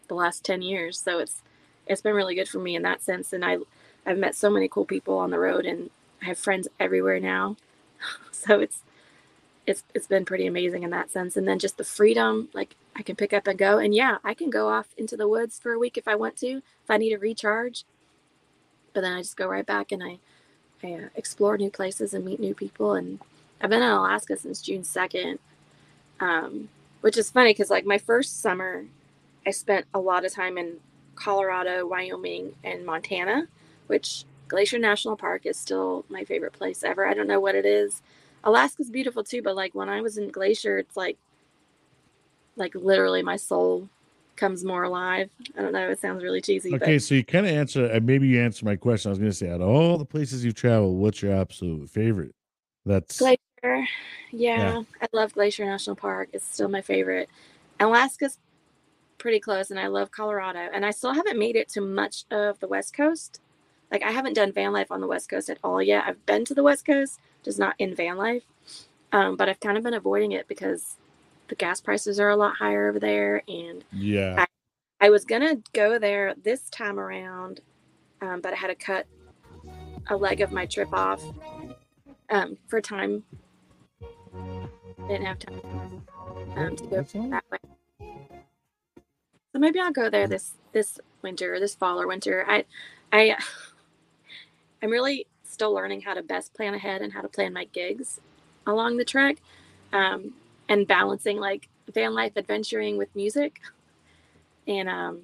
the 0.07 0.16
last 0.16 0.45
10 0.45 0.61
years. 0.61 0.99
So 0.99 1.20
it's, 1.20 1.41
it's 1.88 2.01
been 2.01 2.16
really 2.16 2.36
good 2.36 2.47
for 2.47 2.59
me 2.59 2.76
in 2.76 2.84
that 2.84 3.03
sense. 3.03 3.34
And 3.34 3.43
I, 3.43 3.57
I've 4.05 4.18
met 4.18 4.36
so 4.36 4.49
many 4.49 4.68
cool 4.68 4.86
people 4.86 5.18
on 5.18 5.32
the 5.32 5.39
road 5.39 5.66
and 5.66 5.89
I 6.22 6.26
have 6.26 6.38
friends 6.38 6.68
everywhere 6.80 7.20
now. 7.20 7.57
so 8.32 8.59
it's, 8.59 8.84
it's, 9.66 9.84
it's 9.93 10.07
been 10.07 10.26
pretty 10.26 10.45
amazing 10.45 10.84
in 10.84 10.91
that 10.91 11.11
sense. 11.11 11.36
And 11.36 11.47
then 11.47 11.59
just 11.59 11.78
the 11.78 11.84
freedom, 11.84 12.49
like 12.53 12.76
I 12.96 13.02
can 13.02 13.16
pick 13.16 13.34
up 13.34 13.48
and 13.48 13.58
go. 13.58 13.80
And 13.80 13.94
yeah, 13.94 14.18
I 14.24 14.34
can 14.34 14.50
go 14.50 14.70
off 14.70 14.88
into 14.98 15.18
the 15.18 15.28
woods 15.28 15.60
for 15.60 15.74
a 15.74 15.80
week 15.80 15.98
if 15.98 16.08
I 16.08 16.16
want 16.16 16.38
to, 16.38 16.58
if 16.58 16.89
I 16.89 16.98
need 16.98 17.14
a 17.14 17.20
recharge. 17.20 17.86
But 18.94 19.02
then 19.02 19.14
I 19.14 19.22
just 19.22 19.38
go 19.38 19.48
right 19.48 19.66
back 19.66 19.91
and 19.91 20.04
I, 20.04 20.20
I 20.84 20.94
uh, 20.94 21.10
explore 21.16 21.58
new 21.58 21.72
places 21.72 22.14
and 22.14 22.24
meet 22.24 22.39
new 22.39 22.54
people. 22.54 22.94
And 22.94 23.20
I've 23.62 23.70
been 23.70 23.82
in 23.82 23.89
Alaska 23.89 24.38
since 24.38 24.62
June 24.62 24.84
2nd, 24.84 25.39
um, 26.20 26.70
which 27.02 27.18
is 27.18 27.32
funny 27.32 27.52
because, 27.52 27.72
like, 27.72 27.86
my 27.86 27.98
first 27.98 28.41
summer, 28.41 28.86
I 29.46 29.52
spent 29.52 29.86
a 29.94 30.00
lot 30.00 30.26
of 30.26 30.34
time 30.34 30.58
in 30.58 30.78
Colorado, 31.16 31.88
Wyoming, 31.88 32.54
and 32.64 32.86
Montana, 32.86 33.48
which 33.88 34.26
Glacier 34.48 34.78
National 34.78 35.16
Park 35.16 35.46
is 35.46 35.58
still 35.58 36.06
my 36.10 36.24
favorite 36.24 36.54
place 36.54 36.84
ever. 36.84 37.08
I 37.08 37.14
don't 37.14 37.28
know 37.28 37.39
what 37.39 37.56
it 37.56 37.66
is. 37.66 38.02
Alaska's 38.44 38.89
beautiful 38.89 39.24
too, 39.24 39.41
but 39.41 39.56
like 39.56 39.74
when 39.74 39.89
I 39.89 40.02
was 40.02 40.18
in 40.18 40.30
Glacier, 40.30 40.78
it's 40.78 40.98
like, 40.98 41.18
like 42.56 42.76
literally 42.76 43.24
my 43.24 43.36
soul 43.36 43.89
comes 44.36 44.64
more 44.64 44.84
alive. 44.84 45.30
I 45.58 45.62
don't 45.62 45.74
know. 45.74 45.89
It 45.89 45.99
sounds 45.99 46.24
really 46.24 46.41
cheesy. 46.41 46.74
Okay, 46.76 46.95
but 46.95 47.04
so 47.04 47.16
you 47.16 47.24
kind 47.24 47.45
of 47.45 47.51
answer, 47.51 47.99
maybe 48.01 48.28
you 48.28 48.41
answer 48.41 48.66
my 48.66 48.76
question. 48.76 49.10
I 49.10 49.12
was 49.12 49.20
going 49.20 49.32
to 49.32 49.38
say, 49.38 49.49
out 49.49 49.62
of 49.62 49.68
all 49.68 49.97
the 49.97 50.06
places 50.06 50.43
you've 50.43 50.56
traveled, 50.56 50.97
what's 50.97 51.22
your 51.22 51.34
absolute 51.34 51.89
favorite? 51.89 52.34
That's 52.86 53.18
Glacier. 53.20 53.88
Yeah, 54.32 54.82
I 55.01 55.08
love 55.14 55.34
Glacier 55.34 55.66
National 55.66 55.95
Park. 55.95 56.30
It's 56.34 56.45
still 56.45 56.68
my 56.68 56.82
favorite. 56.82 57.30
Alaska's 57.80 58.38
pretty 59.18 59.39
close, 59.39 59.72
and 59.72 59.80
I 59.80 59.88
love 59.88 60.12
Colorado. 60.12 60.68
And 60.74 60.86
I 60.86 60.91
still 60.91 61.14
haven't 61.14 61.39
made 61.39 61.56
it 61.56 61.70
to 61.70 61.82
much 61.82 62.26
of 62.32 62.60
the 62.60 62.68
West 62.68 62.95
Coast. 62.95 63.39
Like 63.91 64.04
I 64.04 64.12
haven't 64.12 64.34
done 64.34 64.51
van 64.51 64.74
life 64.74 64.91
on 64.91 65.01
the 65.01 65.08
West 65.08 65.30
Coast 65.30 65.49
at 65.49 65.60
all 65.64 65.82
yet. 65.82 66.04
I've 66.06 66.26
been 66.26 66.43
to 66.45 66.56
the 66.56 66.64
West 66.64 66.86
Coast, 66.86 67.20
just 67.43 67.60
not 67.60 67.76
in 67.78 67.95
van 67.95 68.18
life. 68.18 68.43
Um, 69.12 69.36
but 69.36 69.47
I've 69.47 69.60
kind 69.60 69.78
of 69.78 69.84
been 69.84 69.93
avoiding 69.93 70.32
it 70.32 70.47
because 70.47 70.97
the 71.48 71.56
gas 71.56 71.82
prices 71.82 72.20
are 72.20 72.30
a 72.30 72.36
lot 72.36 72.56
higher 72.56 72.89
over 72.89 73.00
there, 73.00 73.44
and 73.48 73.84
yeah. 73.91 74.46
I 75.00 75.10
was 75.10 75.26
gonna 75.26 75.58
go 75.74 76.00
there 76.00 76.34
this 76.44 76.70
time 76.70 77.00
around, 77.00 77.60
um, 78.22 78.41
but 78.41 78.54
I 78.54 78.56
had 78.56 78.68
to 78.68 78.76
cut 78.76 79.06
a 80.10 80.16
leg 80.16 80.41
of 80.41 80.52
my 80.52 80.66
trip 80.66 80.94
off 80.94 81.22
um, 82.30 82.58
for 82.68 82.80
time. 82.82 83.24
Didn't 85.08 85.26
have 85.26 85.39
time 85.39 86.04
um, 86.56 86.76
to 86.76 86.84
go 86.86 87.04
that 87.04 87.44
way. 87.52 87.58
So 89.52 89.60
maybe 89.60 89.80
I'll 89.80 89.91
go 89.91 90.10
there 90.10 90.28
this 90.28 90.54
this 90.72 91.00
winter, 91.22 91.60
this 91.60 91.76
fall 91.76 92.02
or 92.02 92.08
winter. 92.08 92.46
I, 92.48 92.66
I, 93.12 93.38
I'm 94.82 94.89
really 94.89 95.28
still 95.44 95.74
learning 95.74 96.02
how 96.02 96.14
to 96.14 96.24
best 96.24 96.54
plan 96.54 96.74
ahead 96.74 97.02
and 97.02 97.14
how 97.14 97.22
to 97.22 97.28
plan 97.28 97.54
my 97.54 97.66
gigs 97.66 98.20
along 98.66 98.98
the 98.98 99.06
trek, 99.06 99.38
um, 99.91 100.34
and 100.74 100.88
balancing 100.88 101.40
like 101.40 101.70
van 101.94 102.14
life 102.14 102.34
adventuring 102.36 102.98
with 102.98 103.16
music. 103.16 103.62
And 104.68 104.90
um, 104.90 105.22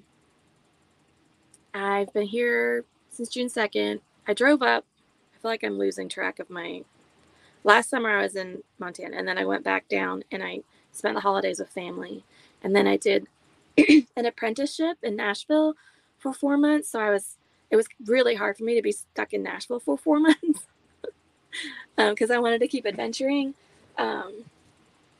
I've 1.74 2.14
been 2.14 2.28
here 2.28 2.86
since 3.10 3.30
June 3.30 3.48
2nd. 3.48 4.00
I 4.28 4.34
drove 4.34 4.62
up. 4.62 4.86
I 5.34 5.42
feel 5.42 5.52
like 5.52 5.64
I'm 5.64 5.78
losing 5.78 6.08
track 6.08 6.40
of 6.40 6.50
my. 6.50 6.84
Last 7.64 7.90
summer 7.90 8.10
I 8.10 8.22
was 8.22 8.36
in 8.36 8.64
Montana, 8.78 9.18
and 9.18 9.28
then 9.28 9.38
I 9.38 9.46
went 9.46 9.66
back 9.66 9.90
down 9.90 10.24
and 10.32 10.42
I 10.42 10.62
spent 10.92 11.16
the 11.16 11.22
holidays 11.22 11.60
with 11.60 11.70
family. 11.70 12.24
And 12.64 12.76
then 12.76 12.88
I 12.88 12.96
did 12.96 13.28
an 14.16 14.26
apprenticeship 14.26 14.98
in 15.04 15.16
Nashville 15.16 15.74
for 16.20 16.32
four 16.32 16.58
months. 16.58 16.90
So 16.90 17.00
I 17.00 17.10
was, 17.10 17.38
it 17.72 17.76
was 17.76 17.88
really 18.06 18.36
hard 18.36 18.58
for 18.58 18.64
me 18.64 18.76
to 18.76 18.82
be 18.82 18.92
stuck 18.92 19.34
in 19.34 19.44
Nashville 19.44 19.80
for 19.80 19.98
four 19.98 20.20
months 20.20 20.68
because 21.98 22.32
I 22.32 22.38
wanted 22.38 22.60
to 22.60 22.68
keep 22.68 22.86
adventuring. 22.86 23.56
Um, 23.98 24.46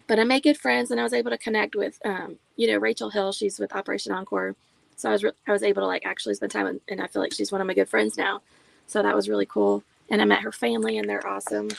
but 0.10 0.18
I 0.18 0.24
made 0.24 0.42
good 0.42 0.58
friends, 0.58 0.90
and 0.90 1.00
I 1.00 1.04
was 1.04 1.14
able 1.14 1.30
to 1.30 1.38
connect 1.38 1.76
with, 1.76 2.00
um, 2.04 2.40
you 2.58 2.68
know, 2.68 2.78
Rachel 2.78 3.12
Hill. 3.12 3.32
She's 3.32 3.60
with 3.60 3.76
Operation 3.76 4.12
Encore, 4.12 4.56
so 4.96 5.08
I 5.08 5.12
was 5.12 5.24
re- 5.24 5.32
I 5.48 5.52
was 5.52 5.62
able 5.62 5.84
to 5.84 5.86
like 5.86 6.04
actually 6.04 6.34
spend 6.34 6.52
time, 6.52 6.66
with, 6.66 6.82
and 6.90 7.00
I 7.00 7.06
feel 7.06 7.22
like 7.22 7.32
she's 7.32 7.52
one 7.52 7.62
of 7.62 7.68
my 7.68 7.76
good 7.76 7.88
friends 7.88 8.18
now. 8.18 8.42
So 8.88 9.04
that 9.04 9.16
was 9.16 9.30
really 9.30 9.46
cool. 9.46 9.84
And 10.10 10.20
I 10.20 10.26
met 10.26 10.42
her 10.42 10.52
family, 10.52 10.98
and 10.98 11.08
they're 11.08 11.26
awesome. 11.26 11.70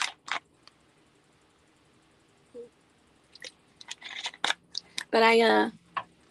But 5.11 5.23
I 5.23 5.41
uh, 5.41 5.69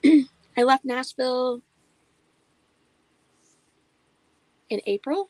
I 0.57 0.63
left 0.63 0.87
Nashville 0.87 1.61
in 4.71 4.81
April, 4.87 5.29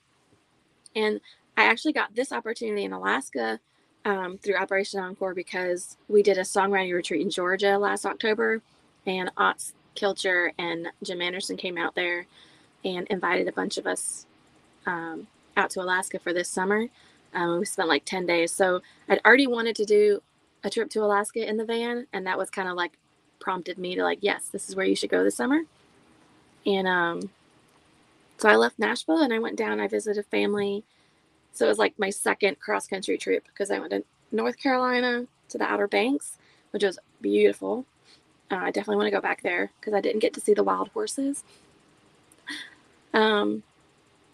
and 0.94 1.20
I 1.56 1.64
actually 1.64 1.94
got 1.94 2.14
this 2.14 2.30
opportunity 2.30 2.84
in 2.84 2.92
Alaska 2.92 3.58
um, 4.04 4.38
through 4.38 4.56
Operation 4.56 5.00
Encore 5.00 5.34
because 5.34 5.96
we 6.08 6.22
did 6.22 6.38
a 6.38 6.42
songwriting 6.42 6.94
retreat 6.94 7.22
in 7.22 7.30
Georgia 7.30 7.78
last 7.78 8.06
October, 8.06 8.62
and 9.06 9.30
Atz 9.36 9.72
Kilcher 9.96 10.52
and 10.58 10.88
Jim 11.02 11.22
Anderson 11.22 11.56
came 11.56 11.78
out 11.78 11.94
there 11.94 12.26
and 12.84 13.06
invited 13.08 13.48
a 13.48 13.52
bunch 13.52 13.78
of 13.78 13.86
us 13.86 14.26
um, 14.86 15.26
out 15.56 15.70
to 15.70 15.82
Alaska 15.82 16.18
for 16.18 16.32
this 16.32 16.48
summer. 16.48 16.86
Um, 17.34 17.60
we 17.60 17.64
spent 17.66 17.88
like 17.88 18.04
10 18.04 18.26
days. 18.26 18.52
So 18.52 18.80
I'd 19.08 19.20
already 19.24 19.46
wanted 19.46 19.76
to 19.76 19.84
do 19.84 20.22
a 20.64 20.70
trip 20.70 20.90
to 20.90 21.04
Alaska 21.04 21.48
in 21.48 21.56
the 21.56 21.64
van, 21.64 22.06
and 22.12 22.26
that 22.26 22.38
was 22.38 22.50
kind 22.50 22.68
of 22.68 22.76
like 22.76 22.92
prompted 23.40 23.78
me 23.78 23.94
to 23.94 24.02
like, 24.02 24.18
yes, 24.22 24.48
this 24.48 24.68
is 24.68 24.76
where 24.76 24.86
you 24.86 24.96
should 24.96 25.10
go 25.10 25.24
this 25.24 25.36
summer. 25.36 25.62
And 26.66 26.86
um, 26.88 27.30
so 28.38 28.48
I 28.48 28.56
left 28.56 28.78
Nashville 28.78 29.22
and 29.22 29.32
I 29.32 29.38
went 29.38 29.56
down. 29.56 29.80
I 29.80 29.88
visited 29.88 30.26
family. 30.26 30.84
So 31.52 31.66
it 31.66 31.68
was 31.68 31.78
like 31.78 31.98
my 31.98 32.10
second 32.10 32.60
cross 32.60 32.86
country 32.86 33.18
trip 33.18 33.44
because 33.46 33.70
I 33.70 33.78
went 33.78 33.90
to 33.90 34.04
North 34.32 34.58
Carolina 34.58 35.26
to 35.48 35.58
the 35.58 35.64
Outer 35.64 35.88
Banks, 35.88 36.38
which 36.70 36.84
was 36.84 36.98
beautiful. 37.20 37.84
Uh, 38.50 38.56
I 38.56 38.70
definitely 38.70 38.96
want 38.96 39.06
to 39.08 39.16
go 39.16 39.20
back 39.20 39.42
there 39.42 39.70
because 39.78 39.94
I 39.94 40.00
didn't 40.00 40.20
get 40.20 40.34
to 40.34 40.40
see 40.40 40.54
the 40.54 40.64
wild 40.64 40.88
horses. 40.88 41.44
Um, 43.12 43.62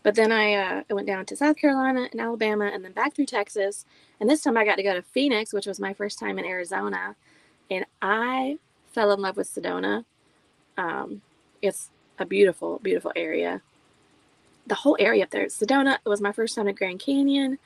but 0.02 0.14
then 0.14 0.30
I, 0.30 0.54
uh, 0.54 0.82
I 0.88 0.94
went 0.94 1.06
down 1.06 1.26
to 1.26 1.36
South 1.36 1.56
Carolina 1.56 2.08
and 2.12 2.20
Alabama 2.20 2.66
and 2.66 2.84
then 2.84 2.92
back 2.92 3.14
through 3.14 3.26
Texas. 3.26 3.84
And 4.20 4.30
this 4.30 4.42
time 4.42 4.56
I 4.56 4.64
got 4.64 4.76
to 4.76 4.82
go 4.82 4.94
to 4.94 5.02
Phoenix, 5.02 5.52
which 5.52 5.66
was 5.66 5.80
my 5.80 5.92
first 5.92 6.18
time 6.18 6.38
in 6.38 6.44
Arizona. 6.44 7.16
And 7.70 7.84
I 8.00 8.58
fell 8.86 9.12
in 9.12 9.20
love 9.20 9.36
with 9.36 9.52
Sedona. 9.52 10.04
Um, 10.78 11.22
it's 11.60 11.90
a 12.18 12.24
beautiful, 12.24 12.78
beautiful 12.78 13.12
area. 13.16 13.62
The 14.66 14.74
whole 14.74 14.96
area 14.98 15.22
up 15.22 15.30
there, 15.30 15.46
Sedona, 15.46 15.94
it 16.04 16.08
was 16.08 16.20
my 16.20 16.32
first 16.32 16.54
time 16.54 16.68
at 16.68 16.76
Grand 16.76 17.00
Canyon. 17.00 17.58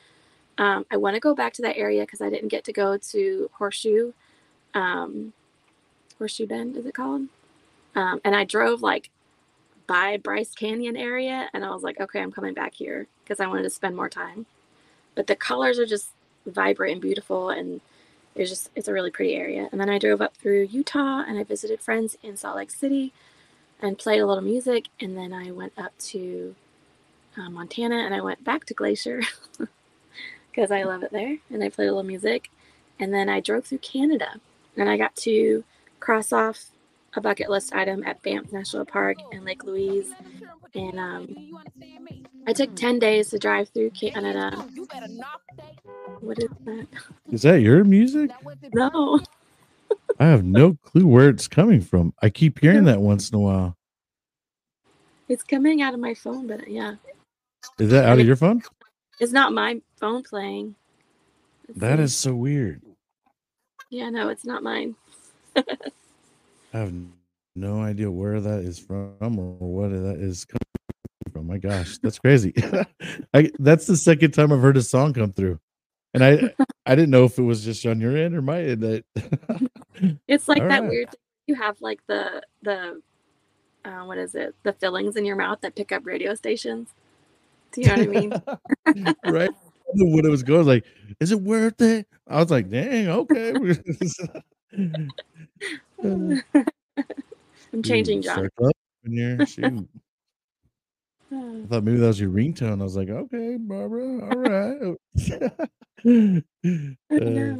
Um, 0.58 0.84
I 0.90 0.98
want 0.98 1.14
to 1.14 1.20
go 1.20 1.34
back 1.34 1.54
to 1.54 1.62
that 1.62 1.78
area 1.78 2.02
because 2.02 2.20
I 2.20 2.28
didn't 2.28 2.48
get 2.48 2.64
to 2.64 2.72
go 2.72 2.98
to 2.98 3.50
Horseshoe, 3.54 4.12
um, 4.74 5.32
Horseshoe 6.18 6.46
Bend, 6.46 6.76
is 6.76 6.84
it 6.84 6.94
called? 6.94 7.28
Um, 7.94 8.20
and 8.24 8.36
I 8.36 8.44
drove 8.44 8.82
like 8.82 9.10
by 9.86 10.18
Bryce 10.18 10.54
Canyon 10.54 10.96
area, 10.96 11.48
and 11.52 11.64
I 11.64 11.70
was 11.70 11.82
like, 11.82 12.00
okay, 12.00 12.20
I'm 12.20 12.30
coming 12.30 12.54
back 12.54 12.74
here 12.74 13.08
because 13.24 13.40
I 13.40 13.46
wanted 13.48 13.64
to 13.64 13.70
spend 13.70 13.96
more 13.96 14.08
time. 14.08 14.46
But 15.14 15.26
the 15.26 15.34
colors 15.34 15.78
are 15.78 15.86
just 15.86 16.10
vibrant 16.46 16.92
and 16.92 17.02
beautiful, 17.02 17.50
and 17.50 17.80
it's 18.36 18.50
just 18.50 18.70
it's 18.76 18.86
a 18.86 18.92
really 18.92 19.10
pretty 19.10 19.34
area. 19.34 19.68
And 19.72 19.80
then 19.80 19.90
I 19.90 19.98
drove 19.98 20.20
up 20.20 20.36
through 20.36 20.68
Utah, 20.70 21.24
and 21.26 21.38
I 21.38 21.42
visited 21.42 21.80
friends 21.80 22.16
in 22.22 22.36
Salt 22.36 22.56
Lake 22.56 22.70
City, 22.70 23.12
and 23.80 23.98
played 23.98 24.20
a 24.20 24.26
little 24.26 24.44
music. 24.44 24.86
And 25.00 25.16
then 25.16 25.32
I 25.32 25.50
went 25.50 25.72
up 25.76 25.96
to 26.10 26.54
uh, 27.36 27.50
Montana, 27.50 27.96
and 27.96 28.14
I 28.14 28.20
went 28.20 28.44
back 28.44 28.64
to 28.66 28.74
Glacier 28.74 29.22
because 30.50 30.70
I 30.70 30.82
love 30.82 31.02
it 31.02 31.12
there, 31.12 31.36
and 31.50 31.62
I 31.62 31.68
played 31.68 31.86
a 31.86 31.92
little 31.92 32.02
music. 32.02 32.50
And 32.98 33.14
then 33.14 33.28
I 33.28 33.40
drove 33.40 33.64
through 33.64 33.78
Canada, 33.78 34.40
and 34.76 34.88
I 34.88 34.96
got 34.96 35.16
to 35.16 35.64
cross 36.00 36.32
off 36.32 36.66
a 37.14 37.20
bucket 37.20 37.48
list 37.50 37.74
item 37.74 38.04
at 38.04 38.22
Banff 38.22 38.52
National 38.52 38.84
Park 38.84 39.16
and 39.32 39.44
Lake 39.44 39.64
Louise. 39.64 40.12
And 40.74 40.98
um, 40.98 41.60
I 42.46 42.52
took 42.52 42.74
10 42.76 42.98
days 42.98 43.30
to 43.30 43.38
drive 43.38 43.68
through 43.70 43.90
Canada. 43.90 44.50
What 46.20 46.38
is 46.38 46.48
that? 46.64 46.86
Is 47.32 47.42
that 47.42 47.60
your 47.60 47.82
music? 47.84 48.30
No. 48.74 49.20
I 50.18 50.26
have 50.26 50.44
no 50.44 50.74
clue 50.84 51.06
where 51.06 51.28
it's 51.28 51.48
coming 51.48 51.80
from. 51.80 52.12
I 52.22 52.28
keep 52.28 52.58
hearing 52.60 52.84
that 52.84 53.00
once 53.00 53.30
in 53.30 53.36
a 53.36 53.40
while. 53.40 53.76
It's 55.28 55.42
coming 55.42 55.80
out 55.80 55.94
of 55.94 56.00
my 56.00 56.12
phone, 56.14 56.46
but 56.46 56.68
yeah. 56.68 56.96
Is 57.78 57.90
that 57.90 58.04
out 58.04 58.18
of 58.18 58.26
your 58.26 58.36
phone? 58.36 58.62
It's 59.18 59.32
not 59.32 59.52
my 59.52 59.80
phone 59.98 60.22
playing. 60.22 60.74
Let's 61.68 61.80
That 61.80 62.00
is 62.00 62.16
so 62.16 62.34
weird. 62.34 62.82
Yeah, 63.90 64.10
no, 64.10 64.28
it's 64.28 64.44
not 64.44 64.62
mine. 64.62 64.94
I 65.56 65.62
have 66.72 66.92
no 67.56 67.80
idea 67.82 68.10
where 68.10 68.40
that 68.40 68.60
is 68.60 68.78
from 68.78 69.38
or 69.38 69.56
what 69.58 69.90
that 69.90 70.20
is 70.20 70.44
coming 70.44 71.32
from. 71.32 71.46
my 71.46 71.58
gosh, 71.58 71.98
that's 71.98 72.18
crazy. 72.18 72.54
I 73.34 73.50
that's 73.58 73.86
the 73.86 73.96
second 73.96 74.32
time 74.32 74.52
I've 74.52 74.60
heard 74.60 74.76
a 74.76 74.82
song 74.82 75.12
come 75.12 75.32
through. 75.32 75.58
And 76.14 76.24
I 76.24 76.54
I 76.86 76.94
didn't 76.94 77.10
know 77.10 77.24
if 77.24 77.38
it 77.38 77.42
was 77.42 77.64
just 77.64 77.84
on 77.86 78.00
your 78.00 78.16
end 78.16 78.34
or 78.36 78.42
my 78.42 78.62
end 78.62 78.82
that 78.82 79.04
It's 80.28 80.48
like 80.48 80.62
All 80.62 80.68
that 80.68 80.82
right. 80.82 80.90
weird 80.90 81.10
thing 81.10 81.18
you 81.46 81.56
have 81.56 81.80
like 81.80 82.00
the 82.06 82.42
the 82.62 83.02
uh, 83.84 84.04
what 84.04 84.18
is 84.18 84.34
it? 84.34 84.54
The 84.62 84.72
fillings 84.74 85.16
in 85.16 85.24
your 85.24 85.36
mouth 85.36 85.60
that 85.62 85.74
pick 85.74 85.90
up 85.90 86.06
radio 86.06 86.34
stations. 86.34 86.90
Do 87.72 87.80
you 87.80 87.86
know 87.86 87.94
what 87.94 88.02
I 88.02 88.06
mean? 88.06 88.32
right? 89.24 89.50
I 89.50 89.92
knew 89.94 90.14
what 90.14 90.24
it 90.24 90.30
was 90.30 90.42
going 90.42 90.66
like, 90.66 90.84
is 91.20 91.32
it 91.32 91.40
worth 91.40 91.80
it? 91.80 92.06
I 92.26 92.36
was 92.40 92.50
like, 92.50 92.68
dang, 92.68 93.08
okay. 93.08 93.52
I'm 97.72 97.82
changing 97.82 98.22
Shoot, 98.22 98.30
genre. 98.30 98.50
start 98.50 98.68
up 98.68 98.76
in 99.04 99.12
here. 99.12 99.46
Shoot. 99.46 99.88
I 101.32 101.66
thought 101.68 101.84
maybe 101.84 101.98
that 101.98 102.08
was 102.08 102.20
your 102.20 102.30
ringtone. 102.30 102.80
I 102.80 102.84
was 102.84 102.96
like, 102.96 103.08
okay, 103.08 103.56
Barbara, 103.56 104.28
all 104.30 104.40
right. 104.40 104.96
uh, 107.12 107.56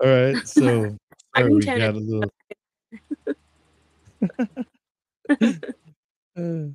all 0.00 0.08
right. 0.10 0.48
so 0.48 0.96
sorry, 1.36 1.54
we 1.54 1.64
got 1.64 1.80
a 1.80 1.92
little. 1.92 2.30
Uh, 6.36 6.66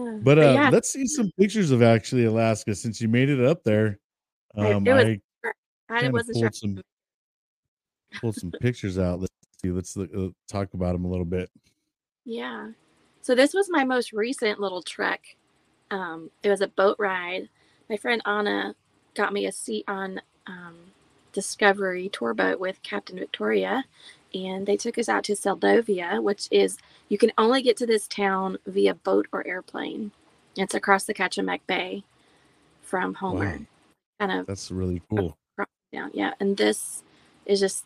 Uh, 0.00 0.18
but 0.22 0.38
uh, 0.38 0.52
yeah, 0.52 0.70
let's 0.70 0.90
see 0.92 1.06
some 1.06 1.30
pictures 1.38 1.70
of 1.70 1.82
actually 1.82 2.24
Alaska 2.24 2.74
since 2.74 3.00
you 3.00 3.08
made 3.08 3.28
it 3.28 3.44
up 3.44 3.62
there. 3.64 3.98
I- 4.56 4.72
Um, 4.72 4.86
it 4.86 4.92
was- 4.92 5.52
I 5.88 6.06
I 6.06 6.08
wasn't 6.08 6.36
sure. 6.36 6.42
pulled 6.48 6.54
some 6.54 6.82
pulled 8.20 8.34
some 8.36 8.50
pictures 8.52 8.98
out. 8.98 9.20
Let's 9.20 9.32
see. 9.60 9.70
Let's 9.70 9.96
look, 9.96 10.10
uh, 10.16 10.28
talk 10.48 10.72
about 10.74 10.92
them 10.92 11.04
a 11.04 11.08
little 11.08 11.24
bit. 11.24 11.50
Yeah. 12.24 12.70
So 13.22 13.34
this 13.34 13.54
was 13.54 13.68
my 13.70 13.84
most 13.84 14.12
recent 14.12 14.60
little 14.60 14.82
trek. 14.82 15.36
Um, 15.90 16.30
it 16.42 16.48
was 16.48 16.60
a 16.60 16.68
boat 16.68 16.96
ride. 16.98 17.48
My 17.88 17.96
friend 17.96 18.22
Anna 18.24 18.74
got 19.14 19.32
me 19.32 19.46
a 19.46 19.52
seat 19.52 19.84
on 19.88 20.20
um, 20.46 20.76
Discovery 21.32 22.08
tour 22.08 22.34
boat 22.34 22.58
with 22.60 22.82
Captain 22.82 23.18
Victoria, 23.18 23.84
and 24.34 24.66
they 24.66 24.76
took 24.76 24.98
us 24.98 25.08
out 25.08 25.24
to 25.24 25.32
Seldovia, 25.32 26.22
which 26.22 26.48
is 26.50 26.78
you 27.08 27.18
can 27.18 27.32
only 27.38 27.62
get 27.62 27.76
to 27.78 27.86
this 27.86 28.06
town 28.06 28.58
via 28.66 28.94
boat 28.94 29.26
or 29.32 29.46
airplane. 29.46 30.12
It's 30.56 30.74
across 30.74 31.04
the 31.04 31.14
Kachemak 31.14 31.60
Bay 31.66 32.04
from 32.82 33.14
Homer. 33.14 33.58
Wow. 33.58 33.66
Kind 34.18 34.40
of 34.40 34.46
That's 34.46 34.70
really 34.70 35.02
cool. 35.08 35.36
down. 35.92 36.10
Yeah, 36.12 36.34
and 36.40 36.56
this 36.56 37.02
is 37.46 37.60
just 37.60 37.84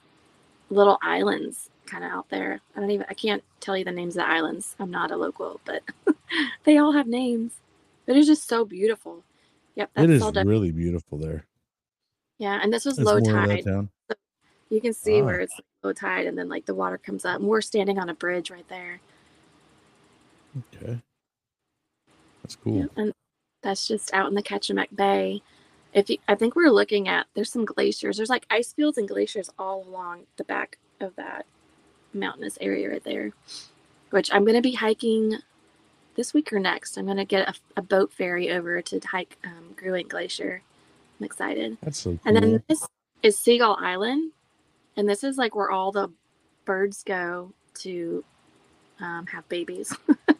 little 0.71 0.99
islands 1.03 1.71
kind 1.87 2.05
of 2.05 2.11
out 2.11 2.29
there. 2.29 2.61
I 2.77 2.81
don't 2.81 2.91
even 2.91 3.07
I 3.09 3.15
can't 3.15 3.43
tell 3.61 3.77
you 3.77 3.85
the 3.85 3.93
names 3.93 4.17
of 4.17 4.23
the 4.23 4.29
islands. 4.29 4.75
I'm 4.81 4.91
not 4.91 5.11
a 5.11 5.17
local, 5.17 5.61
but 5.65 5.83
they 6.65 6.79
all 6.79 6.93
have 6.93 7.07
names. 7.07 7.53
But 8.07 8.17
it's 8.17 8.27
just 8.27 8.49
so 8.49 8.65
beautiful. 8.65 9.23
Yep, 9.77 9.91
that's 9.95 10.05
It 10.05 10.11
is 10.11 10.45
really 10.45 10.73
beautiful 10.73 11.19
there. 11.19 11.47
Yeah, 12.39 12.61
and 12.63 12.73
this 12.73 12.85
was 12.85 12.99
It's 12.99 13.07
low 13.07 13.19
more 13.21 13.43
of 13.43 13.49
that 13.49 13.65
tide. 13.65 13.89
You 14.75 14.81
can 14.81 14.93
see 14.93 15.23
where 15.23 15.39
it's 15.39 15.55
low 15.85 15.93
tide 15.93 16.27
and 16.27 16.37
then 16.37 16.49
like 16.49 16.67
the 16.67 16.75
water 16.75 16.99
comes 16.99 17.25
up. 17.25 17.39
And 17.39 17.49
we're 17.49 17.61
standing 17.61 17.99
on 17.99 18.09
a 18.09 18.15
bridge 18.15 18.51
right 18.51 18.69
there. 18.69 19.01
Okay, 20.75 20.99
that's 22.43 22.57
cool. 22.57 22.77
Yeah, 22.77 22.87
and 22.97 23.13
that's 23.63 23.87
just 23.87 24.13
out 24.13 24.29
in 24.29 24.35
the 24.35 24.43
Kachemak 24.43 24.95
Bay. 24.95 25.43
If 25.93 26.11
you, 26.11 26.19
I 26.27 26.35
think 26.35 26.57
we're 26.57 26.71
looking 26.71 27.07
at 27.07 27.27
there's 27.35 27.53
some 27.53 27.65
glaciers. 27.65 28.17
There's 28.17 28.29
like 28.29 28.47
ice 28.51 28.73
fields 28.73 28.99
and 28.99 29.09
glaciers 29.09 29.49
all 29.59 29.87
along 29.87 30.23
the 30.37 30.45
back 30.45 30.79
of 31.01 31.15
that 31.17 31.47
mountainous 32.13 32.59
area 32.61 32.91
right 32.91 33.05
there. 33.05 33.31
Which 34.11 34.33
I'm 34.33 34.45
going 34.45 34.57
to 34.57 34.63
be 34.63 34.75
hiking 34.75 35.39
this 36.17 36.35
week 36.35 36.53
or 36.53 36.59
next. 36.59 36.97
I'm 36.97 37.05
going 37.05 37.17
to 37.19 37.25
get 37.25 37.49
a, 37.49 37.55
a 37.77 37.83
boat 37.83 38.13
ferry 38.13 38.51
over 38.51 38.83
to 38.83 39.01
hike 39.01 39.39
um, 39.45 39.75
Grewingk 39.77 40.09
Glacier. 40.09 40.63
I'm 41.21 41.27
excited. 41.27 41.79
That's 41.83 41.99
so 41.99 42.11
cool. 42.11 42.21
And 42.25 42.37
then 42.37 42.63
this 42.69 42.85
is 43.23 43.39
Seagull 43.39 43.77
Island, 43.81 44.33
and 44.97 45.09
this 45.09 45.25
is 45.25 45.37
like 45.37 45.55
where 45.55 45.71
all 45.71 45.93
the 45.93 46.11
birds 46.65 47.03
go 47.05 47.53
to 47.81 48.25
um, 49.01 49.27
have 49.27 49.49
babies. 49.49 49.95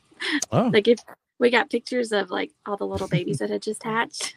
oh, 0.53 0.71
like 0.73 0.89
if 0.89 0.99
we 1.39 1.51
got 1.51 1.71
pictures 1.71 2.13
of 2.13 2.31
like 2.31 2.51
all 2.67 2.77
the 2.77 2.87
little 2.87 3.09
babies 3.09 3.39
that 3.39 3.51
had 3.51 3.63
just 3.63 3.83
hatched. 3.85 4.35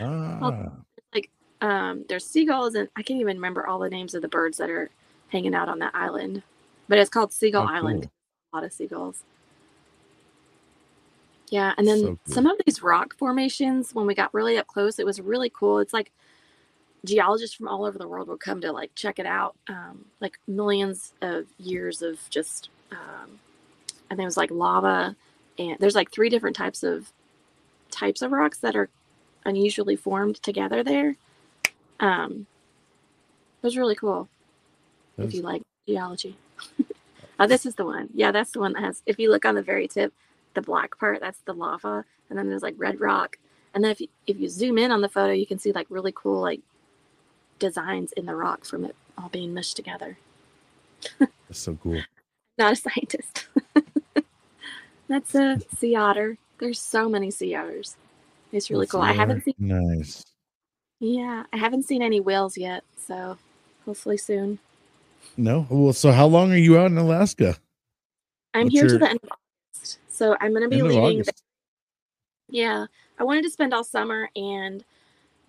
ah, 0.00 0.70
um, 1.60 2.04
there's 2.08 2.26
seagulls, 2.26 2.74
and 2.74 2.88
I 2.96 3.02
can't 3.02 3.20
even 3.20 3.36
remember 3.36 3.66
all 3.66 3.78
the 3.78 3.90
names 3.90 4.14
of 4.14 4.22
the 4.22 4.28
birds 4.28 4.58
that 4.58 4.70
are 4.70 4.90
hanging 5.28 5.54
out 5.54 5.68
on 5.68 5.78
that 5.80 5.94
island. 5.94 6.42
But 6.88 6.98
it's 6.98 7.10
called 7.10 7.32
Seagull 7.32 7.64
Oh, 7.64 7.72
Island. 7.74 8.02
cool. 8.02 8.10
A 8.52 8.56
lot 8.56 8.64
of 8.64 8.72
seagulls. 8.72 9.22
Yeah, 11.50 11.74
and 11.78 11.86
then 11.86 11.98
So 12.00 12.06
cool. 12.06 12.18
some 12.26 12.46
of 12.46 12.56
these 12.66 12.82
rock 12.82 13.16
formations, 13.16 13.94
when 13.94 14.06
we 14.06 14.14
got 14.14 14.32
really 14.34 14.58
up 14.58 14.66
close, 14.66 14.98
it 14.98 15.06
was 15.06 15.20
really 15.20 15.50
cool. 15.50 15.78
It's 15.78 15.92
like 15.92 16.12
geologists 17.06 17.56
from 17.56 17.68
all 17.68 17.84
over 17.84 17.98
the 17.98 18.08
world 18.08 18.28
would 18.28 18.40
come 18.40 18.60
to 18.60 18.72
like 18.72 18.90
check 18.94 19.18
it 19.18 19.26
out. 19.26 19.56
Um, 19.68 20.04
like 20.20 20.38
millions 20.46 21.12
of 21.22 21.46
years 21.58 22.02
of 22.02 22.18
just, 22.30 22.68
um, 22.92 23.38
I 24.10 24.14
think 24.14 24.22
it 24.22 24.24
was 24.24 24.36
like 24.36 24.50
lava, 24.50 25.16
and 25.58 25.76
there's 25.78 25.94
like 25.94 26.10
three 26.10 26.28
different 26.28 26.56
types 26.56 26.82
of 26.82 27.10
types 27.90 28.20
of 28.22 28.32
rocks 28.32 28.58
that 28.58 28.76
are 28.76 28.88
unusually 29.44 29.96
formed 29.96 30.42
together 30.42 30.82
there. 30.82 31.16
Um, 32.00 32.46
it 33.62 33.66
was 33.66 33.76
really 33.76 33.94
cool 33.94 34.28
if 35.18 35.32
you 35.32 35.42
like 35.42 35.62
geology. 35.88 36.36
oh, 37.40 37.46
this 37.46 37.64
is 37.64 37.74
the 37.76 37.84
one. 37.84 38.10
Yeah, 38.14 38.32
that's 38.32 38.50
the 38.50 38.60
one 38.60 38.74
that 38.74 38.82
has. 38.82 39.02
If 39.06 39.18
you 39.18 39.30
look 39.30 39.44
on 39.44 39.54
the 39.54 39.62
very 39.62 39.88
tip, 39.88 40.12
the 40.54 40.62
black 40.62 40.98
part, 40.98 41.20
that's 41.20 41.40
the 41.40 41.54
lava, 41.54 42.04
and 42.28 42.38
then 42.38 42.48
there's 42.48 42.62
like 42.62 42.74
red 42.76 43.00
rock. 43.00 43.38
And 43.74 43.84
then 43.84 43.90
if 43.90 44.00
you, 44.00 44.08
if 44.26 44.40
you 44.40 44.48
zoom 44.48 44.78
in 44.78 44.90
on 44.90 45.00
the 45.00 45.08
photo, 45.08 45.32
you 45.32 45.46
can 45.46 45.58
see 45.58 45.72
like 45.72 45.86
really 45.90 46.12
cool 46.14 46.40
like 46.40 46.60
designs 47.58 48.12
in 48.12 48.26
the 48.26 48.34
rock 48.34 48.64
from 48.64 48.84
it 48.84 48.94
all 49.18 49.28
being 49.28 49.54
mushed 49.54 49.76
together. 49.76 50.18
that's 51.18 51.58
so 51.58 51.78
cool. 51.82 52.00
Not 52.58 52.72
a 52.72 52.76
scientist. 52.76 53.46
that's 55.08 55.34
a 55.34 55.60
sea 55.76 55.96
otter. 55.96 56.38
There's 56.58 56.80
so 56.80 57.08
many 57.08 57.30
sea 57.30 57.54
otters. 57.54 57.96
It's 58.52 58.70
really 58.70 58.84
That's 58.84 58.92
cool. 58.92 59.02
I 59.02 59.12
haven't 59.12 59.44
seen. 59.44 59.54
Nice. 59.58 60.24
Yeah, 61.00 61.44
I 61.52 61.56
haven't 61.56 61.84
seen 61.84 62.02
any 62.02 62.20
whales 62.20 62.56
yet, 62.56 62.82
so 62.96 63.36
hopefully 63.84 64.16
soon. 64.16 64.58
No, 65.36 65.66
well, 65.68 65.92
so 65.92 66.12
how 66.12 66.26
long 66.26 66.52
are 66.52 66.56
you 66.56 66.78
out 66.78 66.90
in 66.90 66.96
Alaska? 66.96 67.56
I'm 68.54 68.64
What's 68.64 68.74
here 68.74 68.88
to 68.88 68.98
the 68.98 69.10
end 69.10 69.20
of 69.22 69.30
August, 69.30 69.98
so 70.08 70.36
I'm 70.40 70.52
going 70.52 70.62
to 70.62 70.68
be 70.68 70.78
End 70.78 70.88
leaving. 70.88 71.20
August. 71.20 71.42
Yeah, 72.48 72.86
I 73.18 73.24
wanted 73.24 73.42
to 73.42 73.50
spend 73.50 73.74
all 73.74 73.84
summer, 73.84 74.30
and 74.36 74.84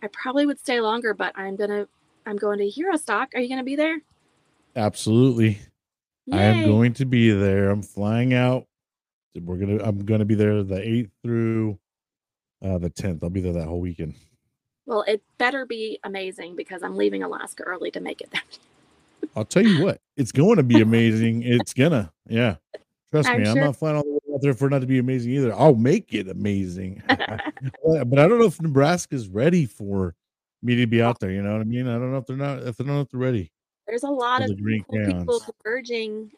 I 0.03 0.07
probably 0.07 0.45
would 0.45 0.59
stay 0.59 0.81
longer, 0.81 1.13
but 1.13 1.31
I'm 1.37 1.55
gonna. 1.55 1.87
I'm 2.27 2.35
going 2.35 2.59
to 2.59 2.67
Hero 2.67 2.97
Stock. 2.97 3.29
Are 3.33 3.39
you 3.39 3.47
going 3.47 3.59
to 3.59 3.63
be 3.63 3.77
there? 3.77 3.99
Absolutely. 4.75 5.59
I 6.31 6.43
am 6.43 6.65
going 6.65 6.93
to 6.95 7.05
be 7.05 7.31
there. 7.31 7.69
I'm 7.69 7.81
flying 7.81 8.33
out. 8.33 8.65
We're 9.39 9.57
gonna. 9.57 9.83
I'm 9.83 9.99
gonna 9.99 10.25
be 10.25 10.33
there 10.33 10.63
the 10.63 10.81
eighth 10.81 11.11
through 11.23 11.77
uh 12.65 12.79
the 12.79 12.89
tenth. 12.89 13.23
I'll 13.23 13.29
be 13.29 13.39
there 13.39 13.53
that 13.53 13.67
whole 13.67 13.79
weekend. 13.79 14.15
Well, 14.87 15.03
it 15.07 15.21
better 15.37 15.65
be 15.65 15.99
amazing 16.03 16.55
because 16.55 16.81
I'm 16.81 16.97
leaving 16.97 17.21
Alaska 17.21 17.63
early 17.63 17.91
to 17.91 17.99
make 17.99 18.19
it 18.19 18.31
there. 18.31 18.41
I'll 19.35 19.45
tell 19.45 19.63
you 19.63 19.83
what, 19.83 20.01
it's 20.17 20.31
going 20.31 20.57
to 20.57 20.63
be 20.63 20.81
amazing. 20.81 21.43
It's 21.43 21.73
gonna, 21.73 22.11
yeah. 22.27 22.55
Trust 23.11 23.29
I'm 23.29 23.43
me, 23.43 23.47
I'm 23.47 23.59
not 23.59 23.75
flying 23.75 23.95
all 23.95 24.03
the 24.03 24.11
way 24.11 24.35
out 24.35 24.41
there 24.41 24.53
for 24.55 24.67
it 24.67 24.71
not 24.71 24.81
to 24.81 24.87
be 24.87 24.97
amazing 24.97 25.33
either. 25.33 25.53
I'll 25.53 25.75
make 25.75 26.13
it 26.13 26.27
amazing. 26.27 27.03
but 27.07 27.19
but 28.09 28.19
I 28.19 28.27
don't 28.27 28.39
know 28.39 28.45
if 28.45 28.59
Nebraska's 28.59 29.27
ready 29.27 29.65
for 29.65 30.15
me 30.61 30.75
to 30.75 30.87
be 30.87 31.01
out 31.01 31.19
there. 31.19 31.31
You 31.31 31.41
know 31.41 31.53
what 31.53 31.61
I 31.61 31.65
mean? 31.65 31.87
I 31.87 31.93
don't 31.93 32.11
know 32.11 32.17
if 32.17 32.25
they're 32.25 32.37
not. 32.37 32.59
If 32.63 32.77
they 32.77 32.83
don't 32.83 32.95
know 32.95 33.01
if 33.01 33.09
they're 33.09 33.19
ready. 33.19 33.51
There's 33.87 34.03
a 34.03 34.09
lot 34.09 34.41
of 34.41 34.49
the 34.49 34.55
Green 34.55 34.83
cool 34.89 34.99
people 35.05 35.39
Canyons. 35.39 35.51
converging 35.63 36.31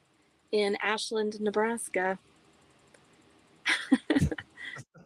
in 0.52 0.78
Ashland, 0.82 1.40
Nebraska. 1.42 2.20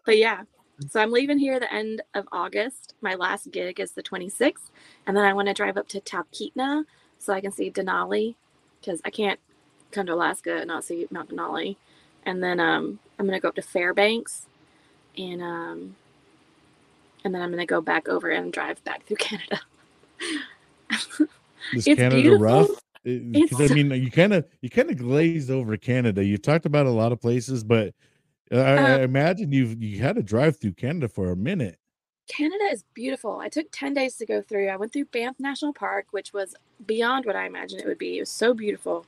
but 0.05 0.17
yeah, 0.17 0.43
so 0.89 0.99
I'm 0.99 1.11
leaving 1.11 1.39
here 1.39 1.59
the 1.59 1.73
end 1.73 2.01
of 2.13 2.27
August. 2.31 2.95
My 3.01 3.15
last 3.15 3.51
gig 3.51 3.79
is 3.79 3.91
the 3.91 4.03
26th, 4.03 4.69
and 5.07 5.15
then 5.15 5.23
I 5.25 5.33
want 5.33 5.47
to 5.47 5.53
drive 5.53 5.77
up 5.77 5.87
to 5.89 6.01
Talkeetna 6.01 6.85
so 7.19 7.33
I 7.33 7.41
can 7.41 7.51
see 7.51 7.71
Denali 7.71 8.35
because 8.79 9.01
I 9.05 9.09
can't 9.09 9.39
come 9.91 10.05
to 10.07 10.13
Alaska 10.13 10.57
and 10.57 10.67
not 10.67 10.83
see 10.83 11.07
Mount 11.11 11.29
Denali. 11.29 11.77
And 12.25 12.43
then 12.43 12.59
um, 12.59 12.99
I'm 13.17 13.25
gonna 13.25 13.39
go 13.39 13.49
up 13.49 13.55
to 13.55 13.61
Fairbanks, 13.61 14.47
and 15.17 15.41
um, 15.41 15.95
and 17.23 17.33
then 17.35 17.41
I'm 17.41 17.51
gonna 17.51 17.65
go 17.65 17.81
back 17.81 18.09
over 18.09 18.29
and 18.29 18.53
drive 18.53 18.83
back 18.83 19.05
through 19.05 19.17
Canada. 19.17 19.61
Is 21.73 21.87
It's 21.87 21.87
Canada 21.87 22.31
beautiful. 22.31 22.35
rough? 22.35 22.83
Because 23.05 23.61
I 23.61 23.67
mean, 23.69 23.91
you 23.91 24.11
kind 24.11 24.33
of 24.33 24.45
you 24.61 24.69
kind 24.69 24.89
of 24.91 24.97
glazed 24.97 25.51
over 25.51 25.77
Canada. 25.77 26.23
You 26.23 26.37
talked 26.37 26.65
about 26.65 26.85
a 26.87 26.91
lot 26.91 27.11
of 27.11 27.21
places, 27.21 27.63
but 27.63 27.93
I, 28.51 28.57
I 28.57 28.77
Uh, 28.77 28.99
imagine 29.03 29.51
you've 29.53 29.81
you 29.81 29.99
had 30.01 30.15
to 30.17 30.23
drive 30.23 30.59
through 30.59 30.73
Canada 30.73 31.09
for 31.09 31.31
a 31.31 31.37
minute. 31.37 31.77
Canada 32.27 32.65
is 32.71 32.83
beautiful. 32.93 33.39
I 33.39 33.49
took 33.49 33.67
10 33.71 33.93
days 33.93 34.17
to 34.17 34.25
go 34.25 34.41
through. 34.41 34.69
I 34.69 34.77
went 34.77 34.93
through 34.93 35.05
Banff 35.05 35.39
National 35.39 35.73
Park, 35.73 36.07
which 36.11 36.33
was 36.33 36.55
beyond 36.85 37.25
what 37.25 37.35
I 37.35 37.45
imagined 37.45 37.81
it 37.81 37.87
would 37.87 37.97
be. 37.99 38.17
It 38.17 38.21
was 38.21 38.29
so 38.31 38.53
beautiful. 38.53 39.05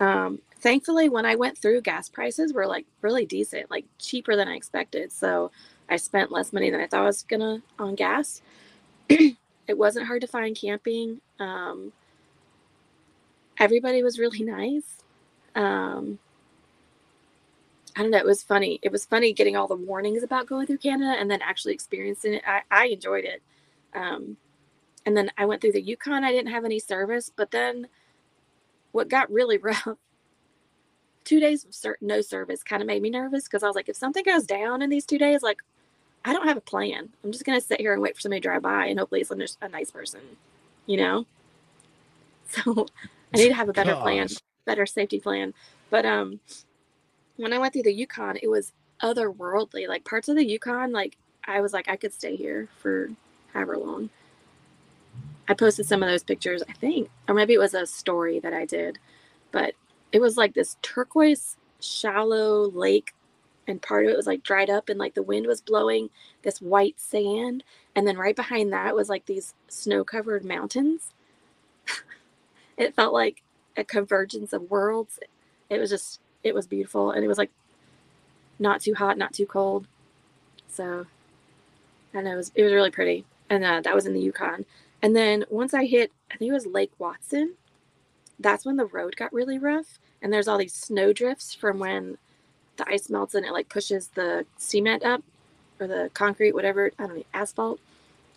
Um, 0.00 0.40
thankfully, 0.60 1.08
when 1.08 1.26
I 1.26 1.36
went 1.36 1.58
through, 1.58 1.82
gas 1.82 2.08
prices 2.08 2.52
were 2.52 2.66
like 2.66 2.86
really 3.02 3.26
decent, 3.26 3.70
like 3.70 3.86
cheaper 3.98 4.36
than 4.36 4.48
I 4.48 4.56
expected. 4.56 5.12
So 5.12 5.50
I 5.88 5.96
spent 5.96 6.30
less 6.30 6.52
money 6.52 6.70
than 6.70 6.80
I 6.80 6.86
thought 6.86 7.02
I 7.02 7.06
was 7.06 7.22
gonna 7.22 7.62
on 7.78 7.94
gas. 7.94 8.42
it 9.08 9.36
wasn't 9.68 10.06
hard 10.06 10.20
to 10.22 10.26
find 10.26 10.56
camping. 10.56 11.20
Um, 11.38 11.92
everybody 13.58 14.02
was 14.02 14.18
really 14.18 14.42
nice. 14.44 15.02
Um, 15.54 16.18
I 17.96 18.02
don't 18.02 18.12
know. 18.12 18.18
It 18.18 18.24
was 18.24 18.42
funny. 18.44 18.78
It 18.82 18.92
was 18.92 19.04
funny 19.04 19.32
getting 19.32 19.56
all 19.56 19.66
the 19.66 19.74
warnings 19.74 20.22
about 20.22 20.46
going 20.46 20.66
through 20.66 20.78
Canada 20.78 21.18
and 21.18 21.28
then 21.28 21.42
actually 21.42 21.74
experiencing 21.74 22.34
it. 22.34 22.42
I, 22.46 22.62
I 22.70 22.86
enjoyed 22.86 23.24
it. 23.24 23.42
Um, 23.92 24.36
and 25.04 25.16
then 25.16 25.32
I 25.36 25.46
went 25.46 25.60
through 25.60 25.72
the 25.72 25.82
Yukon. 25.82 26.22
I 26.22 26.30
didn't 26.30 26.52
have 26.52 26.64
any 26.64 26.78
service, 26.78 27.32
but 27.34 27.50
then 27.50 27.88
what 28.92 29.08
got 29.08 29.30
really 29.32 29.58
rough, 29.58 29.96
two 31.24 31.40
days 31.40 31.64
of 31.64 31.94
no 32.00 32.20
service 32.20 32.62
kind 32.62 32.82
of 32.82 32.86
made 32.86 33.02
me 33.02 33.10
nervous 33.10 33.44
because 33.44 33.62
I 33.62 33.66
was 33.66 33.74
like, 33.76 33.88
if 33.88 33.96
something 33.96 34.24
goes 34.24 34.44
down 34.44 34.80
in 34.80 34.90
these 34.90 35.04
two 35.06 35.18
days, 35.18 35.42
like 35.42 35.58
I 36.24 36.32
don't 36.32 36.46
have 36.46 36.56
a 36.56 36.62
plan. 36.62 37.08
I'm 37.24 37.32
just 37.32 37.44
gonna 37.44 37.60
sit 37.60 37.80
here 37.80 37.92
and 37.92 38.02
wait 38.02 38.14
for 38.14 38.20
somebody 38.20 38.40
to 38.40 38.48
drive 38.48 38.62
by, 38.62 38.86
and 38.86 38.98
hopefully 38.98 39.20
it's 39.20 39.56
a 39.60 39.68
nice 39.68 39.90
person, 39.90 40.20
you 40.86 40.96
know. 40.96 41.26
So 42.50 42.86
I 43.34 43.36
need 43.36 43.48
to 43.48 43.54
have 43.54 43.68
a 43.68 43.74
better 43.74 43.92
Gosh. 43.92 44.02
plan, 44.02 44.28
better 44.64 44.86
safety 44.86 45.20
plan. 45.20 45.52
But 45.90 46.06
um, 46.06 46.40
when 47.36 47.52
I 47.52 47.58
went 47.58 47.74
through 47.74 47.82
the 47.82 47.92
Yukon, 47.92 48.38
it 48.42 48.48
was 48.48 48.72
otherworldly. 49.02 49.86
Like 49.86 50.04
parts 50.06 50.28
of 50.30 50.36
the 50.36 50.46
Yukon, 50.46 50.92
like 50.92 51.18
I 51.44 51.60
was 51.60 51.74
like, 51.74 51.90
I 51.90 51.96
could 51.96 52.14
stay 52.14 52.36
here 52.36 52.68
for 52.80 53.10
however 53.52 53.76
long. 53.76 54.08
I 55.48 55.54
posted 55.54 55.86
some 55.86 56.02
of 56.02 56.08
those 56.08 56.22
pictures, 56.22 56.62
I 56.68 56.72
think, 56.72 57.10
or 57.26 57.34
maybe 57.34 57.54
it 57.54 57.58
was 57.58 57.74
a 57.74 57.86
story 57.86 58.38
that 58.40 58.52
I 58.52 58.66
did, 58.66 58.98
but 59.50 59.74
it 60.12 60.20
was 60.20 60.36
like 60.36 60.54
this 60.54 60.76
turquoise, 60.82 61.56
shallow 61.80 62.70
lake, 62.70 63.14
and 63.68 63.80
part 63.80 64.04
of 64.04 64.10
it 64.10 64.16
was 64.16 64.26
like 64.26 64.42
dried 64.42 64.70
up, 64.70 64.88
and 64.88 64.98
like 64.98 65.14
the 65.14 65.22
wind 65.22 65.46
was 65.46 65.60
blowing 65.60 66.10
this 66.42 66.60
white 66.60 66.98
sand, 66.98 67.62
and 67.94 68.08
then 68.08 68.16
right 68.16 68.34
behind 68.34 68.72
that 68.72 68.96
was 68.96 69.08
like 69.08 69.26
these 69.26 69.54
snow 69.68 70.02
covered 70.02 70.44
mountains. 70.44 71.12
it 72.76 72.94
felt 72.96 73.12
like 73.12 73.42
a 73.76 73.84
convergence 73.84 74.52
of 74.52 74.70
worlds. 74.70 75.20
It 75.70 75.78
was 75.78 75.90
just 75.90 76.20
it 76.42 76.54
was 76.54 76.66
beautiful 76.66 77.10
and 77.10 77.24
it 77.24 77.28
was 77.28 77.38
like 77.38 77.50
not 78.58 78.80
too 78.80 78.94
hot, 78.94 79.18
not 79.18 79.32
too 79.32 79.46
cold. 79.46 79.86
So 80.68 81.06
and 82.12 82.26
it 82.26 82.34
was 82.34 82.50
it 82.54 82.62
was 82.64 82.72
really 82.72 82.90
pretty. 82.90 83.24
And 83.50 83.64
uh, 83.64 83.80
that 83.82 83.94
was 83.94 84.06
in 84.06 84.14
the 84.14 84.20
Yukon. 84.20 84.66
And 85.00 85.14
then 85.14 85.44
once 85.48 85.72
I 85.72 85.84
hit, 85.84 86.10
I 86.30 86.36
think 86.36 86.50
it 86.50 86.54
was 86.54 86.66
Lake 86.66 86.92
Watson, 86.98 87.54
that's 88.38 88.66
when 88.66 88.76
the 88.76 88.86
road 88.86 89.16
got 89.16 89.32
really 89.32 89.58
rough. 89.58 89.98
And 90.20 90.32
there's 90.32 90.48
all 90.48 90.58
these 90.58 90.74
snow 90.74 91.12
drifts 91.12 91.54
from 91.54 91.78
when 91.78 92.18
the 92.78 92.88
ice 92.88 93.10
melts 93.10 93.34
and 93.34 93.46
it 93.46 93.52
like 93.52 93.68
pushes 93.68 94.08
the 94.08 94.46
cement 94.58 95.04
up 95.04 95.22
or 95.80 95.86
the 95.86 96.10
concrete, 96.14 96.52
whatever, 96.54 96.92
I 96.98 97.06
don't 97.06 97.16
know, 97.18 97.24
asphalt. 97.34 97.80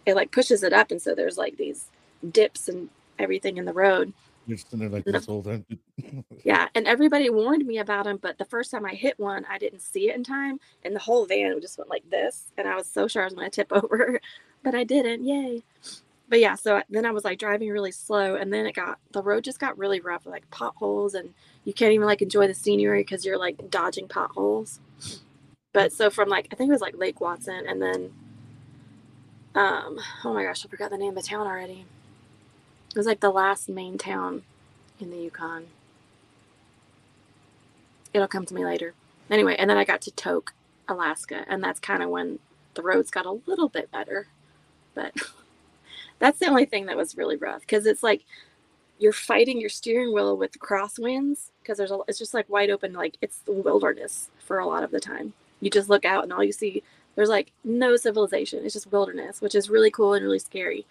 It 0.06 0.16
like 0.16 0.32
pushes 0.32 0.64
it 0.64 0.74
up. 0.74 0.92
And 0.92 1.02
so 1.02 1.16
there's 1.16 1.38
like 1.38 1.58
these 1.58 1.88
dips 2.30 2.70
and 2.70 2.90
everything 3.20 3.58
in 3.58 3.66
the 3.66 3.74
road. 3.74 4.14
You're 4.48 4.58
there 4.74 4.90
like 4.90 5.06
this 5.06 5.26
whole 5.26 5.44
time. 5.44 5.66
yeah, 6.44 6.68
and 6.76 6.88
everybody 6.88 7.30
warned 7.30 7.66
me 7.66 7.78
about 7.78 8.06
them, 8.06 8.18
but 8.22 8.38
the 8.38 8.46
first 8.46 8.72
time 8.72 8.86
I 8.86 8.94
hit 8.94 9.20
one, 9.20 9.46
I 9.50 9.58
didn't 9.60 9.82
see 9.82 10.10
it 10.10 10.16
in 10.16 10.24
time, 10.24 10.60
and 10.84 10.96
the 10.96 11.00
whole 11.00 11.26
van 11.26 11.62
just 11.62 11.78
went 11.78 11.90
like 11.90 12.10
this, 12.10 12.52
and 12.58 12.68
I 12.68 12.76
was 12.76 12.88
so 12.88 13.08
sure 13.08 13.22
I 13.22 13.26
was 13.26 13.36
going 13.36 13.50
to 13.50 13.56
tip 13.56 13.72
over, 13.72 14.20
but 14.64 14.76
I 14.76 14.84
didn't. 14.84 15.24
Yay! 15.26 15.64
But 16.32 16.40
yeah, 16.40 16.56
so 16.56 16.82
then 16.90 17.06
I 17.06 17.12
was 17.12 17.26
like 17.26 17.40
driving 17.40 17.70
really 17.72 17.92
slow, 17.92 18.36
and 18.36 18.54
then 18.54 18.66
it 18.66 18.74
got 18.74 19.00
the 19.12 19.22
road 19.22 19.44
just 19.44 19.60
got 19.60 19.78
really 19.78 20.00
rough, 20.00 20.26
like 20.26 20.50
potholes, 20.50 21.14
and 21.14 21.34
you 21.66 21.74
can't 21.74 21.92
even 21.92 22.08
like 22.08 22.22
enjoy 22.22 22.48
the 22.48 22.54
scenery 22.54 23.02
because 23.02 23.26
you're 23.26 23.38
like 23.38 23.70
dodging 23.70 24.08
potholes. 24.08 24.80
But 25.74 25.92
so 25.92 26.10
from 26.10 26.30
like 26.30 26.48
I 26.50 26.56
think 26.56 26.70
it 26.70 26.72
was 26.72 26.82
like 26.82 26.98
Lake 26.98 27.20
Watson, 27.20 27.66
and 27.68 27.82
then 27.82 28.14
um 29.56 30.00
oh 30.24 30.34
my 30.34 30.46
gosh, 30.46 30.66
I 30.66 30.70
forgot 30.70 30.90
the 30.90 30.98
name 30.98 31.18
of 31.18 31.22
the 31.22 31.30
town 31.30 31.48
already. 31.48 31.86
It 32.92 32.98
was 32.98 33.08
like 33.08 33.20
the 33.20 33.30
last 33.30 33.68
main 33.68 33.98
town 33.98 34.44
in 35.02 35.12
the 35.12 35.18
Yukon. 35.18 35.68
It'll 38.14 38.30
come 38.30 38.46
to 38.46 38.54
me 38.56 38.64
later. 38.64 38.94
Anyway, 39.30 39.58
and 39.60 39.70
then 39.70 39.78
I 39.78 39.84
got 39.84 40.00
to 40.04 40.12
Tok, 40.12 40.54
Alaska, 40.88 41.44
and 41.50 41.62
that's 41.62 41.82
kind 41.82 42.02
of 42.02 42.10
when 42.10 42.40
the 42.76 42.84
roads 42.84 43.12
got 43.12 43.26
a 43.26 43.40
little 43.46 43.68
bit 43.68 43.92
better. 43.92 44.28
But 44.96 45.14
that's 46.22 46.40
the 46.40 46.48
only 46.48 46.66
thing 46.66 46.86
that 46.86 46.96
was 46.96 47.18
really 47.18 47.36
rough 47.36 47.62
because 47.62 47.86
it's 47.86 48.04
like 48.04 48.24
you're 49.00 49.12
fighting 49.12 49.60
your 49.60 49.70
steering 49.70 50.14
wheel 50.14 50.38
with 50.38 50.58
crosswinds 50.60 51.50
because 51.62 51.78
there's 51.78 51.92
a 51.92 52.00
it's 52.08 52.20
just 52.20 52.34
like 52.34 52.50
wide 52.50 52.70
open 52.70 52.94
like 52.94 53.18
it's 53.22 53.40
the 53.40 53.52
wilderness 53.52 54.30
for 54.40 54.60
a 54.60 54.66
lot 54.66 54.84
of 54.84 54.92
the 54.92 55.00
time. 55.00 55.34
You 55.60 55.70
just 55.70 55.90
look 55.90 56.06
out 56.06 56.24
and 56.24 56.32
all 56.32 56.44
you 56.44 56.54
see 56.54 56.84
there's 57.16 57.30
like 57.30 57.52
no 57.66 57.98
civilization. 57.98 58.64
It's 58.64 58.74
just 58.74 58.92
wilderness, 58.92 59.42
which 59.42 59.56
is 59.56 59.70
really 59.70 59.92
cool 59.92 60.14
and 60.14 60.24
really 60.24 60.40
scary 60.40 60.86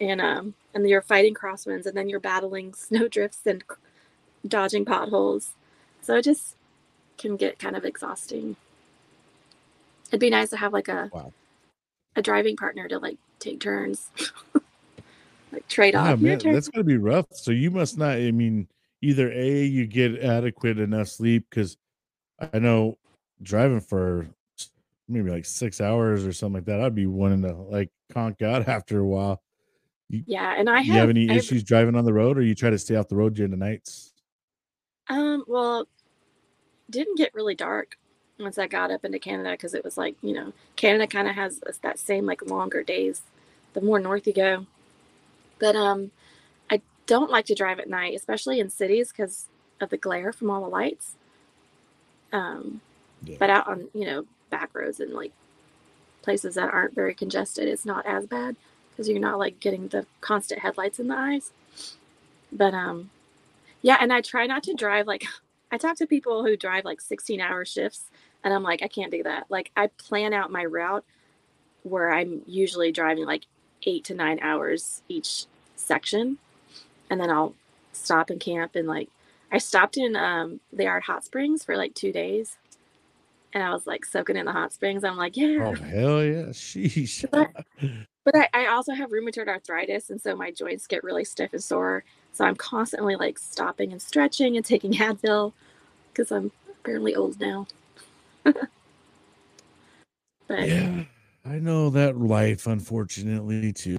and 0.00 0.20
um 0.20 0.54
and 0.74 0.88
you're 0.88 1.02
fighting 1.02 1.34
crosswinds 1.34 1.86
and 1.86 1.96
then 1.96 2.08
you're 2.08 2.20
battling 2.20 2.74
snowdrifts 2.76 3.46
and 3.46 3.64
dodging 4.46 4.84
potholes 4.84 5.52
so 6.02 6.16
it 6.16 6.22
just 6.22 6.56
can 7.16 7.36
get 7.36 7.58
kind 7.58 7.76
of 7.76 7.84
exhausting 7.84 8.56
it'd 10.08 10.20
be 10.20 10.30
nice 10.30 10.50
to 10.50 10.56
have 10.56 10.72
like 10.72 10.88
a 10.88 11.10
wow. 11.12 11.32
a 12.16 12.22
driving 12.22 12.56
partner 12.56 12.88
to 12.88 12.98
like 12.98 13.16
take 13.44 13.60
turns 13.60 14.10
like 15.52 15.66
trade 15.68 15.94
off 15.94 16.18
yeah, 16.20 16.36
man, 16.36 16.52
that's 16.52 16.68
gonna 16.68 16.84
be 16.84 16.96
rough 16.96 17.26
so 17.32 17.50
you 17.50 17.70
must 17.70 17.98
not 17.98 18.16
i 18.16 18.30
mean 18.30 18.66
either 19.02 19.30
a 19.32 19.64
you 19.64 19.86
get 19.86 20.18
adequate 20.20 20.78
enough 20.78 21.08
sleep 21.08 21.46
because 21.50 21.76
i 22.52 22.58
know 22.58 22.96
driving 23.42 23.80
for 23.80 24.26
maybe 25.08 25.30
like 25.30 25.44
six 25.44 25.80
hours 25.80 26.24
or 26.24 26.32
something 26.32 26.54
like 26.54 26.64
that 26.64 26.80
i'd 26.80 26.94
be 26.94 27.06
wanting 27.06 27.42
to 27.42 27.52
like 27.52 27.90
conk 28.12 28.42
out 28.42 28.66
after 28.68 29.00
a 29.00 29.06
while 29.06 29.40
you, 30.10 30.22
yeah, 30.26 30.54
and 30.58 30.68
I 30.68 30.78
have. 30.78 30.86
You 30.86 30.92
have 30.92 31.08
any 31.10 31.30
issues 31.30 31.62
driving 31.62 31.96
on 31.96 32.04
the 32.04 32.12
road, 32.12 32.36
or 32.36 32.42
you 32.42 32.54
try 32.54 32.70
to 32.70 32.78
stay 32.78 32.94
off 32.96 33.08
the 33.08 33.16
road 33.16 33.34
during 33.34 33.50
the 33.50 33.56
nights? 33.56 34.12
Um. 35.08 35.44
Well, 35.46 35.88
didn't 36.90 37.16
get 37.16 37.34
really 37.34 37.54
dark 37.54 37.98
once 38.38 38.58
I 38.58 38.66
got 38.66 38.90
up 38.90 39.04
into 39.04 39.18
Canada 39.18 39.52
because 39.52 39.74
it 39.74 39.84
was 39.84 39.96
like 39.96 40.16
you 40.22 40.34
know 40.34 40.52
Canada 40.76 41.06
kind 41.06 41.28
of 41.28 41.34
has 41.34 41.60
that 41.82 41.98
same 41.98 42.26
like 42.26 42.48
longer 42.48 42.82
days 42.82 43.22
the 43.74 43.80
more 43.80 43.98
north 43.98 44.26
you 44.26 44.32
go. 44.32 44.66
But 45.58 45.76
um, 45.76 46.10
I 46.70 46.80
don't 47.06 47.30
like 47.30 47.46
to 47.46 47.54
drive 47.54 47.78
at 47.78 47.88
night, 47.88 48.14
especially 48.14 48.60
in 48.60 48.70
cities 48.70 49.12
because 49.12 49.46
of 49.80 49.90
the 49.90 49.96
glare 49.96 50.32
from 50.32 50.50
all 50.50 50.62
the 50.62 50.68
lights. 50.68 51.16
Um, 52.32 52.80
yeah. 53.22 53.36
but 53.38 53.50
out 53.50 53.68
on 53.68 53.88
you 53.94 54.06
know 54.06 54.26
back 54.50 54.70
roads 54.74 54.98
and 54.98 55.12
like 55.12 55.32
places 56.22 56.54
that 56.54 56.72
aren't 56.72 56.94
very 56.94 57.14
congested, 57.14 57.68
it's 57.68 57.84
not 57.84 58.06
as 58.06 58.26
bad 58.26 58.56
because 58.90 59.08
you're 59.08 59.20
not 59.20 59.38
like 59.38 59.60
getting 59.60 59.88
the 59.88 60.06
constant 60.20 60.60
headlights 60.60 60.98
in 60.98 61.08
the 61.08 61.16
eyes. 61.16 61.50
But 62.50 62.74
um, 62.74 63.10
yeah, 63.82 63.98
and 64.00 64.12
I 64.12 64.20
try 64.20 64.46
not 64.46 64.62
to 64.64 64.74
drive 64.74 65.06
like 65.06 65.24
I 65.72 65.78
talk 65.78 65.96
to 65.96 66.06
people 66.06 66.44
who 66.44 66.56
drive 66.56 66.84
like 66.84 67.00
16 67.00 67.40
hour 67.40 67.64
shifts, 67.64 68.04
and 68.44 68.54
I'm 68.54 68.62
like, 68.62 68.82
I 68.82 68.88
can't 68.88 69.10
do 69.10 69.22
that. 69.24 69.46
Like 69.48 69.70
I 69.76 69.88
plan 69.88 70.32
out 70.32 70.52
my 70.52 70.64
route 70.64 71.04
where 71.82 72.12
I'm 72.12 72.42
usually 72.46 72.92
driving 72.92 73.26
like 73.26 73.44
eight 73.84 74.04
to 74.04 74.14
nine 74.14 74.38
hours 74.40 75.02
each 75.08 75.46
section, 75.76 76.38
and 77.10 77.20
then 77.20 77.30
I'll 77.30 77.54
stop 77.92 78.30
and 78.30 78.40
camp 78.40 78.74
and 78.74 78.88
like 78.88 79.08
I 79.52 79.58
stopped 79.58 79.96
in 79.96 80.16
um 80.16 80.60
Liard 80.74 81.02
Hot 81.04 81.24
Springs 81.24 81.64
for 81.64 81.76
like 81.76 81.94
two 81.94 82.12
days 82.12 82.58
and 83.54 83.62
I 83.62 83.72
was 83.72 83.86
like 83.86 84.04
soaking 84.04 84.36
in 84.36 84.46
the 84.46 84.52
hot 84.52 84.72
springs. 84.72 85.04
I'm 85.04 85.16
like, 85.16 85.36
yeah. 85.36 85.58
Oh 85.64 85.74
hell 85.74 86.24
yeah, 86.24 86.46
sheesh. 86.50 87.24
But 88.24 88.36
I, 88.36 88.48
I 88.54 88.66
also 88.68 88.92
have 88.94 89.10
rheumatoid 89.10 89.48
arthritis, 89.48 90.10
and 90.10 90.20
so 90.20 90.34
my 90.34 90.50
joints 90.50 90.86
get 90.86 91.04
really 91.04 91.24
stiff 91.24 91.52
and 91.52 91.62
sore. 91.62 92.04
So 92.32 92.44
I'm 92.44 92.56
constantly 92.56 93.16
like 93.16 93.38
stopping 93.38 93.92
and 93.92 94.02
stretching 94.02 94.56
and 94.56 94.64
taking 94.64 94.92
Advil 94.94 95.52
because 96.12 96.32
I'm 96.32 96.50
apparently 96.70 97.14
old 97.14 97.38
now. 97.38 97.66
but 98.42 98.58
yeah, 100.48 101.04
I 101.44 101.58
know 101.58 101.90
that 101.90 102.16
life, 102.16 102.66
unfortunately, 102.66 103.72
too. 103.72 103.96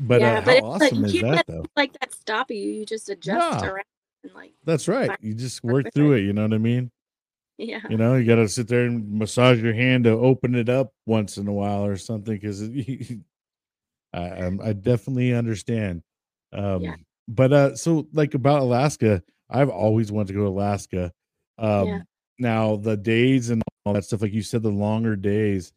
But 0.00 0.20
yeah, 0.20 0.38
uh, 0.38 0.44
but 0.44 0.60
how 0.60 0.66
awesome 0.66 1.02
like, 1.02 1.14
is 1.14 1.20
that, 1.22 1.46
though? 1.46 1.64
Like 1.76 1.92
that 2.00 2.12
stop 2.12 2.50
you, 2.50 2.58
you 2.58 2.86
just 2.86 3.08
adjust 3.08 3.64
yeah. 3.64 3.70
around 3.70 3.84
and 4.24 4.34
like. 4.34 4.52
That's 4.64 4.88
right. 4.88 5.10
You 5.20 5.34
just 5.34 5.62
work 5.62 5.86
through 5.94 6.14
it. 6.14 6.22
You 6.22 6.32
know 6.32 6.42
what 6.42 6.52
I 6.52 6.58
mean? 6.58 6.90
Yeah. 7.56 7.80
You 7.88 7.96
know, 7.96 8.16
you 8.16 8.26
got 8.26 8.36
to 8.36 8.48
sit 8.48 8.66
there 8.66 8.86
and 8.86 9.18
massage 9.18 9.62
your 9.62 9.74
hand 9.74 10.04
to 10.04 10.10
open 10.10 10.56
it 10.56 10.68
up 10.68 10.92
once 11.06 11.36
in 11.36 11.46
a 11.46 11.52
while 11.52 11.84
or 11.84 11.96
something 11.96 12.34
because 12.34 12.62
I, 14.12 14.50
I 14.62 14.72
definitely 14.72 15.32
understand. 15.32 16.02
Um, 16.52 16.82
yeah. 16.82 16.96
But 17.28 17.52
uh, 17.52 17.76
so 17.76 18.08
like 18.12 18.34
about 18.34 18.60
Alaska, 18.60 19.22
I've 19.48 19.70
always 19.70 20.10
wanted 20.10 20.28
to 20.28 20.34
go 20.34 20.40
to 20.40 20.48
Alaska. 20.48 21.12
Um, 21.58 21.86
yeah. 21.86 21.98
Now 22.38 22.76
the 22.76 22.96
days 22.96 23.50
and 23.50 23.62
all 23.84 23.92
that 23.92 24.04
stuff, 24.04 24.22
like 24.22 24.32
you 24.32 24.42
said, 24.42 24.62
the 24.62 24.70
longer 24.70 25.16
days. 25.16 25.72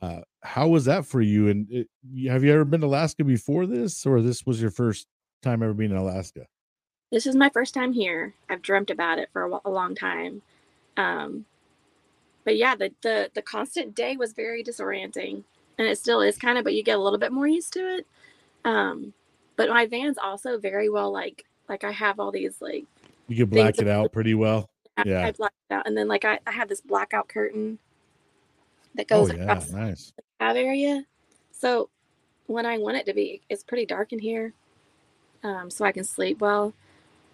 Uh, 0.00 0.20
how 0.42 0.68
was 0.68 0.86
that 0.86 1.04
for 1.04 1.20
you? 1.20 1.48
And 1.48 1.66
it, 1.70 1.88
have 2.28 2.42
you 2.42 2.52
ever 2.52 2.64
been 2.64 2.80
to 2.80 2.86
Alaska 2.86 3.22
before 3.24 3.66
this, 3.66 4.06
or 4.06 4.22
this 4.22 4.46
was 4.46 4.60
your 4.60 4.70
first 4.70 5.06
time 5.42 5.62
ever 5.62 5.74
being 5.74 5.90
in 5.90 5.96
Alaska? 5.96 6.46
this 7.10 7.26
is 7.26 7.34
my 7.34 7.48
first 7.48 7.74
time 7.74 7.92
here. 7.92 8.34
I've 8.48 8.62
dreamt 8.62 8.90
about 8.90 9.18
it 9.18 9.30
for 9.32 9.44
a, 9.44 9.60
a 9.64 9.70
long 9.70 9.94
time. 9.94 10.42
Um, 10.96 11.44
but 12.44 12.56
yeah, 12.56 12.74
the, 12.74 12.92
the 13.02 13.30
the 13.34 13.42
constant 13.42 13.94
day 13.94 14.16
was 14.16 14.32
very 14.32 14.62
disorienting, 14.62 15.42
and 15.78 15.88
it 15.88 15.98
still 15.98 16.20
is 16.20 16.38
kind 16.38 16.56
of. 16.56 16.64
But 16.64 16.74
you 16.74 16.82
get 16.82 16.98
a 16.98 17.02
little 17.02 17.18
bit 17.18 17.32
more 17.32 17.46
used 17.46 17.72
to 17.74 17.80
it. 17.80 18.06
Um, 18.64 19.12
but 19.56 19.68
my 19.68 19.86
van's 19.86 20.18
also 20.18 20.58
very 20.58 20.88
well 20.88 21.12
like 21.12 21.44
like 21.68 21.84
I 21.84 21.92
have 21.92 22.20
all 22.20 22.30
these 22.30 22.60
like 22.60 22.84
you 23.28 23.36
can 23.36 23.46
black 23.46 23.78
it 23.78 23.88
out 23.88 24.12
pretty 24.12 24.34
well. 24.34 24.69
Yeah, 25.06 25.26
I 25.26 25.32
black 25.32 25.52
out, 25.70 25.86
and 25.86 25.96
then 25.96 26.08
like 26.08 26.24
I, 26.24 26.38
I 26.46 26.52
have 26.52 26.68
this 26.68 26.80
blackout 26.80 27.28
curtain 27.28 27.78
that 28.94 29.08
goes 29.08 29.30
oh, 29.30 29.34
yeah, 29.34 29.42
across 29.42 29.70
nice. 29.70 30.12
the 30.16 30.22
cab 30.40 30.56
area. 30.56 31.04
So 31.52 31.90
when 32.46 32.66
I 32.66 32.78
want 32.78 32.96
it 32.96 33.06
to 33.06 33.14
be, 33.14 33.42
it's 33.48 33.62
pretty 33.62 33.86
dark 33.86 34.12
in 34.12 34.18
here, 34.18 34.52
um, 35.42 35.70
so 35.70 35.84
I 35.84 35.92
can 35.92 36.04
sleep 36.04 36.40
well. 36.40 36.74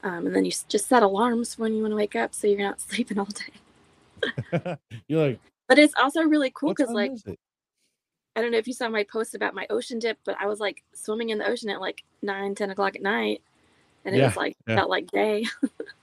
Um, 0.02 0.26
and 0.26 0.36
then 0.36 0.44
you 0.44 0.52
just 0.68 0.86
set 0.88 1.02
alarms 1.02 1.58
when 1.58 1.74
you 1.74 1.82
want 1.82 1.92
to 1.92 1.96
wake 1.96 2.16
up, 2.16 2.34
so 2.34 2.46
you're 2.46 2.58
not 2.58 2.80
sleeping 2.88 3.18
all 3.18 3.26
day. 3.26 4.76
you're 5.08 5.28
like, 5.28 5.40
but 5.68 5.78
it's 5.78 5.94
also 5.96 6.22
really 6.22 6.50
cool 6.54 6.70
because 6.70 6.90
like 6.90 7.12
I 8.36 8.42
don't 8.42 8.50
know 8.50 8.58
if 8.58 8.68
you 8.68 8.74
saw 8.74 8.90
my 8.90 9.02
post 9.02 9.34
about 9.34 9.54
my 9.54 9.66
ocean 9.70 9.98
dip, 9.98 10.18
but 10.24 10.36
I 10.38 10.46
was 10.46 10.60
like 10.60 10.82
swimming 10.92 11.30
in 11.30 11.38
the 11.38 11.48
ocean 11.48 11.70
at 11.70 11.80
like 11.80 12.04
nine, 12.20 12.54
10 12.54 12.68
o'clock 12.68 12.94
at 12.94 13.00
night. 13.00 13.40
And 14.04 14.14
it 14.14 14.18
yeah, 14.18 14.26
was 14.26 14.36
like, 14.36 14.56
yeah. 14.68 14.76
felt 14.76 14.90
like 14.90 15.10
day. 15.10 15.46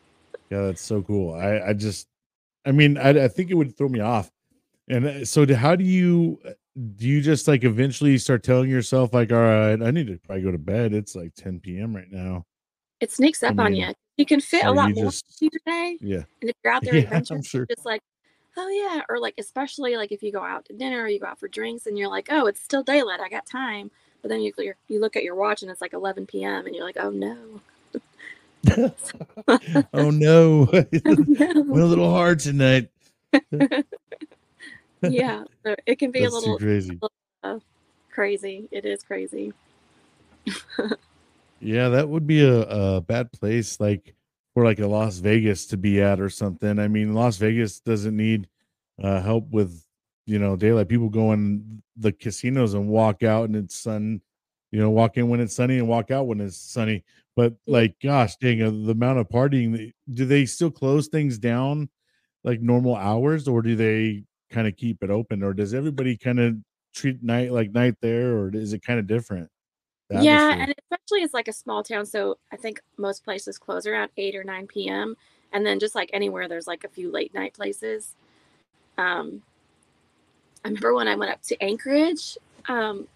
yeah, 0.54 0.62
that's 0.62 0.82
so 0.82 1.02
cool. 1.02 1.34
I, 1.34 1.70
I 1.70 1.74
just, 1.74 2.08
I 2.66 2.72
mean, 2.72 2.98
I, 2.98 3.26
I 3.26 3.28
think 3.28 3.50
it 3.50 3.56
would 3.56 3.76
throw 3.76 3.90
me 3.90 4.00
off. 4.02 4.32
And 4.88 5.06
uh, 5.06 5.26
so, 5.26 5.46
do, 5.46 5.56
how 5.56 5.76
do 5.76 5.84
you, 5.84 6.40
uh, 6.48 6.52
do 6.96 7.08
you 7.08 7.22
just 7.22 7.48
like 7.48 7.64
eventually 7.64 8.18
start 8.20 8.44
telling 8.44 8.70
yourself, 8.70 9.14
like, 9.14 9.32
all 9.32 9.40
right, 9.40 9.82
I 9.82 9.92
need 9.92 10.08
to 10.08 10.20
probably 10.26 10.44
go 10.44 10.52
to 10.52 10.58
bed. 10.58 10.94
It's 10.94 11.16
like 11.16 11.34
10 11.36 11.60
p.m. 11.62 11.96
right 11.96 12.12
now. 12.12 12.46
It 13.00 13.12
sneaks 13.12 13.42
up 13.42 13.60
I 13.60 13.66
on 13.66 13.76
you. 13.76 13.94
You 14.18 14.26
can 14.26 14.42
fit 14.42 14.66
a 14.66 14.72
lot 14.72 14.94
more 14.94 15.06
just- 15.06 15.42
your. 15.42 15.52
Yeah. 16.02 16.24
And 16.42 16.50
if 16.50 16.56
you're 16.64 16.74
out 16.74 16.84
there 16.86 16.96
Yeah, 16.96 17.06
adventuring, 17.06 17.40
I'm 17.40 17.44
sure. 17.44 17.66
just 17.66 17.86
like, 17.86 18.02
oh 18.58 18.70
yeah. 18.70 19.02
Or 19.10 19.20
like, 19.20 19.34
especially 19.40 19.98
like 19.98 20.12
if 20.12 20.22
you 20.22 20.32
go 20.32 20.44
out 20.44 20.66
to 20.66 20.74
dinner 20.74 21.02
or 21.02 21.08
you 21.08 21.20
go 21.20 21.26
out 21.26 21.40
for 21.40 21.48
drinks 21.48 21.88
and 21.88 21.98
you're 21.98 22.10
like, 22.10 22.28
oh, 22.30 22.46
it's 22.46 22.62
still 22.62 22.84
daylight. 22.84 23.20
I 23.22 23.30
got 23.30 23.48
time. 23.48 23.90
But 24.22 24.30
then 24.30 24.42
you 24.42 24.54
you 24.88 25.00
look 25.02 25.16
at 25.16 25.24
your 25.24 25.36
watch 25.36 25.64
and 25.64 25.72
it's 25.72 25.82
like 25.82 25.94
11 25.94 26.28
p.m. 26.28 26.66
and 26.66 26.76
you're 26.76 26.86
like, 26.86 26.98
oh 27.00 27.10
no. 27.10 27.36
oh 29.94 30.10
no. 30.10 30.68
Went 30.72 31.06
a 31.06 31.86
little 31.86 32.10
hard 32.10 32.40
tonight. 32.40 32.90
yeah. 35.02 35.44
It 35.86 36.00
can 36.00 36.12
be 36.12 36.22
That's 36.22 36.34
a 36.34 36.38
little 36.38 36.58
crazy. 36.58 37.00
crazy. 38.12 38.68
It 38.72 38.86
is 38.86 39.04
crazy. 39.04 39.54
Yeah, 41.60 41.90
that 41.90 42.10
would 42.10 42.28
be 42.28 42.44
a, 42.44 42.62
a 42.62 43.02
bad 43.02 43.32
place 43.32 43.80
like 43.80 44.16
for 44.54 44.66
like 44.66 44.80
a 44.80 44.88
Las 44.88 45.18
Vegas 45.18 45.66
to 45.68 45.78
be 45.78 46.02
at 46.02 46.20
or 46.20 46.30
something. 46.30 46.78
I 46.78 46.88
mean, 46.88 47.14
Las 47.14 47.38
Vegas 47.38 47.80
doesn't 47.80 48.16
need 48.16 48.48
uh 49.02 49.22
help 49.22 49.50
with 49.50 49.84
you 50.26 50.40
know 50.40 50.56
daylight. 50.56 50.90
People 50.90 51.10
go 51.10 51.32
in 51.32 51.82
the 51.96 52.12
casinos 52.12 52.74
and 52.74 52.88
walk 52.88 53.24
out 53.24 53.46
and 53.46 53.56
it's 53.56 53.76
sun, 53.76 54.22
you 54.72 54.80
know, 54.80 54.90
walk 54.90 55.18
in 55.18 55.30
when 55.30 55.40
it's 55.40 55.56
sunny 55.56 55.80
and 55.80 55.88
walk 55.88 56.12
out 56.12 56.28
when 56.28 56.42
it's 56.42 56.58
sunny. 56.58 57.04
But 57.36 57.54
like, 57.66 57.96
gosh, 58.02 58.36
dang, 58.38 58.62
uh, 58.62 58.70
the 58.70 58.92
amount 58.92 59.20
of 59.20 59.30
partying. 59.30 59.92
Do 60.14 60.26
they 60.26 60.46
still 60.46 60.72
close 60.72 61.08
things 61.08 61.38
down 61.38 61.90
like 62.44 62.62
normal 62.62 62.96
hours, 62.96 63.48
or 63.48 63.62
do 63.62 63.76
they 63.76 64.24
kind 64.52 64.68
of 64.68 64.76
keep 64.76 65.04
it 65.04 65.10
open, 65.10 65.44
or 65.44 65.54
does 65.54 65.74
everybody 65.74 66.18
kind 66.18 66.40
of 66.40 66.56
treat 66.94 67.24
night 67.24 67.52
like 67.52 67.72
night 67.72 67.96
there, 68.02 68.38
or 68.38 68.52
is 68.54 68.74
it 68.74 68.84
kind 68.84 69.00
of 69.00 69.08
different? 69.08 69.50
Yeah, 70.10 70.18
atmosphere? 70.20 70.62
and 70.62 70.76
especially 70.92 71.24
it's 71.24 71.34
like 71.34 71.48
a 71.48 71.54
small 71.54 71.84
town, 71.84 72.06
so 72.06 72.38
I 72.52 72.58
think 72.58 72.82
most 72.98 73.24
places 73.24 73.58
close 73.58 73.88
around 73.88 74.12
eight 74.18 74.36
or 74.36 74.44
nine 74.44 74.68
p.m. 74.68 75.16
And 75.54 75.66
then 75.66 75.80
just 75.80 75.96
like 75.96 76.10
anywhere, 76.14 76.48
there's 76.48 76.68
like 76.68 76.84
a 76.84 76.90
few 76.90 77.12
late 77.12 77.34
night 77.34 77.54
places. 77.54 78.16
Um, 78.98 79.42
I 80.66 80.68
remember 80.68 80.94
when 80.94 81.08
I 81.08 81.16
went 81.16 81.32
up 81.32 81.42
to 81.44 81.64
Anchorage, 81.64 82.38
um, 82.68 83.08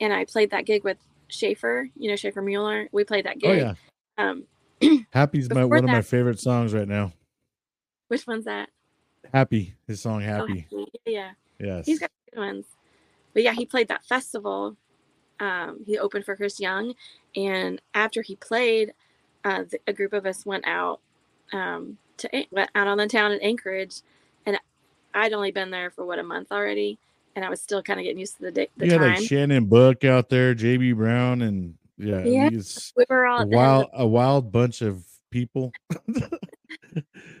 and 0.00 0.12
I 0.12 0.24
played 0.24 0.50
that 0.50 0.66
gig 0.66 0.84
with 0.84 0.98
Schaefer. 1.28 1.88
You 1.96 2.10
know 2.10 2.16
Schaefer 2.16 2.42
Mueller. 2.42 2.88
We 2.92 3.04
played 3.04 3.26
that 3.26 3.38
game. 3.38 3.50
Oh 3.50 3.54
yeah. 3.54 3.74
Um, 4.18 4.44
Happy's 5.10 5.48
my 5.50 5.64
one 5.64 5.84
of 5.84 5.90
my 5.90 6.02
favorite 6.02 6.40
songs 6.40 6.72
right 6.74 6.88
now. 6.88 7.12
which 8.08 8.26
one's 8.26 8.44
that? 8.44 8.68
Happy, 9.34 9.74
his 9.86 10.00
song 10.00 10.22
Oh, 10.22 10.26
Happy. 10.26 10.68
Happy. 10.70 10.86
Yeah, 11.04 11.32
Yes. 11.58 11.86
he's 11.86 11.98
got 11.98 12.10
good 12.32 12.38
ones. 12.40 12.64
But 13.34 13.42
yeah, 13.42 13.52
he 13.52 13.66
played 13.66 13.88
that 13.88 14.04
festival. 14.04 14.76
Um, 15.40 15.80
he 15.84 15.98
opened 15.98 16.24
for 16.24 16.36
Chris 16.36 16.60
Young, 16.60 16.94
and 17.34 17.80
after 17.92 18.22
he 18.22 18.36
played, 18.36 18.94
uh, 19.44 19.64
the, 19.70 19.78
a 19.86 19.92
group 19.92 20.12
of 20.14 20.24
us 20.26 20.46
went 20.46 20.66
out 20.66 21.00
um, 21.52 21.98
to 22.18 22.46
went 22.50 22.70
out 22.74 22.86
on 22.86 22.96
the 22.98 23.06
town 23.08 23.32
in 23.32 23.40
Anchorage, 23.40 24.00
and 24.46 24.58
I'd 25.12 25.32
only 25.34 25.50
been 25.50 25.70
there 25.70 25.90
for 25.90 26.06
what 26.06 26.18
a 26.18 26.22
month 26.22 26.50
already, 26.52 26.98
and 27.36 27.44
I 27.44 27.50
was 27.50 27.60
still 27.60 27.82
kind 27.82 28.00
of 28.00 28.04
getting 28.04 28.18
used 28.18 28.36
to 28.38 28.42
the 28.42 28.50
day, 28.50 28.68
the 28.76 28.86
you 28.86 28.92
had 28.92 28.98
time. 29.00 29.14
like 29.14 29.22
Shannon 29.28 29.66
Book 29.66 30.04
out 30.04 30.28
there, 30.28 30.54
JB 30.54 30.96
Brown, 30.96 31.42
and 31.42 31.74
yeah, 31.98 32.24
Yeah. 32.24 32.48
we 32.96 33.04
were 33.08 33.26
all 33.26 33.42
a 33.42 33.46
the 33.46 33.54
wild 33.56 33.86
a 33.92 34.06
wild 34.06 34.50
bunch 34.50 34.82
of 34.82 35.04
people. 35.30 35.72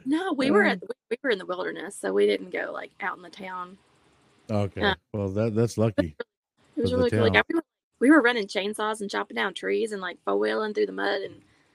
No, 0.04 0.32
we 0.34 0.50
were 0.52 0.64
Uh. 0.64 0.72
at 0.72 0.82
we 1.10 1.16
were 1.22 1.30
in 1.30 1.38
the 1.38 1.46
wilderness, 1.46 1.96
so 1.96 2.12
we 2.12 2.26
didn't 2.26 2.50
go 2.50 2.70
like 2.72 2.92
out 3.00 3.16
in 3.16 3.22
the 3.22 3.30
town. 3.30 3.76
okay. 4.50 4.80
Yeah. 4.82 4.94
Well 5.12 5.28
that 5.30 5.54
that's 5.54 5.76
lucky. 5.78 6.14
It 6.76 6.82
was 6.82 6.92
really 6.92 7.10
cool. 7.10 7.28
Like 7.28 7.42
we 7.48 7.54
were, 7.56 7.64
we 7.98 8.10
were 8.10 8.20
running 8.22 8.46
chainsaws 8.46 9.00
and 9.00 9.10
chopping 9.10 9.34
down 9.34 9.54
trees 9.54 9.92
and 9.92 10.00
like 10.02 10.18
four 10.24 10.38
wheeling 10.38 10.74
through 10.74 10.86
the 10.86 10.92
mud 10.92 11.22
and 11.22 11.34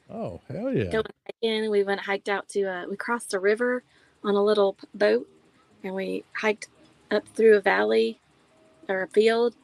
Oh, 0.10 0.40
hell 0.50 0.74
yeah. 0.74 0.92
going 0.92 1.06
hiking. 1.44 1.72
We 1.72 1.84
went 1.84 2.02
hiked 2.02 2.30
out 2.30 2.48
to 2.50 2.64
uh, 2.64 2.86
we 2.90 2.96
crossed 2.98 3.34
a 3.34 3.40
river 3.40 3.84
on 4.24 4.36
a 4.36 4.44
little 4.44 4.78
boat, 4.94 5.28
and 5.84 5.94
we 5.96 6.24
hiked 6.34 6.68
up 7.12 7.28
through 7.30 7.58
a 7.58 7.62
valley 7.62 8.20
or 8.90 9.04
a 9.04 9.08
field 9.08 9.56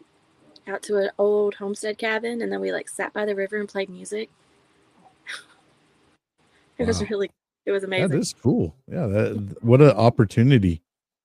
out 0.68 0.84
to 0.84 0.98
an 0.98 1.10
old 1.18 1.56
homestead 1.56 1.98
cabin, 1.98 2.42
and 2.42 2.52
then 2.52 2.60
we 2.60 2.72
like 2.72 2.90
sat 2.90 3.14
by 3.14 3.26
the 3.26 3.36
river 3.36 3.58
and 3.58 3.70
played 3.70 3.90
music. 3.90 4.30
it 6.78 6.86
was 6.86 7.02
Wow. 7.02 7.08
really 7.10 7.32
it 7.66 7.72
was 7.72 7.84
That 7.84 7.88
amazing. 7.88 8.20
is 8.20 8.34
cool. 8.34 8.76
Yeah, 8.88 9.08
that 9.08 9.58
what 9.62 9.82
an 9.82 9.92
opportunity. 9.92 10.82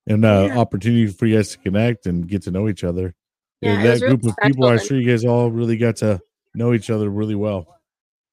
And 0.06 0.24
uh 0.24 0.48
Yeah. 0.48 0.58
opportunity 0.58 1.06
for 1.06 1.26
you 1.26 1.36
guys 1.36 1.50
to 1.52 1.58
connect 1.58 2.06
and 2.06 2.26
get 2.28 2.42
to 2.42 2.50
know 2.50 2.68
each 2.68 2.84
other. 2.84 3.14
Yeah, 3.60 3.74
And 3.74 3.84
that 3.84 3.90
was 3.92 4.02
really 4.02 4.16
group 4.16 4.32
of 4.32 4.36
people, 4.44 4.66
I'm 4.66 4.78
sure 4.78 5.00
you 5.00 5.08
guys 5.08 5.24
all 5.24 5.50
really 5.50 5.76
got 5.76 5.96
to 5.96 6.20
know 6.54 6.72
each 6.72 6.90
other 6.90 7.08
really 7.08 7.36
well. 7.36 7.76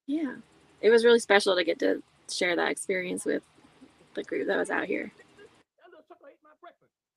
Yeah, 0.06 0.34
it 0.80 0.90
was 0.90 1.04
really 1.04 1.20
special 1.20 1.54
to 1.54 1.62
get 1.62 1.78
to 1.80 2.02
share 2.30 2.56
that 2.56 2.70
experience 2.70 3.24
with 3.24 3.42
the 4.14 4.24
group 4.24 4.48
that 4.48 4.56
was 4.56 4.70
out 4.70 4.86
here. 4.86 5.12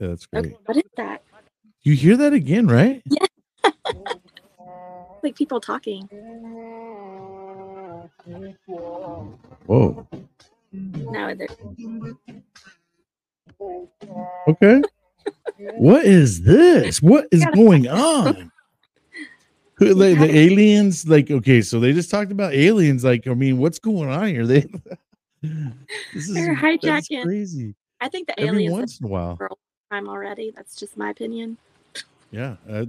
Yeah, 0.04 0.10
that's 0.10 0.26
great. 0.26 0.58
what 0.66 0.76
is 0.76 0.84
that? 0.97 1.24
You 1.84 1.95
hear 1.95 2.18
that 2.18 2.34
again, 2.34 2.68
right? 2.68 3.01
Yeah. 3.06 3.26
Like 5.24 5.38
people 5.38 5.62
talking. 5.62 6.01
Whoa. 9.66 10.06
No, 10.74 11.34
they're- 11.34 11.47
Okay. 14.49 14.82
what 15.78 16.04
is 16.04 16.41
this? 16.41 17.01
What 17.01 17.28
is 17.32 17.45
going 17.56 17.88
on? 17.88 18.51
Like 19.80 20.20
the 20.20 20.30
aliens, 20.30 21.08
like 21.08 21.32
okay, 21.32 21.62
so 21.62 21.80
they 21.80 21.93
just 21.93 22.10
talked 22.12 22.32
about 22.32 22.54
aliens. 22.54 23.04
Like, 23.04 23.28
I 23.28 23.34
mean, 23.34 23.58
what's 23.58 23.80
going 23.80 24.10
on 24.10 24.28
here? 24.28 24.45
They 24.47 24.66
this 25.41 26.28
is 26.28 26.34
They're 26.34 26.56
hijacking 26.56 27.24
crazy. 27.24 27.76
I 27.99 28.08
think 28.10 28.28
the 28.28 28.36
aliens 28.41 28.58
Every 28.66 28.70
once 28.70 28.99
in 28.99 29.06
a 29.06 29.10
while, 29.10 29.38
have 29.41 29.49
time 29.93 30.09
already. 30.09 30.51
That's 30.55 30.75
just 30.75 30.97
my 30.97 31.09
opinion. 31.09 31.57
yeah. 32.31 32.55
Uh, 32.69 32.85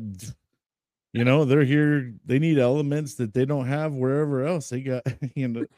you 1.13 1.25
know, 1.25 1.45
they're 1.45 1.65
here. 1.65 2.13
They 2.27 2.39
need 2.39 2.59
elements 2.59 3.15
that 3.17 3.35
they 3.35 3.45
don't 3.45 3.67
have 3.67 3.93
wherever 3.93 4.45
else. 4.45 4.71
They 4.71 4.81
got, 4.81 5.03
you 5.35 5.49
know. 5.49 5.65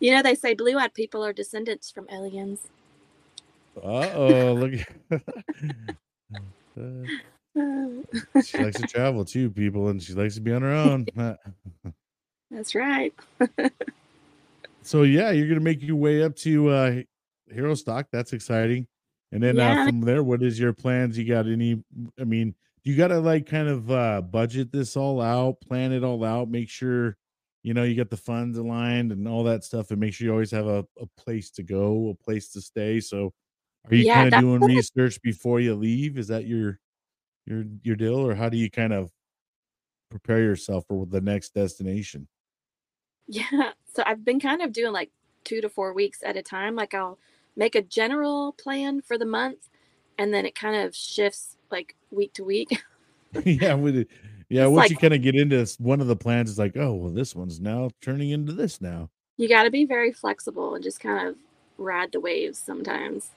You 0.00 0.14
know, 0.14 0.22
they 0.22 0.36
say 0.36 0.54
blue-eyed 0.54 0.94
people 0.94 1.24
are 1.24 1.32
descendants 1.32 1.90
from 1.90 2.06
aliens. 2.12 2.68
Uh 3.82 4.08
oh, 4.14 4.52
look. 4.52 4.74
Uh, 6.80 7.06
she 8.44 8.58
likes 8.62 8.76
to 8.76 8.86
travel 8.86 9.24
too, 9.24 9.50
people, 9.50 9.88
and 9.88 10.00
she 10.00 10.12
likes 10.12 10.36
to 10.36 10.40
be 10.40 10.52
on 10.52 10.62
her 10.62 10.72
own. 10.72 11.04
That's 12.52 12.76
right. 12.76 13.12
So 14.82 15.02
yeah, 15.02 15.32
you're 15.32 15.48
gonna 15.48 15.58
make 15.58 15.82
your 15.82 15.96
way 15.96 16.22
up 16.22 16.36
to 16.36 16.68
uh 16.68 17.02
Hero 17.52 17.74
Stock. 17.74 18.06
That's 18.12 18.32
exciting. 18.32 18.86
And 19.32 19.42
then 19.42 19.58
uh, 19.60 19.76
from 19.76 20.00
there, 20.02 20.22
what 20.24 20.42
is 20.42 20.58
your 20.58 20.72
plans? 20.72 21.18
You 21.18 21.26
got 21.26 21.46
any? 21.46 21.84
I 22.18 22.24
mean, 22.24 22.54
you 22.84 22.96
got 22.96 23.08
to 23.08 23.20
like 23.20 23.46
kind 23.46 23.68
of 23.68 23.90
uh 23.90 24.22
budget 24.22 24.72
this 24.72 24.96
all 24.96 25.20
out, 25.20 25.60
plan 25.60 25.92
it 25.92 26.04
all 26.04 26.24
out, 26.24 26.48
make 26.48 26.68
sure 26.70 27.16
you 27.62 27.74
know 27.74 27.82
you 27.84 27.94
got 27.96 28.10
the 28.10 28.16
funds 28.16 28.56
aligned 28.58 29.12
and 29.12 29.28
all 29.28 29.44
that 29.44 29.64
stuff, 29.64 29.90
and 29.90 30.00
make 30.00 30.14
sure 30.14 30.26
you 30.26 30.32
always 30.32 30.50
have 30.52 30.66
a, 30.66 30.86
a 30.98 31.06
place 31.18 31.50
to 31.52 31.62
go, 31.62 32.08
a 32.10 32.14
place 32.14 32.50
to 32.52 32.60
stay. 32.62 33.00
So, 33.00 33.34
are 33.90 33.94
you 33.96 34.06
Yeah, 34.06 34.24
kind 34.24 34.28
of 34.28 34.34
doing 34.34 34.62
research 34.62 35.20
before 35.22 35.60
you 35.60 35.74
leave? 35.74 36.18
Is 36.18 36.28
that 36.28 36.46
your 36.46 36.80
your 37.46 37.64
your 37.84 37.96
deal, 37.96 38.16
or 38.16 38.34
how 38.36 38.48
do 38.50 38.58
you 38.58 38.70
kind 38.70 38.92
of 38.94 39.12
prepare 40.10 40.40
yourself 40.42 40.84
for 40.88 41.06
the 41.06 41.20
next 41.20 41.54
destination? 41.54 42.28
Yeah. 43.26 43.72
So 43.84 44.02
I've 44.06 44.24
been 44.24 44.40
kind 44.40 44.62
of 44.62 44.72
doing 44.72 44.92
like 44.92 45.10
two 45.44 45.60
to 45.60 45.68
four 45.68 45.92
weeks 45.92 46.22
at 46.22 46.36
a 46.36 46.42
time. 46.42 46.74
Like 46.76 46.94
I'll 46.94 47.18
make 47.58 47.74
a 47.74 47.82
general 47.82 48.52
plan 48.52 49.02
for 49.02 49.18
the 49.18 49.26
month 49.26 49.68
and 50.16 50.32
then 50.32 50.46
it 50.46 50.54
kind 50.54 50.76
of 50.76 50.96
shifts 50.96 51.56
like 51.70 51.94
week 52.10 52.32
to 52.34 52.44
week. 52.44 52.82
yeah, 53.44 53.74
with 53.74 53.96
it, 53.96 54.08
yeah. 54.48 54.62
It's 54.62 54.70
once 54.70 54.84
like- 54.84 54.90
you 54.92 54.96
kind 54.96 55.12
of 55.12 55.20
get 55.20 55.34
into 55.34 55.58
this, 55.58 55.78
one 55.78 56.00
of 56.00 56.06
the 56.06 56.16
plans 56.16 56.48
is 56.48 56.58
like, 56.58 56.76
oh, 56.78 56.94
well, 56.94 57.12
this 57.12 57.36
one's 57.36 57.60
now 57.60 57.90
turning 58.00 58.30
into 58.30 58.52
this 58.54 58.80
now. 58.80 59.10
you 59.36 59.48
got 59.48 59.64
to 59.64 59.70
be 59.70 59.84
very 59.84 60.12
flexible 60.12 60.74
and 60.74 60.82
just 60.82 61.00
kind 61.00 61.28
of 61.28 61.36
ride 61.76 62.12
the 62.12 62.20
waves 62.20 62.58
sometimes. 62.58 63.30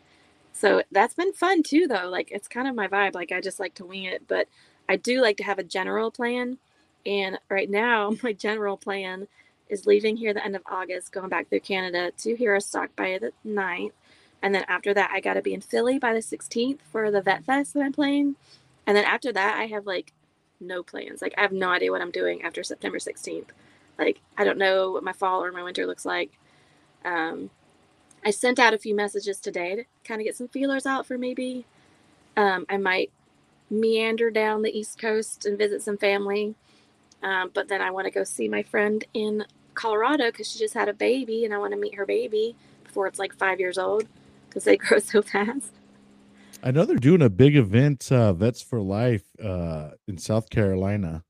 So 0.54 0.84
that's 0.92 1.14
been 1.14 1.34
fun 1.34 1.64
too, 1.64 1.88
though. 1.88 2.08
Like 2.10 2.32
it's 2.32 2.48
kind 2.48 2.68
of 2.68 2.76
my 2.76 2.88
vibe. 2.88 3.16
Like 3.16 3.32
I 3.32 3.42
just 3.42 3.60
like 3.60 3.74
to 3.76 3.86
wing 3.86 4.06
it, 4.06 4.24
but 4.28 4.48
I 4.88 4.96
do 4.96 5.22
like 5.22 5.38
to 5.38 5.44
have 5.44 5.60
a 5.60 5.64
general 5.64 6.12
plan. 6.12 6.58
And 7.06 7.38
right 7.50 7.70
now, 7.70 8.14
my 8.24 8.34
general 8.34 8.78
plan 8.78 9.28
is 9.70 9.86
leaving 9.86 10.18
here 10.18 10.34
the 10.34 10.44
end 10.44 10.56
of 10.56 10.64
August, 10.70 11.12
going 11.12 11.30
back 11.30 11.50
through 11.50 11.62
Canada 11.62 12.12
to 12.20 12.36
Herostock 12.36 12.90
by 12.96 13.18
the 13.20 13.32
9th. 13.48 13.92
And 14.42 14.56
then 14.56 14.66
after 14.68 14.94
that, 14.94 15.12
I 15.14 15.20
got 15.20 15.36
to 15.36 15.42
be 15.42 15.54
in 15.54 15.62
Philly 15.62 16.00
by 16.00 16.14
the 16.14 16.20
16th 16.20 16.80
for 16.92 17.12
the 17.12 17.22
Vet 17.22 17.44
Fest 17.46 17.74
that 17.74 17.84
I'm 17.84 17.94
playing. 17.94 18.36
And 18.88 18.98
then 18.98 19.06
after 19.06 19.32
that, 19.32 19.58
I 19.58 19.68
have 19.68 19.86
like 19.86 20.14
no 20.60 20.84
plans. 20.84 21.22
Like 21.22 21.34
I 21.38 21.42
have 21.42 21.52
no 21.52 21.70
idea 21.70 21.92
what 21.92 22.02
I'm 22.02 22.12
doing 22.12 22.42
after 22.44 22.64
September 22.64 22.98
16th. 22.98 23.50
Like 24.00 24.22
I 24.38 24.44
don't 24.44 24.58
know 24.58 24.92
what 24.92 25.04
my 25.04 25.14
fall 25.14 25.44
or 25.44 25.52
my 25.52 25.64
winter 25.64 25.86
looks 25.86 26.06
like. 26.06 26.32
Um, 27.06 27.50
I 28.24 28.32
sent 28.32 28.60
out 28.60 28.74
a 28.74 28.80
few 28.80 28.96
messages 28.96 29.40
today 29.40 29.76
to 29.76 29.84
kind 30.04 30.22
of 30.22 30.26
get 30.26 30.36
some 30.36 30.48
feelers 30.48 30.86
out 30.86 31.06
for 31.06 31.18
maybe. 31.18 31.66
Um, 32.38 32.66
I 32.70 32.78
might 32.78 33.12
meander 33.70 34.30
down 34.30 34.62
the 34.62 34.78
East 34.78 35.00
Coast 35.00 35.46
and 35.46 35.58
visit 35.58 35.82
some 35.82 35.98
family. 35.98 36.56
Um, 37.24 37.52
but 37.54 37.68
then 37.68 37.82
I 37.82 37.92
want 37.92 38.06
to 38.06 38.12
go 38.12 38.24
see 38.24 38.48
my 38.48 38.64
friend 38.64 39.04
in 39.14 39.46
Colorado 39.74 40.26
because 40.26 40.52
she 40.52 40.60
just 40.60 40.74
had 40.74 40.90
a 40.90 40.94
baby 40.94 41.46
and 41.46 41.54
I 41.54 41.58
want 41.58 41.74
to 41.74 41.80
meet 41.80 41.96
her 41.96 42.06
baby 42.06 42.56
before 42.84 43.08
it's 43.08 43.20
like 43.20 43.34
five 43.34 43.60
years 43.60 43.78
old 43.78 44.08
because 44.52 44.66
they 44.66 44.76
grow 44.76 45.00
so 45.00 45.22
fast. 45.22 45.72
I 46.62 46.72
know 46.72 46.84
they're 46.86 46.98
doing 46.98 47.22
a 47.22 47.30
big 47.30 47.56
event, 47.56 48.12
uh, 48.12 48.34
Vets 48.34 48.62
for 48.62 48.82
Life, 48.82 49.24
uh, 49.42 49.92
in 50.08 50.18
South 50.18 50.50
Carolina, 50.50 51.24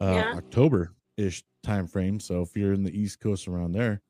uh, 0.00 0.12
Yeah. 0.14 0.32
October 0.36 0.94
ish 1.16 1.42
time 1.64 1.86
frame. 1.88 2.20
So 2.20 2.40
if 2.42 2.56
you're 2.56 2.72
in 2.72 2.84
the 2.84 2.96
East 2.96 3.20
Coast 3.20 3.48
around 3.48 3.72
there, 3.72 4.00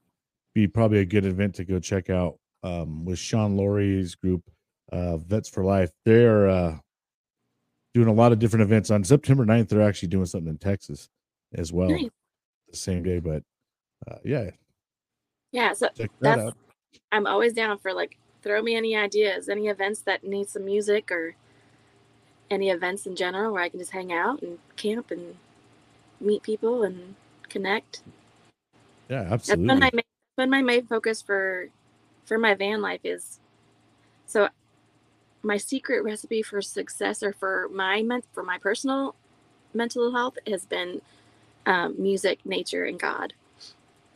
be 0.55 0.69
probably 0.69 0.99
a 0.99 1.05
good 1.07 1.25
event 1.25 1.55
to 1.57 1.65
go 1.65 1.79
check 1.81 2.11
out. 2.11 2.39
Um, 2.63 3.05
with 3.05 3.19
Sean 3.19 3.57
Laurie's 3.57 4.15
group, 4.15 4.49
uh, 4.93 5.17
Vets 5.17 5.49
for 5.49 5.65
Life, 5.65 5.91
they're 6.05 6.49
uh, 6.49 6.79
doing 7.95 8.07
a 8.09 8.13
lot 8.13 8.31
of 8.33 8.39
different 8.39 8.63
events. 8.63 8.91
On 8.91 9.03
September 9.03 9.45
9th, 9.45 9.69
they're 9.69 9.83
actually 9.83 10.09
doing 10.11 10.27
something 10.27 10.51
in 10.51 10.59
Texas 10.59 11.09
as 11.55 11.73
well, 11.73 11.91
Nice. 11.91 12.11
the 12.71 12.77
same 12.77 13.03
day. 13.03 13.19
But 13.19 13.43
uh, 14.07 14.19
yeah, 14.25 14.51
Yeah, 15.51 15.73
so 15.73 15.89
check 15.97 16.11
that 16.21 16.37
That's- 16.37 16.47
out. 16.49 16.57
I'm 17.11 17.27
always 17.27 17.53
down 17.55 17.79
for 17.79 17.93
like 17.93 18.17
throw 18.43 18.63
me 18.63 18.77
any 18.77 18.97
ideas, 18.97 19.49
any 19.49 19.69
events 19.69 20.01
that 20.03 20.25
need 20.25 20.49
some 20.49 20.65
music 20.65 21.11
or 21.11 21.35
any 22.51 22.71
events 22.71 23.07
in 23.07 23.17
general 23.17 23.53
where 23.53 23.63
I 23.63 23.69
can 23.69 23.79
just 23.79 23.93
hang 23.93 24.13
out 24.13 24.43
and 24.43 24.59
camp 24.77 25.11
and 25.11 25.37
meet 26.21 26.43
people 26.43 26.83
and 26.83 27.15
connect. 27.49 28.03
Yeah, 29.09 29.23
That's 29.23 29.33
absolutely. 29.33 29.67
been 29.67 29.81
my 29.81 29.91
main, 29.93 30.03
been 30.37 30.51
my 30.51 30.63
main 30.63 30.87
focus 30.87 31.23
for 31.23 31.69
for 32.25 32.39
my 32.39 32.55
van 32.55 32.81
life 32.81 33.01
is 33.05 33.41
so 34.27 34.49
my 35.43 35.57
secret 35.57 36.05
recipe 36.05 36.41
for 36.41 36.63
success 36.63 37.23
or 37.23 37.33
for 37.33 37.69
my 37.73 38.03
for 38.33 38.43
my 38.43 38.59
personal 38.59 39.15
mental 39.75 40.13
health 40.13 40.39
has 40.47 40.65
been 40.65 41.01
um, 41.67 41.95
music, 41.99 42.41
nature, 42.45 42.85
and 42.85 42.99
God. 42.99 43.35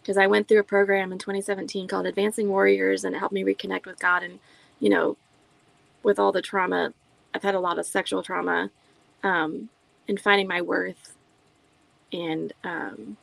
Because 0.06 0.18
I 0.18 0.28
went 0.28 0.46
through 0.46 0.60
a 0.60 0.64
program 0.64 1.10
in 1.10 1.18
2017 1.18 1.88
called 1.88 2.06
Advancing 2.06 2.48
Warriors, 2.48 3.02
and 3.02 3.16
it 3.16 3.18
helped 3.18 3.34
me 3.34 3.42
reconnect 3.42 3.86
with 3.86 3.98
God. 3.98 4.22
And 4.22 4.38
you 4.78 4.88
know, 4.88 5.16
with 6.04 6.20
all 6.20 6.30
the 6.30 6.40
trauma, 6.40 6.92
I've 7.34 7.42
had 7.42 7.56
a 7.56 7.60
lot 7.60 7.80
of 7.80 7.86
sexual 7.86 8.22
trauma, 8.22 8.70
um, 9.24 9.68
and 10.06 10.20
finding 10.20 10.46
my 10.46 10.62
worth, 10.62 11.16
and 12.12 12.52
um, 12.62 13.16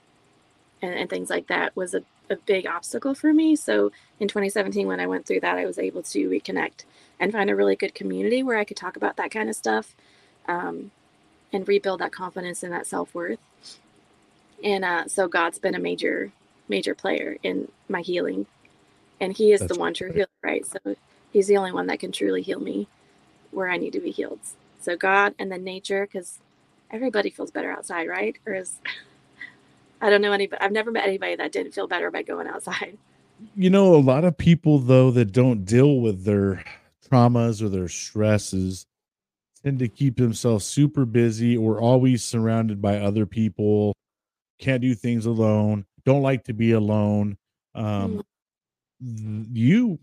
and, 0.81 0.93
and 0.93 1.09
things 1.09 1.29
like 1.29 1.47
that 1.47 1.73
was 1.73 1.93
a, 1.93 2.03
a 2.29 2.35
big 2.35 2.67
obstacle 2.67 3.15
for 3.15 3.33
me. 3.33 3.55
So 3.55 3.93
in 4.19 4.27
2017, 4.27 4.85
when 4.85 4.99
I 4.99 5.07
went 5.07 5.25
through 5.25 5.39
that, 5.39 5.57
I 5.57 5.65
was 5.65 5.79
able 5.79 6.03
to 6.03 6.29
reconnect 6.29 6.83
and 7.17 7.31
find 7.31 7.49
a 7.49 7.55
really 7.55 7.77
good 7.77 7.95
community 7.95 8.43
where 8.43 8.57
I 8.57 8.65
could 8.65 8.75
talk 8.75 8.97
about 8.97 9.15
that 9.15 9.31
kind 9.31 9.49
of 9.49 9.55
stuff 9.55 9.95
um, 10.49 10.91
and 11.53 11.65
rebuild 11.65 12.01
that 12.01 12.11
confidence 12.11 12.61
and 12.61 12.73
that 12.73 12.87
self 12.87 13.15
worth. 13.15 13.39
And 14.61 14.83
uh, 14.83 15.07
so 15.07 15.29
God's 15.29 15.59
been 15.59 15.75
a 15.75 15.79
major, 15.79 16.33
major 16.67 16.95
player 16.95 17.37
in 17.43 17.69
my 17.89 18.01
healing. 18.01 18.45
And 19.19 19.35
He 19.35 19.51
is 19.51 19.59
That's 19.61 19.73
the 19.73 19.79
one 19.79 19.93
true 19.93 20.11
healer, 20.11 20.27
right? 20.41 20.65
So 20.65 20.79
He's 21.31 21.47
the 21.47 21.57
only 21.57 21.71
one 21.71 21.87
that 21.87 21.99
can 21.99 22.11
truly 22.11 22.41
heal 22.41 22.59
me 22.59 22.87
where 23.51 23.69
I 23.69 23.77
need 23.77 23.93
to 23.93 23.99
be 23.99 24.11
healed. 24.11 24.39
So 24.81 24.95
God 24.95 25.33
and 25.39 25.51
then 25.51 25.63
nature, 25.63 26.05
because 26.05 26.39
everybody 26.91 27.29
feels 27.29 27.51
better 27.51 27.71
outside, 27.71 28.07
right? 28.07 28.37
Or 28.45 28.53
is 28.53 28.77
I 30.01 30.09
don't 30.09 30.21
know 30.21 30.33
anybody. 30.33 30.61
I've 30.61 30.71
never 30.71 30.91
met 30.91 31.05
anybody 31.07 31.35
that 31.35 31.51
didn't 31.51 31.73
feel 31.73 31.87
better 31.87 32.11
by 32.11 32.23
going 32.23 32.47
outside. 32.47 32.97
you 33.55 33.69
know 33.69 33.95
a 33.95 33.97
lot 33.97 34.23
of 34.25 34.37
people 34.37 34.79
though 34.79 35.11
that 35.11 35.31
don't 35.31 35.65
deal 35.65 35.99
with 35.99 36.23
their 36.23 36.63
traumas 37.09 37.61
or 37.61 37.69
their 37.69 37.87
stresses 37.87 38.85
tend 39.63 39.79
to 39.79 39.87
keep 39.87 40.17
themselves 40.17 40.65
super 40.65 41.05
busy 41.05 41.55
or 41.57 41.79
always 41.79 42.23
surrounded 42.23 42.81
by 42.81 42.99
other 42.99 43.25
people 43.25 43.93
can't 44.59 44.81
do 44.81 44.93
things 44.93 45.25
alone 45.25 45.85
don't 46.05 46.21
like 46.21 46.43
to 46.43 46.53
be 46.53 46.71
alone 46.71 47.37
um 47.75 48.21
th- 49.01 49.47
you 49.51 49.99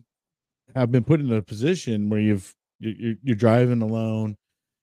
have 0.74 0.90
been 0.92 1.04
put 1.04 1.20
in 1.20 1.32
a 1.32 1.42
position 1.42 2.08
where 2.10 2.20
you've 2.20 2.54
you- 2.78 2.96
you're, 2.98 3.14
you're 3.22 3.36
driving 3.36 3.82
alone 3.82 4.36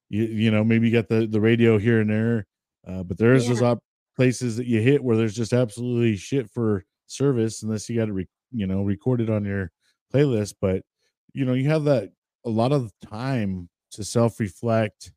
you 0.09 0.23
you 0.23 0.51
know 0.51 0.63
maybe 0.63 0.87
you 0.87 0.93
got 0.93 1.09
the 1.09 1.27
the 1.27 1.41
radio 1.41 1.77
here 1.77 2.01
and 2.01 2.09
there 2.09 2.45
uh, 2.87 3.03
but 3.03 3.17
there's 3.17 3.43
Yeah. 3.45 3.49
those 3.53 3.61
op- 3.61 3.83
places 4.15 4.57
that 4.57 4.65
you 4.67 4.81
hit 4.81 5.03
where 5.03 5.17
there's 5.17 5.35
just 5.35 5.53
absolutely 5.53 6.15
shit 6.15 6.49
for 6.49 6.83
service 7.07 7.63
unless 7.63 7.87
you 7.89 7.95
got 7.97 8.05
to 8.07 8.13
re- 8.13 8.27
you 8.51 8.67
know 8.67 8.83
record 8.83 9.21
it 9.21 9.29
on 9.29 9.45
your 9.45 9.71
playlist 10.13 10.55
but 10.61 10.83
you 11.33 11.45
know 11.45 11.53
you 11.53 11.69
have 11.69 11.83
that 11.85 12.11
a 12.45 12.49
lot 12.49 12.71
of 12.71 12.91
time 13.01 13.69
to 13.91 14.03
self-reflect 14.03 15.11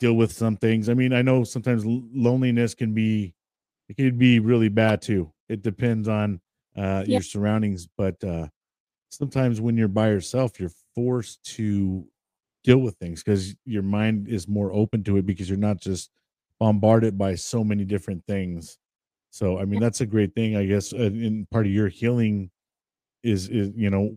deal 0.00 0.14
with 0.14 0.32
some 0.32 0.56
things 0.56 0.88
i 0.88 0.94
mean 0.94 1.12
i 1.12 1.22
know 1.22 1.44
sometimes 1.44 1.84
loneliness 1.86 2.74
can 2.74 2.92
be 2.94 3.34
it 3.88 3.96
could 3.96 4.18
be 4.18 4.38
really 4.40 4.68
bad 4.68 5.00
too 5.02 5.32
it 5.48 5.62
depends 5.62 6.08
on 6.08 6.40
uh 6.76 7.04
Yeah. 7.06 7.16
your 7.16 7.22
surroundings 7.22 7.88
but 7.96 8.22
uh 8.24 8.46
sometimes 9.10 9.60
when 9.60 9.76
you're 9.76 9.88
by 9.88 10.08
yourself 10.08 10.60
you're 10.60 10.72
forced 10.94 11.42
to 11.44 12.04
deal 12.64 12.78
with 12.78 12.96
things 12.96 13.22
because 13.22 13.54
your 13.64 13.82
mind 13.82 14.28
is 14.28 14.48
more 14.48 14.72
open 14.72 15.02
to 15.04 15.16
it 15.16 15.26
because 15.26 15.48
you're 15.48 15.58
not 15.58 15.80
just 15.80 16.10
bombarded 16.60 17.16
by 17.18 17.34
so 17.34 17.64
many 17.64 17.84
different 17.84 18.22
things 18.26 18.78
so 19.30 19.58
i 19.58 19.64
mean 19.64 19.80
that's 19.80 20.00
a 20.00 20.06
great 20.06 20.34
thing 20.34 20.56
i 20.56 20.64
guess 20.66 20.92
uh, 20.92 20.96
in 20.98 21.46
part 21.50 21.66
of 21.66 21.72
your 21.72 21.88
healing 21.88 22.50
is 23.22 23.48
is 23.48 23.70
you 23.76 23.90
know 23.90 24.16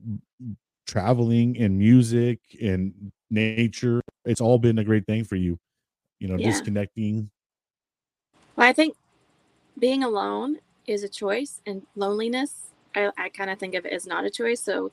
traveling 0.87 1.57
and 1.57 1.77
music 1.77 2.39
and 2.61 2.93
nature 3.29 4.01
it's 4.25 4.41
all 4.41 4.59
been 4.59 4.79
a 4.79 4.83
great 4.83 5.05
thing 5.05 5.23
for 5.23 5.35
you 5.35 5.57
you 6.19 6.27
know 6.27 6.37
Yeah. 6.37 6.47
disconnecting 6.47 7.29
Well, 8.55 8.67
I 8.67 8.73
think 8.73 8.95
being 9.79 10.03
alone 10.03 10.57
is 10.87 11.03
a 11.03 11.09
choice, 11.09 11.61
and 11.65 11.85
loneliness, 11.95 12.71
I, 12.95 13.11
I 13.17 13.29
kind 13.29 13.49
of 13.49 13.59
think 13.59 13.75
of 13.75 13.85
it 13.85 13.93
as 13.93 14.05
not 14.05 14.25
a 14.25 14.29
choice. 14.29 14.61
So 14.61 14.91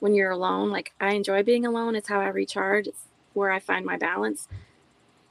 when 0.00 0.14
you're 0.14 0.30
alone, 0.30 0.70
like 0.70 0.92
I 1.00 1.14
enjoy 1.14 1.42
being 1.42 1.66
alone. 1.66 1.96
It's 1.96 2.08
how 2.08 2.20
I 2.20 2.28
recharge. 2.28 2.86
It's 2.86 3.04
where 3.34 3.50
I 3.50 3.58
find 3.58 3.84
my 3.84 3.96
balance. 3.96 4.48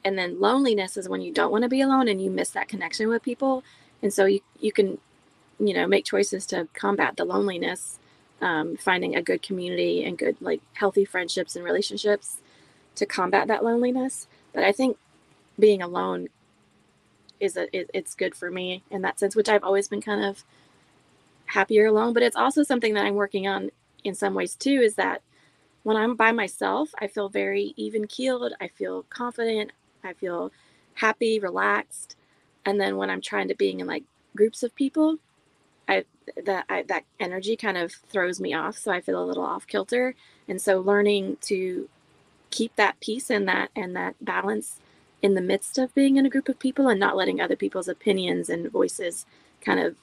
And 0.04 0.16
then 0.16 0.40
loneliness 0.40 0.96
is 0.96 1.08
when 1.08 1.20
you 1.20 1.32
don't 1.32 1.50
want 1.50 1.62
to 1.62 1.68
be 1.68 1.80
alone 1.80 2.08
and 2.08 2.22
you 2.22 2.30
miss 2.30 2.50
that 2.50 2.68
connection 2.68 3.08
with 3.08 3.22
people. 3.22 3.64
And 4.02 4.12
so 4.12 4.26
you, 4.26 4.40
you 4.60 4.72
can, 4.72 4.98
you 5.58 5.74
know, 5.74 5.86
make 5.86 6.04
choices 6.04 6.46
to 6.46 6.68
combat 6.74 7.16
the 7.16 7.24
loneliness, 7.24 7.98
um, 8.40 8.76
finding 8.76 9.16
a 9.16 9.22
good 9.22 9.42
community 9.42 10.04
and 10.04 10.16
good, 10.16 10.36
like 10.40 10.60
healthy 10.74 11.04
friendships 11.04 11.56
and 11.56 11.64
relationships 11.64 12.38
to 12.94 13.06
combat 13.06 13.48
that 13.48 13.64
loneliness. 13.64 14.28
But 14.52 14.64
I 14.64 14.72
think 14.72 14.96
being 15.58 15.82
alone 15.82 16.28
is 17.40 17.56
a 17.56 17.74
it, 17.76 17.90
it's 17.94 18.14
good 18.14 18.34
for 18.34 18.50
me 18.50 18.82
in 18.90 19.02
that 19.02 19.18
sense 19.18 19.36
which 19.36 19.48
i've 19.48 19.64
always 19.64 19.88
been 19.88 20.00
kind 20.00 20.24
of 20.24 20.44
happier 21.46 21.86
alone 21.86 22.12
but 22.12 22.22
it's 22.22 22.36
also 22.36 22.62
something 22.62 22.94
that 22.94 23.04
i'm 23.04 23.14
working 23.14 23.46
on 23.46 23.70
in 24.04 24.14
some 24.14 24.34
ways 24.34 24.54
too 24.54 24.80
is 24.82 24.94
that 24.94 25.22
when 25.82 25.96
i'm 25.96 26.14
by 26.14 26.32
myself 26.32 26.90
i 27.00 27.06
feel 27.06 27.28
very 27.28 27.72
even 27.76 28.06
keeled 28.06 28.52
i 28.60 28.68
feel 28.68 29.04
confident 29.10 29.70
i 30.04 30.12
feel 30.12 30.52
happy 30.98 31.38
relaxed. 31.38 32.16
And 32.64 32.80
then 32.80 32.96
when 32.96 33.10
i'm 33.10 33.20
trying 33.20 33.48
to 33.48 33.54
being 33.54 33.80
in 33.80 33.86
like 33.86 34.04
groups 34.36 34.62
of 34.62 34.74
people 34.74 35.18
i 35.88 36.04
that 36.44 36.64
I, 36.68 36.82
that 36.84 37.04
energy 37.18 37.56
kind 37.56 37.78
of 37.78 37.92
throws 37.92 38.40
me 38.40 38.52
off 38.52 38.76
so 38.76 38.92
i 38.92 39.00
feel 39.00 39.22
a 39.22 39.24
little 39.24 39.44
off 39.44 39.66
kilter. 39.66 40.14
And 40.48 40.60
so 40.60 40.80
learning 40.80 41.38
to 41.42 41.88
keep 42.50 42.74
that 42.76 43.00
peace 43.00 43.30
and 43.30 43.46
that 43.48 43.70
and 43.76 43.94
that 43.96 44.16
balance 44.20 44.80
in 45.22 45.34
the 45.34 45.40
midst 45.40 45.78
of 45.78 45.94
being 45.94 46.16
in 46.16 46.26
a 46.26 46.30
group 46.30 46.48
of 46.48 46.58
people 46.58 46.88
and 46.88 47.00
not 47.00 47.16
letting 47.16 47.40
other 47.40 47.56
people's 47.56 47.88
opinions 47.88 48.48
and 48.48 48.70
voices 48.70 49.26
kind 49.60 49.80
of 49.80 49.96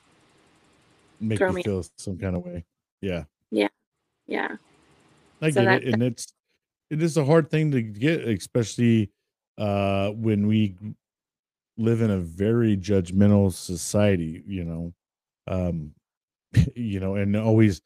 make 1.20 1.39
throw 1.39 1.51
me. 1.51 1.63
feel 1.63 1.84
some 1.97 2.18
kind 2.18 2.36
of 2.36 2.45
way. 2.45 2.66
Yeah. 3.01 3.24
Yeah. 3.51 3.70
Yeah. 4.28 4.57
I 5.41 5.51
So 5.51 5.61
get 5.61 5.66
that 5.66 5.84
it, 5.84 5.93
and 5.93 6.03
it's 6.03 6.34
it 6.89 7.01
is 7.01 7.18
a 7.18 7.26
hard 7.26 7.49
thing 7.49 7.72
to 7.72 7.82
get, 7.82 8.28
especially 8.28 9.11
uh, 9.57 10.11
when 10.11 10.47
we 10.47 10.76
live 11.78 12.01
in 12.01 12.11
a 12.11 12.20
very 12.20 12.78
judgmental 12.78 13.51
society. 13.53 14.43
You 14.47 14.66
know, 14.66 14.93
um, 15.47 15.91
you 16.76 16.99
know, 16.99 17.16
and 17.16 17.36
always 17.36 17.82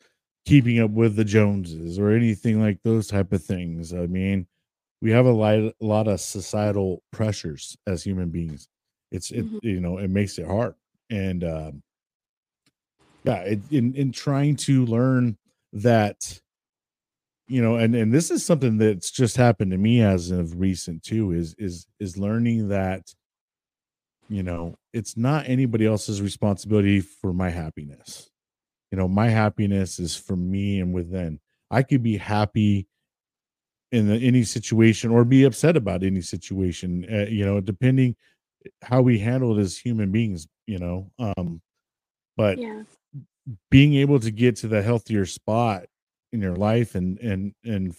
keeping 0.46 0.80
up 0.80 0.92
with 0.92 1.16
the 1.16 1.26
Joneses 1.26 2.00
or 2.00 2.12
anything 2.12 2.62
like 2.62 2.80
those 2.84 3.08
type 3.08 3.34
of 3.34 3.44
things. 3.44 3.94
I 3.94 4.08
mean, 4.08 4.48
we 5.02 5.12
have 5.12 5.26
a 5.26 5.32
lot, 5.32 5.58
a 5.60 5.74
lot 5.82 6.08
of 6.08 6.20
societal 6.22 7.04
pressures 7.12 7.78
as 7.88 8.04
human 8.04 8.30
beings. 8.30 8.68
It's 9.12 9.32
it, 9.32 9.46
Mhm. 9.46 9.60
you 9.64 9.80
know, 9.82 9.98
it 9.98 10.10
makes 10.10 10.38
it 10.40 10.46
hard, 10.48 10.76
and 11.10 11.44
um, 11.44 11.84
yeah, 13.24 13.42
it, 13.42 13.60
in 13.72 13.94
in 13.96 14.12
trying 14.12 14.56
to 14.58 14.86
learn 14.86 15.38
that 15.74 16.42
you 17.48 17.62
know 17.62 17.76
and 17.76 17.96
and 17.96 18.14
this 18.14 18.32
is 18.32 18.46
something 18.46 18.78
that's 18.78 19.12
just 19.12 19.36
happened 19.38 19.72
to 19.72 19.78
me 19.78 20.02
as 20.02 20.32
of 20.32 20.60
recent 20.60 21.04
too 21.04 21.32
is 21.32 21.56
is 21.58 21.88
is 22.00 22.18
learning 22.18 22.68
that 22.70 23.14
you 24.28 24.44
know 24.44 24.76
it's 24.94 25.18
not 25.18 25.48
anybody 25.48 25.86
else's 25.86 26.22
responsibility 26.22 27.00
for 27.02 27.34
my 27.34 27.50
happiness 27.50 28.30
you 28.92 28.98
know 28.98 29.10
my 29.10 29.30
happiness 29.30 30.00
is 30.00 30.18
for 30.18 30.38
me 30.38 30.82
and 30.82 30.94
within 30.94 31.40
i 31.72 31.84
could 31.84 32.04
be 32.04 32.18
happy 32.18 32.89
in 33.92 34.08
the, 34.08 34.16
any 34.16 34.44
situation 34.44 35.12
or 35.12 35.24
be 35.26 35.44
upset 35.44 35.76
about 35.76 36.04
any 36.04 36.22
situation 36.22 37.06
uh, 37.12 37.26
you 37.30 37.46
know 37.46 37.60
depending 37.60 38.16
how 38.82 39.02
we 39.02 39.18
handle 39.18 39.58
it 39.58 39.62
as 39.62 39.78
human 39.78 40.12
beings 40.12 40.48
you 40.68 40.78
know 40.80 41.12
um 41.20 41.62
but 42.38 42.58
Yeah. 42.58 42.84
being 43.72 43.96
able 43.96 44.20
to 44.20 44.32
get 44.32 44.56
to 44.58 44.68
the 44.68 44.82
healthier 44.82 45.26
spot 45.26 45.86
in 46.32 46.42
your 46.42 46.56
life 46.56 46.96
and 46.96 47.18
and 47.20 47.54
and 47.64 47.96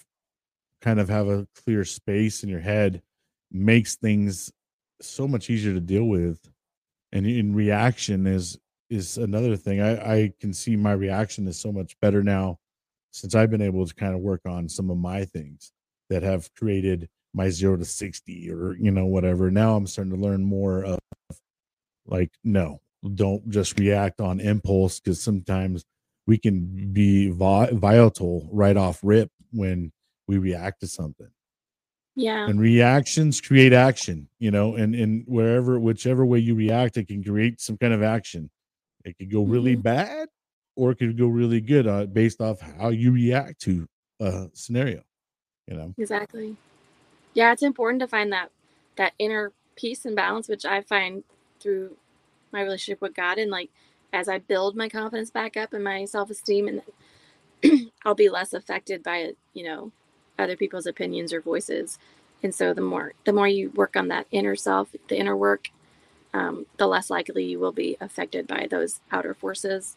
kind 0.81 1.01
of 1.01 1.09
have 1.09 1.29
a 1.29 1.47
clear 1.65 1.85
space 1.85 2.43
in 2.43 2.49
your 2.49 2.61
head 2.61 3.03
makes 3.51 3.97
things 3.97 4.51
so 5.01 5.27
much 5.27 5.51
easier 5.51 5.75
to 5.75 5.81
deal 5.81 6.05
with. 6.05 6.51
And 7.13 7.27
in 7.27 7.55
reaction 7.55 8.27
is 8.27 8.59
is 8.89 9.19
another 9.19 9.57
thing. 9.57 9.81
I 9.81 10.15
i 10.15 10.33
can 10.41 10.53
see 10.53 10.77
my 10.77 10.93
reaction 10.93 11.47
is 11.49 11.59
so 11.59 11.73
much 11.73 11.99
better 12.01 12.23
now 12.23 12.59
since 13.13 13.35
i've 13.35 13.51
been 13.51 13.63
able 13.63 13.85
to 13.87 13.95
kind 13.95 14.15
of 14.15 14.21
work 14.21 14.41
on 14.47 14.69
some 14.69 14.91
of 14.91 14.97
my 14.97 15.25
things 15.25 15.73
that 16.11 16.23
have 16.23 16.53
created 16.55 17.09
my 17.33 17.49
0 17.49 17.77
to 17.79 17.85
60 17.85 18.51
or 18.51 18.75
you 18.79 18.91
know 18.91 19.07
whatever 19.07 19.51
now 19.51 19.77
i'm 19.77 19.87
starting 19.87 20.13
to 20.13 20.19
learn 20.21 20.45
more 20.45 20.85
of 20.85 20.99
like 22.07 22.31
no 22.45 22.81
don't 23.15 23.49
just 23.49 23.79
react 23.79 24.21
on 24.21 24.41
impulse 24.41 25.01
because 25.01 25.23
sometimes 25.23 25.85
we 26.27 26.37
can 26.37 26.93
be 26.93 27.31
volatile 27.31 28.49
right 28.53 28.77
off 28.77 29.01
rip 29.03 29.31
when 29.53 29.93
we 30.29 30.39
react 30.39 30.81
to 30.81 30.87
something 30.87 31.31
Yeah. 32.17 32.47
and 32.49 32.61
reactions 32.61 33.41
create 33.41 33.73
action 33.73 34.29
you 34.39 34.51
know 34.51 34.75
and 34.75 34.95
and 34.95 35.25
wherever 35.27 35.79
whichever 35.79 36.27
way 36.27 36.41
you 36.41 36.55
react 36.55 36.97
it 36.97 37.07
can 37.07 37.23
create 37.23 37.61
some 37.61 37.79
kind 37.79 37.95
of 37.95 38.03
action 38.03 38.51
it 39.05 39.17
could 39.19 39.31
go 39.31 39.43
really 39.45 39.77
Mhm. 39.77 39.83
bad 39.83 40.29
or 40.77 40.91
it 40.91 40.97
could 40.99 41.17
go 41.17 41.27
really 41.29 41.61
good 41.61 41.87
uh, 41.87 42.07
based 42.07 42.41
off 42.41 42.61
how 42.61 42.89
you 42.89 43.13
react 43.13 43.61
to 43.63 43.87
a 44.21 44.49
scenario 44.53 45.03
you 45.71 45.77
know 45.77 45.95
Exactly. 45.97 46.57
Yeah, 47.35 47.53
it's 47.53 47.63
important 47.63 48.01
to 48.01 48.09
find 48.09 48.33
that 48.33 48.51
that 48.97 49.13
inner 49.19 49.53
peace 49.77 50.05
and 50.05 50.17
balance, 50.17 50.49
which 50.49 50.65
I 50.65 50.83
find 50.83 51.25
through 51.61 51.97
my 52.53 52.63
relationship 52.63 53.01
with 53.01 53.15
God, 53.15 53.39
and 53.39 53.51
like 53.51 53.71
as 54.13 54.29
I 54.29 54.39
build 54.39 54.77
my 54.77 54.89
confidence 54.89 55.31
back 55.31 55.57
up 55.57 55.73
and 55.73 55.85
my 55.85 56.05
self 56.05 56.31
esteem, 56.31 56.69
and 56.69 57.91
I'll 58.05 58.15
be 58.15 58.29
less 58.29 58.53
affected 58.53 59.03
by 59.03 59.33
you 59.55 59.65
know 59.65 59.93
other 60.39 60.57
people's 60.57 60.87
opinions 60.87 61.33
or 61.33 61.41
voices. 61.41 61.99
And 62.43 62.55
so 62.55 62.73
the 62.75 62.81
more 62.81 63.13
the 63.25 63.33
more 63.33 63.49
you 63.49 63.71
work 63.71 63.97
on 63.97 64.09
that 64.09 64.27
inner 64.31 64.57
self, 64.57 64.95
the 65.09 65.19
inner 65.19 65.37
work, 65.37 65.69
um, 66.35 66.67
the 66.79 66.87
less 66.87 67.11
likely 67.11 67.45
you 67.45 67.59
will 67.59 67.73
be 67.73 67.97
affected 68.01 68.47
by 68.47 68.67
those 68.69 69.01
outer 69.13 69.35
forces. 69.35 69.97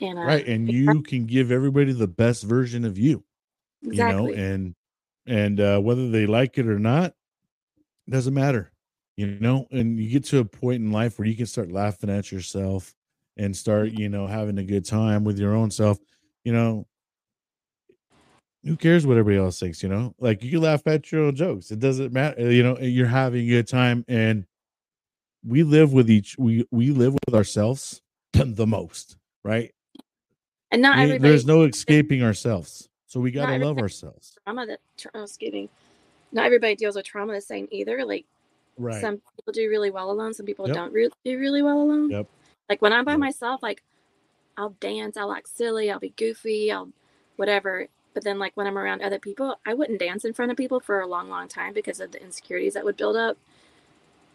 And 0.00 0.18
uh, 0.18 0.22
right 0.22 0.46
and 0.46 0.70
you 0.70 1.02
can 1.02 1.24
give 1.24 1.50
everybody 1.50 1.92
the 1.92 2.06
best 2.06 2.42
version 2.42 2.84
of 2.84 2.98
you 2.98 3.24
you 3.82 4.02
know 4.04 4.32
and 4.32 4.74
and 5.26 5.60
uh 5.60 5.78
whether 5.80 6.10
they 6.10 6.26
like 6.26 6.58
it 6.58 6.66
or 6.66 6.78
not 6.78 7.12
doesn't 8.08 8.34
matter 8.34 8.72
you 9.16 9.26
know 9.40 9.66
and 9.70 9.98
you 9.98 10.08
get 10.08 10.24
to 10.24 10.38
a 10.38 10.44
point 10.44 10.76
in 10.76 10.92
life 10.92 11.18
where 11.18 11.26
you 11.26 11.34
can 11.36 11.46
start 11.46 11.70
laughing 11.70 12.10
at 12.10 12.30
yourself 12.30 12.94
and 13.36 13.56
start 13.56 13.90
you 13.90 14.08
know 14.08 14.26
having 14.26 14.58
a 14.58 14.64
good 14.64 14.84
time 14.84 15.24
with 15.24 15.38
your 15.38 15.54
own 15.54 15.70
self 15.70 15.98
you 16.44 16.52
know 16.52 16.86
who 18.64 18.76
cares 18.76 19.06
what 19.06 19.16
everybody 19.16 19.44
else 19.44 19.60
thinks 19.60 19.82
you 19.82 19.88
know? 19.88 20.12
Like 20.18 20.42
you 20.42 20.50
can 20.50 20.62
laugh 20.62 20.84
at 20.86 21.10
your 21.12 21.24
own 21.24 21.34
jokes 21.36 21.70
it 21.70 21.78
doesn't 21.78 22.12
matter 22.12 22.50
you 22.50 22.62
know 22.62 22.78
you're 22.78 23.06
having 23.06 23.44
a 23.46 23.48
good 23.48 23.68
time 23.68 24.04
and 24.08 24.46
we 25.44 25.62
live 25.62 25.92
with 25.92 26.10
each 26.10 26.36
we 26.38 26.66
we 26.70 26.90
live 26.90 27.14
with 27.14 27.34
ourselves 27.34 28.02
the 28.32 28.66
most 28.66 29.16
right? 29.44 29.72
And 30.72 30.82
not 30.82 30.98
We- 30.98 31.18
there's 31.18 31.46
no 31.46 31.62
escaping 31.62 32.22
ourselves 32.22 32.88
so 33.16 33.20
we 33.20 33.30
got 33.30 33.46
to 33.46 33.58
love 33.58 33.78
ourselves 33.78 34.36
trauma 34.44 34.66
that 34.66 34.80
tra- 34.98 35.10
oh, 35.14 35.22
excuse 35.22 35.52
me. 35.52 35.70
Not 36.32 36.44
everybody 36.44 36.74
deals 36.76 36.96
with 36.96 37.06
trauma 37.06 37.32
the 37.32 37.40
same 37.40 37.66
either. 37.70 38.04
Like 38.04 38.26
right 38.76 39.00
some 39.00 39.16
people 39.36 39.52
do 39.54 39.68
really 39.70 39.90
well 39.90 40.10
alone, 40.10 40.34
some 40.34 40.44
people 40.44 40.66
Yep. 40.66 40.74
don't 40.76 40.92
re- 40.92 41.10
do 41.24 41.38
really 41.38 41.62
well 41.62 41.80
alone. 41.80 42.10
Yep. 42.10 42.26
Like 42.68 42.82
when 42.82 42.92
I'm 42.92 43.04
by 43.04 43.12
Yep. 43.12 43.20
myself, 43.20 43.62
like 43.62 43.82
I'll 44.58 44.76
dance, 44.80 45.16
I'll 45.16 45.32
act 45.32 45.48
silly, 45.48 45.90
I'll 45.90 45.98
be 45.98 46.10
goofy, 46.10 46.70
I'll 46.70 46.90
whatever. 47.36 47.86
But 48.12 48.24
then 48.24 48.38
like 48.38 48.54
when 48.54 48.66
I'm 48.66 48.76
around 48.78 49.02
other 49.02 49.18
people, 49.18 49.58
I 49.66 49.74
wouldn't 49.74 49.98
dance 50.00 50.24
in 50.24 50.32
front 50.34 50.50
of 50.50 50.56
people 50.58 50.80
for 50.80 51.00
a 51.00 51.06
long, 51.06 51.30
long 51.30 51.48
time 51.48 51.72
because 51.72 52.00
of 52.00 52.12
the 52.12 52.22
insecurities 52.22 52.74
that 52.74 52.84
would 52.84 52.96
build 52.96 53.16
up. 53.16 53.38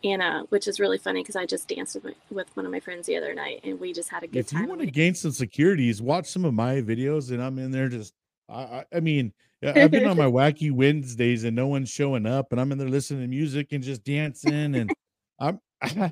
And 0.03 0.21
uh, 0.23 0.43
which 0.49 0.67
is 0.67 0.79
really 0.79 0.97
funny 0.97 1.21
because 1.21 1.35
I 1.35 1.45
just 1.45 1.67
danced 1.67 1.93
with, 1.93 2.05
my, 2.05 2.15
with 2.31 2.55
one 2.55 2.65
of 2.65 2.71
my 2.71 2.79
friends 2.79 3.05
the 3.05 3.17
other 3.17 3.35
night, 3.35 3.61
and 3.63 3.79
we 3.79 3.93
just 3.93 4.09
had 4.09 4.23
a 4.23 4.27
good 4.27 4.47
time. 4.47 4.61
if 4.61 4.63
you 4.63 4.69
want 4.69 4.81
to 4.81 4.87
gain 4.87 5.13
some 5.13 5.31
securities, 5.31 6.01
watch 6.01 6.25
some 6.27 6.43
of 6.43 6.55
my 6.55 6.81
videos, 6.81 7.29
and 7.29 7.41
I'm 7.41 7.59
in 7.59 7.69
there 7.69 7.87
just. 7.87 8.13
I, 8.51 8.61
I, 8.61 8.85
I 8.95 8.99
mean, 8.99 9.33
I've 9.63 9.91
been 9.91 10.07
on 10.07 10.17
my 10.17 10.25
wacky 10.25 10.71
Wednesdays, 10.71 11.43
and 11.43 11.55
no 11.55 11.67
one's 11.67 11.89
showing 11.89 12.25
up, 12.25 12.51
and 12.51 12.59
I'm 12.59 12.71
in 12.71 12.77
there 12.77 12.89
listening 12.89 13.21
to 13.21 13.27
music 13.27 13.71
and 13.71 13.83
just 13.83 14.03
dancing, 14.03 14.75
and 14.75 14.91
I'm, 15.39 15.59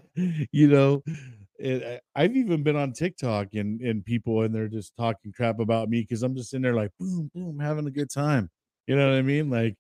you 0.52 0.68
know, 0.68 1.04
it, 1.60 2.02
I've 2.16 2.36
even 2.36 2.64
been 2.64 2.76
on 2.76 2.94
TikTok 2.94 3.54
and 3.54 3.82
and 3.82 4.04
people 4.04 4.44
and 4.44 4.56
they're 4.56 4.70
just 4.70 4.96
talking 4.96 5.34
crap 5.34 5.60
about 5.60 5.90
me 5.90 6.02
because 6.02 6.24
I'm 6.24 6.36
just 6.36 6.54
in 6.54 6.62
there 6.62 6.74
like 6.74 6.92
boom 7.00 7.30
boom 7.34 7.60
having 7.60 7.86
a 7.86 7.92
good 7.92 8.10
time. 8.10 8.50
You 8.88 8.96
know 8.96 9.10
what 9.10 9.18
I 9.18 9.22
mean? 9.22 9.50
Like, 9.50 9.76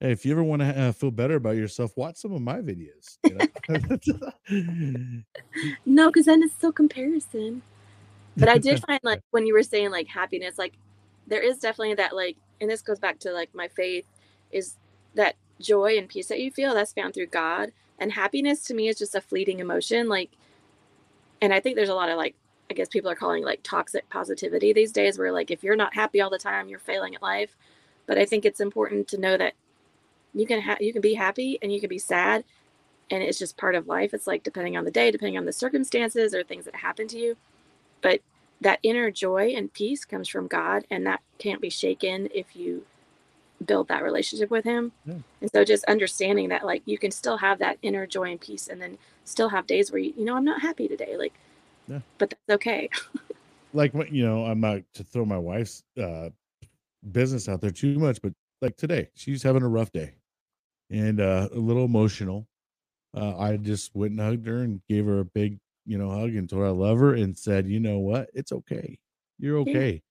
hey, 0.00 0.10
if 0.10 0.26
you 0.26 0.32
ever 0.32 0.42
want 0.42 0.62
to 0.62 0.78
uh, 0.78 0.92
feel 0.92 1.12
better 1.12 1.36
about 1.36 1.56
yourself, 1.56 1.92
watch 1.96 2.16
some 2.16 2.32
of 2.32 2.42
my 2.42 2.60
videos. 2.60 3.18
You 3.24 3.38
know? 3.38 5.22
No, 5.86 6.08
because 6.08 6.26
then 6.26 6.42
it's 6.42 6.52
still 6.52 6.72
comparison. 6.72 7.62
But 8.36 8.48
I 8.48 8.58
did 8.58 8.84
find 8.84 9.00
like 9.02 9.20
when 9.30 9.46
you 9.46 9.54
were 9.54 9.62
saying 9.62 9.90
like 9.90 10.08
happiness, 10.08 10.58
like 10.58 10.74
there 11.26 11.42
is 11.42 11.58
definitely 11.58 11.94
that 11.94 12.14
like, 12.14 12.36
and 12.60 12.70
this 12.70 12.82
goes 12.82 12.98
back 12.98 13.18
to 13.20 13.32
like 13.32 13.54
my 13.54 13.68
faith, 13.68 14.06
is 14.50 14.76
that 15.14 15.36
joy 15.60 15.96
and 15.96 16.08
peace 16.08 16.28
that 16.28 16.40
you 16.40 16.50
feel 16.50 16.74
that's 16.74 16.92
found 16.92 17.14
through 17.14 17.26
God. 17.26 17.72
And 17.98 18.12
happiness 18.12 18.64
to 18.64 18.74
me 18.74 18.88
is 18.88 18.98
just 18.98 19.14
a 19.14 19.20
fleeting 19.20 19.60
emotion. 19.60 20.08
Like, 20.08 20.30
and 21.40 21.52
I 21.52 21.60
think 21.60 21.76
there's 21.76 21.88
a 21.88 21.94
lot 21.94 22.08
of 22.08 22.16
like, 22.16 22.34
I 22.70 22.74
guess 22.74 22.88
people 22.88 23.10
are 23.10 23.16
calling 23.16 23.44
like 23.44 23.60
toxic 23.62 24.08
positivity 24.08 24.72
these 24.72 24.92
days, 24.92 25.18
where 25.18 25.32
like 25.32 25.50
if 25.50 25.62
you're 25.62 25.76
not 25.76 25.94
happy 25.94 26.20
all 26.20 26.30
the 26.30 26.38
time, 26.38 26.68
you're 26.68 26.78
failing 26.78 27.14
at 27.14 27.22
life. 27.22 27.56
But 28.06 28.18
I 28.18 28.24
think 28.24 28.44
it's 28.44 28.60
important 28.60 29.08
to 29.08 29.18
know 29.18 29.36
that 29.36 29.54
you 30.34 30.46
can 30.46 30.60
ha- 30.60 30.78
you 30.80 30.92
can 30.92 31.02
be 31.02 31.14
happy 31.14 31.58
and 31.62 31.72
you 31.72 31.80
can 31.80 31.88
be 31.88 31.98
sad 31.98 32.44
and 33.10 33.22
it's 33.22 33.38
just 33.38 33.56
part 33.56 33.74
of 33.74 33.86
life. 33.86 34.14
It's 34.14 34.26
like 34.26 34.42
depending 34.42 34.76
on 34.76 34.84
the 34.84 34.90
day, 34.90 35.10
depending 35.10 35.38
on 35.38 35.44
the 35.44 35.52
circumstances 35.52 36.34
or 36.34 36.42
things 36.42 36.64
that 36.64 36.74
happen 36.74 37.06
to 37.08 37.18
you. 37.18 37.36
But 38.00 38.20
that 38.64 38.80
inner 38.82 39.10
joy 39.10 39.54
and 39.56 39.72
peace 39.72 40.04
comes 40.04 40.28
from 40.28 40.48
God, 40.48 40.84
and 40.90 41.06
that 41.06 41.22
can't 41.38 41.60
be 41.60 41.70
shaken 41.70 42.28
if 42.34 42.56
you 42.56 42.84
build 43.64 43.88
that 43.88 44.02
relationship 44.02 44.50
with 44.50 44.64
Him. 44.64 44.92
Yeah. 45.06 45.14
And 45.40 45.50
so, 45.52 45.64
just 45.64 45.84
understanding 45.84 46.48
that, 46.50 46.66
like, 46.66 46.82
you 46.84 46.98
can 46.98 47.12
still 47.12 47.38
have 47.38 47.60
that 47.60 47.78
inner 47.82 48.06
joy 48.06 48.32
and 48.32 48.40
peace, 48.40 48.68
and 48.68 48.82
then 48.82 48.98
still 49.24 49.50
have 49.50 49.66
days 49.66 49.92
where 49.92 50.00
you, 50.00 50.12
you 50.16 50.24
know, 50.24 50.36
I'm 50.36 50.44
not 50.44 50.60
happy 50.62 50.88
today, 50.88 51.16
like, 51.16 51.34
Yeah. 51.88 52.00
but 52.18 52.30
that's 52.30 52.56
okay. 52.56 52.90
like 53.74 53.92
you 54.10 54.24
know 54.24 54.44
i'm 54.46 54.60
not 54.60 54.80
to 54.94 55.02
throw 55.02 55.24
my 55.24 55.36
wife's 55.36 55.82
uh 56.00 56.30
business 57.10 57.48
out 57.48 57.60
there 57.60 57.72
too 57.72 57.98
much 57.98 58.20
but 58.22 58.32
like 58.62 58.76
today 58.76 59.08
she's 59.14 59.42
having 59.42 59.62
a 59.62 59.68
rough 59.68 59.90
day 59.92 60.14
and 60.90 61.20
uh 61.20 61.48
a 61.52 61.58
little 61.58 61.84
emotional 61.84 62.46
uh 63.16 63.36
i 63.36 63.56
just 63.56 63.94
went 63.94 64.12
and 64.12 64.20
hugged 64.20 64.46
her 64.46 64.62
and 64.62 64.80
gave 64.88 65.04
her 65.06 65.18
a 65.18 65.24
big 65.24 65.58
you 65.86 65.98
know 65.98 66.10
hug 66.10 66.34
and 66.34 66.48
told 66.48 66.62
her 66.62 66.68
i 66.68 66.70
love 66.70 66.98
her 66.98 67.14
and 67.14 67.36
said 67.38 67.66
you 67.68 67.80
know 67.80 67.98
what 67.98 68.30
it's 68.34 68.52
okay 68.52 68.98
you're 69.38 69.58
Yeah. 69.64 69.80
okay 69.80 70.02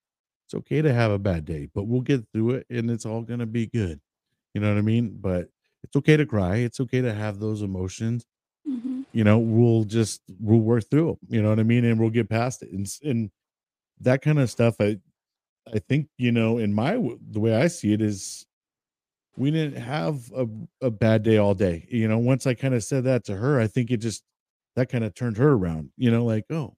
it's 0.46 0.54
okay 0.56 0.82
to 0.82 0.94
have 0.94 1.12
a 1.12 1.20
bad 1.20 1.46
day 1.46 1.70
but 1.74 1.86
we'll 1.86 2.02
get 2.02 2.26
through 2.34 2.52
it 2.52 2.68
and 2.70 2.92
it's 2.92 3.06
all 3.06 3.24
gonna 3.24 3.46
be 3.48 3.68
good 3.68 4.02
you 4.54 4.62
know 4.62 4.70
what 4.70 4.80
i 4.80 4.84
mean 4.84 5.18
but 5.20 5.50
it's 5.84 5.96
okay 5.98 6.18
to 6.18 6.26
cry 6.26 6.58
it's 6.58 6.80
okay 6.82 7.02
to 7.02 7.14
have 7.14 7.40
those 7.40 7.62
emotions 7.62 8.26
hmm 8.66 9.04
you 9.14 9.24
know, 9.24 9.40
we'll 9.40 9.84
just 9.84 10.22
we'll 10.40 10.60
work 10.60 10.86
through 10.90 11.08
them. 11.08 11.18
You 11.30 11.42
know 11.42 11.50
what 11.50 11.60
I 11.60 11.64
mean? 11.64 11.86
And 11.86 12.00
we'll 12.00 12.10
get 12.10 12.30
past 12.30 12.64
it. 12.64 12.72
And 12.72 12.88
and 13.04 13.32
that 14.02 14.22
kind 14.22 14.40
of 14.40 14.50
stuff. 14.50 14.76
I 14.80 15.00
I 15.74 15.80
think 15.80 16.10
you 16.18 16.32
know, 16.32 16.58
in 16.60 16.74
my 16.74 16.94
the 17.32 17.40
way 17.40 17.56
I 17.56 17.68
see 17.68 17.94
it 17.94 18.02
is, 18.02 18.46
we 19.36 19.52
didn't 19.52 19.82
have 19.82 20.32
a 20.34 20.48
a 20.82 20.92
bad 20.92 21.24
day 21.24 21.38
all 21.38 21.56
day. 21.56 21.88
You 21.90 22.08
know, 22.08 22.20
once 22.20 22.48
I 22.48 22.54
kind 22.54 22.74
of 22.76 22.84
said 22.84 23.06
that 23.06 23.26
to 23.26 23.36
her, 23.38 23.60
I 23.60 23.68
think 23.68 23.92
it 23.92 23.98
just 23.98 24.24
that 24.76 24.90
kind 24.90 25.04
of 25.04 25.14
turned 25.14 25.38
her 25.38 25.52
around. 25.52 25.90
You 25.98 26.12
know, 26.12 26.26
like 26.26 26.46
oh, 26.50 26.76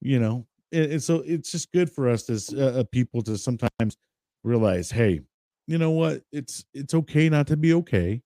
you 0.00 0.18
know, 0.18 0.46
and, 0.72 0.92
and 0.92 1.02
so 1.02 1.22
it's 1.26 1.52
just 1.52 1.72
good 1.72 1.90
for 1.90 2.08
us 2.08 2.28
as 2.28 2.52
uh, 2.52 2.80
uh, 2.80 2.84
people 2.90 3.22
to 3.22 3.38
sometimes 3.38 3.96
realize, 4.42 4.90
hey, 4.90 5.20
you 5.66 5.78
know 5.78 5.92
what? 5.92 6.22
It's 6.32 6.64
it's 6.74 6.94
okay 6.94 7.28
not 7.28 7.46
to 7.48 7.56
be 7.56 7.72
okay. 7.74 8.20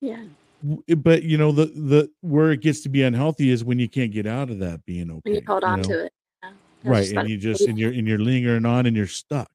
Yeah. 0.00 0.24
But 0.96 1.24
you 1.24 1.38
know 1.38 1.50
the 1.50 1.66
the 1.66 2.10
where 2.20 2.52
it 2.52 2.60
gets 2.60 2.82
to 2.82 2.88
be 2.88 3.02
unhealthy 3.02 3.50
is 3.50 3.64
when 3.64 3.80
you 3.80 3.88
can't 3.88 4.12
get 4.12 4.26
out 4.26 4.48
of 4.48 4.60
that 4.60 4.84
being 4.84 5.08
When 5.08 5.34
you 5.34 5.38
okay. 5.38 5.46
hold 5.46 5.62
You 5.62 5.68
on 5.68 5.82
know, 5.82 5.88
to 5.88 6.04
it. 6.04 6.12
Yeah. 6.44 6.50
Right? 6.84 7.10
And 7.10 7.28
you 7.28 7.36
just 7.36 7.62
and 7.62 7.76
you're 7.76 7.92
and 7.92 8.06
you're 8.06 8.18
lingering 8.18 8.64
on 8.64 8.86
and 8.86 8.96
you're 8.96 9.08
stuck. 9.08 9.50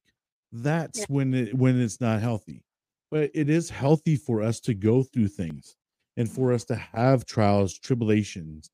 That's 0.52 1.00
yeah. 1.00 1.06
when 1.08 1.32
it 1.32 1.54
when 1.54 1.80
it's 1.80 2.00
not 2.00 2.20
healthy. 2.20 2.62
But 3.10 3.30
it 3.32 3.48
is 3.48 3.70
healthy 3.70 4.16
for 4.16 4.42
us 4.42 4.60
to 4.60 4.74
go 4.74 5.02
through 5.02 5.28
things 5.28 5.76
and 6.18 6.30
for 6.30 6.52
us 6.52 6.64
to 6.66 6.76
have 6.76 7.24
trials, 7.24 7.78
tribulations. 7.78 8.68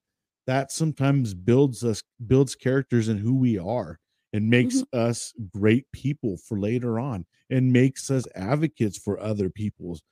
That 0.49 0.73
sometimes 0.73 1.35
builds 1.35 1.85
us 1.85 2.03
builds 2.27 2.57
characters 2.57 3.09
in 3.09 3.19
who 3.19 3.35
we 3.37 3.59
are 3.59 3.99
and 4.33 4.51
makes 4.51 4.83
Mhm. 4.83 4.87
us 4.93 5.33
great 5.53 5.87
people 5.93 6.37
for 6.39 6.59
later 6.59 6.99
on 6.99 7.27
and 7.51 7.73
makes 7.73 8.11
us 8.11 8.27
advocates 8.35 8.99
for 8.99 9.21
other 9.21 9.49
people's 9.49 10.03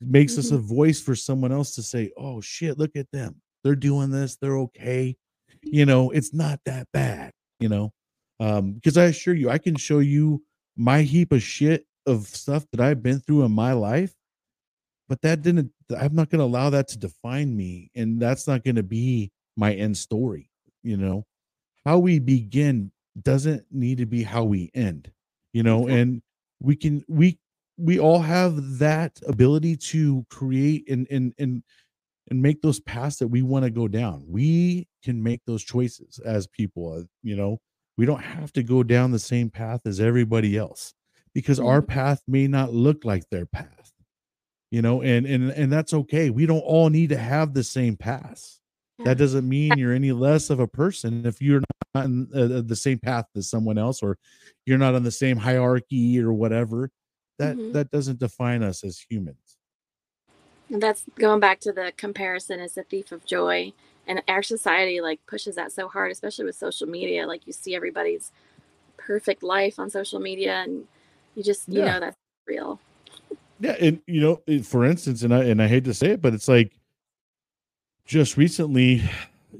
makes 0.00 0.36
us 0.38 0.50
a 0.50 0.58
Mhm. 0.58 0.62
voice 0.62 1.00
for 1.00 1.14
someone 1.14 1.52
else 1.52 1.74
to 1.76 1.82
say 1.82 2.10
oh 2.16 2.40
shit 2.40 2.78
look 2.78 2.96
at 2.96 3.10
them 3.12 3.40
they're 3.62 3.76
doing 3.76 4.10
this 4.10 4.36
they're 4.36 4.58
okay 4.58 5.16
you 5.62 5.86
know 5.86 6.10
it's 6.10 6.34
not 6.34 6.60
that 6.64 6.88
bad 6.92 7.32
you 7.60 7.68
know 7.68 7.92
um 8.40 8.72
because 8.72 8.96
i 8.96 9.04
assure 9.04 9.34
you 9.34 9.48
i 9.50 9.58
can 9.58 9.76
show 9.76 10.00
you 10.00 10.42
my 10.76 11.02
heap 11.02 11.32
of 11.32 11.42
shit 11.42 11.86
of 12.06 12.26
stuff 12.26 12.66
that 12.72 12.80
i've 12.80 13.02
been 13.02 13.20
through 13.20 13.44
in 13.44 13.52
my 13.52 13.72
life 13.72 14.14
but 15.08 15.20
that 15.22 15.42
didn't 15.42 15.70
i'm 15.94 16.14
not 16.14 16.30
going 16.30 16.38
to 16.40 16.44
allow 16.44 16.70
that 16.70 16.88
to 16.88 16.98
define 16.98 17.56
me 17.56 17.90
and 17.94 18.20
that's 18.20 18.46
not 18.46 18.64
going 18.64 18.76
to 18.76 18.82
be 18.82 19.30
my 19.56 19.72
end 19.74 19.96
story 19.96 20.50
you 20.82 20.96
know? 20.96 21.24
How 21.86 21.98
we 21.98 22.18
begin 22.18 22.90
doesn't 23.22 23.64
need 23.70 23.98
to 23.98 24.06
be 24.06 24.22
how 24.22 24.44
we 24.44 24.70
end 24.74 25.10
you 25.52 25.62
know? 25.62 25.84
Okay. 25.84 26.00
and 26.00 26.22
we 26.60 26.76
can 26.76 27.04
we 27.08 27.38
we 27.78 27.98
all 27.98 28.20
have 28.20 28.78
that 28.78 29.20
ability 29.26 29.76
to 29.76 30.24
create 30.30 30.88
and 30.88 31.06
and 31.10 31.34
and 31.38 31.62
and 32.30 32.40
make 32.42 32.62
those 32.62 32.80
paths 32.80 33.16
that 33.18 33.28
we 33.28 33.42
want 33.42 33.64
to 33.64 33.70
go 33.70 33.88
down. 33.88 34.24
We 34.28 34.86
can 35.04 35.22
make 35.22 35.40
those 35.46 35.64
choices 35.64 36.20
as 36.24 36.46
people 36.46 36.92
uh, 37.00 37.02
you 37.22 37.36
know? 37.36 37.60
We 37.98 38.06
don't 38.06 38.22
have 38.22 38.52
to 38.54 38.62
go 38.62 38.82
down 38.84 39.10
the 39.10 39.18
same 39.18 39.50
path 39.50 39.82
as 39.86 40.00
everybody 40.00 40.56
else 40.56 40.94
because 41.34 41.58
our 41.60 41.82
Mhm. 41.82 41.88
path 41.88 42.22
may 42.28 42.46
not 42.46 42.72
look 42.72 43.04
like 43.04 43.28
their 43.30 43.46
path 43.46 43.81
you 44.72 44.82
know 44.82 45.02
and 45.02 45.26
and 45.26 45.50
and 45.52 45.70
that's 45.72 45.92
okay 45.94 46.30
we 46.30 46.46
don't 46.46 46.60
all 46.60 46.90
need 46.90 47.10
to 47.10 47.16
have 47.18 47.54
the 47.54 47.62
same 47.62 47.96
path 47.96 48.58
Yeah. 48.98 49.04
that 49.06 49.18
doesn't 49.18 49.48
mean 49.48 49.76
you're 49.76 49.92
any 49.92 50.12
less 50.12 50.50
of 50.50 50.58
a 50.60 50.66
person 50.66 51.24
if 51.26 51.40
you're 51.40 51.62
not 51.94 52.06
in 52.06 52.28
uh, 52.34 52.62
the 52.66 52.74
same 52.76 52.98
path 52.98 53.26
as 53.36 53.48
someone 53.48 53.78
else 53.78 54.02
or 54.02 54.18
you're 54.66 54.78
not 54.78 54.94
on 54.96 55.04
the 55.04 55.10
same 55.12 55.36
hierarchy 55.36 56.18
or 56.20 56.32
whatever 56.32 56.90
that 57.38 57.56
Mhm. 57.56 57.72
that 57.72 57.90
doesn't 57.90 58.18
define 58.18 58.62
us 58.62 58.82
as 58.82 58.98
humans 59.08 59.58
And 60.70 60.82
that's 60.82 61.04
going 61.18 61.40
back 61.40 61.60
to 61.60 61.72
the 61.72 61.92
comparison 61.96 62.58
is 62.60 62.78
a 62.78 62.82
thief 62.82 63.12
of 63.12 63.26
joy. 63.26 63.72
And 64.06 64.22
our 64.26 64.42
society 64.42 65.00
like 65.00 65.20
pushes 65.26 65.54
that 65.56 65.70
so 65.70 65.86
hard, 65.88 66.10
especially 66.10 66.46
with 66.46 66.56
social 66.56 66.88
media. 66.88 67.26
Like 67.26 67.46
you 67.46 67.52
see 67.52 67.74
everybody's 67.76 68.32
perfect 68.96 69.42
life 69.42 69.78
on 69.78 69.90
social 69.90 70.20
media 70.20 70.62
and 70.62 70.86
you 71.34 71.42
just 71.42 71.68
you 71.68 71.80
yeah 71.80 71.86
know 71.86 72.00
that's 72.00 72.16
real. 72.46 72.80
Yeah 73.62 73.76
and 73.80 74.00
you 74.06 74.20
know 74.20 74.62
for 74.62 74.84
instance 74.84 75.22
and 75.22 75.32
i 75.34 75.44
and 75.44 75.62
i 75.62 75.68
hate 75.68 75.84
to 75.84 75.94
say 75.94 76.10
it 76.10 76.20
but 76.20 76.34
it's 76.34 76.48
like 76.48 76.78
just 78.04 78.36
recently 78.36 79.02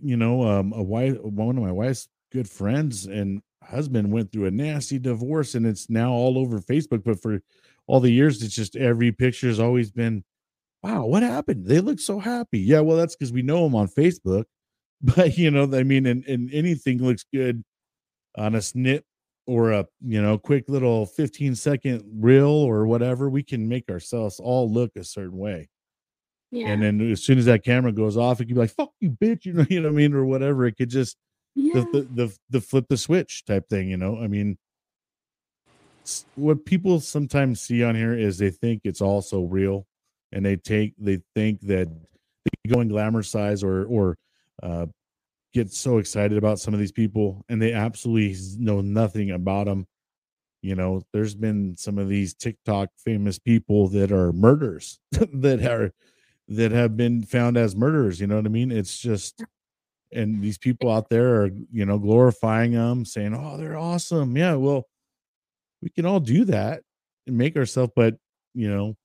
you 0.02 0.16
know 0.16 0.42
um 0.42 0.72
a 0.74 0.82
wife 0.82 1.18
one 1.20 1.56
of 1.56 1.62
my 1.62 1.70
wife's 1.72 2.08
good 2.32 2.48
friends 2.48 3.06
and 3.06 3.40
husband 3.62 4.10
went 4.10 4.32
through 4.32 4.46
a 4.46 4.50
nasty 4.50 4.98
divorce 4.98 5.54
and 5.54 5.64
it's 5.64 5.88
now 5.88 6.10
all 6.10 6.36
over 6.36 6.58
facebook 6.58 7.04
but 7.04 7.20
for 7.22 7.40
all 7.86 8.00
the 8.00 8.10
years 8.10 8.42
it's 8.42 8.54
just 8.54 8.74
every 8.74 9.12
picture 9.12 9.46
has 9.46 9.60
always 9.60 9.90
been 9.90 10.24
wow 10.82 11.06
what 11.06 11.22
happened? 11.22 11.64
They 11.66 11.80
look 11.80 12.00
so 12.00 12.18
happy. 12.18 12.58
Yeah 12.58 12.80
well 12.80 12.96
that's 12.96 13.14
because 13.14 13.32
we 13.32 13.42
know 13.42 13.64
them 13.64 13.76
on 13.76 13.88
facebook 13.88 14.44
but 15.02 15.38
you 15.38 15.50
know 15.50 15.64
i 15.76 15.84
mean 15.84 16.06
and, 16.06 16.24
and 16.26 16.52
anything 16.52 17.02
looks 17.02 17.24
good 17.32 17.62
on 18.36 18.54
a 18.56 18.62
snip 18.62 19.04
or 19.46 19.72
a 19.72 19.86
you 20.00 20.20
know 20.22 20.38
quick 20.38 20.64
little 20.68 21.04
15 21.06 21.54
second 21.56 22.02
reel 22.14 22.46
or 22.48 22.86
whatever 22.86 23.28
we 23.28 23.42
can 23.42 23.68
make 23.68 23.88
ourselves 23.90 24.38
all 24.38 24.70
look 24.72 24.92
a 24.96 25.02
certain 25.04 25.36
way 25.38 25.68
Yeah. 26.50 26.68
and 26.68 26.82
then 26.82 27.10
as 27.10 27.24
soon 27.24 27.38
as 27.38 27.46
that 27.46 27.64
camera 27.64 27.92
goes 27.92 28.16
off 28.16 28.40
it 28.40 28.46
could 28.46 28.54
be 28.54 28.60
like 28.60 28.70
fuck 28.70 28.90
you 29.00 29.10
bitch 29.10 29.44
you 29.44 29.52
know 29.54 29.66
you 29.68 29.80
know 29.80 29.88
what 29.88 29.94
i 29.94 29.96
mean 29.96 30.14
or 30.14 30.24
whatever 30.24 30.64
it 30.66 30.76
could 30.76 30.90
just 30.90 31.16
the 31.56 31.62
Yeah. 31.62 31.84
the 31.92 32.08
the, 32.14 32.38
the 32.50 32.60
flip 32.60 32.86
the 32.88 32.96
switch 32.96 33.44
type 33.44 33.68
thing 33.68 33.88
you 33.88 33.96
know 33.96 34.18
i 34.18 34.26
mean 34.28 34.56
what 36.34 36.64
people 36.64 36.98
sometimes 37.00 37.60
see 37.60 37.82
on 37.84 37.94
here 37.94 38.12
is 38.12 38.38
they 38.38 38.50
think 38.50 38.82
it's 38.84 39.00
all 39.00 39.22
so 39.22 39.44
real 39.44 39.86
and 40.32 40.44
they 40.44 40.56
take 40.56 40.94
they 40.98 41.20
think 41.34 41.60
that 41.62 41.88
they 42.44 42.70
go 42.72 42.80
and 42.80 42.90
glamorize 42.90 43.62
or 43.62 43.84
or 43.86 44.16
uh 44.62 44.86
get 45.52 45.72
so 45.72 45.98
excited 45.98 46.38
about 46.38 46.58
some 46.58 46.74
of 46.74 46.80
these 46.80 46.92
people 46.92 47.44
and 47.48 47.60
they 47.60 47.72
absolutely 47.72 48.36
know 48.58 48.80
nothing 48.80 49.30
about 49.30 49.66
them 49.66 49.86
you 50.62 50.74
know 50.74 51.02
there's 51.12 51.34
been 51.34 51.76
some 51.76 51.98
of 51.98 52.08
these 52.08 52.34
tiktok 52.34 52.88
famous 52.96 53.38
people 53.38 53.88
that 53.88 54.10
are 54.12 54.32
murderers 54.32 54.98
that 55.32 55.62
are 55.64 55.92
that 56.48 56.72
have 56.72 56.96
been 56.96 57.22
found 57.22 57.56
as 57.56 57.76
murderers 57.76 58.20
you 58.20 58.26
know 58.26 58.36
what 58.36 58.46
i 58.46 58.48
mean? 58.48 58.70
It's 58.70 58.98
just 58.98 59.44
and 60.12 60.42
these 60.42 60.58
people 60.58 60.90
out 60.90 61.08
there 61.08 61.42
are 61.42 61.50
you 61.72 61.86
know 61.86 61.98
glorifying 61.98 62.72
them 62.72 63.04
saying 63.04 63.34
oh 63.34 63.56
they're 63.56 63.78
awesome. 63.78 64.36
Yeah 64.36 64.54
well 64.54 64.86
we 65.80 65.90
can 65.90 66.06
all 66.06 66.20
do 66.20 66.44
that 66.46 66.82
and 67.26 67.36
make 67.36 67.56
ourselves 67.56 67.92
but 67.96 68.16
you 68.54 68.68
know 68.68 68.96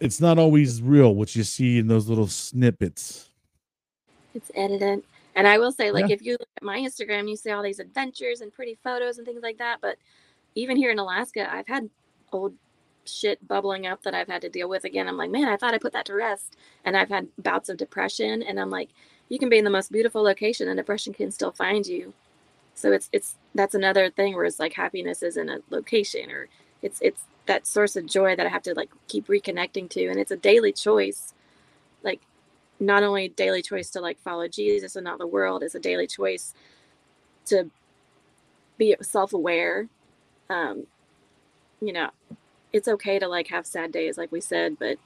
it's 0.00 0.20
not 0.20 0.38
always 0.38 0.82
real 0.82 1.14
what 1.14 1.34
you 1.34 1.42
see 1.42 1.78
in 1.78 1.86
those 1.86 2.08
little 2.08 2.26
snippets 2.26 3.25
It's 4.36 4.50
edited. 4.54 5.02
And 5.34 5.46
I 5.46 5.58
will 5.58 5.72
say, 5.72 5.90
like, 5.90 6.08
yeah 6.08 6.14
if 6.14 6.22
you 6.22 6.32
look 6.32 6.48
at 6.56 6.62
my 6.62 6.78
Instagram, 6.78 7.28
you 7.28 7.36
see 7.36 7.50
all 7.50 7.62
these 7.62 7.78
adventures 7.78 8.40
and 8.40 8.52
pretty 8.52 8.78
photos 8.82 9.18
and 9.18 9.26
things 9.26 9.42
like 9.42 9.58
that. 9.58 9.78
But 9.80 9.96
even 10.54 10.76
here 10.76 10.90
in 10.90 10.98
Alaska, 10.98 11.52
I've 11.52 11.66
had 11.66 11.90
old 12.32 12.54
shit 13.04 13.46
bubbling 13.46 13.86
up 13.86 14.02
that 14.02 14.14
I've 14.14 14.28
had 14.28 14.42
to 14.42 14.48
deal 14.48 14.68
with 14.68 14.84
again. 14.84 15.08
I'm 15.08 15.16
like, 15.16 15.30
man, 15.30 15.48
I 15.48 15.56
thought 15.56 15.74
I 15.74 15.78
put 15.78 15.92
that 15.92 16.06
to 16.06 16.14
rest. 16.14 16.56
And 16.84 16.96
I've 16.96 17.08
had 17.08 17.28
bouts 17.38 17.68
of 17.68 17.76
depression. 17.76 18.42
And 18.42 18.58
I'm 18.58 18.70
like, 18.70 18.90
you 19.28 19.38
can 19.38 19.48
be 19.48 19.58
in 19.58 19.64
the 19.64 19.70
most 19.70 19.92
beautiful 19.92 20.22
location 20.22 20.68
and 20.68 20.76
depression 20.76 21.12
can 21.12 21.30
still 21.30 21.52
find 21.52 21.86
you. 21.86 22.12
So 22.74 22.92
it's 22.92 23.08
it's 23.12 23.36
that's 23.54 23.74
another 23.74 24.10
thing 24.10 24.34
where 24.34 24.44
it's 24.44 24.60
like 24.60 24.74
happiness 24.74 25.22
isn't 25.22 25.48
a 25.48 25.62
location 25.70 26.30
or 26.30 26.48
it's 26.82 27.00
it's 27.00 27.22
that 27.46 27.66
source 27.66 27.96
of 27.96 28.06
joy 28.06 28.36
that 28.36 28.44
I 28.46 28.50
have 28.50 28.62
to 28.64 28.74
like 28.74 28.90
keep 29.08 29.28
reconnecting 29.28 29.88
to. 29.90 30.06
And 30.08 30.20
it's 30.20 30.30
a 30.30 30.36
daily 30.36 30.72
choice. 30.72 31.32
Like 32.02 32.20
not 32.80 33.02
only 33.02 33.28
daily 33.28 33.62
choice 33.62 33.90
to 33.90 34.00
like 34.00 34.20
follow 34.20 34.48
Jesus 34.48 34.96
and 34.96 35.04
not 35.04 35.18
the 35.18 35.26
world, 35.26 35.62
it's 35.62 35.74
a 35.74 35.80
daily 35.80 36.06
choice 36.06 36.54
to 37.46 37.70
be 38.78 38.96
self-aware. 39.02 39.88
Um, 40.50 40.86
you 41.80 41.92
know, 41.92 42.10
it's 42.72 42.88
okay 42.88 43.18
to 43.18 43.28
like 43.28 43.48
have 43.48 43.66
sad 43.66 43.92
days, 43.92 44.18
like 44.18 44.32
we 44.32 44.40
said, 44.40 44.76
but 44.78 44.98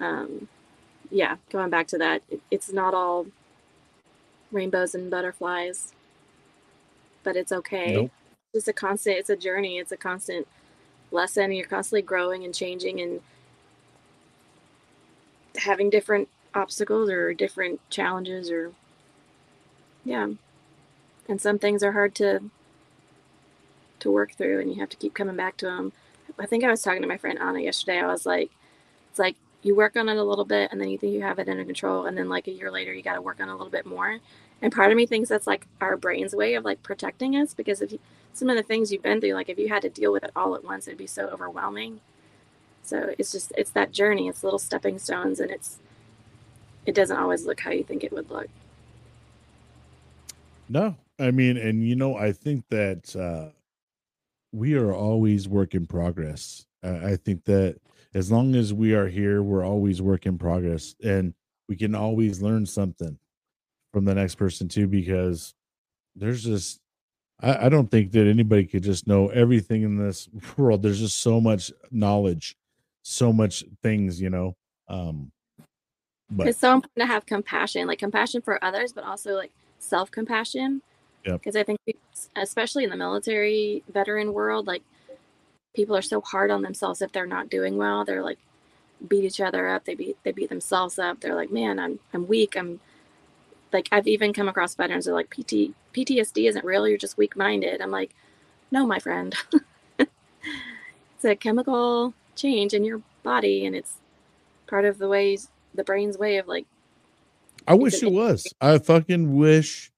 um, 0.00 0.48
yeah, 1.10 1.36
going 1.50 1.70
back 1.70 1.88
to 1.88 1.98
that, 1.98 2.22
it, 2.30 2.40
it's 2.50 2.72
not 2.72 2.94
all 2.94 3.26
rainbows 4.52 4.94
and 4.94 5.10
butterflies, 5.10 5.94
but 7.24 7.36
it's 7.36 7.52
okay. 7.52 7.94
nope 7.94 8.10
It's 8.54 8.68
a 8.68 8.72
constant, 8.72 9.18
it's 9.18 9.30
a 9.30 9.36
journey, 9.36 9.78
it's 9.78 9.92
a 9.92 9.96
constant 9.96 10.46
lesson. 11.10 11.52
You're 11.52 11.66
constantly 11.66 12.02
growing 12.02 12.44
and 12.44 12.54
changing 12.54 13.00
and 13.00 13.20
having 15.56 15.90
different 15.90 16.28
obstacles 16.56 17.10
or 17.10 17.34
different 17.34 17.80
challenges 17.90 18.50
or 18.50 18.72
yeah. 20.04 20.28
And 21.28 21.40
some 21.40 21.58
things 21.58 21.82
are 21.82 21.92
hard 21.92 22.14
to 22.16 22.50
to 24.00 24.10
work 24.10 24.32
through 24.32 24.60
and 24.60 24.70
you 24.70 24.80
have 24.80 24.88
to 24.90 24.96
keep 24.96 25.14
coming 25.14 25.36
back 25.36 25.56
to 25.58 25.66
them. 25.66 25.92
I 26.38 26.46
think 26.46 26.64
I 26.64 26.70
was 26.70 26.82
talking 26.82 27.02
to 27.02 27.08
my 27.08 27.16
friend 27.16 27.38
Anna 27.38 27.60
yesterday. 27.60 27.98
I 27.98 28.06
was 28.06 28.26
like, 28.26 28.50
it's 29.10 29.18
like 29.18 29.36
you 29.62 29.74
work 29.74 29.96
on 29.96 30.08
it 30.08 30.16
a 30.16 30.22
little 30.22 30.44
bit 30.44 30.70
and 30.70 30.80
then 30.80 30.88
you 30.88 30.98
think 30.98 31.12
you 31.12 31.22
have 31.22 31.38
it 31.38 31.48
under 31.48 31.64
control. 31.64 32.06
And 32.06 32.16
then 32.16 32.28
like 32.28 32.46
a 32.46 32.52
year 32.52 32.70
later, 32.70 32.92
you 32.92 33.02
got 33.02 33.14
to 33.14 33.22
work 33.22 33.40
on 33.40 33.48
it 33.48 33.52
a 33.52 33.56
little 33.56 33.70
bit 33.70 33.86
more. 33.86 34.18
And 34.62 34.72
part 34.72 34.90
of 34.90 34.96
me 34.96 35.06
thinks 35.06 35.28
that's 35.28 35.46
like 35.46 35.66
our 35.80 35.96
brain's 35.96 36.34
way 36.34 36.54
of 36.54 36.64
like 36.64 36.82
protecting 36.82 37.36
us 37.36 37.54
because 37.54 37.82
if 37.82 37.92
you, 37.92 37.98
some 38.32 38.50
of 38.50 38.56
the 38.56 38.62
things 38.62 38.92
you've 38.92 39.02
been 39.02 39.20
through, 39.20 39.34
like 39.34 39.48
if 39.48 39.58
you 39.58 39.68
had 39.68 39.82
to 39.82 39.90
deal 39.90 40.12
with 40.12 40.24
it 40.24 40.30
all 40.36 40.54
at 40.54 40.64
once, 40.64 40.86
it'd 40.86 40.98
be 40.98 41.06
so 41.06 41.28
overwhelming. 41.28 42.00
So 42.82 43.14
it's 43.18 43.32
just, 43.32 43.52
it's 43.56 43.70
that 43.70 43.92
journey. 43.92 44.28
It's 44.28 44.44
little 44.44 44.58
stepping 44.58 44.98
stones 44.98 45.40
and 45.40 45.50
it's, 45.50 45.78
it 46.86 46.94
doesn't 46.94 47.16
always 47.16 47.44
look 47.44 47.60
how 47.60 47.72
you 47.72 47.84
think 47.84 48.04
it 48.04 48.12
would 48.12 48.30
look. 48.30 48.48
No, 50.68 50.96
I 51.18 51.30
mean, 51.30 51.56
and 51.56 51.86
you 51.86 51.96
know, 51.96 52.16
I 52.16 52.32
think 52.32 52.64
that 52.70 53.14
uh, 53.14 53.50
we 54.52 54.74
are 54.74 54.92
always 54.92 55.48
work 55.48 55.74
in 55.74 55.86
progress. 55.86 56.66
I 56.82 57.16
think 57.16 57.44
that 57.44 57.80
as 58.14 58.30
long 58.30 58.54
as 58.54 58.72
we 58.72 58.94
are 58.94 59.08
here, 59.08 59.42
we're 59.42 59.64
always 59.64 60.00
work 60.00 60.26
in 60.26 60.38
progress, 60.38 60.94
and 61.02 61.34
we 61.68 61.76
can 61.76 61.94
always 61.94 62.40
learn 62.40 62.64
something 62.64 63.18
from 63.92 64.04
the 64.04 64.14
next 64.14 64.36
person 64.36 64.68
too. 64.68 64.86
Because 64.86 65.54
there's 66.14 66.44
just, 66.44 66.80
I, 67.40 67.66
I 67.66 67.68
don't 67.68 67.90
think 67.90 68.12
that 68.12 68.26
anybody 68.26 68.64
could 68.64 68.84
just 68.84 69.06
know 69.06 69.28
everything 69.28 69.82
in 69.82 69.96
this 69.96 70.28
world. 70.56 70.82
There's 70.82 71.00
just 71.00 71.18
so 71.18 71.40
much 71.40 71.72
knowledge, 71.90 72.56
so 73.02 73.32
much 73.32 73.64
things, 73.82 74.20
you 74.20 74.30
know. 74.30 74.56
Um, 74.88 75.32
but 76.30 76.48
It's 76.48 76.58
so 76.58 76.74
important 76.74 76.98
to 76.98 77.06
have 77.06 77.26
compassion, 77.26 77.86
like 77.86 77.98
compassion 77.98 78.42
for 78.42 78.62
others, 78.64 78.92
but 78.92 79.04
also 79.04 79.34
like 79.34 79.52
self 79.78 80.10
compassion. 80.10 80.82
Yep. 81.24 81.40
Because 81.40 81.56
I 81.56 81.62
think, 81.62 81.78
we- 81.86 81.96
especially 82.36 82.84
in 82.84 82.90
the 82.90 82.96
military 82.96 83.82
veteran 83.92 84.32
world, 84.32 84.66
like 84.66 84.82
people 85.74 85.96
are 85.96 86.02
so 86.02 86.20
hard 86.20 86.50
on 86.50 86.62
themselves 86.62 87.02
if 87.02 87.12
they're 87.12 87.26
not 87.26 87.50
doing 87.50 87.76
well. 87.76 88.04
They're 88.04 88.22
like 88.22 88.38
beat 89.08 89.24
each 89.24 89.40
other 89.40 89.68
up. 89.68 89.84
They 89.84 89.94
beat 89.94 90.16
they 90.24 90.32
beat 90.32 90.48
themselves 90.48 90.98
up. 90.98 91.20
They're 91.20 91.34
like, 91.34 91.52
man, 91.52 91.78
I'm 91.78 92.00
I'm 92.12 92.26
weak. 92.26 92.56
I'm 92.56 92.80
like 93.72 93.88
I've 93.92 94.06
even 94.06 94.32
come 94.32 94.48
across 94.48 94.74
veterans 94.74 95.04
that 95.04 95.12
are 95.12 95.14
like 95.14 95.30
PT 95.30 95.72
PTSD 95.94 96.48
isn't 96.48 96.64
real. 96.64 96.88
You're 96.88 96.98
just 96.98 97.18
weak 97.18 97.36
minded. 97.36 97.80
I'm 97.80 97.90
like, 97.90 98.10
no, 98.70 98.86
my 98.86 98.98
friend. 98.98 99.34
it's 99.98 101.24
a 101.24 101.36
chemical 101.36 102.14
change 102.34 102.74
in 102.74 102.84
your 102.84 103.02
body, 103.22 103.66
and 103.66 103.74
it's 103.76 103.98
part 104.66 104.84
of 104.84 104.98
the 104.98 105.08
ways 105.08 105.48
the 105.76 105.84
brain's 105.84 106.18
way 106.18 106.38
of 106.38 106.48
like 106.48 106.66
I 107.66 107.74
wish 107.74 108.02
it 108.02 108.12
was. 108.12 108.46
I 108.60 108.78
fucking 108.78 109.36
wish 109.36 109.90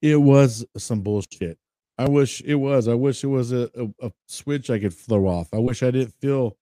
it 0.00 0.16
was 0.16 0.64
some 0.76 1.02
bullshit. 1.02 1.58
I 1.98 2.08
wish 2.08 2.42
it 2.42 2.54
was. 2.56 2.88
I 2.88 2.94
wish 2.94 3.24
it 3.24 3.28
was 3.28 3.52
a, 3.52 3.70
a, 3.74 4.06
a 4.06 4.12
switch 4.26 4.70
I 4.70 4.78
could 4.78 4.94
throw 4.94 5.26
off. 5.26 5.48
I 5.52 5.58
wish 5.58 5.82
I 5.82 5.90
didn't 5.90 6.14
feel 6.20 6.56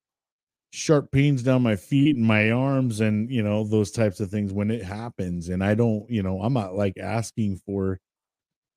sharp 0.73 1.11
pains 1.13 1.43
down 1.43 1.63
my 1.63 1.77
feet 1.77 2.17
and 2.17 2.27
my 2.27 2.51
arms 2.51 3.01
and 3.01 3.31
you 3.31 3.41
know 3.45 3.63
those 3.63 3.93
types 3.93 4.19
of 4.19 4.31
things 4.31 4.53
when 4.53 4.71
it 4.71 4.83
happens. 4.83 5.49
And 5.49 5.63
I 5.63 5.75
don't, 5.75 6.09
you 6.11 6.23
know, 6.23 6.41
I'm 6.41 6.53
not 6.53 6.75
like 6.75 6.99
asking 6.99 7.61
for, 7.67 8.01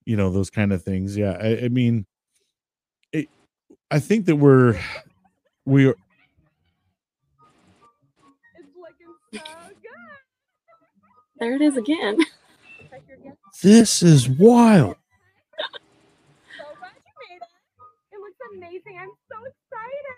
you 0.06 0.16
know, 0.16 0.32
those 0.32 0.50
kind 0.50 0.72
of 0.74 0.84
things. 0.84 1.18
Yeah, 1.18 1.38
I, 1.40 1.66
I 1.66 1.70
mean, 1.70 2.06
it. 3.12 3.30
I 3.90 4.00
think 4.00 4.26
that 4.26 4.36
we're 4.36 4.80
we 5.66 5.88
are 5.88 5.96
Oh, 9.36 9.40
so 9.40 9.68
good. 9.82 10.18
there 11.40 11.56
it 11.56 11.62
is 11.62 11.78
again. 11.78 12.18
Check 12.90 13.04
your 13.08 13.18
guess. 13.18 13.36
This 13.62 14.02
is 14.04 14.30
wild. 14.30 14.96
So 16.58 16.64
glad 16.80 16.92
you 16.96 17.14
made 17.30 17.36
it. 17.38 17.44
It 18.12 18.20
looks 18.22 18.40
amazing. 18.56 18.98
I'm 19.00 19.10
so 19.32 19.38
excited. 19.44 20.16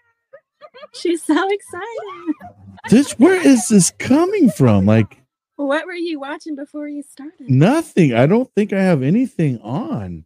She's 0.93 1.23
so 1.23 1.47
excited. 1.49 2.35
This 2.89 3.11
where 3.19 3.45
is 3.45 3.67
this 3.67 3.91
coming 3.99 4.49
from? 4.49 4.85
Like 4.85 5.21
What 5.57 5.85
were 5.85 5.93
you 5.93 6.19
watching 6.19 6.55
before 6.55 6.87
you 6.87 7.03
started? 7.03 7.47
nothing. 7.49 8.13
I 8.15 8.25
don't 8.25 8.49
think 8.55 8.71
I 8.73 8.81
have 8.81 9.03
anything 9.03 9.59
on. 9.59 10.25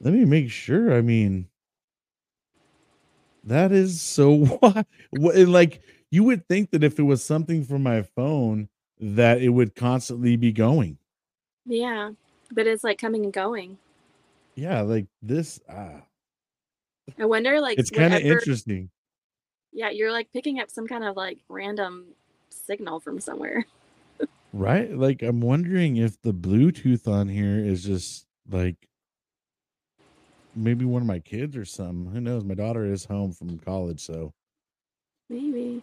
Let 0.00 0.14
me 0.14 0.24
make 0.24 0.50
sure. 0.50 0.92
I 0.96 1.02
mean, 1.02 1.46
that 3.44 3.70
is 3.70 4.00
so 4.00 4.32
what, 4.60 4.86
what 5.10 5.36
like 5.36 5.82
you 6.10 6.24
would 6.24 6.46
think 6.48 6.70
that 6.70 6.84
if 6.84 6.98
it 6.98 7.02
was 7.02 7.24
something 7.24 7.64
from 7.64 7.82
my 7.82 8.02
phone 8.02 8.68
that 9.00 9.40
it 9.42 9.50
would 9.50 9.74
constantly 9.74 10.36
be 10.36 10.52
going. 10.52 10.98
Yeah, 11.66 12.12
but 12.52 12.66
it's 12.66 12.82
like 12.82 12.98
coming 12.98 13.24
and 13.24 13.32
going. 13.32 13.78
Yeah, 14.54 14.80
like 14.82 15.06
this 15.22 15.60
ah, 15.68 16.02
I 17.18 17.26
wonder, 17.26 17.60
like, 17.60 17.78
it's 17.78 17.90
kind 17.90 18.14
of 18.14 18.20
interesting. 18.20 18.90
Yeah, 19.72 19.90
you're 19.90 20.12
like 20.12 20.32
picking 20.32 20.60
up 20.60 20.70
some 20.70 20.86
kind 20.86 21.04
of 21.04 21.16
like 21.16 21.38
random 21.48 22.06
signal 22.50 23.00
from 23.00 23.20
somewhere. 23.20 23.66
Right? 24.54 24.90
Like 24.90 25.22
I'm 25.22 25.40
wondering 25.40 25.98
if 25.98 26.20
the 26.22 26.32
Bluetooth 26.32 27.06
on 27.06 27.28
here 27.28 27.58
is 27.58 27.84
just 27.84 28.26
like 28.50 28.76
maybe 30.56 30.86
one 30.86 31.02
of 31.02 31.06
my 31.06 31.18
kids 31.18 31.54
or 31.54 31.66
something. 31.66 32.10
Who 32.12 32.20
knows? 32.20 32.44
My 32.44 32.54
daughter 32.54 32.90
is 32.90 33.04
home 33.04 33.32
from 33.32 33.58
college, 33.58 34.00
so 34.00 34.32
Maybe. 35.28 35.82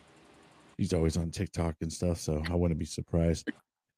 He's 0.78 0.94
always 0.94 1.18
on 1.18 1.32
TikTok 1.32 1.76
and 1.82 1.92
stuff, 1.92 2.20
so 2.20 2.42
I 2.50 2.56
wouldn't 2.56 2.80
be 2.80 2.86
surprised. 2.86 3.50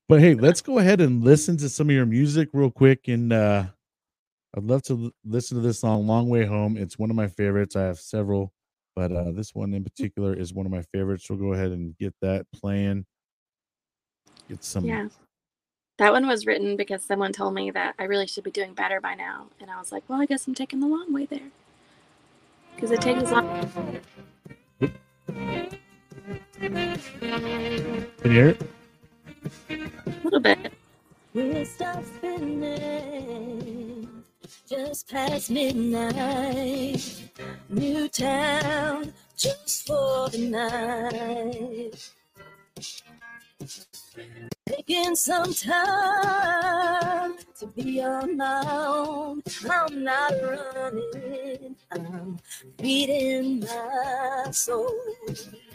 But 0.10 0.22
hey, 0.22 0.36
let's 0.36 0.62
go 0.62 0.80
ahead 0.80 1.02
and 1.02 1.24
listen 1.24 1.58
to 1.58 1.70
some 1.70 1.90
of 1.90 1.95
your 1.95 2.06
music 2.06 2.49
real 2.54 2.72
quick. 2.72 3.08
And 3.08 3.34
uh 3.34 3.66
I'd 4.56 4.64
love 4.64 4.82
to 4.84 4.94
l- 5.06 5.12
listen 5.26 5.58
to 5.58 5.62
this 5.62 5.80
song, 5.80 6.08
Long 6.08 6.30
Way 6.30 6.45
Home. 6.45 6.78
It's 6.78 6.98
one 6.98 7.10
of 7.10 7.16
my 7.16 7.28
favorites. 7.28 7.76
I 7.76 7.84
have 7.84 7.99
several, 7.99 8.54
but 8.95 9.12
uh 9.12 9.32
this 9.32 9.54
one 9.54 9.74
in 9.74 9.84
particular 9.84 10.34
is 10.34 10.54
one 10.54 10.66
of 10.66 10.72
my 10.72 10.82
favorites. 10.94 11.30
We'll 11.30 11.40
go 11.40 11.54
ahead 11.54 11.72
and 11.72 11.98
get 11.98 12.14
that 12.22 12.45
playing. 12.54 13.06
Get 14.48 14.64
some 14.64 14.86
Yeah. 14.86 15.10
That 15.98 16.14
one 16.14 16.28
was 16.28 16.45
written 16.45 16.78
because 16.78 17.04
someone 17.04 17.34
told 17.34 17.56
me 17.56 17.72
that 17.72 17.95
I 17.98 18.04
really 18.04 18.28
should 18.28 18.44
be 18.44 18.52
doing 18.52 18.74
better 18.76 19.02
by 19.02 19.16
now. 19.16 19.48
And 19.60 19.72
I 19.72 19.80
was 19.80 19.91
like, 19.91 20.04
well, 20.08 20.22
I 20.22 20.26
guess 20.28 20.45
I'm 20.48 20.54
taking 20.54 20.80
the 20.80 20.86
long 20.88 21.12
way 21.12 21.26
there. 21.26 21.49
Because 22.76 22.91
it 22.91 23.02
takes 23.02 23.32
long. 23.32 23.99
Can 26.68 26.99
you 28.26 28.30
hear 28.30 28.49
it? 28.49 28.61
A 29.69 29.89
little 30.22 30.41
bit. 30.41 30.73
We'll 31.34 31.65
stop 31.65 32.03
spinning 32.03 34.10
just 34.68 35.10
past 35.10 35.49
midnight. 35.49 37.31
New 37.69 38.10
town 38.10 39.14
just 39.38 39.88
for 39.88 40.27
the 40.30 40.49
night. 40.49 42.10
Taking 44.68 45.15
some 45.15 45.53
time 45.53 47.35
to 47.60 47.68
be 47.68 48.03
on 48.03 48.35
my 48.35 48.65
own. 48.69 49.41
I'm 49.69 50.03
not 50.03 50.34
running, 50.41 51.77
I'm 51.91 52.39
feeding 52.77 53.61
my 53.61 54.49
soul. 54.52 54.94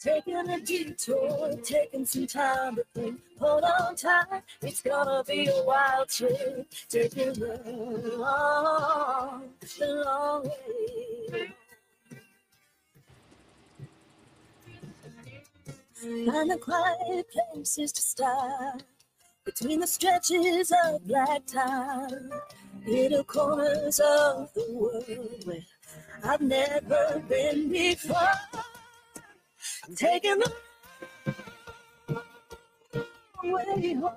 Taking 0.00 0.48
a 0.48 0.60
detour, 0.60 1.56
taking 1.64 2.06
some 2.06 2.28
time 2.28 2.76
to 2.76 2.84
think. 2.94 3.20
Hold 3.40 3.64
on 3.64 3.96
tight, 3.96 4.44
it's 4.62 4.80
gonna 4.80 5.24
be 5.24 5.48
a 5.48 5.62
wild 5.64 6.08
trip. 6.08 6.72
Taking 6.88 7.32
the 7.32 8.14
long, 8.16 9.50
the 9.76 9.86
long 10.04 10.44
way. 10.44 11.52
Find 16.26 16.50
the 16.52 16.58
quiet 16.58 17.26
places 17.32 17.90
to 17.90 18.00
stop 18.00 18.82
between 19.44 19.80
the 19.80 19.86
stretches 19.88 20.72
of 20.84 21.04
black 21.08 21.44
time, 21.44 22.30
little 22.86 23.24
corners 23.24 23.98
of 23.98 24.52
the 24.54 24.66
world 24.70 25.44
where 25.44 25.64
I've 26.22 26.40
never 26.40 27.20
been 27.28 27.68
before. 27.68 28.16
I'm 29.88 29.94
taking 29.96 30.38
the 30.38 30.52
way 33.42 33.94
home. 33.94 34.12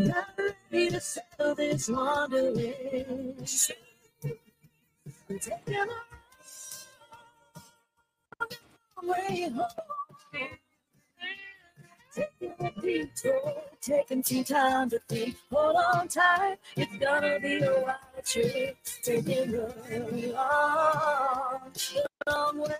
Not 0.00 0.26
ready 0.72 0.90
to 0.90 1.00
settle 1.00 1.54
this 1.54 1.88
wandering. 1.88 3.36
I'm 5.30 5.38
taking 5.38 5.86
the 9.00 9.06
way 9.06 9.50
home. 9.50 10.58
Taking 12.14 12.54
a 12.60 12.70
detour, 12.80 13.54
taking 13.80 14.22
some 14.22 14.44
time 14.44 14.90
to 14.90 14.98
think. 15.08 15.36
Hold 15.50 15.76
on 15.94 16.08
tight, 16.08 16.58
it's 16.76 16.96
gonna 16.98 17.40
be 17.40 17.62
a 17.62 17.72
wild 17.80 18.24
trip. 18.24 18.76
Taking 19.02 19.52
the 19.52 20.32
long, 20.34 21.72
long 22.26 22.58
way. 22.58 22.76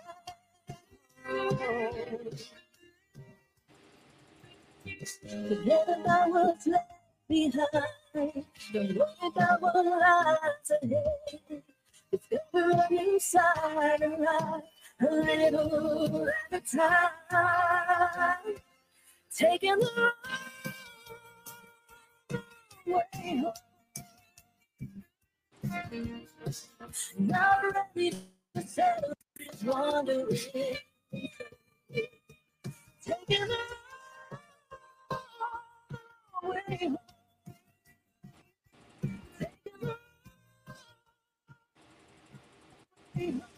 Forget 5.49 5.89
about 5.89 6.29
what's 6.29 6.67
left 6.67 6.91
behind. 7.27 8.45
Don't 8.71 8.95
worry 8.95 9.05
about 9.25 9.61
what 9.61 9.85
lies 9.85 10.71
ahead. 10.83 11.63
It's 12.11 12.27
better 12.29 12.71
on 12.71 12.85
your 12.91 13.19
side 13.19 14.01
and 14.01 14.19
ride 14.19 14.61
a 15.01 15.05
little 15.11 16.29
at 16.51 16.53
a 16.53 16.77
time. 17.31 18.55
Taking 19.35 19.79
the 19.79 20.11
way 22.87 23.03
home. 23.23 23.53
Not 27.19 27.63
ready 27.95 28.11
to 28.55 28.61
settle, 28.67 29.13
just 29.39 29.63
wondering. 29.65 30.27
Taking 33.05 33.47
the 33.47 33.57
way 36.43 36.77
home. 36.81 36.97
Taking 39.39 39.81
the 39.81 39.95
Taking 43.15 43.52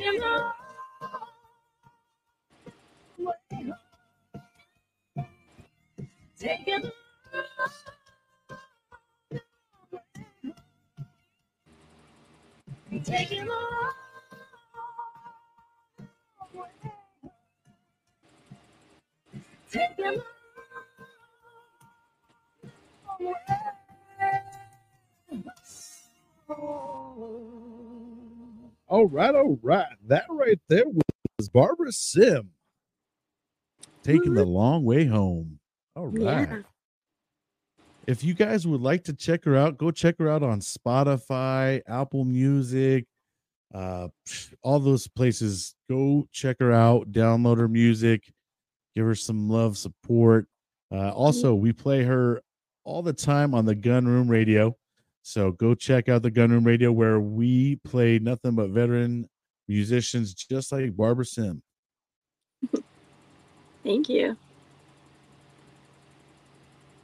the 0.00 0.12
way 0.12 0.49
All 29.00 29.06
right, 29.06 29.34
all 29.34 29.58
right. 29.62 29.86
That 30.08 30.26
right 30.28 30.60
there 30.68 30.84
was 30.86 31.48
Barbara 31.48 31.90
Sim 31.90 32.50
taking 34.02 34.34
the 34.34 34.44
long 34.44 34.84
way 34.84 35.06
home. 35.06 35.58
All 35.96 36.08
right. 36.08 36.46
Yeah. 36.46 36.58
If 38.06 38.22
you 38.22 38.34
guys 38.34 38.66
would 38.66 38.82
like 38.82 39.04
to 39.04 39.14
check 39.14 39.46
her 39.46 39.56
out, 39.56 39.78
go 39.78 39.90
check 39.90 40.16
her 40.18 40.28
out 40.28 40.42
on 40.42 40.60
Spotify, 40.60 41.80
Apple 41.88 42.26
Music, 42.26 43.06
uh, 43.74 44.08
all 44.62 44.80
those 44.80 45.08
places. 45.08 45.74
Go 45.88 46.28
check 46.30 46.58
her 46.60 46.70
out, 46.70 47.10
download 47.10 47.56
her 47.56 47.68
music, 47.68 48.30
give 48.94 49.06
her 49.06 49.14
some 49.14 49.48
love, 49.48 49.78
support. 49.78 50.46
Uh, 50.92 51.08
also, 51.12 51.54
we 51.54 51.72
play 51.72 52.02
her 52.02 52.42
all 52.84 53.00
the 53.00 53.14
time 53.14 53.54
on 53.54 53.64
the 53.64 53.74
Gun 53.74 54.06
Room 54.06 54.28
Radio. 54.28 54.76
So 55.22 55.52
go 55.52 55.74
check 55.74 56.08
out 56.08 56.22
the 56.22 56.30
Gunroom 56.30 56.66
Radio 56.66 56.92
where 56.92 57.20
we 57.20 57.76
play 57.76 58.18
nothing 58.18 58.54
but 58.54 58.70
veteran 58.70 59.28
musicians 59.68 60.34
just 60.34 60.72
like 60.72 60.96
Barbara 60.96 61.24
Sim. 61.24 61.62
Thank 63.84 64.08
you. 64.08 64.36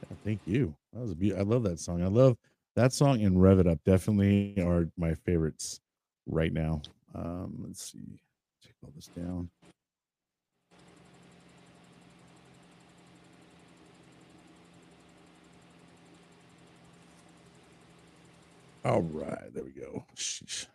Yeah, 0.01 0.17
Thank 0.23 0.41
you. 0.45 0.75
That 0.93 1.01
was 1.01 1.11
a 1.11 1.15
be- 1.15 1.35
I 1.35 1.41
love 1.41 1.63
that 1.63 1.79
song. 1.79 2.03
I 2.03 2.07
love 2.07 2.37
that 2.75 2.93
song 2.93 3.23
and 3.23 3.41
Rev 3.41 3.59
It 3.59 3.67
Up. 3.67 3.79
Definitely 3.85 4.55
are 4.61 4.87
my 4.97 5.13
favorites 5.13 5.79
right 6.27 6.53
now. 6.53 6.81
Um, 7.15 7.55
let's 7.65 7.91
see. 7.91 8.19
Take 8.63 8.75
all 8.83 8.91
this 8.95 9.07
down. 9.07 9.49
All 18.87 19.01
right, 19.01 19.53
there 19.53 19.65
we 19.65 19.71
go. 19.71 20.05
Sheesh. 20.15 20.67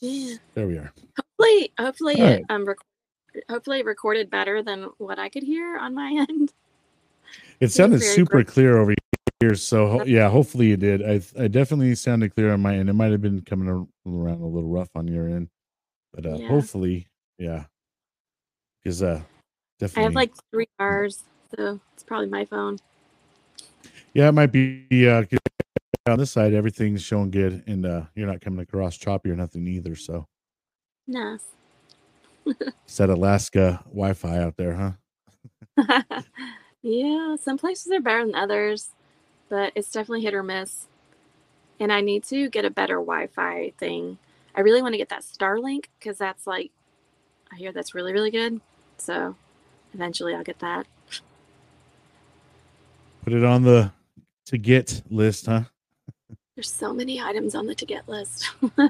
Yeah. 0.00 0.36
There 0.54 0.66
we 0.66 0.76
are. 0.76 0.92
Hopefully, 1.16 1.72
hopefully 1.80 2.20
All 2.20 2.26
it 2.28 2.44
um 2.50 2.66
rec- 2.66 2.76
hopefully 3.48 3.80
it 3.80 3.86
recorded 3.86 4.28
better 4.28 4.62
than 4.62 4.90
what 4.98 5.18
I 5.18 5.30
could 5.30 5.42
hear 5.42 5.78
on 5.78 5.94
my 5.94 6.26
end. 6.28 6.52
It 7.60 7.72
sounded 7.72 8.02
super 8.02 8.32
bright. 8.42 8.46
clear 8.46 8.76
over 8.78 8.94
here. 9.40 9.54
So 9.54 9.86
ho- 9.88 10.04
yeah, 10.04 10.28
hopefully 10.28 10.66
you 10.66 10.76
did. 10.76 11.02
I 11.02 11.22
I 11.42 11.48
definitely 11.48 11.94
sounded 11.94 12.34
clear 12.34 12.52
on 12.52 12.60
my 12.60 12.76
end. 12.76 12.90
It 12.90 12.92
might 12.92 13.10
have 13.10 13.22
been 13.22 13.40
coming 13.40 13.68
around 14.06 14.42
a 14.42 14.46
little 14.46 14.68
rough 14.68 14.90
on 14.94 15.08
your 15.08 15.26
end, 15.26 15.48
but 16.12 16.26
uh, 16.26 16.36
Yeah. 16.36 16.48
hopefully, 16.48 17.06
yeah. 17.38 17.64
Because 18.84 19.02
uh, 19.02 19.22
I 19.96 20.00
have 20.02 20.14
like 20.14 20.32
three 20.50 20.68
bars, 20.78 21.24
so 21.56 21.80
it's 21.94 22.02
probably 22.04 22.28
my 22.28 22.44
phone. 22.44 22.78
yeah, 24.12 24.28
it 24.28 24.32
might 24.32 24.52
be. 24.52 24.84
Uh, 25.08 25.24
on 26.08 26.18
this 26.18 26.30
side, 26.30 26.54
everything's 26.54 27.02
showing 27.02 27.30
good, 27.30 27.62
and 27.66 27.84
uh, 27.84 28.02
you're 28.14 28.26
not 28.26 28.40
coming 28.40 28.60
across 28.60 28.96
choppy 28.96 29.30
or 29.30 29.36
nothing 29.36 29.66
either. 29.66 29.96
So 29.96 30.26
Nice. 31.06 31.44
it's 32.46 32.96
that 32.96 33.10
Alaska 33.10 33.82
Wi-Fi 33.86 34.38
out 34.38 34.56
there, 34.56 34.96
huh? 35.76 36.22
yeah, 36.82 37.36
some 37.36 37.58
places 37.58 37.92
are 37.92 38.00
better 38.00 38.24
than 38.24 38.34
others, 38.34 38.90
but 39.48 39.72
it's 39.74 39.90
definitely 39.90 40.22
hit 40.22 40.34
or 40.34 40.42
miss. 40.42 40.86
And 41.78 41.92
I 41.92 42.00
need 42.00 42.24
to 42.24 42.48
get 42.48 42.64
a 42.64 42.70
better 42.70 42.94
Wi-Fi 42.96 43.72
thing. 43.78 44.18
I 44.54 44.60
really 44.60 44.80
want 44.80 44.94
to 44.94 44.98
get 44.98 45.10
that 45.10 45.22
Starlink 45.22 45.86
because 45.98 46.18
that's 46.18 46.46
like, 46.46 46.70
I 47.52 47.56
hear 47.56 47.72
that's 47.72 47.94
really 47.94 48.12
really 48.12 48.30
good. 48.30 48.60
So 48.98 49.36
eventually 49.92 50.34
I'll 50.34 50.42
get 50.42 50.58
that. 50.60 50.86
Put 53.22 53.32
it 53.34 53.44
on 53.44 53.62
the 53.62 53.92
to 54.46 54.58
get 54.58 55.02
list, 55.10 55.46
huh? 55.46 55.64
There's 56.56 56.72
so 56.72 56.92
many 56.94 57.20
items 57.20 57.54
on 57.54 57.66
the 57.66 57.74
to 57.74 57.84
get 57.84 58.08
list. 58.08 58.50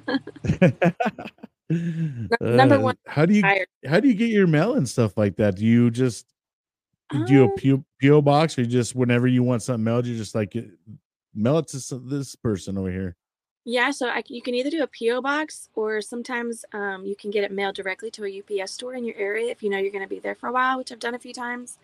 number 2.40 2.78
one, 2.80 2.96
How 3.06 3.26
do 3.26 3.34
you 3.34 3.42
Tired. 3.42 3.66
how 3.84 3.98
do 3.98 4.06
you 4.08 4.14
get 4.14 4.30
your 4.30 4.46
mail 4.46 4.74
and 4.74 4.88
stuff 4.88 5.16
like 5.16 5.36
that? 5.36 5.56
Do 5.56 5.64
you 5.66 5.90
just 5.90 6.26
you 7.12 7.26
do 7.26 7.42
a 7.42 7.46
Um, 7.46 7.52
PO, 7.60 7.84
PO 8.00 8.22
box 8.22 8.56
or 8.58 8.64
just 8.64 8.94
whenever 8.94 9.26
you 9.26 9.42
want 9.42 9.62
something 9.62 9.82
mailed, 9.82 10.06
you 10.06 10.16
just 10.16 10.34
like 10.36 10.56
mail 11.34 11.58
it 11.58 11.66
to 11.68 11.98
this 11.98 12.36
person 12.36 12.78
over 12.78 12.90
here? 12.90 13.16
Yeah, 13.64 13.90
so 13.90 14.06
I, 14.08 14.22
you 14.28 14.42
can 14.42 14.54
either 14.54 14.70
do 14.70 14.84
a 14.84 14.86
PO 14.86 15.20
box 15.22 15.68
or 15.74 16.00
sometimes 16.00 16.64
um, 16.72 17.04
you 17.04 17.16
can 17.16 17.32
get 17.32 17.42
it 17.42 17.50
mailed 17.50 17.74
directly 17.74 18.12
to 18.12 18.24
a 18.24 18.60
UPS 18.62 18.70
store 18.74 18.94
in 18.94 19.04
your 19.04 19.16
area 19.16 19.50
if 19.50 19.60
you 19.60 19.70
know 19.70 19.78
you're 19.78 19.90
going 19.90 20.04
to 20.04 20.08
be 20.08 20.20
there 20.20 20.36
for 20.36 20.48
a 20.48 20.52
while, 20.52 20.78
which 20.78 20.92
I've 20.92 21.00
done 21.00 21.16
a 21.16 21.18
few 21.18 21.32
times. 21.34 21.78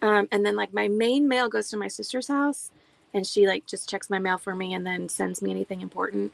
Um, 0.00 0.26
and 0.32 0.46
then 0.46 0.56
like 0.56 0.72
my 0.72 0.88
main 0.88 1.28
mail 1.28 1.50
goes 1.50 1.68
to 1.68 1.76
my 1.76 1.88
sister's 1.88 2.28
house, 2.28 2.70
and 3.14 3.26
she 3.26 3.46
like 3.46 3.66
just 3.66 3.88
checks 3.88 4.10
my 4.10 4.18
mail 4.18 4.38
for 4.38 4.54
me 4.54 4.74
and 4.74 4.86
then 4.86 5.08
sends 5.08 5.42
me 5.42 5.50
anything 5.50 5.80
important. 5.80 6.32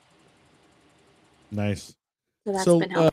Nice. 1.51 1.95
So 2.47 2.53
that's 2.53 2.65
so 2.65 2.81
been 2.81 2.97
uh, 2.97 3.11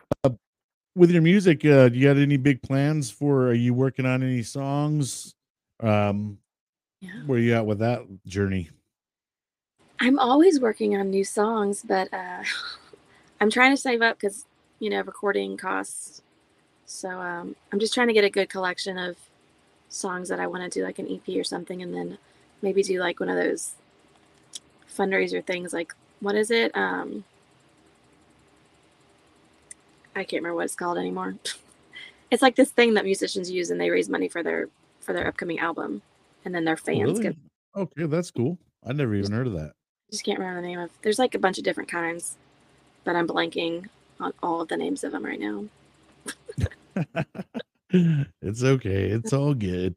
with 0.96 1.12
your 1.12 1.22
music, 1.22 1.64
uh, 1.66 1.90
do 1.90 1.98
you 1.98 2.08
got 2.08 2.18
any 2.20 2.38
big 2.38 2.62
plans 2.62 3.10
for? 3.10 3.48
Are 3.48 3.54
you 3.54 3.74
working 3.74 4.06
on 4.06 4.24
any 4.24 4.44
songs? 4.44 5.36
Um, 5.80 6.38
yeah. 7.00 7.10
where 7.26 7.40
you 7.40 7.56
at 7.56 7.66
with 7.66 7.80
that 7.80 8.04
journey? 8.26 8.70
I'm 10.00 10.20
always 10.20 10.60
working 10.60 10.96
on 10.96 11.10
new 11.10 11.24
songs, 11.24 11.84
but 11.88 12.14
uh, 12.14 12.44
I'm 13.42 13.50
trying 13.50 13.72
to 13.72 13.78
save 13.78 14.02
up 14.02 14.20
because 14.20 14.46
you 14.80 14.90
know 14.90 15.02
recording 15.02 15.58
costs. 15.58 16.22
So 16.86 17.10
um, 17.10 17.56
I'm 17.72 17.80
just 17.80 17.94
trying 17.94 18.08
to 18.08 18.14
get 18.14 18.24
a 18.24 18.30
good 18.30 18.50
collection 18.50 18.98
of 18.98 19.16
songs 19.90 20.30
that 20.30 20.40
I 20.40 20.48
want 20.48 20.64
to 20.64 20.80
do, 20.80 20.84
like 20.84 21.00
an 21.00 21.08
EP 21.08 21.36
or 21.38 21.44
something, 21.44 21.82
and 21.82 21.94
then 21.94 22.18
maybe 22.62 22.84
do 22.84 23.00
like 23.00 23.20
one 23.20 23.30
of 23.30 23.36
those 23.36 23.74
fundraiser 24.90 25.46
things. 25.46 25.74
Like 25.74 25.94
what 26.22 26.36
is 26.36 26.52
it? 26.52 26.76
Um, 26.76 27.26
I 30.16 30.24
can't 30.24 30.42
remember 30.44 30.56
what 30.56 30.66
it's 30.66 30.76
called 30.76 30.98
anymore. 30.98 31.36
it's 32.32 32.42
like 32.42 32.56
this 32.56 32.72
thing 32.72 32.94
that 32.94 33.06
musicians 33.06 33.52
use, 33.52 33.70
and 33.70 33.82
they 33.82 33.90
raise 33.90 34.08
money 34.08 34.30
for 34.30 34.44
their 34.44 34.70
for 35.00 35.14
their 35.14 35.28
upcoming 35.28 35.60
album, 35.60 36.02
and 36.46 36.56
then 36.56 36.64
their 36.64 36.78
fans 36.78 37.20
really? 37.20 37.24
get. 37.24 37.36
Okay, 37.76 38.06
that's 38.06 38.32
cool. 38.32 38.58
I 38.86 38.94
never 38.94 39.16
even 39.16 39.32
heard 39.32 39.48
of 39.48 39.54
that. 39.54 39.74
just 40.12 40.24
can't 40.24 40.40
remember 40.40 40.62
the 40.62 40.68
name 40.68 40.80
of. 40.80 40.92
There's 41.02 41.20
like 41.20 41.36
a 41.36 41.40
bunch 41.40 41.58
of 41.58 41.64
different 41.64 41.90
kinds, 41.90 42.36
but 43.04 43.16
I'm 43.16 43.28
blanking 43.28 43.90
on 44.20 44.34
all 44.44 44.62
of 44.62 44.68
the 44.68 44.78
names 44.78 45.04
of 45.04 45.12
them 45.12 45.26
right 45.26 45.40
now. 45.40 45.66
it's 48.42 48.64
okay. 48.64 49.06
It's 49.06 49.34
all 49.34 49.54
good. 49.54 49.96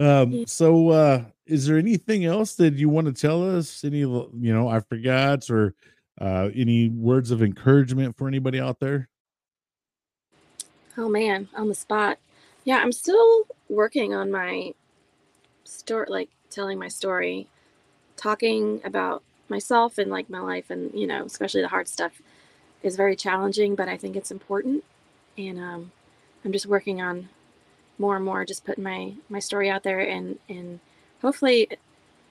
Um, 0.00 0.46
so 0.46 0.88
uh 0.88 1.24
is 1.46 1.66
there 1.66 1.78
anything 1.78 2.24
else 2.24 2.54
that 2.56 2.74
you 2.74 2.88
want 2.88 3.06
to 3.06 3.12
tell 3.12 3.56
us? 3.56 3.84
Any 3.84 3.98
you 4.00 4.30
know, 4.34 4.68
I 4.68 4.80
forgot 4.80 5.50
or 5.50 5.74
uh 6.20 6.50
any 6.54 6.88
words 6.88 7.30
of 7.30 7.42
encouragement 7.42 8.16
for 8.16 8.28
anybody 8.28 8.60
out 8.60 8.80
there? 8.80 9.08
Oh 10.96 11.08
man, 11.08 11.48
on 11.56 11.68
the 11.68 11.74
spot. 11.74 12.18
Yeah, 12.64 12.78
I'm 12.78 12.92
still 12.92 13.44
working 13.68 14.14
on 14.14 14.30
my 14.30 14.74
story, 15.64 16.06
like 16.08 16.30
telling 16.50 16.78
my 16.78 16.88
story, 16.88 17.48
talking 18.16 18.80
about 18.84 19.22
myself 19.48 19.98
and 19.98 20.10
like 20.10 20.30
my 20.30 20.40
life, 20.40 20.70
and 20.70 20.92
you 20.94 21.06
know, 21.06 21.24
especially 21.24 21.62
the 21.62 21.68
hard 21.68 21.88
stuff. 21.88 22.20
is 22.82 22.96
very 22.96 23.16
challenging, 23.16 23.74
but 23.74 23.88
I 23.88 23.96
think 23.96 24.16
it's 24.16 24.30
important. 24.30 24.84
And 25.38 25.58
um, 25.58 25.92
I'm 26.44 26.52
just 26.52 26.66
working 26.66 27.02
on 27.02 27.28
more 27.98 28.16
and 28.16 28.24
more, 28.24 28.44
just 28.44 28.64
putting 28.64 28.84
my 28.84 29.14
my 29.28 29.40
story 29.40 29.70
out 29.70 29.82
there 29.82 30.00
and 30.00 30.38
and 30.48 30.80
hopefully 31.24 31.66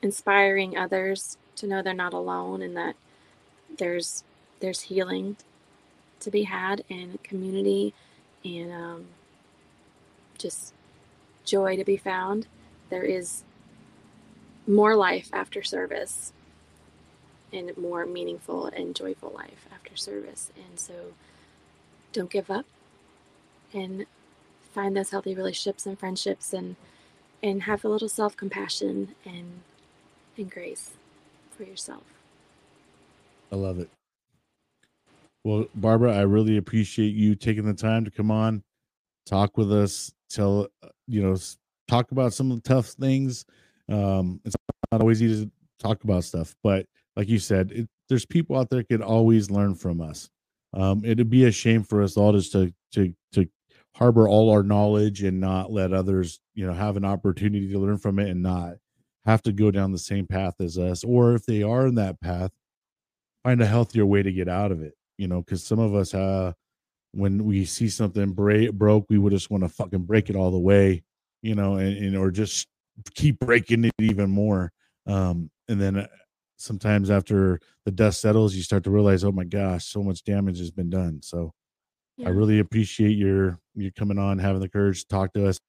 inspiring 0.04 0.78
others 0.78 1.36
to 1.56 1.66
know 1.66 1.82
they're 1.82 1.96
not 1.96 2.14
alone 2.14 2.62
and 2.62 2.78
that 2.78 2.96
there's 3.80 4.24
there's 4.60 4.82
healing 4.82 5.36
to 6.20 6.30
be 6.30 6.44
had 6.44 6.84
and 6.92 7.22
community 7.24 7.92
and 8.46 8.72
um, 8.72 9.06
just 10.38 10.76
joy 11.44 11.76
to 11.76 11.84
be 11.84 11.98
found. 11.98 12.46
There 12.92 13.04
is 13.04 13.44
more 14.68 14.96
life 14.96 15.28
after 15.34 15.64
service 15.64 16.32
and 17.52 17.76
more 17.76 18.06
meaningful 18.06 18.68
and 18.68 18.96
joyful 18.96 19.32
life 19.36 19.68
after 19.74 19.98
service. 19.98 20.52
And 20.56 20.80
so 20.80 20.94
don't 22.12 22.30
give 22.30 22.52
up 22.52 22.68
and 23.74 24.06
find 24.72 24.96
those 24.96 25.10
healthy 25.10 25.34
relationships 25.34 25.88
and 25.88 25.98
friendships 25.98 26.54
and 26.54 26.76
and 27.44 27.64
have 27.64 27.84
a 27.84 27.90
little 27.90 28.10
self-compassion 28.10 29.14
and 29.26 29.48
and 30.36 30.50
grace 30.50 30.92
for 31.56 31.64
yourself. 31.64 32.02
I 33.52 33.56
love 33.56 33.78
it. 33.78 33.90
Well, 35.44 35.66
Barbara, 35.76 36.18
I 36.18 36.22
really 36.22 36.58
appreciate 36.58 37.14
you 37.14 37.36
taking 37.36 37.66
the 37.66 37.74
time 37.74 38.06
to 38.06 38.10
come 38.10 38.32
on, 38.32 38.64
talk 39.28 39.58
with 39.58 39.72
us, 39.72 40.12
tell 40.30 40.70
uh, 40.82 40.88
you 41.08 41.22
know, 41.22 41.36
talk 41.88 42.12
about 42.12 42.34
some 42.34 42.50
of 42.50 42.64
the 42.64 42.68
tough 42.68 42.88
things. 42.88 43.46
Um, 43.90 44.40
it's 44.46 44.56
not 44.92 45.02
always 45.02 45.22
easy 45.22 45.46
to 45.46 45.52
talk 45.78 46.04
about 46.04 46.24
stuff, 46.24 46.56
but 46.64 46.88
like 47.16 47.28
you 47.28 47.38
said, 47.38 47.72
it, 47.72 47.88
there's 48.10 48.26
people 48.26 48.58
out 48.58 48.70
there 48.70 48.84
can 48.84 49.04
always 49.04 49.52
learn 49.52 49.76
from 49.76 50.02
us. 50.02 50.30
Um, 50.74 51.04
it'd 51.06 51.30
be 51.30 51.46
a 51.46 51.52
shame 51.52 51.84
for 51.84 52.02
us 52.02 52.18
all 52.18 52.32
just 52.32 52.54
to 52.54 52.74
to 52.94 53.14
harbor 53.96 54.28
all 54.28 54.50
our 54.50 54.64
knowledge 54.64 55.24
and 55.24 55.40
not 55.40 55.72
let 55.72 55.94
others, 55.94 56.40
you 56.56 56.66
know, 56.66 56.74
have 56.74 56.98
an 56.98 57.06
opportunity 57.06 57.72
to 57.72 57.80
learn 57.80 57.98
from 57.98 58.20
it 58.20 58.30
and 58.30 58.42
not 58.42 58.74
have 59.26 59.42
to 59.44 59.52
go 59.52 59.72
down 59.72 59.92
the 59.92 59.98
same 59.98 60.26
path 60.26 60.56
as 60.60 60.78
us. 60.78 61.04
Or 61.04 61.34
if 61.36 61.46
they 61.46 61.64
are 61.64 61.88
in 61.88 61.96
that 61.96 62.20
path, 62.20 62.52
find 63.44 63.62
a 63.62 63.66
healthier 63.66 64.06
way 64.06 64.24
to 64.24 64.32
get 64.32 64.50
out 64.50 64.72
of 64.72 64.82
it. 64.82 64.94
You 65.18 65.28
know, 65.28 65.42
because 65.42 65.64
some 65.64 65.80
of 65.80 65.94
us, 65.94 66.14
uh, 66.14 66.54
when 67.12 67.46
we 67.46 67.66
see 67.66 67.88
something 67.88 68.32
break 68.32 68.74
broke, 68.74 69.06
we 69.10 69.20
would 69.20 69.32
just 69.32 69.52
want 69.52 69.64
to 69.64 69.70
fucking 69.70 70.04
break 70.04 70.30
it 70.30 70.36
all 70.36 70.50
the 70.50 70.58
way, 70.58 71.04
you 71.44 71.54
know, 71.54 71.76
and, 71.76 71.98
and 71.98 72.18
or 72.18 72.32
just 72.32 72.68
keep 73.14 73.40
breaking 73.40 73.86
it 73.86 73.94
even 74.00 74.32
more. 74.32 74.72
Um, 75.06 75.52
and 75.68 75.80
then 75.80 75.98
uh, 75.98 76.08
sometimes 76.58 77.12
after 77.12 77.60
the 77.86 77.92
dust 77.92 78.22
settles, 78.22 78.56
you 78.56 78.64
start 78.64 78.84
to 78.86 78.92
realize, 78.92 79.24
oh 79.24 79.32
my 79.32 79.44
gosh, 79.44 79.86
so 79.86 80.02
much 80.02 80.24
damage 80.24 80.58
has 80.58 80.72
been 80.72 80.90
done. 80.90 81.22
So 81.22 81.54
Yeah. 82.18 82.28
I 82.28 82.32
really 82.32 82.60
appreciate 82.60 83.18
your 83.18 83.60
you 83.76 83.92
coming 83.92 84.18
on, 84.18 84.40
having 84.40 84.62
the 84.62 84.70
courage 84.70 85.02
to 85.02 85.08
talk 85.08 85.34
to 85.34 85.48
us, 85.48 85.60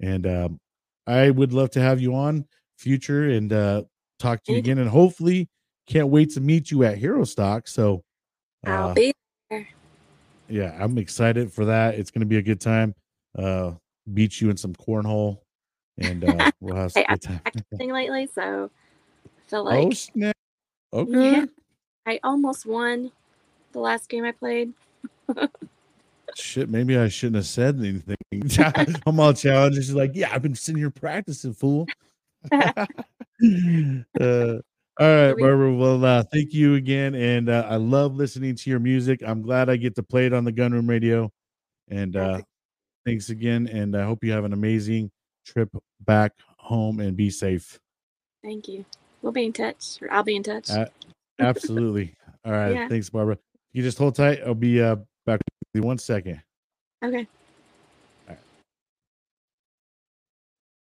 and 0.00 0.26
um, 0.26 0.60
I 1.06 1.30
would 1.30 1.52
love 1.52 1.70
to 1.72 1.80
have 1.80 2.00
you 2.00 2.14
on 2.14 2.46
future 2.78 3.28
and 3.30 3.52
uh, 3.52 3.82
talk 4.18 4.42
to 4.44 4.52
you 4.52 4.58
again. 4.58 4.78
And 4.78 4.88
hopefully, 4.88 5.48
can't 5.86 6.08
wait 6.08 6.30
to 6.34 6.40
meet 6.40 6.70
you 6.70 6.84
at 6.84 6.98
Hero 6.98 7.24
Stock. 7.24 7.68
So, 7.68 8.02
I'll 8.66 8.88
uh, 8.88 8.94
be 8.94 9.14
yeah, 10.48 10.76
I'm 10.78 10.98
excited 10.98 11.52
for 11.52 11.64
that. 11.66 11.94
It's 11.94 12.10
going 12.10 12.20
to 12.20 12.26
be 12.26 12.36
a 12.36 12.42
good 12.42 12.60
time. 12.60 12.94
Uh, 13.36 13.72
beat 14.12 14.40
you 14.40 14.50
in 14.50 14.56
some 14.56 14.74
cornhole, 14.74 15.38
and 15.98 16.24
uh, 16.30 16.50
we'll 16.60 16.76
have 16.76 16.92
some 16.92 17.02
Hey, 17.02 17.14
good 17.14 17.22
time. 17.22 17.40
practicing 17.44 17.92
lately, 17.92 18.28
so 18.32 18.70
I 19.26 19.50
feel 19.50 19.62
oh 19.62 19.86
like 19.86 19.96
snap! 19.96 20.36
Okay. 20.92 21.32
Yeah. 21.32 21.44
I 22.06 22.20
almost 22.22 22.66
won 22.66 23.10
the 23.72 23.80
last 23.80 24.08
game 24.08 24.24
I 24.24 24.32
played. 24.32 24.72
Shit, 26.36 26.68
maybe 26.68 26.96
I 26.96 27.08
shouldn't 27.08 27.36
have 27.36 27.46
said 27.46 27.78
anything. 27.78 28.16
I'm 29.06 29.20
all 29.20 29.32
challenged. 29.32 29.76
She's 29.78 29.92
like, 29.94 30.12
yeah, 30.14 30.30
I've 30.32 30.42
been 30.42 30.54
sitting 30.54 30.80
here 30.80 30.90
practicing, 30.90 31.54
fool. 31.54 31.86
uh, 32.52 32.84
all 34.20 35.06
right, 35.06 35.36
Barbara. 35.36 35.74
Well, 35.74 36.04
uh, 36.04 36.22
thank 36.32 36.52
you 36.52 36.74
again, 36.74 37.14
and 37.14 37.48
uh, 37.48 37.66
I 37.68 37.76
love 37.76 38.14
listening 38.14 38.54
to 38.56 38.70
your 38.70 38.78
music. 38.78 39.22
I'm 39.26 39.42
glad 39.42 39.68
I 39.68 39.76
get 39.76 39.94
to 39.96 40.02
play 40.02 40.26
it 40.26 40.32
on 40.32 40.44
the 40.44 40.52
Gunroom 40.52 40.88
Radio, 40.88 41.30
and 41.88 42.16
uh, 42.16 42.40
thanks 43.04 43.30
again. 43.30 43.66
And 43.68 43.96
I 43.96 44.04
hope 44.04 44.22
you 44.22 44.32
have 44.32 44.44
an 44.44 44.52
amazing 44.52 45.10
trip 45.44 45.68
back 46.00 46.32
home 46.58 47.00
and 47.00 47.16
be 47.16 47.30
safe. 47.30 47.78
Thank 48.42 48.68
you. 48.68 48.84
We'll 49.22 49.32
be 49.32 49.44
in 49.46 49.52
touch, 49.52 49.98
or 50.02 50.12
I'll 50.12 50.22
be 50.22 50.36
in 50.36 50.42
touch. 50.42 50.70
Uh, 50.70 50.86
Absolutely. 51.40 52.14
All 52.44 52.52
right, 52.52 52.74
Yeah. 52.74 52.88
thanks, 52.88 53.10
Barbara. 53.10 53.38
You 53.72 53.82
just 53.82 53.98
hold 53.98 54.14
tight. 54.14 54.40
I'll 54.46 54.54
be 54.54 54.80
uh, 54.80 54.96
back 55.26 55.40
with 55.74 55.82
you 55.82 55.86
one 55.86 55.98
second. 55.98 56.40
okay. 57.04 57.26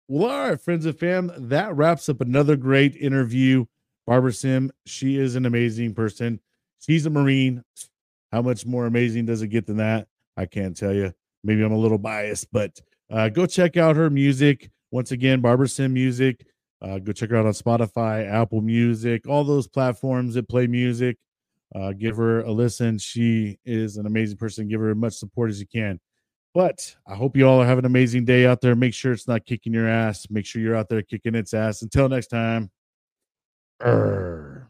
Well, 0.10 0.30
all 0.30 0.49
right, 0.49 0.61
friends 0.61 0.86
and 0.86 0.98
fam, 0.98 1.32
that 1.36 1.76
wraps 1.76 2.10
up 2.10 2.22
another 2.22 2.56
great 2.56 2.95
interview. 2.95 3.65
Barbara 4.06 4.34
Sim, 4.34 4.72
she 4.86 5.18
is 5.18 5.36
an 5.36 5.45
amazing 5.45 5.94
person. 5.94 6.40
She's 6.80 7.06
a 7.06 7.10
Marine. 7.10 7.64
How 8.32 8.41
much 8.41 8.65
more 8.65 8.86
amazing 8.86 9.26
does 9.26 9.41
it 9.41 9.48
get 9.48 9.65
than 9.65 9.78
that? 9.78 10.07
I 10.36 10.45
can't 10.45 10.76
tell 10.76 10.94
you. 10.94 11.14
Maybe 11.44 11.64
I'm 11.64 11.72
a 11.72 11.78
little 11.78 11.98
biased, 11.98 12.52
but 12.52 12.80
uh, 13.10 13.30
go 13.30 13.45
check 13.45 13.78
out 13.78 13.95
her 13.95 14.10
music. 14.10 14.70
Once 14.91 15.11
again, 15.11 15.40
Barbara 15.40 15.70
Sim 15.70 15.94
Music. 15.94 16.45
Uh, 16.82 16.99
go 16.99 17.14
check 17.14 17.30
her 17.30 17.38
out 17.38 17.45
on 17.45 17.53
Spotify, 17.53 18.30
Apple 18.30 18.61
Music, 18.61 19.26
all 19.28 19.45
those 19.45 19.68
platforms 19.68 20.34
that 20.34 20.49
play 20.49 20.68
music. 20.68 21.18
Uh, 21.76 21.91
give 21.91 22.18
her 22.18 22.41
a 22.41 22.52
listen. 22.52 22.98
She 22.98 23.58
is 23.66 23.98
an 23.98 24.06
amazing 24.06 24.38
person. 24.38 24.68
Give 24.68 24.80
her 24.80 24.91
as 24.91 24.98
much 24.98 25.14
support 25.14 25.50
as 25.50 25.60
you 25.60 25.68
can. 25.68 26.00
But 26.54 26.95
I 27.08 27.16
hope 27.16 27.36
you 27.36 27.48
all 27.48 27.62
are 27.62 27.66
having 27.66 27.86
an 27.86 27.91
amazing 27.91 28.26
day 28.26 28.45
out 28.45 28.62
there. 28.62 28.76
Make 28.76 28.94
sure 28.94 29.12
it's 29.12 29.28
not 29.28 29.45
kicking 29.45 29.74
your 29.74 29.88
ass. 29.88 30.28
Make 30.30 30.45
sure 30.45 30.62
you're 30.62 30.76
out 30.76 30.88
there 30.88 31.02
kicking 31.02 31.34
its 31.34 31.54
ass. 31.54 31.82
Until 31.82 32.10
next 32.10 32.28
time. 32.28 32.70
Arr. 33.82 34.62